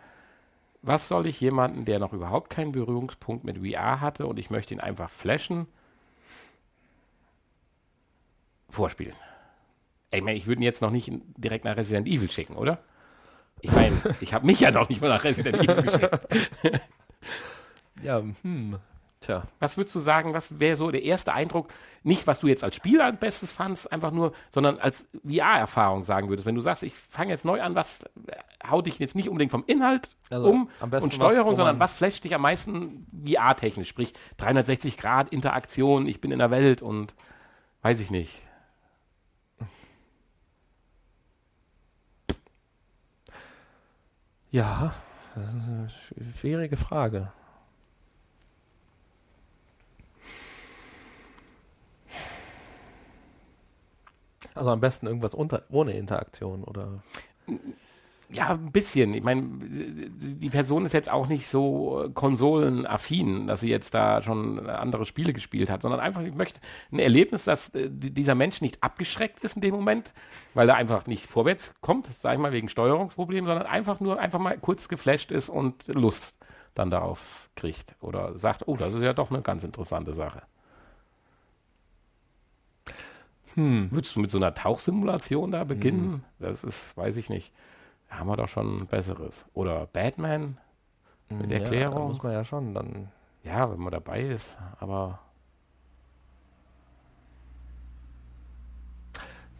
Was 0.82 1.08
soll 1.08 1.26
ich 1.26 1.40
jemanden, 1.40 1.84
der 1.84 1.98
noch 1.98 2.12
überhaupt 2.14 2.48
keinen 2.48 2.72
Berührungspunkt 2.72 3.44
mit 3.44 3.58
VR 3.58 4.00
hatte 4.00 4.26
und 4.26 4.38
ich 4.38 4.48
möchte 4.48 4.72
ihn 4.72 4.80
einfach 4.80 5.10
flashen, 5.10 5.66
vorspielen? 8.70 9.14
Ich 10.12 10.22
meine, 10.22 10.36
ich 10.36 10.46
würde 10.46 10.60
ihn 10.60 10.64
jetzt 10.64 10.82
noch 10.82 10.90
nicht 10.90 11.12
direkt 11.36 11.64
nach 11.64 11.76
Resident 11.76 12.06
Evil 12.08 12.30
schicken, 12.30 12.56
oder? 12.56 12.78
Ich 13.60 13.70
meine, 13.70 13.96
ich 14.20 14.34
habe 14.34 14.46
mich 14.46 14.60
ja 14.60 14.70
noch 14.70 14.88
nicht 14.88 15.00
mal 15.00 15.08
nach 15.08 15.24
Resident 15.24 15.56
Evil 15.58 15.82
geschickt. 15.82 16.20
Ja, 18.02 18.22
hm. 18.42 18.78
Tja, 19.20 19.42
Was 19.58 19.76
würdest 19.76 19.94
du 19.94 19.98
sagen, 19.98 20.32
was 20.32 20.58
wäre 20.58 20.76
so 20.76 20.90
der 20.90 21.02
erste 21.02 21.34
Eindruck, 21.34 21.68
nicht 22.02 22.26
was 22.26 22.40
du 22.40 22.46
jetzt 22.46 22.64
als 22.64 22.74
Spieler 22.74 23.04
am 23.04 23.18
Bestes 23.18 23.52
fandst, 23.52 23.92
einfach 23.92 24.12
nur, 24.12 24.32
sondern 24.50 24.78
als 24.78 25.06
VR-Erfahrung 25.22 26.04
sagen 26.04 26.30
würdest? 26.30 26.46
Wenn 26.46 26.54
du 26.54 26.62
sagst, 26.62 26.82
ich 26.82 26.94
fange 26.94 27.30
jetzt 27.30 27.44
neu 27.44 27.60
an, 27.60 27.74
was 27.74 27.98
haut 28.66 28.86
dich 28.86 28.98
jetzt 28.98 29.14
nicht 29.14 29.28
unbedingt 29.28 29.50
vom 29.50 29.64
Inhalt 29.66 30.08
Also 30.30 30.48
um 30.48 30.70
besten 30.88 31.04
und 31.04 31.14
Steuerung, 31.14 31.50
was, 31.50 31.56
sondern 31.56 31.78
was 31.78 31.92
flasht 31.92 32.24
dich 32.24 32.34
am 32.34 32.40
meisten 32.40 33.06
VR-technisch? 33.26 33.90
Sprich 33.90 34.14
360 34.38 34.96
Grad 34.96 35.28
Interaktion, 35.34 36.06
ich 36.06 36.22
bin 36.22 36.30
in 36.30 36.38
der 36.38 36.50
Welt 36.50 36.80
und 36.80 37.14
weiß 37.82 38.00
ich 38.00 38.10
nicht. 38.10 38.40
Ja, 44.50 44.94
das 45.34 45.44
ist 45.44 45.50
eine 45.50 45.88
sch- 45.88 46.38
schwierige 46.38 46.76
Frage. 46.76 47.32
Also 54.54 54.70
am 54.70 54.80
besten 54.80 55.06
irgendwas 55.06 55.34
unter, 55.34 55.62
ohne 55.70 55.92
Interaktion 55.92 56.64
oder 56.64 57.02
Ja, 58.32 58.50
ein 58.50 58.70
bisschen. 58.70 59.12
Ich 59.14 59.24
meine, 59.24 59.42
die 59.60 60.50
Person 60.50 60.84
ist 60.84 60.92
jetzt 60.92 61.10
auch 61.10 61.26
nicht 61.26 61.48
so 61.48 62.04
äh, 62.04 62.10
konsolenaffin, 62.10 63.48
dass 63.48 63.58
sie 63.60 63.68
jetzt 63.70 63.92
da 63.92 64.22
schon 64.22 64.68
andere 64.70 65.04
Spiele 65.04 65.32
gespielt 65.32 65.68
hat, 65.68 65.82
sondern 65.82 65.98
einfach, 66.00 66.22
ich 66.22 66.32
möchte 66.34 66.60
ein 66.92 67.00
Erlebnis, 67.00 67.42
dass 67.44 67.70
äh, 67.74 67.88
die- 67.90 68.12
dieser 68.12 68.36
Mensch 68.36 68.60
nicht 68.60 68.84
abgeschreckt 68.84 69.40
ist 69.40 69.56
in 69.56 69.62
dem 69.62 69.74
Moment, 69.74 70.12
weil 70.54 70.68
er 70.68 70.76
einfach 70.76 71.06
nicht 71.06 71.26
vorwärts 71.26 71.74
kommt, 71.80 72.06
sag 72.14 72.34
ich 72.34 72.38
mal, 72.38 72.52
wegen 72.52 72.68
Steuerungsproblemen, 72.68 73.48
sondern 73.48 73.66
einfach 73.66 73.98
nur 73.98 74.20
einfach 74.20 74.38
mal 74.38 74.56
kurz 74.58 74.88
geflasht 74.88 75.32
ist 75.32 75.48
und 75.48 75.88
Lust 75.88 76.36
dann 76.76 76.88
darauf 76.90 77.50
kriegt. 77.56 77.96
Oder 78.00 78.38
sagt, 78.38 78.68
oh, 78.68 78.76
das 78.76 78.94
ist 78.94 79.02
ja 79.02 79.12
doch 79.12 79.30
eine 79.32 79.42
ganz 79.42 79.64
interessante 79.64 80.14
Sache. 80.14 80.42
hm. 83.54 83.88
Würdest 83.90 84.14
du 84.16 84.20
mit 84.20 84.30
so 84.30 84.38
einer 84.38 84.54
Tauchsimulation 84.54 85.50
da 85.50 85.64
beginnen? 85.64 86.24
Das 86.38 86.62
ist, 86.64 86.96
weiß 86.96 87.16
ich 87.16 87.28
nicht. 87.28 87.52
Haben 88.10 88.28
wir 88.28 88.36
doch 88.36 88.48
schon 88.48 88.86
besseres. 88.86 89.44
Oder 89.54 89.86
Batman? 89.86 90.58
Mit 91.28 91.50
Ja, 91.50 91.58
Erklärung? 91.58 92.08
muss 92.08 92.22
man 92.22 92.32
ja 92.32 92.44
schon 92.44 92.74
dann. 92.74 93.10
Ja, 93.44 93.70
wenn 93.70 93.78
man 93.80 93.92
dabei 93.92 94.20
ist, 94.22 94.56
aber 94.80 95.20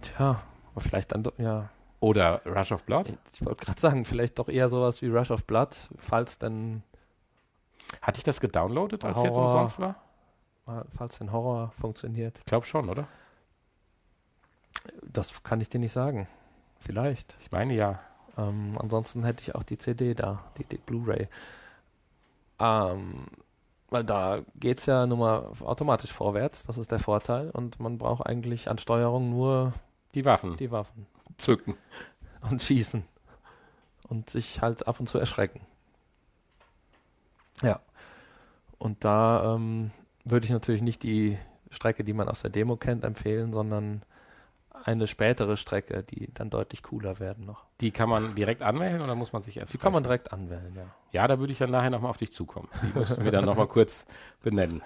Tja, 0.01 0.41
vielleicht 0.79 1.13
dann 1.13 1.23
doch, 1.23 1.39
ja. 1.39 1.69
oder 2.01 2.41
Rush 2.47 2.73
of 2.73 2.83
Blood. 2.85 3.13
Ich 3.33 3.45
wollte 3.45 3.65
gerade 3.67 3.81
sagen, 3.81 4.05
vielleicht 4.05 4.39
doch 4.39 4.49
eher 4.49 4.69
sowas 4.69 5.03
wie 5.03 5.09
Rush 5.09 5.31
of 5.31 5.45
Blood, 5.45 5.77
falls 5.97 6.39
denn, 6.39 6.83
Hatte 8.03 8.19
ich 8.19 8.25
das 8.25 8.41
gedownloadet, 8.41 9.05
als 9.05 9.19
es 9.19 9.25
jetzt 9.25 9.37
Horror. 9.37 9.47
umsonst 9.63 9.79
war? 9.79 9.97
falls 10.97 11.19
denn 11.19 11.33
Horror 11.33 11.73
funktioniert. 11.81 12.39
Ich 12.39 12.45
glaube 12.45 12.65
schon, 12.65 12.89
oder? 12.89 13.09
Das 15.03 15.43
kann 15.43 15.61
ich 15.61 15.69
dir 15.69 15.81
nicht 15.81 15.91
sagen. 15.93 16.29
Vielleicht. 16.79 17.37
Ich 17.41 17.51
meine 17.51 17.75
ja. 17.75 17.99
Ähm, 18.37 18.73
ansonsten 18.79 19.25
hätte 19.25 19.43
ich 19.43 19.55
auch 19.55 19.63
die 19.63 19.79
CD 19.79 20.15
da, 20.15 20.45
die, 20.59 20.65
die 20.65 20.79
Blu-ray. 20.79 21.29
Ähm, 22.59 23.27
weil 23.91 24.05
da 24.05 24.41
geht 24.55 24.79
es 24.79 24.87
ja 24.87 25.07
nun 25.07 25.19
mal 25.19 25.53
automatisch 25.61 26.13
vorwärts, 26.13 26.65
das 26.65 26.79
ist 26.79 26.93
der 26.93 27.01
Vorteil. 27.01 27.51
Und 27.51 27.81
man 27.81 27.99
braucht 27.99 28.25
eigentlich 28.27 28.71
an 28.71 28.79
Steuerung 28.79 29.31
nur 29.31 29.75
Die 30.15 30.25
Waffen 30.25 30.57
die 30.57 30.71
Waffen 30.71 31.07
zücken. 31.39 31.77
und 32.51 32.63
schießen. 32.63 33.05
Und 34.09 34.31
sich 34.31 34.61
halt 34.61 34.87
ab 34.87 35.01
und 35.01 35.09
zu 35.09 35.19
erschrecken. 35.19 35.61
Ja. 37.63 37.81
Und 38.79 39.05
da 39.05 39.55
ähm, 39.55 39.91
würde 40.25 40.45
ich 40.45 40.51
natürlich 40.51 40.83
nicht 40.83 41.03
die 41.03 41.39
Strecke, 41.71 42.03
die 42.03 42.13
man 42.13 42.29
aus 42.29 42.43
der 42.43 42.51
Demo 42.51 42.77
kennt, 42.77 43.05
empfehlen, 43.05 43.53
sondern 43.53 44.03
eine 44.85 45.07
spätere 45.07 45.57
Strecke, 45.57 46.03
die 46.03 46.33
dann 46.33 46.51
deutlich 46.51 46.83
cooler 46.83 47.19
werden 47.19 47.45
noch. 47.47 47.65
Die 47.81 47.91
kann 47.91 48.09
man 48.09 48.35
direkt 48.35 48.63
anwählen 48.63 49.01
oder 49.01 49.15
muss 49.15 49.33
man 49.33 49.43
sich 49.43 49.57
erst 49.57 49.73
Die 49.73 49.79
kann 49.79 49.93
man 49.93 50.03
direkt 50.03 50.33
anwählen, 50.33 50.75
ja. 50.75 50.87
Ja, 51.13 51.29
da 51.29 51.39
würde 51.39 51.53
ich 51.53 51.59
dann 51.59 51.71
nachher 51.71 51.91
nochmal 51.91 52.11
auf 52.11 52.19
dich 52.19 52.33
zukommen. 52.33 52.69
Die 52.83 52.99
musst 52.99 53.17
du 53.17 53.21
mir 53.21 53.31
dann 53.31 53.45
nochmal 53.45 53.67
kurz 53.67 54.05
benennen. 54.43 54.83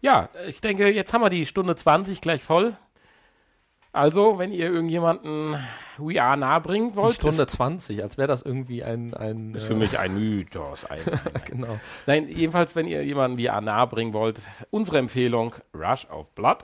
Ja, 0.00 0.28
ich 0.46 0.60
denke, 0.60 0.90
jetzt 0.92 1.12
haben 1.12 1.22
wir 1.22 1.30
die 1.30 1.46
Stunde 1.46 1.74
20 1.74 2.20
gleich 2.20 2.44
voll. 2.44 2.76
Also, 3.92 4.38
wenn 4.38 4.52
ihr 4.52 4.66
irgendjemanden 4.66 5.56
VR 5.96 6.36
nahe 6.36 6.60
bringen 6.60 6.92
Die 6.92 6.96
wollt, 6.96 7.16
Stunde 7.16 7.42
ist, 7.42 7.52
20, 7.52 8.02
als 8.02 8.18
wäre 8.18 8.28
das 8.28 8.42
irgendwie 8.42 8.84
ein, 8.84 9.14
ein 9.14 9.54
ist 9.54 9.64
äh, 9.64 9.66
für 9.66 9.74
mich 9.74 9.98
ein 9.98 10.14
Mythos. 10.14 10.84
Ein, 10.84 11.00
ein, 11.34 11.42
genau. 11.44 11.80
Nein, 12.06 12.28
jedenfalls, 12.28 12.76
wenn 12.76 12.86
ihr 12.86 13.02
jemanden 13.02 13.44
VR 13.44 13.60
nahe 13.60 13.86
bringen 13.86 14.12
wollt, 14.12 14.40
unsere 14.70 14.98
Empfehlung, 14.98 15.54
Rush 15.74 16.06
of 16.10 16.32
Blood. 16.34 16.58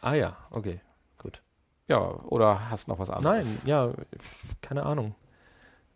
Ah 0.00 0.14
ja, 0.14 0.36
okay, 0.50 0.80
gut. 1.18 1.40
Ja, 1.88 1.98
oder 2.00 2.70
hast 2.70 2.88
noch 2.88 2.98
was 2.98 3.10
anderes? 3.10 3.46
Nein, 3.46 3.58
ja, 3.64 3.90
keine 4.62 4.84
Ahnung. 4.84 5.14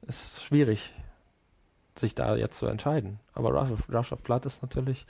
Ist 0.07 0.43
schwierig, 0.43 0.93
sich 1.95 2.15
da 2.15 2.37
jetzt 2.37 2.59
zu 2.59 2.67
entscheiden. 2.67 3.21
Aber 3.33 3.51
Rush 3.51 3.71
of, 3.71 3.89
Rush 3.93 4.13
of 4.13 4.23
Blood 4.23 4.45
ist 4.45 4.61
natürlich 4.63 5.07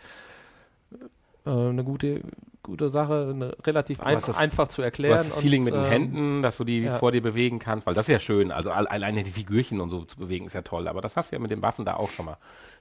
äh, 1.47 1.51
eine 1.51 1.83
gute, 1.83 2.21
gute 2.62 2.89
Sache, 2.91 3.29
eine 3.31 3.57
relativ 3.66 3.99
Du 3.99 4.05
ein, 4.05 4.23
einfach 4.37 4.69
zu 4.69 4.83
Du 4.83 4.85
erklären. 4.85 5.19
hast 5.19 5.33
das 5.33 5.41
Feeling 5.41 5.65
mit 5.65 5.75
den 5.75 5.85
ähm, 5.85 5.91
Händen, 5.91 6.43
dass 6.43 6.57
du 6.59 6.65
die 6.65 6.83
ja. 6.83 6.99
vor 6.99 7.11
dir 7.12 7.23
bewegen 7.23 7.59
kannst, 7.59 7.87
weil 7.87 7.95
das 7.95 8.07
ist 8.09 8.12
ja 8.12 8.21
schön. 8.21 8.53
Also 8.53 8.71
all- 8.71 8.87
alleine 8.87 9.23
die 9.25 9.31
Figürchen 9.33 9.81
und 9.81 9.91
so 9.91 10.05
zu 10.05 10.16
bewegen 10.16 10.47
ist 10.47 10.53
ja 10.53 10.62
toll. 10.62 10.87
Aber 10.87 11.01
das 11.01 11.16
hast 11.16 11.33
du 11.33 11.37
ja 11.37 11.41
mit 11.41 11.51
den 11.51 11.62
Waffen 11.62 11.85
da 11.85 11.95
auch 11.97 12.11
schon 12.11 12.27
mal 12.27 12.37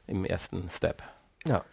im 0.08 0.26
ersten 0.26 0.70
Step. 0.70 1.02
Ja. 1.48 1.64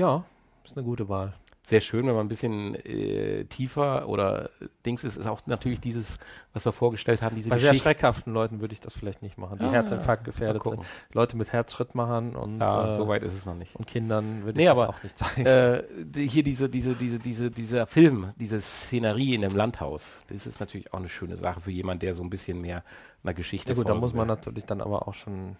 Ja, 0.00 0.24
ist 0.64 0.76
eine 0.78 0.84
gute 0.86 1.08
Wahl. 1.10 1.34
Sehr 1.62 1.82
schön, 1.82 2.06
wenn 2.06 2.14
man 2.14 2.24
ein 2.24 2.28
bisschen 2.28 2.74
äh, 2.86 3.44
tiefer 3.44 4.08
oder 4.08 4.48
Dings 4.86 5.04
ist, 5.04 5.16
ist 5.16 5.26
auch 5.26 5.42
natürlich 5.46 5.78
dieses, 5.78 6.18
was 6.54 6.64
wir 6.64 6.72
vorgestellt 6.72 7.20
haben, 7.20 7.36
diese 7.36 7.50
Bei 7.50 7.58
sehr 7.58 7.70
Geschichte. 7.72 7.84
schreckhaften 7.90 8.32
Leuten 8.32 8.60
würde 8.62 8.72
ich 8.72 8.80
das 8.80 8.94
vielleicht 8.94 9.20
nicht 9.20 9.36
machen, 9.36 9.58
die 9.58 9.66
Ah, 9.66 9.70
Herzinfarkt 9.72 10.24
gefährdet 10.24 10.62
sind. 10.64 10.82
Leute 11.12 11.36
mit 11.36 11.52
Herzschrittmachern 11.52 12.34
und, 12.34 12.60
Ja, 12.60 12.94
äh, 12.94 12.96
so 12.96 13.06
weit 13.08 13.22
ist 13.22 13.34
es 13.34 13.44
noch 13.44 13.54
nicht. 13.54 13.76
und 13.76 13.86
Kindern 13.86 14.42
würde 14.44 14.56
Nee, 14.56 14.64
ich 14.64 14.70
das 14.70 14.78
aber, 14.78 14.88
auch 14.88 15.02
nicht 15.02 15.18
zeigen. 15.18 15.46
äh, 15.46 15.84
die, 16.02 16.26
hier 16.26 16.42
diese, 16.42 16.70
diese, 16.70 16.94
diese, 16.94 17.18
diese, 17.18 17.50
dieser 17.50 17.86
Film, 17.86 18.32
diese 18.36 18.58
Szenerie 18.62 19.34
in 19.34 19.42
dem 19.42 19.54
Landhaus, 19.54 20.16
das 20.28 20.46
ist 20.46 20.60
natürlich 20.60 20.92
auch 20.94 20.98
eine 20.98 21.10
schöne 21.10 21.36
Sache 21.36 21.60
für 21.60 21.70
jemanden, 21.70 22.00
der 22.00 22.14
so 22.14 22.22
ein 22.22 22.30
bisschen 22.30 22.62
mehr 22.62 22.82
einer 23.22 23.34
Geschichte 23.34 23.68
ja 23.68 23.74
gut, 23.76 23.86
da 23.88 23.94
muss 23.94 24.14
man 24.14 24.26
natürlich 24.26 24.64
dann 24.64 24.80
aber 24.80 25.06
auch 25.06 25.14
schon 25.14 25.56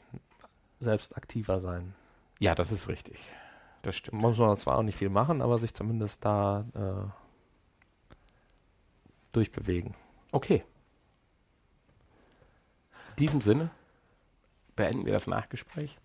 selbst 0.81 1.15
aktiver 1.17 1.61
sein. 1.61 1.93
Ja, 2.41 2.55
das 2.55 2.73
ist 2.73 2.89
richtig. 2.89 3.21
Das 3.83 3.97
stimmt. 3.97 4.21
Muss 4.21 4.39
man 4.39 4.57
zwar 4.59 4.79
auch 4.79 4.83
nicht 4.83 4.99
viel 4.99 5.09
machen, 5.09 5.41
aber 5.43 5.59
sich 5.59 5.75
zumindest 5.75 6.25
da 6.25 6.65
äh, 6.75 7.11
durchbewegen. 9.33 9.95
Okay. 10.33 10.65
In 13.11 13.17
diesem 13.27 13.41
Sinne 13.41 13.71
beenden 14.77 15.05
wir 15.07 15.13
das 15.13 15.27
Nachgespräch. 15.27 15.99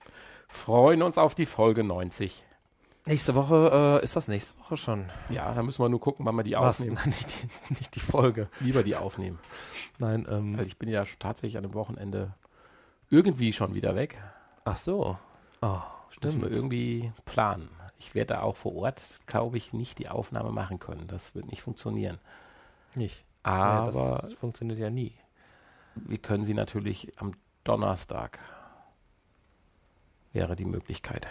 Freuen 0.48 1.02
uns 1.02 1.18
auf 1.18 1.36
die 1.36 1.46
Folge 1.46 1.84
90. 1.84 2.44
Nächste 3.08 3.36
Woche, 3.36 4.00
äh, 4.02 4.04
ist 4.04 4.16
das 4.16 4.28
nächste 4.28 4.58
Woche 4.60 4.78
schon? 4.78 5.12
Ja, 5.30 5.54
da 5.54 5.62
müssen 5.62 5.84
wir 5.84 5.90
nur 5.90 6.00
gucken, 6.00 6.26
wann 6.26 6.36
wir 6.36 6.44
die 6.44 6.54
Was? 6.54 6.80
aufnehmen. 6.80 6.98
nicht, 7.06 7.28
die, 7.44 7.74
nicht 7.76 7.96
die 7.96 8.00
Folge. 8.00 8.50
Wie 8.60 8.74
wir 8.74 8.82
die 8.84 8.96
aufnehmen. 8.96 9.38
Nein, 10.00 10.26
ähm, 10.30 10.56
Also 10.56 10.68
ich 10.68 10.78
bin 10.78 10.90
ja 10.90 11.04
tatsächlich 11.20 11.58
an 11.58 11.64
dem 11.64 11.74
Wochenende 11.76 12.34
irgendwie 13.10 13.54
schon 13.54 13.76
wieder 13.76 13.96
weg. 13.96 14.18
ach 14.66 14.78
so. 14.78 15.20
Oh, 15.62 15.82
Müssen 16.22 16.42
wir 16.42 16.48
stimmt. 16.48 16.52
irgendwie 16.52 17.12
planen. 17.26 17.70
Ich 17.98 18.16
werde 18.16 18.36
da 18.36 18.42
auch 18.42 18.56
vor 18.56 18.76
Ort, 18.76 19.20
glaube 19.26 19.58
ich, 19.58 19.74
nicht 19.74 20.00
die 20.00 20.10
Aufnahme 20.10 20.52
machen 20.52 20.80
können. 20.80 21.08
Das 21.08 21.34
wird 21.36 21.48
nicht 21.48 21.62
funktionieren. 21.62 22.20
Nicht. 22.94 23.24
Aber 23.44 23.94
ja, 23.94 24.22
das 24.22 24.34
funktioniert 24.34 24.80
ja 24.80 24.90
nie. 24.90 25.14
wir 25.96 26.18
können 26.18 26.46
sie 26.46 26.54
natürlich 26.54 27.14
am 27.20 27.34
Donnerstag. 27.64 28.40
Wäre 30.34 30.56
die 30.56 30.66
Möglichkeit. 30.66 31.28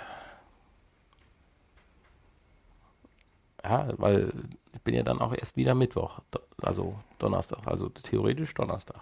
Ja, 3.62 3.88
weil 3.98 4.32
ich 4.72 4.82
bin 4.82 4.94
ja 4.94 5.02
dann 5.02 5.20
auch 5.20 5.32
erst 5.32 5.56
wieder 5.56 5.74
Mittwoch, 5.74 6.20
also 6.60 6.98
Donnerstag, 7.18 7.66
also 7.66 7.88
theoretisch 7.88 8.52
Donnerstag. 8.54 9.00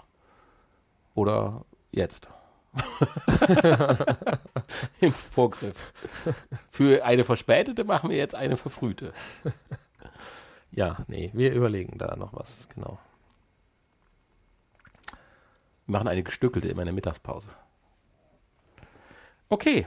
Oder 1.14 1.64
jetzt. 1.90 2.28
Im 5.00 5.12
Vorgriff. 5.12 5.92
Für 6.70 7.04
eine 7.04 7.24
verspätete 7.24 7.84
machen 7.84 8.10
wir 8.10 8.16
jetzt 8.16 8.34
eine 8.34 8.56
verfrühte. 8.56 9.12
Ja, 10.70 11.04
nee, 11.06 11.30
wir 11.34 11.52
überlegen 11.52 11.98
da 11.98 12.16
noch 12.16 12.32
was, 12.32 12.68
genau. 12.70 12.98
Wir 15.86 15.92
machen 15.92 16.08
eine 16.08 16.22
gestückelte 16.22 16.68
immer 16.68 16.82
in 16.82 16.86
der 16.86 16.94
Mittagspause. 16.94 17.50
Okay. 19.50 19.86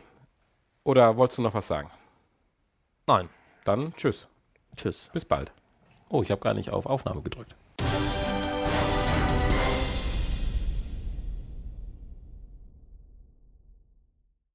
Oder 0.83 1.17
wolltest 1.17 1.39
du 1.39 1.41
noch 1.41 1.55
was 1.55 1.67
sagen? 1.67 1.89
Nein. 3.07 3.29
Dann 3.63 3.95
tschüss. 3.95 4.27
Tschüss. 4.75 5.09
Bis 5.11 5.25
bald. 5.25 5.51
Oh, 6.09 6.21
ich 6.21 6.29
habe 6.29 6.41
gar 6.41 6.53
nicht 6.53 6.69
auf 6.69 6.85
Aufnahme 6.85 7.23
gedrückt. 7.23 7.55